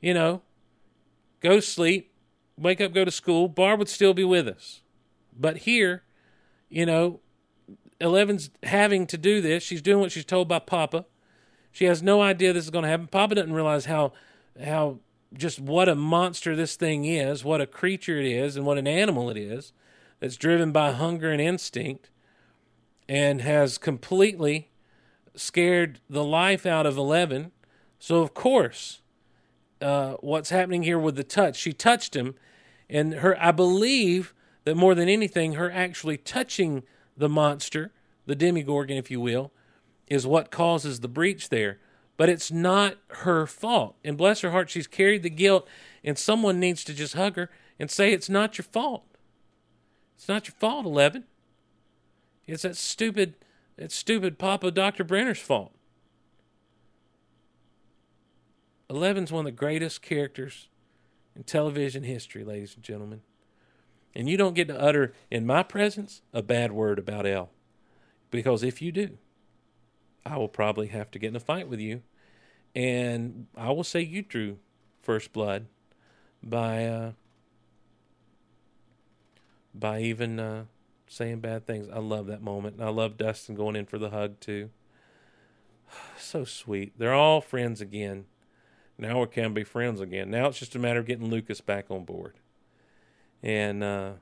you 0.00 0.14
know, 0.14 0.42
go 1.40 1.60
sleep, 1.60 2.12
wake 2.58 2.80
up, 2.80 2.92
go 2.92 3.04
to 3.04 3.10
school. 3.10 3.48
Barb 3.48 3.78
would 3.78 3.88
still 3.88 4.14
be 4.14 4.24
with 4.24 4.48
us. 4.48 4.82
But 5.38 5.58
here, 5.58 6.02
you 6.68 6.86
know, 6.86 7.20
Eleven's 8.00 8.50
having 8.62 9.06
to 9.08 9.18
do 9.18 9.40
this. 9.40 9.62
She's 9.62 9.82
doing 9.82 10.00
what 10.00 10.12
she's 10.12 10.24
told 10.24 10.48
by 10.48 10.58
Papa. 10.58 11.06
She 11.72 11.86
has 11.86 12.02
no 12.02 12.22
idea 12.22 12.52
this 12.52 12.64
is 12.64 12.70
going 12.70 12.84
to 12.84 12.88
happen. 12.88 13.06
Papa 13.08 13.34
doesn't 13.34 13.52
realize 13.52 13.86
how 13.86 14.12
how 14.64 14.98
just 15.32 15.58
what 15.58 15.88
a 15.88 15.94
monster 15.94 16.54
this 16.54 16.76
thing 16.76 17.04
is, 17.04 17.44
what 17.44 17.60
a 17.60 17.66
creature 17.66 18.18
it 18.18 18.26
is, 18.26 18.56
and 18.56 18.64
what 18.64 18.78
an 18.78 18.86
animal 18.86 19.30
it 19.30 19.36
is 19.36 19.72
that's 20.20 20.36
driven 20.36 20.70
by 20.70 20.92
hunger 20.92 21.30
and 21.30 21.40
instinct 21.40 22.10
and 23.08 23.40
has 23.40 23.78
completely 23.78 24.70
scared 25.34 26.00
the 26.08 26.24
life 26.24 26.64
out 26.64 26.86
of 26.86 26.96
11. 26.96 27.52
So, 27.98 28.22
of 28.22 28.34
course, 28.34 29.02
uh, 29.80 30.14
what's 30.20 30.50
happening 30.50 30.84
here 30.84 30.98
with 30.98 31.16
the 31.16 31.24
touch, 31.24 31.56
she 31.56 31.72
touched 31.72 32.14
him, 32.14 32.34
and 32.88 33.14
her, 33.14 33.36
I 33.42 33.50
believe 33.50 34.34
that 34.64 34.76
more 34.76 34.94
than 34.94 35.08
anything, 35.08 35.54
her 35.54 35.70
actually 35.70 36.16
touching 36.16 36.82
the 37.16 37.28
monster, 37.28 37.92
the 38.26 38.34
demogorgon, 38.34 38.96
if 38.96 39.10
you 39.10 39.20
will, 39.20 39.52
is 40.08 40.26
what 40.26 40.50
causes 40.50 41.00
the 41.00 41.08
breach 41.08 41.48
there. 41.48 41.78
But 42.16 42.28
it's 42.28 42.50
not 42.50 42.96
her 43.08 43.46
fault. 43.46 43.96
And 44.04 44.16
bless 44.16 44.40
her 44.40 44.50
heart, 44.50 44.70
she's 44.70 44.86
carried 44.86 45.22
the 45.22 45.30
guilt, 45.30 45.68
and 46.02 46.18
someone 46.18 46.60
needs 46.60 46.84
to 46.84 46.94
just 46.94 47.14
hug 47.14 47.36
her 47.36 47.50
and 47.78 47.90
say, 47.90 48.12
It's 48.12 48.28
not 48.28 48.56
your 48.56 48.64
fault. 48.64 49.04
It's 50.16 50.28
not 50.28 50.46
your 50.46 50.54
fault, 50.58 50.86
Eleven. 50.86 51.24
It's 52.46 52.62
that 52.62 52.76
stupid, 52.76 53.34
that 53.76 53.90
stupid 53.90 54.38
Papa 54.38 54.70
Dr. 54.70 55.04
Brenner's 55.04 55.40
fault. 55.40 55.72
Eleven's 58.88 59.32
one 59.32 59.40
of 59.40 59.52
the 59.52 59.58
greatest 59.58 60.02
characters 60.02 60.68
in 61.34 61.42
television 61.42 62.04
history, 62.04 62.44
ladies 62.44 62.74
and 62.74 62.84
gentlemen. 62.84 63.22
And 64.14 64.28
you 64.28 64.36
don't 64.36 64.54
get 64.54 64.68
to 64.68 64.80
utter 64.80 65.12
in 65.30 65.44
my 65.44 65.62
presence 65.62 66.22
a 66.32 66.42
bad 66.42 66.72
word 66.72 66.98
about 66.98 67.26
El. 67.26 67.50
Because 68.30 68.62
if 68.62 68.80
you 68.80 68.92
do, 68.92 69.18
I 70.24 70.36
will 70.36 70.48
probably 70.48 70.88
have 70.88 71.10
to 71.12 71.18
get 71.18 71.28
in 71.28 71.36
a 71.36 71.40
fight 71.40 71.68
with 71.68 71.80
you. 71.80 72.02
And 72.74 73.46
I 73.56 73.70
will 73.70 73.84
say 73.84 74.00
you 74.00 74.22
drew 74.22 74.58
first 75.02 75.32
blood 75.32 75.66
by 76.42 76.86
uh, 76.86 77.12
by 79.74 80.00
even 80.00 80.38
uh, 80.38 80.64
saying 81.08 81.40
bad 81.40 81.66
things. 81.66 81.88
I 81.92 81.98
love 81.98 82.26
that 82.26 82.42
moment. 82.42 82.80
I 82.80 82.88
love 82.88 83.16
Dustin 83.16 83.54
going 83.54 83.76
in 83.76 83.86
for 83.86 83.98
the 83.98 84.10
hug 84.10 84.40
too. 84.40 84.70
so 86.18 86.44
sweet. 86.44 86.98
They're 86.98 87.14
all 87.14 87.40
friends 87.40 87.80
again. 87.80 88.26
Now 88.96 89.20
we 89.20 89.26
can 89.26 89.54
be 89.54 89.64
friends 89.64 90.00
again. 90.00 90.30
Now 90.30 90.46
it's 90.46 90.58
just 90.58 90.76
a 90.76 90.78
matter 90.78 91.00
of 91.00 91.06
getting 91.06 91.28
Lucas 91.28 91.60
back 91.60 91.90
on 91.90 92.04
board. 92.04 92.34
And 93.44 93.84
uh, 93.84 94.12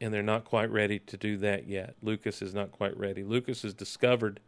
and 0.00 0.14
they're 0.14 0.22
not 0.22 0.44
quite 0.44 0.70
ready 0.70 1.00
to 1.00 1.16
do 1.16 1.36
that 1.38 1.66
yet. 1.66 1.96
Lucas 2.02 2.42
is 2.42 2.54
not 2.54 2.70
quite 2.70 2.96
ready. 2.96 3.24
Lucas 3.24 3.62
has 3.62 3.74
discovered 3.74 4.38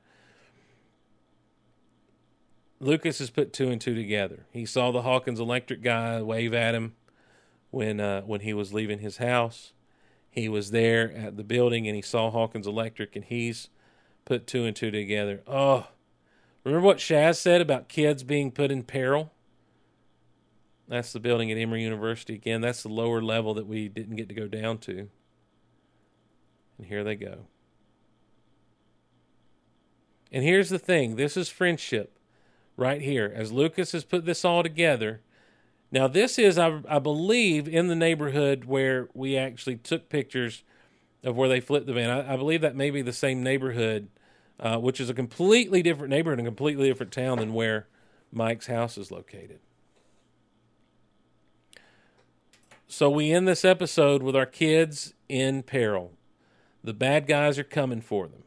Lucas 2.81 3.19
has 3.19 3.31
put 3.31 3.53
two 3.53 3.71
and 3.71 3.81
two 3.81 3.95
together. 3.95 4.47
He 4.53 4.67
saw 4.67 4.91
the 4.91 5.03
Hawkins 5.03 5.41
Electric 5.41 5.83
guy 5.83 6.21
wave 6.21 6.53
at 6.53 6.75
him 6.75 6.95
when 7.71 7.99
uh, 7.99 8.23
when 8.23 8.41
he 8.41 8.53
was 8.53 8.75
leaving 8.75 8.99
his 8.99 9.17
house. 9.17 9.73
He 10.29 10.49
was 10.49 10.71
there 10.71 11.11
at 11.13 11.37
the 11.37 11.45
building 11.45 11.87
and 11.87 11.97
he 11.97 12.03
saw 12.03 12.31
Hawkins 12.31 12.67
Electric 12.67 13.17
and 13.17 13.25
he's 13.25 13.71
put 14.25 14.47
two 14.47 14.65
and 14.65 14.77
two 14.77 14.91
together. 14.91 15.43
Oh, 15.47 15.87
remember 16.65 16.85
what 16.85 16.99
Shaz 16.99 17.37
said 17.37 17.61
about 17.61 17.89
kids 17.89 18.23
being 18.23 18.51
put 18.51 18.71
in 18.71 18.83
peril? 18.83 19.33
That's 20.89 21.13
the 21.13 21.21
building 21.21 21.51
at 21.51 21.59
Emory 21.59 21.83
University. 21.83 22.35
Again, 22.35 22.61
that's 22.61 22.83
the 22.83 22.89
lower 22.91 23.23
level 23.23 23.55
that 23.55 23.67
we 23.67 23.89
didn't 23.89 24.17
get 24.17 24.29
to 24.29 24.35
go 24.35 24.47
down 24.47 24.79
to. 24.79 25.09
And 26.79 26.87
here 26.87 27.05
they 27.05 27.15
go. 27.15 27.47
And 30.31 30.43
here's 30.43 30.69
the 30.69 30.79
thing 30.79 31.17
this 31.17 31.37
is 31.37 31.49
friendship 31.49 32.19
right 32.77 33.01
here. 33.01 33.33
As 33.35 33.53
Lucas 33.53 33.93
has 33.93 34.05
put 34.05 34.27
this 34.27 34.45
all 34.45 34.63
together. 34.63 35.21
Now, 35.93 36.09
this 36.09 36.41
is, 36.41 36.59
I, 36.59 36.81
I 36.89 36.99
believe, 36.99 37.69
in 37.69 37.87
the 37.87 37.95
neighborhood 37.95 38.65
where 38.65 39.09
we 39.15 39.37
actually 39.37 39.77
took 39.77 40.09
pictures 40.09 40.65
of 41.23 41.37
where 41.37 41.49
they 41.49 41.61
flipped 41.61 41.87
the 41.87 41.93
van. 41.93 42.11
I, 42.11 42.35
I 42.35 42.37
believe 42.37 42.63
that 42.63 42.75
may 42.75 42.91
be 42.91 43.01
the 43.01 43.13
same 43.13 43.45
neighborhood, 43.45 44.09
uh, 44.59 44.79
which 44.79 45.01
is 45.01 45.09
a 45.09 45.15
completely 45.15 45.83
different 45.83 46.11
neighborhood, 46.11 46.41
and 46.41 46.49
a 46.49 46.51
completely 46.51 46.89
different 46.89 47.13
town 47.13 47.39
than 47.39 47.55
where 47.55 47.87
Mike's 48.33 48.67
house 48.67 48.99
is 48.99 49.13
located. 49.13 49.61
So 52.95 53.11
we 53.11 53.33
end 53.33 53.49
this 53.49 53.65
episode 53.65 54.23
with 54.23 54.37
our 54.37 54.47
kids 54.47 55.15
in 55.29 55.65
peril. 55.65 56.13
The 56.85 56.95
bad 56.95 57.27
guys 57.27 57.59
are 57.59 57.65
coming 57.65 58.01
for 58.01 58.29
them, 58.29 58.45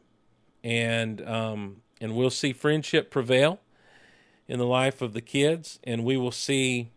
and 0.64 1.20
um, 1.28 1.82
and 2.00 2.16
we'll 2.16 2.30
see 2.30 2.54
friendship 2.54 3.10
prevail 3.10 3.60
in 4.46 4.58
the 4.58 4.64
life 4.64 5.02
of 5.02 5.12
the 5.12 5.20
kids, 5.20 5.78
and 5.84 6.02
we 6.02 6.16
will 6.16 6.32
see 6.32 6.88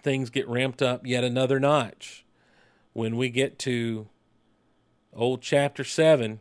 things 0.00 0.30
get 0.30 0.48
ramped 0.48 0.80
up 0.80 1.04
yet 1.04 1.24
another 1.24 1.58
notch 1.58 2.24
when 2.92 3.16
we 3.16 3.28
get 3.28 3.58
to 3.58 4.06
old 5.12 5.42
chapter 5.42 5.82
7 5.82 6.38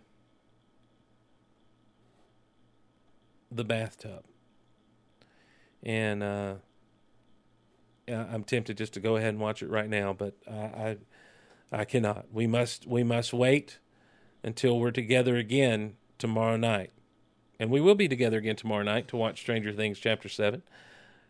the 3.51 3.63
bathtub 3.63 4.25
and 5.81 6.21
uh, 6.21 6.53
i'm 8.09 8.43
tempted 8.43 8.77
just 8.77 8.93
to 8.93 8.99
go 8.99 9.15
ahead 9.15 9.29
and 9.29 9.39
watch 9.39 9.61
it 9.61 9.69
right 9.69 9.89
now 9.89 10.13
but 10.13 10.35
I, 10.49 10.53
I 10.53 10.97
i 11.71 11.85
cannot 11.85 12.27
we 12.31 12.47
must 12.47 12.87
we 12.87 13.03
must 13.03 13.33
wait 13.33 13.79
until 14.43 14.79
we're 14.79 14.91
together 14.91 15.35
again 15.35 15.95
tomorrow 16.17 16.57
night 16.57 16.91
and 17.59 17.69
we 17.69 17.81
will 17.81 17.95
be 17.95 18.07
together 18.07 18.37
again 18.37 18.55
tomorrow 18.55 18.83
night 18.83 19.07
to 19.09 19.17
watch 19.17 19.39
stranger 19.39 19.73
things 19.73 19.99
chapter 19.99 20.29
7 20.29 20.61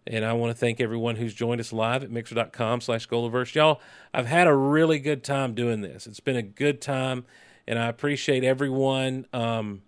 and 0.09 0.25
I 0.25 0.33
want 0.33 0.51
to 0.51 0.57
thank 0.57 0.81
everyone 0.81 1.17
who's 1.17 1.33
joined 1.33 1.61
us 1.61 1.71
live 1.71 2.03
at 2.03 2.09
mixer.com 2.09 2.81
slash. 2.81 3.07
Y'all, 3.11 3.79
I've 4.13 4.25
had 4.25 4.47
a 4.47 4.55
really 4.55 4.97
good 4.99 5.23
time 5.23 5.53
doing 5.53 5.81
this. 5.81 6.07
It's 6.07 6.19
been 6.19 6.35
a 6.35 6.41
good 6.41 6.81
time, 6.81 7.25
and 7.67 7.77
I 7.77 7.87
appreciate 7.87 8.43
everyone 8.43 9.27
um, 9.33 9.83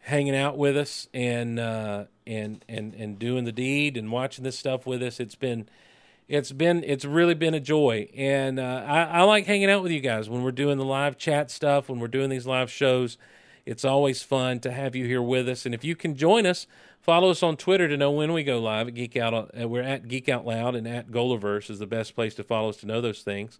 hanging 0.00 0.36
out 0.36 0.58
with 0.58 0.76
us 0.76 1.08
and 1.14 1.58
uh, 1.58 2.04
and 2.26 2.64
and 2.68 2.94
and 2.94 3.18
doing 3.18 3.44
the 3.44 3.52
deed 3.52 3.96
and 3.96 4.12
watching 4.12 4.44
this 4.44 4.58
stuff 4.58 4.86
with 4.86 5.02
us. 5.02 5.18
It's 5.18 5.34
been 5.34 5.68
it's 6.28 6.52
been 6.52 6.84
it's 6.84 7.04
really 7.04 7.34
been 7.34 7.54
a 7.54 7.60
joy, 7.60 8.08
and 8.14 8.60
uh, 8.60 8.84
I, 8.86 9.02
I 9.02 9.22
like 9.22 9.46
hanging 9.46 9.70
out 9.70 9.82
with 9.82 9.92
you 9.92 10.00
guys 10.00 10.28
when 10.28 10.42
we're 10.42 10.52
doing 10.52 10.78
the 10.78 10.84
live 10.84 11.16
chat 11.18 11.50
stuff, 11.50 11.88
when 11.88 12.00
we're 12.00 12.08
doing 12.08 12.30
these 12.30 12.46
live 12.46 12.70
shows. 12.70 13.18
It's 13.66 13.84
always 13.84 14.22
fun 14.22 14.60
to 14.60 14.72
have 14.72 14.96
you 14.96 15.04
here 15.04 15.20
with 15.20 15.48
us, 15.48 15.66
and 15.66 15.74
if 15.74 15.84
you 15.84 15.94
can 15.94 16.14
join 16.14 16.46
us 16.46 16.66
Follow 17.08 17.30
us 17.30 17.42
on 17.42 17.56
Twitter 17.56 17.88
to 17.88 17.96
know 17.96 18.10
when 18.10 18.34
we 18.34 18.44
go 18.44 18.58
live 18.58 18.88
at 18.88 18.94
Geek 18.94 19.16
Out. 19.16 19.32
Uh, 19.58 19.66
we're 19.66 19.82
at 19.82 20.08
Geek 20.08 20.28
Out 20.28 20.44
Loud 20.44 20.74
and 20.74 20.86
at 20.86 21.10
Golaverse 21.10 21.70
is 21.70 21.78
the 21.78 21.86
best 21.86 22.14
place 22.14 22.34
to 22.34 22.44
follow 22.44 22.68
us 22.68 22.76
to 22.78 22.86
know 22.86 23.00
those 23.00 23.22
things. 23.22 23.58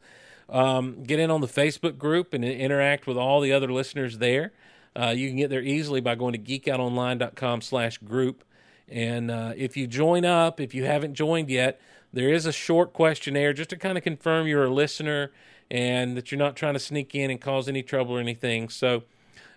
Um, 0.50 1.02
get 1.02 1.18
in 1.18 1.30
on 1.30 1.40
the 1.40 1.46
Facebook 1.46 1.96
group 1.96 2.34
and 2.34 2.44
interact 2.44 3.06
with 3.06 3.16
all 3.16 3.40
the 3.40 3.54
other 3.54 3.72
listeners 3.72 4.18
there. 4.18 4.52
Uh, 4.94 5.14
you 5.16 5.28
can 5.28 5.38
get 5.38 5.48
there 5.48 5.62
easily 5.62 6.02
by 6.02 6.14
going 6.14 6.34
to 6.34 6.38
geekoutonline.com 6.38 7.62
slash 7.62 7.96
group. 7.96 8.44
And 8.86 9.30
uh, 9.30 9.54
if 9.56 9.78
you 9.78 9.86
join 9.86 10.26
up, 10.26 10.60
if 10.60 10.74
you 10.74 10.84
haven't 10.84 11.14
joined 11.14 11.48
yet, 11.48 11.80
there 12.12 12.32
is 12.32 12.46
a 12.46 12.52
short 12.52 12.92
questionnaire 12.92 13.52
just 13.52 13.70
to 13.70 13.76
kind 13.76 13.98
of 13.98 14.04
confirm 14.04 14.46
you're 14.46 14.64
a 14.64 14.70
listener 14.70 15.30
and 15.70 16.16
that 16.16 16.32
you're 16.32 16.38
not 16.38 16.56
trying 16.56 16.74
to 16.74 16.80
sneak 16.80 17.14
in 17.14 17.30
and 17.30 17.40
cause 17.40 17.68
any 17.68 17.82
trouble 17.82 18.16
or 18.16 18.20
anything. 18.20 18.68
So 18.68 19.04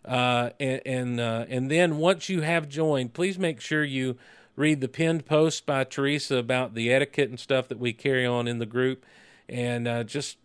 uh, 0.06 0.50
and 0.60 0.82
and, 0.86 1.20
uh, 1.20 1.46
and 1.50 1.70
then 1.70 1.98
once 1.98 2.30
you 2.30 2.42
have 2.42 2.68
joined, 2.68 3.14
please 3.14 3.38
make 3.38 3.62
sure 3.62 3.84
you 3.84 4.18
read 4.56 4.82
the 4.82 4.88
pinned 4.88 5.26
post 5.26 5.66
by 5.66 5.84
Teresa 5.84 6.38
about 6.38 6.74
the 6.74 6.92
etiquette 6.92 7.30
and 7.30 7.40
stuff 7.40 7.68
that 7.68 7.80
we 7.80 7.94
carry 7.94 8.26
on 8.26 8.48
in 8.48 8.60
the 8.60 8.66
group, 8.66 9.06
and 9.48 9.88
uh, 9.88 10.04
just 10.04 10.38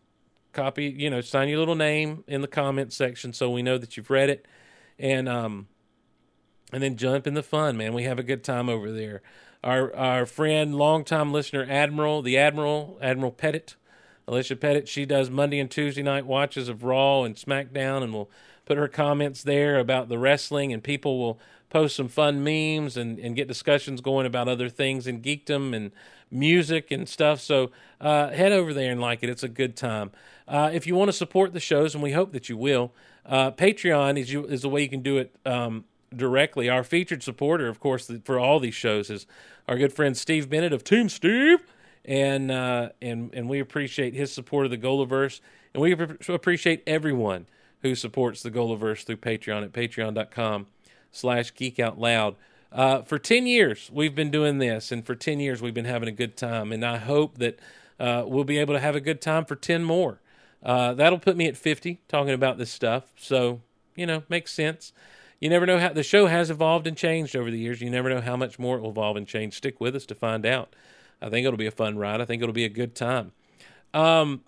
copy, 0.52 0.86
you 0.86 1.10
know, 1.10 1.20
sign 1.20 1.48
your 1.48 1.58
little 1.58 1.74
name 1.74 2.22
in 2.26 2.40
the 2.40 2.48
comment 2.48 2.92
section 2.92 3.32
so 3.32 3.50
we 3.50 3.62
know 3.62 3.78
that 3.78 3.96
you've 3.96 4.10
read 4.10 4.28
it, 4.28 4.46
and 4.98 5.28
um, 5.28 5.68
and 6.70 6.82
then 6.82 6.96
jump 6.96 7.26
in 7.26 7.34
the 7.34 7.42
fun, 7.42 7.76
man. 7.76 7.94
We 7.94 8.04
have 8.04 8.18
a 8.18 8.24
good 8.24 8.44
time 8.44 8.68
over 8.68 8.92
there. 8.92 9.22
Our 9.64 9.94
our 9.94 10.26
friend, 10.26 10.74
longtime 10.76 11.32
listener, 11.32 11.66
Admiral, 11.68 12.22
the 12.22 12.38
Admiral, 12.38 12.98
Admiral 13.02 13.32
Pettit, 13.32 13.76
Alicia 14.28 14.56
Pettit, 14.56 14.88
she 14.88 15.04
does 15.04 15.30
Monday 15.30 15.58
and 15.58 15.70
Tuesday 15.70 16.02
night 16.02 16.26
watches 16.26 16.68
of 16.68 16.84
Raw 16.84 17.22
and 17.22 17.36
SmackDown, 17.36 18.02
and 18.02 18.12
will 18.12 18.30
put 18.64 18.76
her 18.76 18.88
comments 18.88 19.42
there 19.42 19.78
about 19.78 20.08
the 20.08 20.18
wrestling, 20.18 20.72
and 20.72 20.82
people 20.82 21.18
will 21.18 21.38
post 21.70 21.96
some 21.96 22.08
fun 22.08 22.42
memes 22.42 22.96
and, 22.96 23.18
and 23.18 23.36
get 23.36 23.48
discussions 23.48 24.00
going 24.00 24.26
about 24.26 24.48
other 24.48 24.68
things 24.68 25.06
in 25.06 25.20
geekdom 25.20 25.74
and 25.74 25.92
music 26.30 26.90
and 26.90 27.08
stuff. 27.08 27.40
So 27.40 27.70
uh, 28.00 28.30
head 28.30 28.52
over 28.52 28.72
there 28.72 28.92
and 28.92 29.00
like 29.00 29.22
it. 29.22 29.28
It's 29.30 29.42
a 29.42 29.48
good 29.48 29.76
time. 29.76 30.10
Uh, 30.48 30.70
if 30.72 30.86
you 30.86 30.94
want 30.94 31.08
to 31.08 31.12
support 31.12 31.52
the 31.52 31.60
shows, 31.60 31.94
and 31.94 32.02
we 32.02 32.12
hope 32.12 32.32
that 32.32 32.48
you 32.48 32.56
will, 32.56 32.92
uh, 33.24 33.50
Patreon 33.50 34.18
is 34.18 34.32
you 34.32 34.44
is 34.46 34.62
the 34.62 34.68
way 34.68 34.82
you 34.82 34.88
can 34.88 35.02
do 35.02 35.18
it 35.18 35.34
um, 35.44 35.84
directly. 36.14 36.68
Our 36.68 36.84
featured 36.84 37.22
supporter, 37.22 37.68
of 37.68 37.80
course, 37.80 38.10
for 38.24 38.38
all 38.38 38.60
these 38.60 38.74
shows 38.74 39.10
is 39.10 39.26
our 39.68 39.76
good 39.76 39.92
friend 39.92 40.16
Steve 40.16 40.48
Bennett 40.48 40.72
of 40.72 40.84
Team 40.84 41.08
Steve, 41.08 41.60
and 42.04 42.50
uh, 42.50 42.90
and 43.02 43.34
and 43.34 43.48
we 43.48 43.60
appreciate 43.60 44.14
his 44.14 44.32
support 44.32 44.66
of 44.66 44.70
the 44.70 44.78
Golaverse, 44.78 45.40
and 45.74 45.82
we 45.82 45.92
appreciate 45.92 46.82
everyone 46.86 47.46
who 47.82 47.94
supports 47.94 48.42
the 48.42 48.50
Golaverse 48.50 49.04
through 49.04 49.16
Patreon 49.16 49.62
at 49.62 49.72
patreon.com 49.72 50.66
slash 51.10 51.54
geek 51.54 51.78
out 51.78 51.98
loud. 51.98 52.36
Uh, 52.72 53.02
for 53.02 53.18
10 53.18 53.46
years, 53.46 53.90
we've 53.92 54.14
been 54.14 54.30
doing 54.30 54.58
this, 54.58 54.90
and 54.92 55.06
for 55.06 55.14
10 55.14 55.40
years, 55.40 55.62
we've 55.62 55.74
been 55.74 55.84
having 55.84 56.08
a 56.08 56.12
good 56.12 56.36
time. 56.36 56.72
And 56.72 56.84
I 56.84 56.98
hope 56.98 57.38
that 57.38 57.58
uh, 57.98 58.24
we'll 58.26 58.44
be 58.44 58.58
able 58.58 58.74
to 58.74 58.80
have 58.80 58.96
a 58.96 59.00
good 59.00 59.20
time 59.20 59.44
for 59.44 59.56
10 59.56 59.84
more. 59.84 60.20
Uh, 60.62 60.94
that'll 60.94 61.18
put 61.18 61.36
me 61.36 61.46
at 61.46 61.56
50 61.56 62.00
talking 62.08 62.34
about 62.34 62.58
this 62.58 62.70
stuff. 62.70 63.12
So, 63.16 63.60
you 63.94 64.06
know, 64.06 64.24
makes 64.28 64.52
sense. 64.52 64.92
You 65.40 65.50
never 65.50 65.66
know 65.66 65.78
how 65.78 65.92
the 65.92 66.02
show 66.02 66.26
has 66.26 66.50
evolved 66.50 66.86
and 66.86 66.96
changed 66.96 67.36
over 67.36 67.50
the 67.50 67.58
years. 67.58 67.80
You 67.80 67.90
never 67.90 68.08
know 68.08 68.20
how 68.20 68.36
much 68.36 68.58
more 68.58 68.76
it 68.78 68.80
will 68.80 68.90
evolve 68.90 69.16
and 69.16 69.26
change. 69.26 69.54
Stick 69.54 69.80
with 69.80 69.94
us 69.94 70.06
to 70.06 70.14
find 70.14 70.46
out. 70.46 70.74
I 71.20 71.28
think 71.28 71.46
it'll 71.46 71.58
be 71.58 71.66
a 71.66 71.72
fun 71.72 71.98
ride. 71.98 72.20
I 72.20 72.24
think 72.24 72.42
it'll 72.42 72.52
be 72.54 72.64
a 72.64 72.70
good 72.70 72.94
time. 72.94 73.32
Um, 73.92 74.42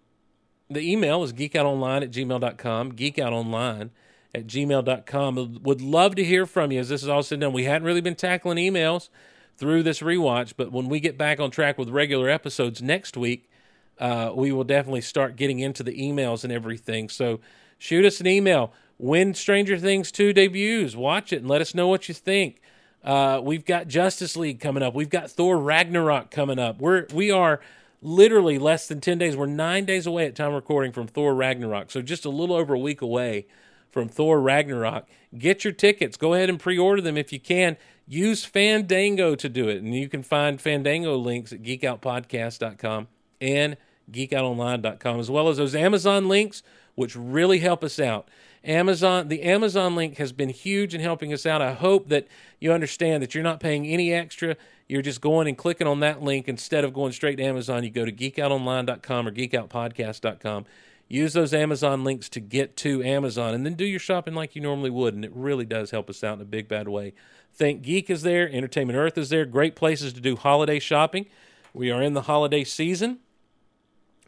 the 0.70 0.81
email 0.81 1.23
is 1.23 1.32
geekoutonline 1.32 2.02
at 2.02 2.10
gmail.com, 2.10 2.93
geekoutonline 2.93 3.90
at 4.35 4.47
gmail.com. 4.47 5.60
Would 5.62 5.81
love 5.81 6.15
to 6.16 6.24
hear 6.24 6.47
from 6.47 6.73
you 6.73 6.81
as 6.81 6.89
this 6.89 7.02
is 7.02 7.09
all 7.09 7.23
said 7.23 7.36
and 7.36 7.40
done. 7.43 7.52
We 7.52 7.65
hadn't 7.65 7.86
really 7.86 8.01
been 8.01 8.15
tackling 8.15 8.59
emails 8.59 9.09
through 9.56 9.82
this 9.82 10.01
rewatch, 10.01 10.55
but 10.56 10.70
when 10.70 10.89
we 10.89 11.01
get 11.01 11.19
back 11.19 11.40
on 11.40 11.51
track 11.51 11.78
with 11.78 11.89
regular 11.89 12.28
episodes 12.28 12.82
next 12.82 13.16
week, 13.16 13.51
uh, 13.98 14.32
we 14.35 14.52
will 14.52 14.65
definitely 14.65 15.01
start 15.01 15.36
getting 15.36 15.59
into 15.59 15.82
the 15.82 15.93
emails 15.93 16.44
and 16.44 16.52
everything. 16.52 17.09
So 17.09 17.40
shoot 17.78 18.05
us 18.05 18.20
an 18.20 18.27
email. 18.27 18.73
When 18.99 19.33
Stranger 19.33 19.79
Things 19.79 20.12
2 20.12 20.33
debuts, 20.33 20.95
watch 20.95 21.33
it 21.33 21.39
and 21.39 21.49
let 21.49 21.61
us 21.61 21.75
know 21.75 21.89
what 21.89 22.09
you 22.09 22.15
think. 22.15 22.61
Uh, 23.03 23.41
we've 23.43 23.65
got 23.65 23.89
Justice 23.89 24.37
League 24.37 24.61
coming 24.61 24.83
up. 24.83 24.95
We've 24.95 25.09
got 25.09 25.31
Thor 25.31 25.57
Ragnarok 25.57 26.31
coming 26.31 26.59
up. 26.59 26.81
We're 26.81 27.07
we 27.15 27.31
are 27.31 27.61
literally 28.03 28.59
less 28.59 28.89
than 28.89 29.01
10 29.01 29.19
days. 29.19 29.37
We're 29.37 29.47
nine 29.47 29.85
days 29.85 30.07
away 30.07 30.27
at 30.27 30.35
time 30.35 30.53
recording 30.53 30.93
from 30.93 31.07
Thor 31.07 31.35
Ragnarok. 31.35 31.91
So 31.91 32.03
just 32.03 32.25
a 32.25 32.31
little 32.31 32.57
over 32.57 32.75
a 32.75 32.79
week 32.79 33.01
away 33.01 33.47
from 33.91 34.09
Thor 34.09 34.41
Ragnarok. 34.41 35.07
Get 35.37 35.65
your 35.65 35.73
tickets. 35.73 36.16
Go 36.16 36.35
ahead 36.35 36.49
and 36.49 36.61
pre 36.61 36.79
order 36.79 37.01
them 37.01 37.16
if 37.16 37.33
you 37.33 37.41
can. 37.41 37.77
Use 38.07 38.45
Fandango 38.45 39.35
to 39.35 39.49
do 39.49 39.69
it. 39.69 39.83
And 39.83 39.95
you 39.95 40.09
can 40.09 40.23
find 40.23 40.61
Fandango 40.61 41.16
links 41.16 41.53
at 41.53 41.62
geekoutpodcast.com 41.62 43.09
and 43.41 43.77
geekoutonline.com, 44.11 45.20
as 45.20 45.31
well 45.31 45.49
as 45.49 45.59
those 45.59 45.75
Amazon 45.75 46.29
links, 46.29 46.62
which 46.99 47.15
really 47.15 47.61
help 47.61 47.85
us 47.85 48.01
out. 48.01 48.29
Amazon, 48.65 49.29
the 49.29 49.45
Amazon 49.45 49.95
link 49.95 50.16
has 50.16 50.33
been 50.33 50.49
huge 50.49 50.97
in 50.97 51.01
helping 51.01 51.33
us 51.33 51.47
out. 51.47 51.62
I 51.62 51.73
hope 51.73 52.09
that 52.09 52.27
you 52.59 52.73
understand 52.73 53.23
that 53.23 53.37
you're 53.37 53.45
not 53.45 53.61
paying 53.61 53.87
any 53.87 54.12
extra. 54.12 54.57
You're 54.89 55.01
just 55.01 55.20
going 55.20 55.47
and 55.47 55.57
clicking 55.57 55.87
on 55.87 56.01
that 56.01 56.25
link 56.25 56.49
instead 56.49 56.83
of 56.83 56.93
going 56.93 57.12
straight 57.12 57.37
to 57.37 57.45
Amazon. 57.45 57.85
You 57.85 57.91
go 57.91 58.05
to 58.05 58.11
geekoutonline.com 58.11 59.29
or 59.29 59.31
geekoutpodcast.com. 59.31 60.65
Use 61.07 61.35
those 61.35 61.55
Amazon 61.55 62.03
links 62.03 62.29
to 62.31 62.41
get 62.41 62.77
to 62.79 63.01
Amazon 63.05 63.55
and 63.55 63.65
then 63.65 63.75
do 63.75 63.85
your 63.85 64.01
shopping 64.01 64.35
like 64.35 64.57
you 64.57 64.61
normally 64.61 64.91
would. 64.91 65.15
And 65.15 65.25
it 65.25 65.31
really 65.33 65.65
does 65.65 65.93
help 65.93 66.11
us 66.11 66.25
out 66.25 66.39
in 66.39 66.43
a 66.43 66.47
big, 66.47 66.66
bad 66.66 66.89
way. 66.89 67.15
Think 67.55 67.83
Geek 67.83 68.11
is 68.11 68.23
there, 68.23 68.51
Entertainment 68.51 68.99
Earth 68.99 69.16
is 69.16 69.29
there. 69.29 69.45
Great 69.45 69.77
places 69.77 70.12
to 70.15 70.20
do 70.20 70.35
holiday 70.35 70.81
shopping. 70.81 71.27
We 71.73 71.93
are 71.93 72.03
in 72.03 72.15
the 72.15 72.23
holiday 72.23 72.65
season, 72.65 73.20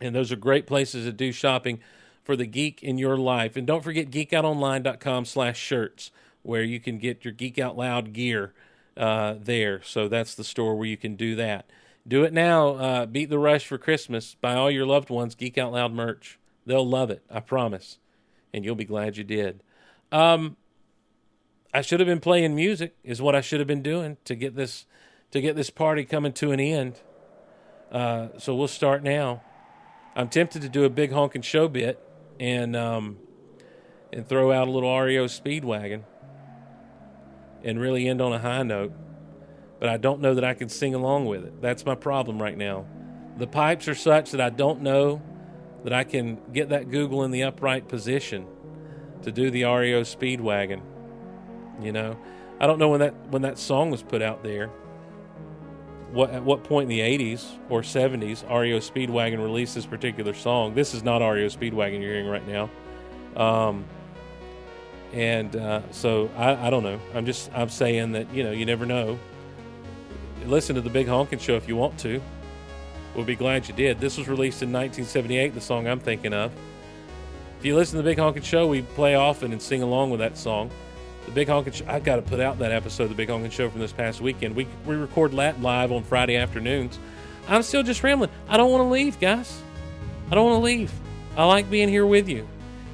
and 0.01 0.15
those 0.15 0.31
are 0.31 0.37
great 0.37 0.69
places 0.69 1.05
to 1.07 1.13
do 1.13 1.33
shopping 1.33 1.81
for 2.31 2.37
the 2.37 2.47
geek 2.47 2.81
in 2.81 2.97
your 2.97 3.17
life. 3.17 3.57
And 3.57 3.67
don't 3.67 3.83
forget 3.83 4.09
geekoutonline.com 4.09 5.25
slash 5.25 5.59
shirts, 5.59 6.13
where 6.45 6.63
you 6.63 6.79
can 6.79 6.97
get 6.97 7.25
your 7.25 7.35
Geek 7.35 7.59
Out 7.59 7.77
Loud 7.77 8.13
gear 8.13 8.53
uh, 8.97 9.35
there. 9.37 9.83
So 9.83 10.07
that's 10.07 10.37
the 10.37 10.45
store 10.45 10.77
where 10.77 10.87
you 10.87 10.97
can 10.97 11.17
do 11.17 11.35
that. 11.35 11.69
Do 12.07 12.23
it 12.23 12.33
now. 12.33 12.69
Uh, 12.69 13.07
beat 13.07 13.31
the 13.31 13.39
rush 13.41 13.67
for 13.67 13.79
Christmas. 13.79 14.37
Buy 14.41 14.55
all 14.55 14.71
your 14.71 14.87
loved 14.87 15.11
ones 15.11 15.35
Geek 15.35 15.59
Out 15.59 15.73
Loud 15.73 15.93
merch. 15.93 16.39
They'll 16.65 16.89
love 16.89 17.11
it, 17.11 17.25
I 17.29 17.41
promise. 17.41 17.99
And 18.55 18.65
you'll 18.65 18.77
be 18.77 18.85
glad 18.85 19.17
you 19.17 19.25
did. 19.25 19.65
Um, 20.13 20.57
I 21.75 21.81
should 21.81 21.99
have 21.99 22.07
been 22.07 22.21
playing 22.21 22.55
music, 22.55 22.95
is 23.03 23.21
what 23.21 23.35
I 23.35 23.41
should 23.41 23.59
have 23.59 23.67
been 23.67 23.83
doing 23.83 24.19
to 24.25 24.37
get 24.37 24.55
this 24.55 24.87
to 25.33 25.41
get 25.41 25.57
this 25.57 25.71
party 25.71 26.05
coming 26.05 26.33
to 26.35 26.53
an 26.53 26.61
end. 26.61 27.01
Uh, 27.91 28.29
so 28.39 28.55
we'll 28.55 28.69
start 28.69 29.03
now. 29.03 29.43
I'm 30.15 30.29
tempted 30.29 30.63
to 30.63 30.69
do 30.69 30.85
a 30.85 30.91
big 30.91 31.11
honking 31.11 31.43
show 31.43 31.67
bit 31.67 32.07
and 32.41 32.75
um, 32.75 33.19
and 34.13 34.27
throw 34.27 34.51
out 34.51 34.67
a 34.67 34.71
little 34.71 34.99
REO 34.99 35.27
Speedwagon 35.27 36.03
and 37.63 37.79
really 37.79 38.09
end 38.09 38.21
on 38.21 38.33
a 38.33 38.39
high 38.39 38.65
note. 38.65 38.93
But 39.79 39.91
I 39.91 39.99
don't 39.99 40.21
know 40.21 40.35
that 40.35 40.45
I 40.45 40.55
can 40.55 40.69
sing 40.69 40.95
along 40.95 41.27
with 41.27 41.45
it. 41.45 41.63
That's 41.63 41.87
my 41.87 41.95
problem 41.95 42.41
right 42.41 42.57
now. 42.57 42.87
The 43.37 43.47
pipes 43.47 43.87
are 43.89 43.95
such 43.95 44.33
that 44.33 44.41
I 44.41 44.51
don't 44.51 44.83
know 44.83 45.23
that 45.85 45.93
I 45.93 46.05
can 46.05 46.39
get 46.53 46.71
that 46.71 46.91
Google 46.91 47.25
in 47.25 47.31
the 47.31 47.45
upright 47.45 47.89
position 47.89 48.47
to 49.23 49.31
do 49.33 49.51
the 49.51 49.65
REO 49.65 50.03
Speedwagon. 50.03 50.83
You 51.81 51.93
know, 51.93 52.19
I 52.59 52.67
don't 52.67 52.79
know 52.79 52.89
when 52.89 53.01
that 53.01 53.15
when 53.29 53.43
that 53.43 53.59
song 53.59 53.91
was 53.91 54.03
put 54.03 54.23
out 54.23 54.43
there. 54.43 54.71
What 56.13 56.31
at 56.31 56.43
what 56.43 56.65
point 56.65 56.91
in 56.91 56.97
the 56.97 57.01
80s 57.01 57.45
or 57.69 57.83
70s 57.83 58.43
REO 58.49 58.79
Speedwagon 58.79 59.39
released 59.39 59.77
this 59.77 59.87
particular 59.87 60.35
song? 60.35 60.75
This 60.75 60.93
is 60.93 61.05
not 61.05 61.19
REO 61.19 61.47
Speedwagon 61.47 62.01
you're 62.01 62.13
hearing 62.13 62.27
right 62.27 62.47
now. 62.49 62.71
Um, 63.37 63.85
and 65.13 65.55
uh, 65.55 65.83
so 65.93 66.31
I, 66.37 66.67
I 66.67 66.71
don't 66.71 66.83
know. 66.83 67.01
I'm 67.15 67.27
just 67.27 67.51
I'm 67.55 67.69
saying 67.69 68.13
that 68.13 68.33
you 68.35 68.43
know 68.43 68.51
you 68.51 68.67
never 68.67 68.87
know. 68.87 69.19
Listen 70.47 70.75
to 70.75 70.81
the 70.81 70.91
Big 70.91 71.07
Honkin' 71.07 71.41
Show 71.41 71.55
if 71.55 71.69
you 71.69 71.77
want 71.77 71.99
to. 72.01 72.21
We'll 73.15 73.25
be 73.25 73.37
glad 73.37 73.69
you 73.69 73.75
did. 73.75 74.01
This 74.01 74.17
was 74.17 74.29
released 74.29 74.63
in 74.63 74.73
1978. 74.73 75.55
The 75.55 75.61
song 75.61 75.87
I'm 75.87 76.01
thinking 76.01 76.33
of. 76.33 76.53
If 77.59 77.65
you 77.65 77.77
listen 77.77 77.97
to 77.99 78.03
the 78.03 78.09
Big 78.09 78.19
Honkin' 78.19 78.45
Show, 78.45 78.67
we 78.67 78.83
play 78.83 79.15
often 79.15 79.53
and 79.53 79.61
sing 79.61 79.83
along 79.83 80.11
with 80.11 80.21
that 80.21 80.39
song. 80.39 80.71
The 81.27 81.33
Big 81.33 81.49
Honkin' 81.49 81.75
Show. 81.75 81.85
I've 81.89 82.05
got 82.05 82.17
to 82.17 82.23
put 82.23 82.41
out 82.41 82.59
that 82.59 82.73
episode 82.73 83.05
of 83.05 83.09
the 83.11 83.15
Big 83.15 83.29
Honkin' 83.29 83.53
Show 83.53 83.69
from 83.71 83.81
this 83.81 83.93
past 83.93 84.21
weekend. 84.21 84.57
We 84.57 84.67
we 84.87 84.97
record 84.97 85.33
live 85.35 85.93
on 85.93 86.03
Friday 86.03 86.37
afternoons. 86.37 86.99
I'm 87.49 87.63
still 87.63 87.83
just 87.83 88.03
rambling. 88.03 88.31
I 88.49 88.57
don't 88.57 88.71
want 88.71 88.83
to 88.83 88.89
leave, 88.89 89.19
guys. 89.21 89.61
I 90.31 90.35
don't 90.35 90.49
want 90.49 90.61
to 90.61 90.65
leave. 90.65 90.93
I 91.37 91.45
like 91.45 91.71
being 91.71 91.89
here 91.89 92.07
with 92.07 92.29
you 92.29 92.47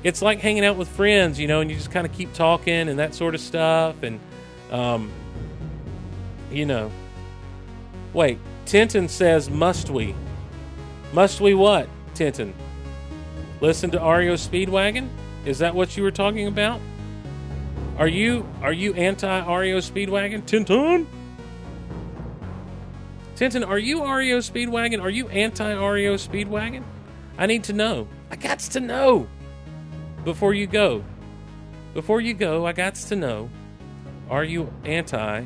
it's 0.06 0.22
like 0.22 0.38
hanging 0.38 0.64
out 0.64 0.76
with 0.76 0.86
friends, 0.86 1.40
you 1.40 1.48
know, 1.48 1.60
and 1.60 1.68
you 1.68 1.76
just 1.76 1.90
kind 1.90 2.06
of 2.06 2.12
keep 2.12 2.32
talking 2.32 2.88
and 2.88 3.00
that 3.00 3.12
sort 3.12 3.34
of 3.34 3.40
stuff. 3.40 4.04
And, 4.04 4.20
um, 4.70 5.10
you 6.48 6.64
know, 6.64 6.92
wait, 8.12 8.38
Tintin 8.66 9.10
says, 9.10 9.50
must 9.50 9.90
we? 9.90 10.14
Must 11.12 11.40
we 11.40 11.54
what, 11.54 11.88
Tintin? 12.14 12.52
Listen 13.60 13.90
to 13.90 13.98
REO 13.98 14.34
Speedwagon? 14.34 15.08
Is 15.44 15.58
that 15.58 15.74
what 15.74 15.96
you 15.96 16.04
were 16.04 16.12
talking 16.12 16.46
about? 16.46 16.80
Are 17.98 18.08
you 18.08 18.46
are 18.62 18.72
you 18.72 18.94
anti 18.94 19.58
REO 19.58 19.78
Speedwagon, 19.78 20.42
Tintin? 20.42 21.06
Tintin, 23.36 23.66
are 23.66 23.78
you 23.78 24.02
REO 24.02 24.38
Speedwagon? 24.38 25.02
Are 25.02 25.10
you 25.10 25.28
anti 25.28 25.72
REO 25.72 26.14
Speedwagon? 26.14 26.82
I 27.38 27.46
need 27.46 27.64
to 27.64 27.72
know. 27.72 28.08
I 28.30 28.36
got 28.36 28.58
to 28.60 28.80
know 28.80 29.28
before 30.24 30.52
you 30.52 30.66
go, 30.66 31.04
before 31.94 32.20
you 32.20 32.34
go, 32.34 32.66
I 32.66 32.72
got 32.72 32.96
to 32.96 33.16
know 33.16 33.48
are 34.28 34.44
you 34.44 34.72
anti 34.84 35.44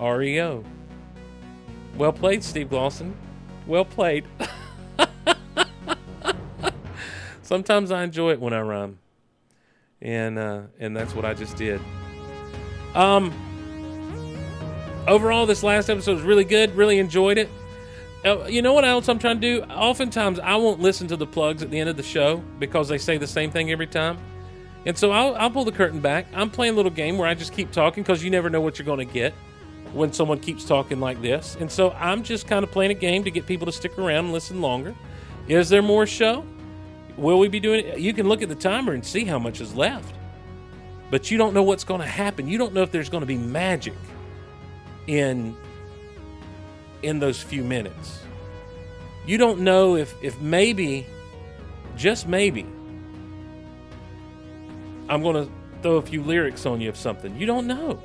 REO? 0.00 0.64
Well 1.96 2.12
played, 2.12 2.42
Steve 2.42 2.68
Glosson. 2.68 3.12
Well 3.66 3.84
played. 3.84 4.24
Sometimes 7.42 7.90
I 7.90 8.02
enjoy 8.02 8.32
it 8.32 8.40
when 8.40 8.52
I 8.52 8.60
rhyme. 8.60 8.98
And 10.02 10.38
uh, 10.38 10.62
and 10.78 10.96
that's 10.96 11.14
what 11.14 11.24
I 11.24 11.34
just 11.34 11.56
did. 11.56 11.80
Um 12.94 13.32
overall 15.06 15.46
this 15.46 15.62
last 15.62 15.88
episode 15.90 16.14
was 16.14 16.22
really 16.22 16.44
good, 16.44 16.74
really 16.76 16.98
enjoyed 16.98 17.38
it. 17.38 17.48
Uh, 18.24 18.44
you 18.44 18.60
know 18.60 18.74
what 18.74 18.84
else 18.84 19.08
I'm 19.08 19.18
trying 19.18 19.40
to 19.40 19.60
do? 19.60 19.62
Oftentimes, 19.64 20.38
I 20.38 20.56
won't 20.56 20.80
listen 20.80 21.08
to 21.08 21.16
the 21.16 21.26
plugs 21.26 21.62
at 21.62 21.70
the 21.70 21.78
end 21.78 21.88
of 21.88 21.96
the 21.96 22.02
show 22.02 22.42
because 22.58 22.88
they 22.88 22.98
say 22.98 23.16
the 23.16 23.26
same 23.26 23.50
thing 23.50 23.70
every 23.70 23.86
time. 23.86 24.18
And 24.84 24.96
so 24.96 25.10
I'll, 25.10 25.34
I'll 25.36 25.50
pull 25.50 25.64
the 25.64 25.72
curtain 25.72 26.00
back. 26.00 26.26
I'm 26.34 26.50
playing 26.50 26.74
a 26.74 26.76
little 26.76 26.90
game 26.90 27.16
where 27.16 27.28
I 27.28 27.34
just 27.34 27.52
keep 27.52 27.70
talking 27.70 28.02
because 28.02 28.22
you 28.22 28.30
never 28.30 28.50
know 28.50 28.60
what 28.60 28.78
you're 28.78 28.86
going 28.86 29.06
to 29.06 29.12
get 29.12 29.32
when 29.92 30.12
someone 30.12 30.38
keeps 30.38 30.64
talking 30.64 31.00
like 31.00 31.20
this. 31.22 31.56
And 31.60 31.70
so 31.70 31.92
I'm 31.92 32.22
just 32.22 32.46
kind 32.46 32.62
of 32.62 32.70
playing 32.70 32.90
a 32.90 32.94
game 32.94 33.24
to 33.24 33.30
get 33.30 33.46
people 33.46 33.66
to 33.66 33.72
stick 33.72 33.98
around 33.98 34.26
and 34.26 34.32
listen 34.32 34.60
longer. 34.60 34.94
Is 35.48 35.68
there 35.68 35.82
more 35.82 36.06
show? 36.06 36.44
Will 37.16 37.38
we 37.38 37.48
be 37.48 37.60
doing 37.60 37.86
it? 37.86 37.98
You 37.98 38.12
can 38.12 38.28
look 38.28 38.42
at 38.42 38.48
the 38.48 38.54
timer 38.54 38.92
and 38.92 39.04
see 39.04 39.24
how 39.24 39.38
much 39.38 39.60
is 39.60 39.74
left. 39.74 40.14
But 41.10 41.30
you 41.30 41.38
don't 41.38 41.54
know 41.54 41.62
what's 41.62 41.84
going 41.84 42.00
to 42.00 42.06
happen. 42.06 42.46
You 42.46 42.56
don't 42.58 42.72
know 42.72 42.82
if 42.82 42.92
there's 42.92 43.08
going 43.08 43.22
to 43.22 43.26
be 43.26 43.36
magic 43.36 43.94
in 45.06 45.56
in 47.02 47.18
those 47.18 47.42
few 47.42 47.64
minutes. 47.64 48.20
You 49.26 49.38
don't 49.38 49.60
know 49.60 49.96
if, 49.96 50.14
if 50.22 50.40
maybe, 50.40 51.06
just 51.96 52.26
maybe, 52.26 52.66
I'm 55.08 55.22
going 55.22 55.46
to 55.46 55.52
throw 55.82 55.96
a 55.96 56.02
few 56.02 56.22
lyrics 56.22 56.66
on 56.66 56.80
you 56.80 56.88
of 56.88 56.96
something. 56.96 57.36
You 57.36 57.46
don't 57.46 57.66
know. 57.66 58.02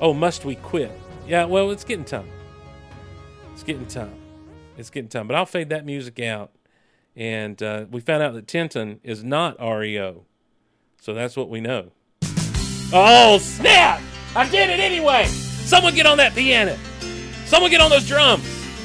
Oh, 0.00 0.12
must 0.12 0.44
we 0.44 0.56
quit? 0.56 0.92
Yeah, 1.26 1.44
well, 1.44 1.70
it's 1.70 1.84
getting 1.84 2.04
time. 2.04 2.28
It's 3.52 3.62
getting 3.62 3.86
time. 3.86 4.14
It's 4.76 4.90
getting 4.90 5.08
time. 5.08 5.26
But 5.26 5.36
I'll 5.36 5.46
fade 5.46 5.68
that 5.70 5.84
music 5.84 6.20
out. 6.20 6.50
And 7.14 7.62
uh, 7.62 7.86
we 7.90 8.00
found 8.00 8.22
out 8.22 8.34
that 8.34 8.46
Tintin 8.46 8.98
is 9.02 9.22
not 9.22 9.60
REO. 9.60 10.24
So 11.00 11.14
that's 11.14 11.36
what 11.36 11.48
we 11.48 11.60
know. 11.60 11.92
Oh, 12.94 13.38
snap! 13.38 14.00
I 14.34 14.48
did 14.48 14.70
it 14.70 14.80
anyway! 14.80 15.24
Someone 15.26 15.94
get 15.94 16.06
on 16.06 16.18
that 16.18 16.34
piano. 16.34 16.76
Someone 17.46 17.70
get 17.70 17.80
on 17.80 17.90
those 17.90 18.06
drums. 18.06 18.44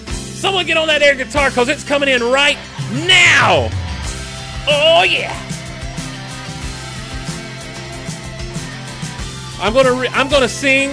Someone 0.10 0.66
get 0.66 0.78
on 0.78 0.88
that 0.88 1.02
air 1.02 1.16
guitar 1.16 1.50
because 1.50 1.70
it's 1.70 1.84
coming 1.84 2.10
in 2.10 2.22
right 2.24 2.58
now. 3.08 3.70
Oh, 4.70 5.04
yeah. 5.04 5.34
I'm 9.60 9.74
gonna 9.74 9.94
re- 9.94 10.10
I'm 10.10 10.30
gonna 10.30 10.48
sing 10.48 10.92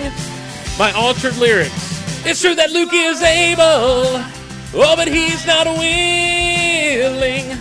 my 0.79 0.91
altered 0.93 1.37
lyrics. 1.37 1.73
It's 2.27 2.41
true 2.41 2.55
that 2.55 2.71
Luke 2.71 2.95
is 2.95 3.21
able, 3.21 4.25
oh, 4.75 4.97
but 4.97 5.09
he's 5.09 5.47
not 5.47 5.67
willing 5.67 7.57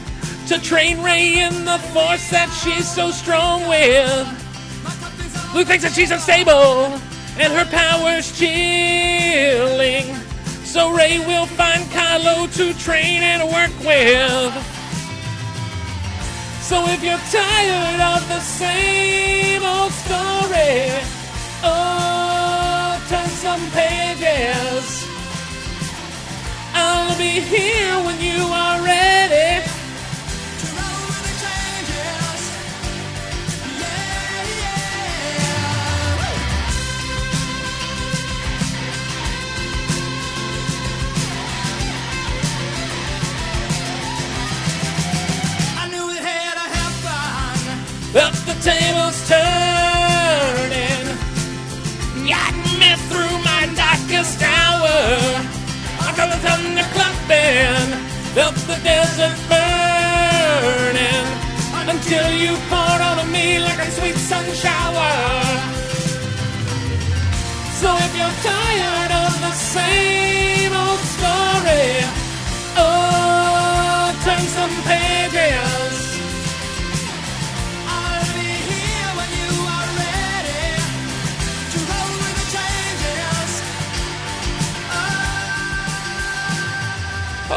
to 0.48 0.60
train 0.60 1.02
Rey 1.02 1.40
in 1.40 1.66
the 1.66 1.78
force 1.94 2.30
that 2.30 2.50
she's 2.64 2.88
so 2.90 3.12
strong 3.12 3.68
with. 3.68 4.28
Luke 5.54 5.68
thinks 5.68 5.84
that 5.84 5.94
she's 5.94 6.12
unstable 6.12 7.00
and 7.38 7.54
her 7.54 7.66
power's 7.66 8.38
chilling. 8.38 10.16
So 10.66 10.92
Rey 10.92 11.20
will 11.20 11.46
find 11.46 11.84
Kylo 11.92 12.52
to 12.58 12.74
train 12.80 13.22
and 13.22 13.44
work 13.52 13.72
with. 13.86 14.54
So 16.62 16.88
if 16.88 17.04
you're 17.04 17.18
tired 17.30 18.02
of 18.02 18.28
the 18.28 18.40
same 18.40 19.64
old 19.64 19.92
story, 19.92 20.90
oh, 21.64 23.06
turn 23.10 23.30
some 23.30 23.62
pages. 23.72 25.03
I'll 26.86 27.18
be 27.18 27.34
here 27.40 27.96
when 28.06 28.18
you 28.22 28.42
are 28.64 28.80
ready. 28.84 29.64
To 30.62 30.68
roll 30.78 31.02
with 31.08 31.24
the 31.28 31.34
changes. 31.44 32.42
Yeah, 33.82 34.44
yeah. 34.62 36.24
I 45.82 45.84
knew 45.92 46.08
it 46.16 46.24
had 46.32 46.56
to 46.62 46.68
happen. 46.78 47.78
But 48.14 48.34
the 48.48 48.56
tables 48.70 49.18
turning. 49.30 51.08
Got 52.30 52.56
me 52.82 52.92
through 53.10 53.36
my 53.52 53.64
darkest 53.76 54.42
hour. 54.44 55.53
Until 56.24 56.40
the 56.40 56.48
thunder 56.48 56.88
clapping. 56.94 57.90
Felt 58.34 58.56
the 58.56 58.78
desert 58.82 59.38
burning. 59.50 61.28
Until 61.94 62.32
you 62.32 62.56
poured 62.70 63.02
on 63.02 63.30
me 63.30 63.60
like 63.60 63.80
a 63.80 63.92
sweet 63.92 64.16
sun 64.16 64.46
shower. 64.54 65.12
So 67.82 67.90
if 68.06 68.12
you're 68.18 68.38
tired 68.52 69.12
of 69.24 69.34
the 69.42 69.52
same 69.52 70.72
old 70.72 71.02
story, 71.16 71.90
oh, 72.78 74.16
turn 74.24 74.44
some 74.58 74.76
pages. 74.84 75.03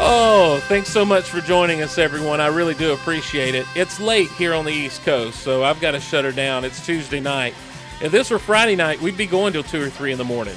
Oh, 0.09 0.61
thanks 0.69 0.87
so 0.87 1.03
much 1.03 1.25
for 1.25 1.41
joining 1.41 1.81
us, 1.81 1.97
everyone. 1.97 2.39
I 2.39 2.47
really 2.47 2.75
do 2.75 2.93
appreciate 2.93 3.55
it. 3.55 3.65
It's 3.75 3.99
late 3.99 4.29
here 4.29 4.53
on 4.53 4.63
the 4.63 4.71
East 4.71 5.03
Coast, 5.03 5.41
so 5.41 5.65
I've 5.65 5.81
got 5.81 5.91
to 5.91 5.99
shut 5.99 6.23
her 6.23 6.31
down. 6.31 6.63
It's 6.63 6.85
Tuesday 6.85 7.19
night. 7.19 7.53
If 8.01 8.13
this 8.13 8.29
were 8.29 8.39
Friday 8.39 8.77
night, 8.77 9.01
we'd 9.01 9.17
be 9.17 9.25
going 9.25 9.51
till 9.51 9.63
2 9.63 9.81
or 9.81 9.89
3 9.89 10.13
in 10.13 10.17
the 10.17 10.23
morning. 10.23 10.55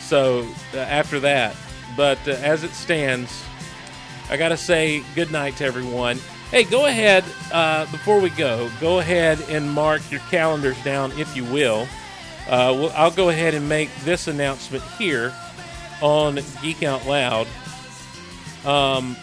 So 0.00 0.44
uh, 0.74 0.78
after 0.78 1.20
that. 1.20 1.54
But 1.96 2.18
uh, 2.26 2.32
as 2.32 2.64
it 2.64 2.72
stands, 2.72 3.44
I 4.28 4.36
got 4.36 4.48
to 4.48 4.56
say 4.56 5.04
good 5.14 5.30
night 5.30 5.56
to 5.58 5.64
everyone. 5.64 6.18
Hey, 6.50 6.64
go 6.64 6.86
ahead, 6.86 7.22
uh, 7.52 7.88
before 7.92 8.18
we 8.18 8.30
go, 8.30 8.68
go 8.80 8.98
ahead 8.98 9.40
and 9.48 9.70
mark 9.70 10.02
your 10.10 10.20
calendars 10.30 10.82
down, 10.82 11.12
if 11.12 11.36
you 11.36 11.44
will. 11.44 11.86
Uh, 12.48 12.86
I'll 12.96 13.12
go 13.12 13.28
ahead 13.28 13.54
and 13.54 13.68
make 13.68 13.94
this 13.98 14.26
announcement 14.26 14.82
here 14.98 15.32
on 16.02 16.40
Geek 16.60 16.82
Out 16.82 17.06
Loud. 17.06 17.46
Um, 18.64 19.16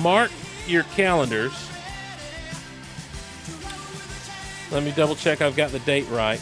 mark 0.00 0.30
your 0.66 0.84
calendars. 0.84 1.52
Let 4.70 4.82
me 4.82 4.92
double 4.92 5.16
check 5.16 5.40
I've 5.40 5.56
got 5.56 5.70
the 5.70 5.78
date 5.80 6.06
right. 6.10 6.40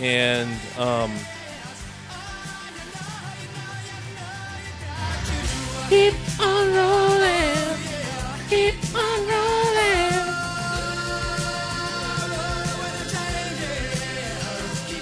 And 0.00 0.50
um, 0.78 1.12
keep 5.88 6.14
on 6.40 6.72
rolling, 6.72 7.78
keep 8.48 8.74
on 8.94 9.20
rolling. 9.20 9.78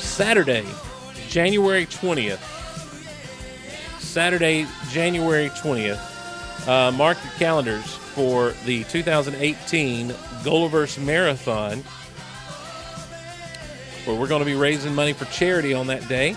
Saturday, 0.00 0.64
January 1.28 1.84
20th. 1.86 2.55
Saturday, 4.16 4.66
January 4.88 5.50
20th. 5.50 6.66
Uh, 6.66 6.90
mark 6.90 7.18
your 7.22 7.32
calendars 7.34 7.84
for 7.84 8.52
the 8.64 8.82
2018 8.84 10.08
Golaverse 10.42 10.98
Marathon, 11.04 11.80
where 14.06 14.18
we're 14.18 14.26
going 14.26 14.38
to 14.38 14.46
be 14.46 14.54
raising 14.54 14.94
money 14.94 15.12
for 15.12 15.26
charity 15.26 15.74
on 15.74 15.88
that 15.88 16.08
day. 16.08 16.34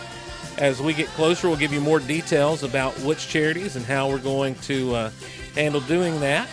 As 0.57 0.81
we 0.81 0.93
get 0.93 1.07
closer, 1.11 1.47
we'll 1.47 1.56
give 1.56 1.72
you 1.72 1.80
more 1.80 2.01
details 2.01 2.64
about 2.64 2.99
which 2.99 3.30
charities 3.30 3.77
and 3.77 3.85
how 3.85 4.10
we're 4.10 4.18
going 4.18 4.56
to 4.56 4.93
uh, 4.93 5.11
handle 5.56 5.80
doing 5.80 6.19
that, 6.19 6.49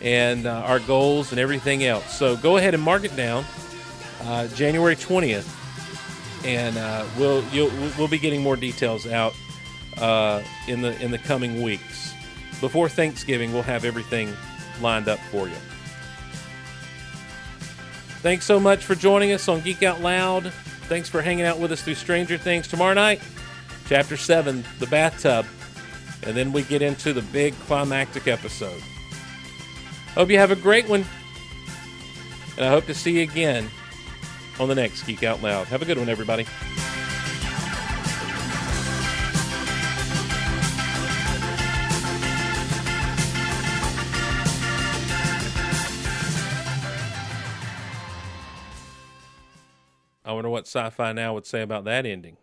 and 0.00 0.46
uh, 0.46 0.52
our 0.66 0.78
goals 0.78 1.32
and 1.32 1.40
everything 1.40 1.82
else. 1.82 2.16
So 2.16 2.36
go 2.36 2.58
ahead 2.58 2.74
and 2.74 2.82
mark 2.84 3.02
it 3.02 3.16
down, 3.16 3.44
uh, 4.22 4.46
January 4.46 4.94
20th, 4.94 5.48
and 6.46 6.78
uh, 6.78 7.04
we'll 7.18 7.42
we'll 7.98 8.06
be 8.06 8.20
getting 8.20 8.40
more 8.40 8.54
details 8.54 9.08
out 9.08 9.34
uh, 9.98 10.42
in 10.68 10.82
the 10.82 11.00
in 11.02 11.10
the 11.10 11.18
coming 11.18 11.62
weeks. 11.62 12.14
Before 12.60 12.88
Thanksgiving, 12.88 13.52
we'll 13.52 13.62
have 13.62 13.84
everything 13.84 14.34
lined 14.80 15.08
up 15.08 15.18
for 15.30 15.48
you. 15.48 15.56
Thanks 18.20 18.44
so 18.44 18.60
much 18.60 18.84
for 18.84 18.94
joining 18.94 19.32
us 19.32 19.48
on 19.48 19.62
Geek 19.62 19.82
Out 19.82 20.02
Loud. 20.02 20.52
Thanks 20.88 21.08
for 21.08 21.22
hanging 21.22 21.46
out 21.46 21.58
with 21.58 21.72
us 21.72 21.80
through 21.80 21.94
Stranger 21.94 22.36
Things. 22.36 22.68
Tomorrow 22.68 22.94
night, 22.94 23.22
Chapter 23.86 24.18
7, 24.18 24.62
The 24.78 24.86
Bathtub. 24.88 25.46
And 26.24 26.36
then 26.36 26.52
we 26.52 26.62
get 26.64 26.82
into 26.82 27.14
the 27.14 27.22
big 27.22 27.54
climactic 27.60 28.28
episode. 28.28 28.82
Hope 30.14 30.28
you 30.28 30.38
have 30.38 30.50
a 30.50 30.56
great 30.56 30.86
one. 30.86 31.06
And 32.56 32.66
I 32.66 32.68
hope 32.68 32.84
to 32.86 32.94
see 32.94 33.18
you 33.18 33.22
again 33.22 33.70
on 34.58 34.68
the 34.68 34.74
next 34.74 35.04
Geek 35.04 35.22
Out 35.22 35.42
Loud. 35.42 35.66
Have 35.68 35.80
a 35.80 35.86
good 35.86 35.96
one, 35.96 36.10
everybody. 36.10 36.44
I 50.30 50.32
wonder 50.32 50.48
what 50.48 50.68
Sci 50.68 50.90
Fi 50.90 51.12
Now 51.12 51.34
would 51.34 51.44
say 51.44 51.60
about 51.60 51.82
that 51.86 52.06
ending. 52.06 52.36